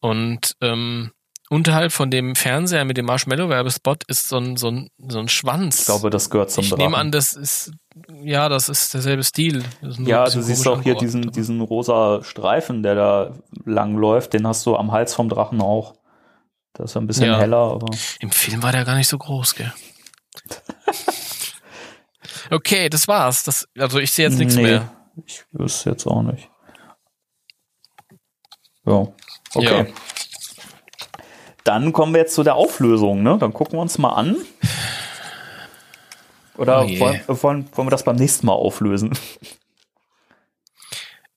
Und 0.00 0.56
ähm, 0.60 1.12
unterhalb 1.50 1.92
von 1.92 2.10
dem 2.10 2.36
Fernseher 2.36 2.84
mit 2.84 2.96
dem 2.96 3.06
Marshmallow-Werbespot 3.06 4.04
ist 4.04 4.28
so 4.28 4.38
ein, 4.38 4.56
so 4.56 4.70
ein, 4.70 4.90
so 5.08 5.18
ein 5.18 5.28
Schwanz. 5.28 5.80
Ich 5.80 5.86
glaube, 5.86 6.10
das 6.10 6.30
gehört 6.30 6.50
zum 6.50 6.64
ich 6.64 6.70
Drachen. 6.70 6.82
nehme 6.84 6.96
an, 6.96 7.10
das 7.12 7.34
ist 7.34 7.72
ja, 8.22 8.48
das 8.48 8.68
ist 8.68 8.94
derselbe 8.94 9.24
Stil. 9.24 9.64
Ist 9.82 9.98
Ja, 9.98 10.24
du 10.24 10.40
siehst 10.42 10.66
auch 10.68 10.80
hier 10.82 10.94
diesen, 10.94 11.30
diesen 11.32 11.60
rosa 11.60 12.22
Streifen, 12.22 12.82
der 12.82 12.94
da 12.94 13.34
lang 13.64 13.96
läuft, 13.96 14.32
den 14.32 14.46
hast 14.46 14.64
du 14.64 14.76
am 14.76 14.92
Hals 14.92 15.14
vom 15.14 15.28
Drachen 15.28 15.60
auch. 15.60 15.94
Das 16.72 16.92
ist 16.92 16.96
ein 16.96 17.06
bisschen 17.08 17.26
Ja. 17.26 17.38
heller, 17.38 17.58
aber 17.72 17.90
Im 18.20 18.30
Film 18.30 18.62
war 18.62 18.70
der 18.72 18.84
gar 18.84 18.94
nicht 18.94 19.08
so 19.08 19.18
groß, 19.18 19.56
gell? 19.56 19.72
okay, 22.50 22.88
das 22.88 23.08
war's. 23.08 23.42
Das, 23.44 23.68
also 23.76 23.98
ich 23.98 24.12
sehe 24.12 24.28
jetzt 24.28 24.38
nichts 24.38 24.54
Nee, 24.54 24.62
mehr. 24.62 24.92
Ich 25.26 25.44
wüsste 25.50 25.90
jetzt 25.90 26.06
auch 26.06 26.22
nicht. 26.22 26.48
Ja. 28.86 29.08
Okay. 29.54 29.86
Ja. 29.88 29.94
Dann 31.64 31.92
kommen 31.92 32.12
wir 32.14 32.20
jetzt 32.20 32.34
zu 32.34 32.42
der 32.42 32.54
Auflösung, 32.54 33.22
ne? 33.22 33.36
Dann 33.38 33.52
gucken 33.52 33.74
wir 33.78 33.82
uns 33.82 33.98
mal 33.98 34.10
an. 34.14 34.36
Oder 36.56 36.84
Oh 36.84 36.88
wollen, 36.98 37.20
wollen, 37.26 37.68
wollen 37.74 37.86
wir 37.86 37.90
das 37.90 38.04
beim 38.04 38.16
nächsten 38.16 38.46
Mal 38.46 38.52
auflösen? 38.52 39.16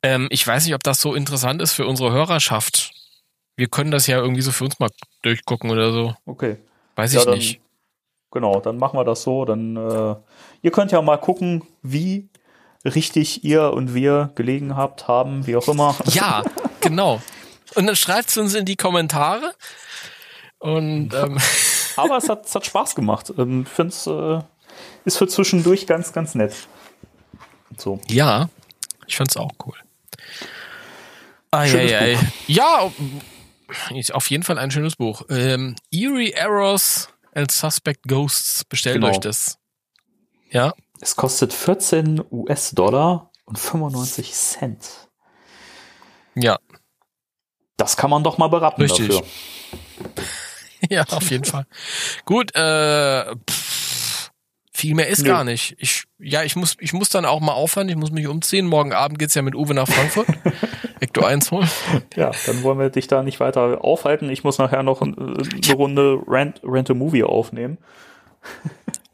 Ähm, 0.02 0.28
ich 0.32 0.46
weiß 0.46 0.66
nicht, 0.66 0.76
ob 0.76 0.84
das 0.84 1.00
so 1.00 1.14
interessant 1.14 1.62
ist 1.62 1.74
für 1.74 1.88
unsere 1.88 2.12
Hörerschaft. 2.12 2.92
Wir 3.56 3.68
können 3.68 3.92
das 3.92 4.08
ja 4.08 4.18
irgendwie 4.18 4.42
so 4.42 4.52
für 4.52 4.66
uns 4.66 4.80
mal 4.80 4.90
durchgucken 5.22 5.70
oder 5.70 5.92
so. 5.94 6.16
Okay. 6.26 6.58
Weiß 6.96 7.14
Ja, 7.14 7.20
ich 7.22 7.26
dann- 7.26 7.36
nicht. 7.36 7.60
Genau, 8.32 8.60
dann 8.62 8.78
machen 8.78 8.98
wir 8.98 9.04
das 9.06 9.22
so. 9.22 9.46
Dann 9.46 9.76
äh, 9.78 10.16
ihr 10.64 10.72
könnt 10.72 10.92
ja 10.92 11.02
mal 11.04 11.18
gucken, 11.18 11.64
wie 11.84 12.30
richtig 12.84 13.44
ihr 13.44 13.72
und 13.74 13.94
wir 13.94 14.32
gelegen 14.34 14.76
habt, 14.76 15.08
haben, 15.08 15.46
wie 15.46 15.56
auch 15.56 15.68
immer. 15.68 15.96
Ja, 16.08 16.44
genau. 16.82 17.22
Und 17.76 17.86
dann 17.88 17.96
schreibt 17.96 18.30
es 18.30 18.38
uns 18.38 18.54
in 18.54 18.66
die 18.66 18.76
Kommentare. 18.76 19.54
Und 20.60 21.14
ähm, 21.14 21.38
Aber 21.96 22.18
es 22.18 22.30
hat, 22.30 22.46
es 22.46 22.56
hat 22.56 22.66
Spaß 22.66 22.96
gemacht. 22.96 23.32
Ähm, 23.38 23.64
Ich 23.68 23.70
finde 23.74 23.94
es 23.94 24.08
äh, 24.08 24.40
ist 25.06 25.18
für 25.18 25.28
zwischendurch 25.28 25.86
ganz, 25.88 26.14
ganz 26.14 26.36
nett. 26.36 26.56
So. 27.78 28.00
ja, 28.08 28.50
ich 29.08 29.18
fand's 29.18 29.36
auch 29.38 29.52
cool. 29.66 29.76
Ah, 31.52 31.66
ja, 31.66 31.82
ja, 31.82 32.18
Buch. 32.18 32.24
ja, 32.48 32.92
ist 33.96 34.14
auf 34.14 34.30
jeden 34.30 34.44
Fall 34.44 34.58
ein 34.58 34.72
schönes 34.72 34.96
Buch. 34.96 35.24
Ähm, 35.30 35.76
Eerie 35.92 36.32
Errors 36.32 37.10
and 37.34 37.52
Suspect 37.52 38.04
Ghosts. 38.08 38.64
Bestellt 38.66 38.96
Genau. 38.96 39.10
euch 39.10 39.20
das. 39.20 39.58
Ja, 40.50 40.74
Es 41.02 41.16
kostet 41.16 41.52
14 41.54 42.24
US-Dollar 42.32 43.32
und 43.46 43.58
95 43.60 44.32
Cent. 44.34 44.90
ja, 46.36 46.58
Das 47.78 47.98
kann 47.98 48.10
man 48.10 48.24
doch 48.24 48.38
mal 48.38 48.48
berappen 48.48 48.82
Richtig. 48.82 49.08
dafür. 49.08 49.26
ja, 50.90 51.04
auf 51.10 51.30
jeden 51.32 51.46
Fall. 51.46 51.66
Gut, 52.26 52.56
äh, 52.56 53.36
pff, 53.50 54.32
viel 54.74 54.96
mehr 54.96 55.08
ist 55.08 55.22
Nö. 55.24 55.30
gar 55.30 55.44
nicht. 55.44 55.76
Ich, 55.80 56.04
ja, 56.20 56.44
ich 56.44 56.56
muss, 56.56 56.76
ich 56.80 56.94
muss 56.94 57.10
dann 57.10 57.26
auch 57.26 57.40
mal 57.40 57.54
aufhören. 57.54 57.90
Ich 57.90 57.96
muss 57.96 58.12
mich 58.12 58.28
umziehen. 58.28 58.68
Morgen 58.68 58.94
Abend 58.94 59.18
geht's 59.18 59.34
ja 59.34 59.42
mit 59.42 59.56
Uwe 59.56 59.74
nach 59.74 59.88
Frankfurt. 59.88 60.28
Ecto 61.00 61.24
1 61.24 61.52
holen. 61.52 61.70
Ja, 62.16 62.32
dann 62.46 62.64
wollen 62.64 62.80
wir 62.80 62.90
dich 62.90 63.08
da 63.08 63.24
nicht 63.24 63.40
weiter 63.40 63.84
aufhalten. 63.84 64.30
Ich 64.30 64.44
muss 64.44 64.58
nachher 64.58 64.84
noch 64.84 65.02
äh, 65.02 65.06
eine 65.06 65.74
Runde 65.74 66.22
Rent, 66.28 66.62
Rent 66.64 66.90
a 66.90 66.94
Movie 66.94 67.24
aufnehmen. 67.24 67.78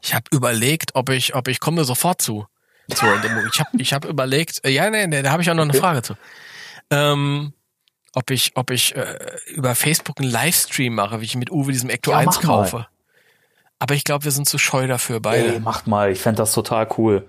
Ich 0.02 0.14
habe 0.14 0.24
überlegt, 0.32 0.94
ob 0.94 1.10
ich, 1.10 1.34
ob 1.34 1.46
ich 1.46 1.60
komme 1.60 1.84
sofort 1.84 2.22
zu. 2.22 2.46
zu 2.88 3.04
Random 3.04 3.32
ich 3.52 3.60
habe 3.60 3.68
ich 3.76 3.92
hab 3.92 4.06
überlegt, 4.06 4.64
äh, 4.64 4.70
ja, 4.70 4.88
nee, 4.88 5.06
nee, 5.06 5.20
da 5.20 5.30
habe 5.30 5.42
ich 5.42 5.50
auch 5.50 5.54
noch 5.54 5.62
eine 5.62 5.72
Okay. 5.72 5.78
Frage 5.78 6.00
zu. 6.00 6.14
Ähm, 6.90 7.52
ob 8.14 8.30
ich, 8.30 8.52
ob 8.56 8.70
ich 8.70 8.94
äh, 8.96 9.18
über 9.54 9.74
Facebook 9.74 10.20
einen 10.20 10.30
Livestream 10.30 10.94
mache, 10.94 11.20
wie 11.20 11.24
ich 11.24 11.36
mit 11.36 11.50
Uwe 11.50 11.72
diesem 11.72 11.90
Ecto 11.90 12.10
Ja, 12.10 12.18
1 12.18 12.26
mach 12.26 12.42
mal. 12.42 12.48
kaufe. 12.62 12.86
Aber 13.78 13.94
ich 13.94 14.04
glaube, 14.04 14.24
wir 14.24 14.30
sind 14.32 14.48
zu 14.48 14.58
scheu 14.58 14.86
dafür 14.86 15.20
beide. 15.20 15.54
Ey, 15.54 15.60
macht 15.60 15.86
mal, 15.86 16.10
ich 16.12 16.18
fände 16.20 16.38
das 16.38 16.52
total 16.52 16.86
cool. 16.98 17.26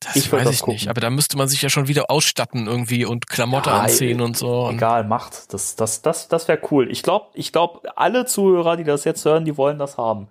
das 0.00 0.16
ich 0.16 0.32
weiß 0.32 0.44
das 0.44 0.54
ich 0.54 0.60
gucken. 0.60 0.74
nicht. 0.74 0.88
Aber 0.88 1.00
da 1.00 1.10
müsste 1.10 1.36
man 1.36 1.46
sich 1.46 1.62
ja 1.62 1.68
schon 1.68 1.86
wieder 1.86 2.10
ausstatten 2.10 2.66
irgendwie 2.66 3.04
und 3.04 3.28
Klamotte 3.28 3.70
Ja, 3.70 3.80
anziehen 3.82 4.18
ey, 4.18 4.24
und 4.24 4.36
so. 4.36 4.68
Egal, 4.72 5.04
macht. 5.04 5.52
Das, 5.54 5.76
das, 5.76 6.02
das, 6.02 6.26
das 6.28 6.48
wäre 6.48 6.58
cool. 6.72 6.90
Ich 6.90 7.02
glaube, 7.04 7.26
ich 7.34 7.52
glaub, 7.52 7.86
alle 7.94 8.26
Zuhörer, 8.26 8.76
die 8.76 8.84
das 8.84 9.04
jetzt 9.04 9.24
hören, 9.24 9.44
die 9.44 9.56
wollen 9.56 9.78
das 9.78 9.98
haben. 9.98 10.26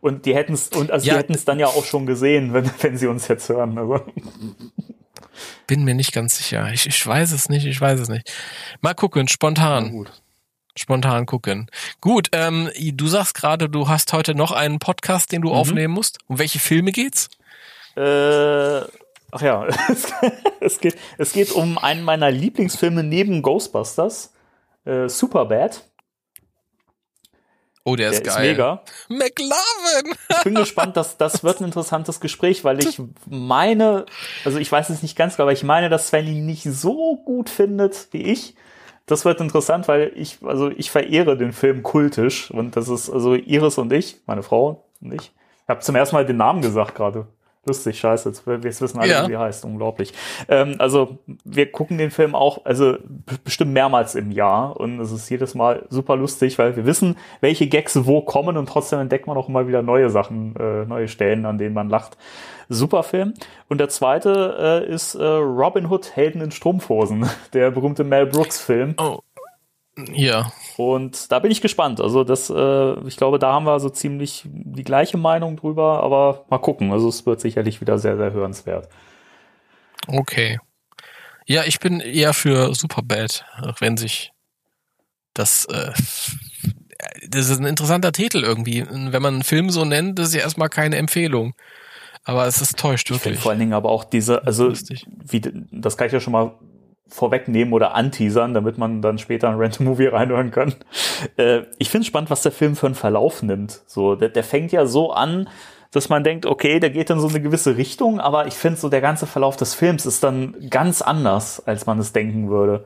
Und 0.00 0.26
die 0.26 0.34
hätten 0.36 0.52
es, 0.52 0.68
und 0.68 0.92
also 0.92 1.04
Ja. 1.06 1.14
die 1.14 1.18
hätten 1.18 1.34
es 1.34 1.44
dann 1.44 1.58
ja 1.58 1.66
auch 1.66 1.84
schon 1.84 2.06
gesehen, 2.06 2.52
wenn, 2.52 2.70
wenn 2.82 2.96
sie 2.96 3.08
uns 3.08 3.26
jetzt 3.26 3.48
hören. 3.48 3.76
Also, 3.78 4.00
bin 5.66 5.84
mir 5.84 5.94
nicht 5.94 6.12
ganz 6.12 6.38
sicher. 6.38 6.70
Ich, 6.72 6.86
ich 6.86 7.06
weiß 7.06 7.32
es 7.32 7.48
nicht, 7.48 7.66
ich 7.66 7.80
weiß 7.80 8.00
es 8.00 8.08
nicht. 8.08 8.30
Mal 8.80 8.94
gucken, 8.94 9.28
spontan. 9.28 9.90
gut. 9.92 10.10
Spontan 10.76 11.26
gucken. 11.26 11.68
Gut, 12.00 12.28
ähm, 12.32 12.70
du 12.78 13.08
sagst 13.08 13.34
gerade, 13.34 13.68
du 13.68 13.88
hast 13.88 14.12
heute 14.12 14.34
noch 14.36 14.52
einen 14.52 14.78
Podcast, 14.78 15.30
Mhm. 15.30 15.36
den 15.36 15.42
du 15.42 15.52
aufnehmen 15.52 15.92
musst. 15.94 16.18
Um 16.28 16.38
welche 16.38 16.60
Filme 16.60 16.92
geht's? 16.92 17.28
Äh, 17.96 18.80
ach 19.32 19.42
ja, 19.42 19.66
es 20.60 20.78
geht, 20.80 20.96
es 21.18 21.32
geht 21.32 21.50
um 21.50 21.78
einen 21.78 22.02
meiner 22.04 22.30
Lieblingsfilme 22.30 23.02
neben 23.02 23.42
Ghostbusters. 23.42 24.32
Äh, 24.84 25.08
Superbad. 25.08 25.82
Oh, 27.84 27.96
der, 27.96 28.10
Der 28.10 28.20
ist 28.20 28.26
ist 28.26 28.34
geil. 28.34 28.50
mega. 28.50 28.82
McLovin! 29.08 30.14
Ich 30.28 30.42
bin 30.44 30.54
gespannt, 30.54 30.96
dass 30.96 31.16
das 31.16 31.42
wird 31.42 31.60
ein 31.60 31.64
interessantes 31.64 32.20
Gespräch, 32.20 32.64
weil 32.64 32.82
ich 32.84 33.00
meine, 33.26 34.04
also 34.44 34.58
ich 34.58 34.70
weiß 34.70 34.90
es 34.90 35.02
nicht 35.02 35.16
ganz, 35.16 35.36
genau, 35.36 35.44
aber 35.44 35.52
ich 35.52 35.64
meine, 35.64 35.88
dass 35.88 36.08
Sven 36.08 36.26
ihn 36.26 36.44
nicht 36.46 36.64
so 36.64 37.16
gut 37.24 37.48
findet 37.48 38.08
wie 38.10 38.22
ich. 38.24 38.54
Das 39.06 39.24
wird 39.24 39.40
interessant, 39.40 39.88
weil 39.88 40.12
ich, 40.16 40.38
also 40.44 40.70
ich 40.70 40.90
verehre 40.90 41.38
den 41.38 41.52
Film 41.52 41.82
kultisch 41.82 42.50
und 42.50 42.76
das 42.76 42.88
ist 42.88 43.08
also 43.08 43.34
Iris 43.34 43.78
und 43.78 43.90
ich, 43.92 44.18
meine 44.26 44.42
Frau 44.42 44.84
und 45.00 45.14
ich. 45.14 45.32
Ich 45.62 45.68
habe 45.68 45.80
zum 45.80 45.96
ersten 45.96 46.16
Mal 46.16 46.26
den 46.26 46.36
Namen 46.36 46.60
gesagt 46.60 46.94
gerade. 46.94 47.26
Lustig, 47.68 47.98
scheiße, 48.00 48.28
jetzt, 48.28 48.46
wir 48.46 48.58
jetzt 48.64 48.80
wissen 48.82 48.98
alle, 48.98 49.10
Ja. 49.10 49.28
wie 49.28 49.34
er 49.34 49.40
heißt, 49.40 49.64
unglaublich. 49.64 50.12
Ähm, 50.48 50.76
also 50.78 51.18
wir 51.44 51.70
gucken 51.70 51.98
den 51.98 52.10
Film 52.10 52.34
auch, 52.34 52.64
also 52.64 52.96
bestimmt 53.44 53.72
mehrmals 53.72 54.14
im 54.14 54.30
Jahr 54.32 54.78
und 54.80 54.98
es 55.00 55.12
ist 55.12 55.28
jedes 55.28 55.54
Mal 55.54 55.84
super 55.90 56.16
lustig, 56.16 56.58
weil 56.58 56.74
wir 56.76 56.86
wissen, 56.86 57.16
welche 57.40 57.68
Gags 57.68 58.06
wo 58.06 58.20
kommen 58.22 58.56
und 58.56 58.68
trotzdem 58.68 58.98
entdeckt 58.98 59.26
man 59.26 59.36
auch 59.36 59.48
immer 59.48 59.68
wieder 59.68 59.82
neue 59.82 60.10
Sachen, 60.10 60.56
äh, 60.56 60.84
neue 60.84 61.08
Stellen, 61.08 61.46
an 61.46 61.58
denen 61.58 61.74
man 61.74 61.88
lacht. 61.88 62.16
Super 62.70 63.02
Film. 63.02 63.32
Und 63.68 63.78
der 63.78 63.88
zweite 63.88 64.84
äh, 64.86 64.92
ist 64.92 65.14
äh, 65.14 65.24
Robin 65.24 65.86
Hood, 65.90 66.14
Helden 66.16 66.42
in 66.42 66.50
Strumpfhosen, 66.50 67.28
der 67.54 67.70
berühmte 67.70 68.04
Mel 68.04 68.26
Brooks 68.26 68.60
Film. 68.60 68.94
Oh. 68.98 69.20
Ja. 70.12 70.52
Und 70.76 71.32
da 71.32 71.38
bin 71.40 71.50
ich 71.50 71.60
gespannt. 71.60 72.00
Also 72.00 72.24
das, 72.24 72.50
äh, 72.50 73.00
ich 73.06 73.16
glaube, 73.16 73.38
da 73.38 73.52
haben 73.52 73.64
wir 73.64 73.80
so 73.80 73.88
ziemlich 73.88 74.44
die 74.46 74.84
gleiche 74.84 75.16
Meinung 75.16 75.56
drüber, 75.56 76.02
aber 76.02 76.44
mal 76.48 76.58
gucken. 76.58 76.92
Also 76.92 77.08
es 77.08 77.26
wird 77.26 77.40
sicherlich 77.40 77.80
wieder 77.80 77.98
sehr, 77.98 78.16
sehr 78.16 78.32
hörenswert. 78.32 78.88
Okay. 80.06 80.58
Ja, 81.46 81.64
ich 81.64 81.80
bin 81.80 82.00
eher 82.00 82.34
für 82.34 82.74
Superbad, 82.74 83.44
auch 83.62 83.80
wenn 83.80 83.96
sich 83.96 84.32
das, 85.34 85.64
äh, 85.66 85.92
das 87.28 87.48
ist 87.48 87.58
ein 87.58 87.66
interessanter 87.66 88.12
Titel 88.12 88.38
irgendwie. 88.44 88.84
Wenn 88.88 89.22
man 89.22 89.34
einen 89.34 89.42
Film 89.42 89.70
so 89.70 89.84
nennt, 89.84 90.18
das 90.18 90.28
ist 90.28 90.34
ja 90.34 90.42
erstmal 90.42 90.68
keine 90.68 90.96
Empfehlung. 90.96 91.54
Aber 92.24 92.46
es 92.46 92.60
ist 92.60 92.78
täuscht 92.78 93.10
Ich 93.10 93.16
wirklich. 93.16 93.40
vor 93.40 93.52
allen 93.52 93.60
Dingen 93.60 93.72
aber 93.72 93.88
auch 93.88 94.04
diese, 94.04 94.44
also 94.44 94.70
wie, 94.70 95.40
das 95.72 95.96
kann 95.96 96.08
ich 96.08 96.12
ja 96.12 96.20
schon 96.20 96.34
mal 96.34 96.52
vorwegnehmen 97.08 97.72
oder 97.72 97.94
anteasern, 97.94 98.54
damit 98.54 98.78
man 98.78 99.02
dann 99.02 99.18
später 99.18 99.48
ein 99.48 99.56
Rent 99.56 99.80
Movie 99.80 100.06
reinhören 100.06 100.50
kann. 100.50 100.74
Äh, 101.36 101.62
ich 101.78 101.90
finde 101.90 102.06
spannend, 102.06 102.30
was 102.30 102.42
der 102.42 102.52
Film 102.52 102.76
für 102.76 102.86
einen 102.86 102.94
Verlauf 102.94 103.42
nimmt. 103.42 103.82
So, 103.86 104.14
der, 104.14 104.28
der 104.28 104.44
fängt 104.44 104.72
ja 104.72 104.86
so 104.86 105.12
an, 105.12 105.48
dass 105.90 106.08
man 106.08 106.22
denkt, 106.22 106.46
okay, 106.46 106.80
der 106.80 106.90
geht 106.90 107.10
in 107.10 107.20
so 107.20 107.28
eine 107.28 107.40
gewisse 107.40 107.76
Richtung, 107.76 108.20
aber 108.20 108.46
ich 108.46 108.54
finde 108.54 108.78
so 108.78 108.88
der 108.88 109.00
ganze 109.00 109.26
Verlauf 109.26 109.56
des 109.56 109.74
Films 109.74 110.06
ist 110.06 110.22
dann 110.22 110.54
ganz 110.68 111.00
anders, 111.02 111.66
als 111.66 111.86
man 111.86 111.98
es 111.98 112.12
denken 112.12 112.50
würde. 112.50 112.84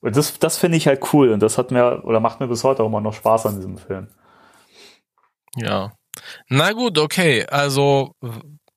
Und 0.00 0.16
das, 0.16 0.38
das 0.38 0.58
finde 0.58 0.76
ich 0.76 0.86
halt 0.86 1.12
cool 1.12 1.30
und 1.32 1.40
das 1.42 1.58
hat 1.58 1.70
mir 1.70 2.04
oder 2.04 2.20
macht 2.20 2.40
mir 2.40 2.48
bis 2.48 2.64
heute 2.64 2.82
auch 2.82 2.86
immer 2.86 3.00
noch 3.00 3.14
Spaß 3.14 3.46
an 3.46 3.56
diesem 3.56 3.78
Film. 3.78 4.08
Ja. 5.56 5.92
Na 6.48 6.72
gut, 6.72 6.98
okay. 6.98 7.46
Also, 7.46 8.12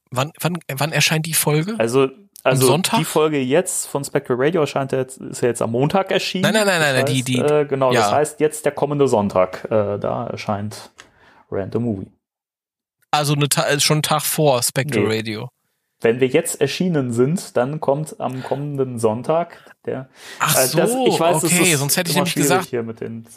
wann, 0.09 0.31
wann, 0.39 0.57
wann 0.73 0.91
erscheint 0.91 1.25
die 1.25 1.33
Folge? 1.33 1.75
Also, 1.77 2.09
also 2.43 2.67
Sonntag? 2.67 2.99
die 2.99 3.05
Folge 3.05 3.39
jetzt 3.39 3.87
von 3.87 4.03
Spectral 4.03 4.37
Radio 4.39 4.61
erscheint 4.61 4.91
jetzt, 4.91 5.17
ist 5.17 5.41
ja 5.41 5.47
jetzt 5.49 5.61
am 5.61 5.71
Montag 5.71 6.11
erschienen. 6.11 6.43
Nein, 6.43 6.53
nein, 6.53 6.65
nein, 6.65 6.79
Das 6.79 6.93
nein, 6.95 7.05
die- 7.05 7.17
heißt, 7.17 7.27
die- 7.49 7.53
äh, 7.53 7.65
genau, 7.65 7.91
das 7.93 8.09
ja. 8.09 8.11
heißt 8.15 8.39
jetzt 8.39 8.65
der 8.65 8.71
kommende 8.71 9.07
Sonntag, 9.07 9.65
äh, 9.65 9.97
da 9.99 10.27
erscheint 10.27 10.91
Random 11.51 11.83
Movie. 11.83 12.11
Also 13.11 13.33
eine, 13.33 13.49
Ta- 13.49 13.79
schon 13.79 13.95
einen 13.95 14.03
Tag 14.03 14.21
vor 14.23 14.61
Spectral 14.63 15.03
Nee. 15.07 15.17
Radio. 15.17 15.49
Wenn 16.03 16.19
wir 16.19 16.27
jetzt 16.29 16.59
erschienen 16.61 17.11
sind, 17.13 17.55
dann 17.57 17.79
kommt 17.79 18.19
am 18.19 18.41
kommenden 18.43 18.97
Sonntag 18.97 19.75
der. 19.85 20.09
Ach 20.39 20.55
äh, 20.57 20.65
so, 20.65 20.77
das- 20.77 20.95
ich 21.05 21.19
weiß, 21.19 21.43
okay, 21.43 21.75
sonst 21.75 21.97
hätte 21.97 22.09
ich 22.09 22.15
nämlich 22.15 22.33
gesagt, 22.35 22.65
hier 22.69 22.81
mit 22.83 23.01
den, 23.01 23.27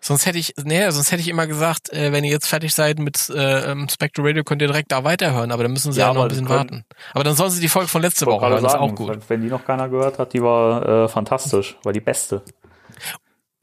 sonst 0.00 0.26
hätte 0.26 0.38
ich, 0.38 0.54
nee, 0.62 0.88
sonst 0.90 1.10
hätte 1.12 1.20
ich 1.22 1.28
immer 1.28 1.46
gesagt, 1.46 1.92
äh, 1.92 2.12
wenn 2.12 2.24
ihr 2.24 2.30
jetzt 2.30 2.46
fertig 2.46 2.74
seid 2.74 2.98
mit 2.98 3.28
äh, 3.30 3.70
ähm, 3.70 3.88
Spectral 3.88 4.26
Radio, 4.26 4.44
könnt 4.44 4.62
ihr 4.62 4.68
direkt 4.68 4.92
da 4.92 5.04
weiterhören, 5.04 5.50
aber 5.52 5.62
dann 5.64 5.72
müssen 5.72 5.92
sie 5.92 6.00
Ja, 6.00 6.08
ja, 6.08 6.14
noch 6.14 6.22
ein 6.22 6.28
bisschen 6.28 6.48
warten. 6.48 6.84
Aber 7.14 7.24
dann 7.24 7.34
sollen 7.34 7.50
sie 7.50 7.60
die 7.60 7.68
Folge 7.68 7.88
von 7.88 8.02
letzte 8.02 8.26
Woche 8.26 8.42
hören, 8.48 8.62
das 8.62 8.72
ist 8.72 8.78
sagen, 8.78 8.92
auch 8.92 8.94
gut. 8.94 9.18
Wenn 9.28 9.42
die 9.42 9.48
noch 9.48 9.64
keiner 9.64 9.88
gehört 9.88 10.18
hat, 10.18 10.32
die 10.32 10.42
war 10.42 11.04
äh, 11.04 11.08
fantastisch, 11.08 11.76
war 11.82 11.92
die 11.92 12.00
beste. 12.00 12.42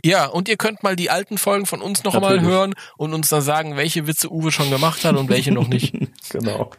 Ja, 0.04 0.28
und 0.28 0.48
ihr 0.50 0.58
könnt 0.58 0.84
mal 0.84 0.96
die 0.96 1.10
alten 1.10 1.38
Folgen 1.40 1.66
von 1.66 1.82
uns 1.82 2.04
noch 2.04 2.14
einmal 2.14 2.36
Natürlich. 2.36 2.54
hören 2.54 2.74
und 2.98 3.14
uns 3.16 3.30
dann 3.30 3.42
sagen, 3.42 3.76
welche 3.76 4.06
Witze 4.06 4.32
Uwe 4.32 4.52
schon 4.52 4.70
gemacht 4.70 5.04
hat 5.04 5.16
und 5.16 5.30
welche 5.30 5.52
noch 5.52 5.68
nicht. 5.68 5.96
Genau. 6.30 6.70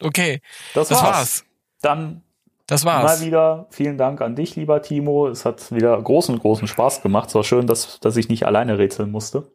Okay, 0.00 0.40
Das, 0.72 0.88
das 0.88 1.02
war's. 1.02 1.16
war's. 1.16 1.44
Dann 1.82 2.22
Das 2.70 2.84
mal 2.84 3.02
war's. 3.02 3.20
wieder 3.20 3.66
vielen 3.70 3.98
Dank 3.98 4.20
an 4.20 4.36
dich, 4.36 4.54
lieber 4.56 4.80
Timo. 4.80 5.26
Es 5.28 5.44
hat 5.44 5.72
wieder 5.72 6.00
großen, 6.00 6.38
großen 6.38 6.68
Spaß 6.68 7.02
gemacht. 7.02 7.28
Es 7.28 7.34
war 7.34 7.42
schön, 7.44 7.66
dass, 7.66 7.98
dass 8.00 8.16
ich 8.16 8.28
nicht 8.28 8.46
alleine 8.46 8.78
rätseln 8.78 9.10
musste. 9.10 9.50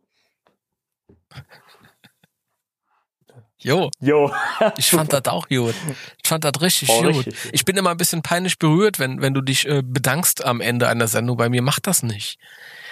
Jo, 3.57 3.89
Jo. 3.99 4.31
ich 4.77 4.91
fand 4.91 5.11
das 5.13 5.25
auch 5.25 5.47
gut. 5.47 5.73
Ich 6.21 6.27
fand 6.29 6.43
das 6.43 6.61
richtig 6.61 6.89
Oh, 6.89 7.01
gut. 7.01 7.15
richtig. 7.15 7.35
Ich 7.51 7.65
bin 7.65 7.75
immer 7.77 7.89
ein 7.91 7.97
bisschen 7.97 8.21
peinlich 8.21 8.59
berührt, 8.59 8.99
wenn, 8.99 9.21
wenn 9.21 9.33
du 9.33 9.41
dich 9.41 9.65
äh, 9.67 9.81
bedankst 9.81 10.45
am 10.45 10.61
Ende 10.61 10.87
einer 10.87 11.07
Sendung. 11.07 11.37
Bei 11.37 11.49
mir 11.49 11.61
macht 11.63 11.87
das 11.87 12.03
nicht. 12.03 12.37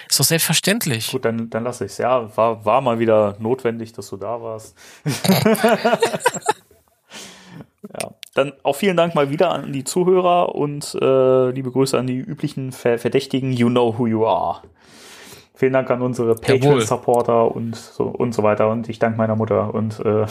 Ist 0.08 0.18
doch 0.18 0.24
selbstverständlich. 0.24 1.12
Gut, 1.12 1.24
dann, 1.26 1.48
dann 1.50 1.64
lasse 1.64 1.84
ich's. 1.84 1.98
Ja, 1.98 2.34
war, 2.36 2.64
war 2.64 2.80
mal 2.80 2.98
wieder 2.98 3.36
notwendig, 3.38 3.92
dass 3.92 4.08
du 4.08 4.16
da 4.16 4.40
warst. 4.42 4.74
ja. 8.00 8.10
Dann 8.34 8.52
auch 8.64 8.74
vielen 8.74 8.96
Dank 8.96 9.14
mal 9.14 9.30
wieder 9.30 9.52
an 9.52 9.72
die 9.72 9.84
Zuhörer 9.84 10.54
und 10.54 10.96
äh, 11.00 11.50
liebe 11.50 11.70
Grüße 11.70 11.96
an 11.96 12.06
die 12.06 12.18
üblichen 12.18 12.72
Ver 12.72 12.98
Verdächtigen. 12.98 13.52
You 13.52 13.68
know 13.68 13.96
who 13.96 14.06
you 14.06 14.26
are. 14.26 14.62
Vielen 15.54 15.72
Dank 15.72 15.88
an 15.90 16.02
unsere. 16.02 16.34
Patreon-Supporter 16.34 17.54
und 17.54 17.76
so 17.76 18.04
und 18.04 18.34
so 18.34 18.42
weiter. 18.42 18.68
Und 18.68 18.88
ich 18.88 18.98
danke 18.98 19.18
meiner 19.18 19.36
Mutter 19.36 19.72
und 19.72 20.00
äh, 20.00 20.26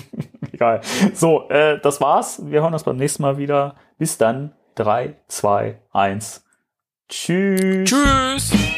egal. 0.52 0.80
So, 1.14 1.48
äh, 1.48 1.80
das 1.80 2.00
war's. 2.00 2.40
Wir 2.46 2.62
hören 2.62 2.72
uns 2.72 2.84
beim 2.84 2.96
nächsten 2.96 3.22
Mal 3.22 3.38
wieder. 3.38 3.74
Bis 3.98 4.18
dann. 4.18 4.52
3, 4.76 5.16
2, 5.26 5.80
1. 5.90 6.44
Tschüss. 7.08 7.90
Tschüss. 7.90 8.77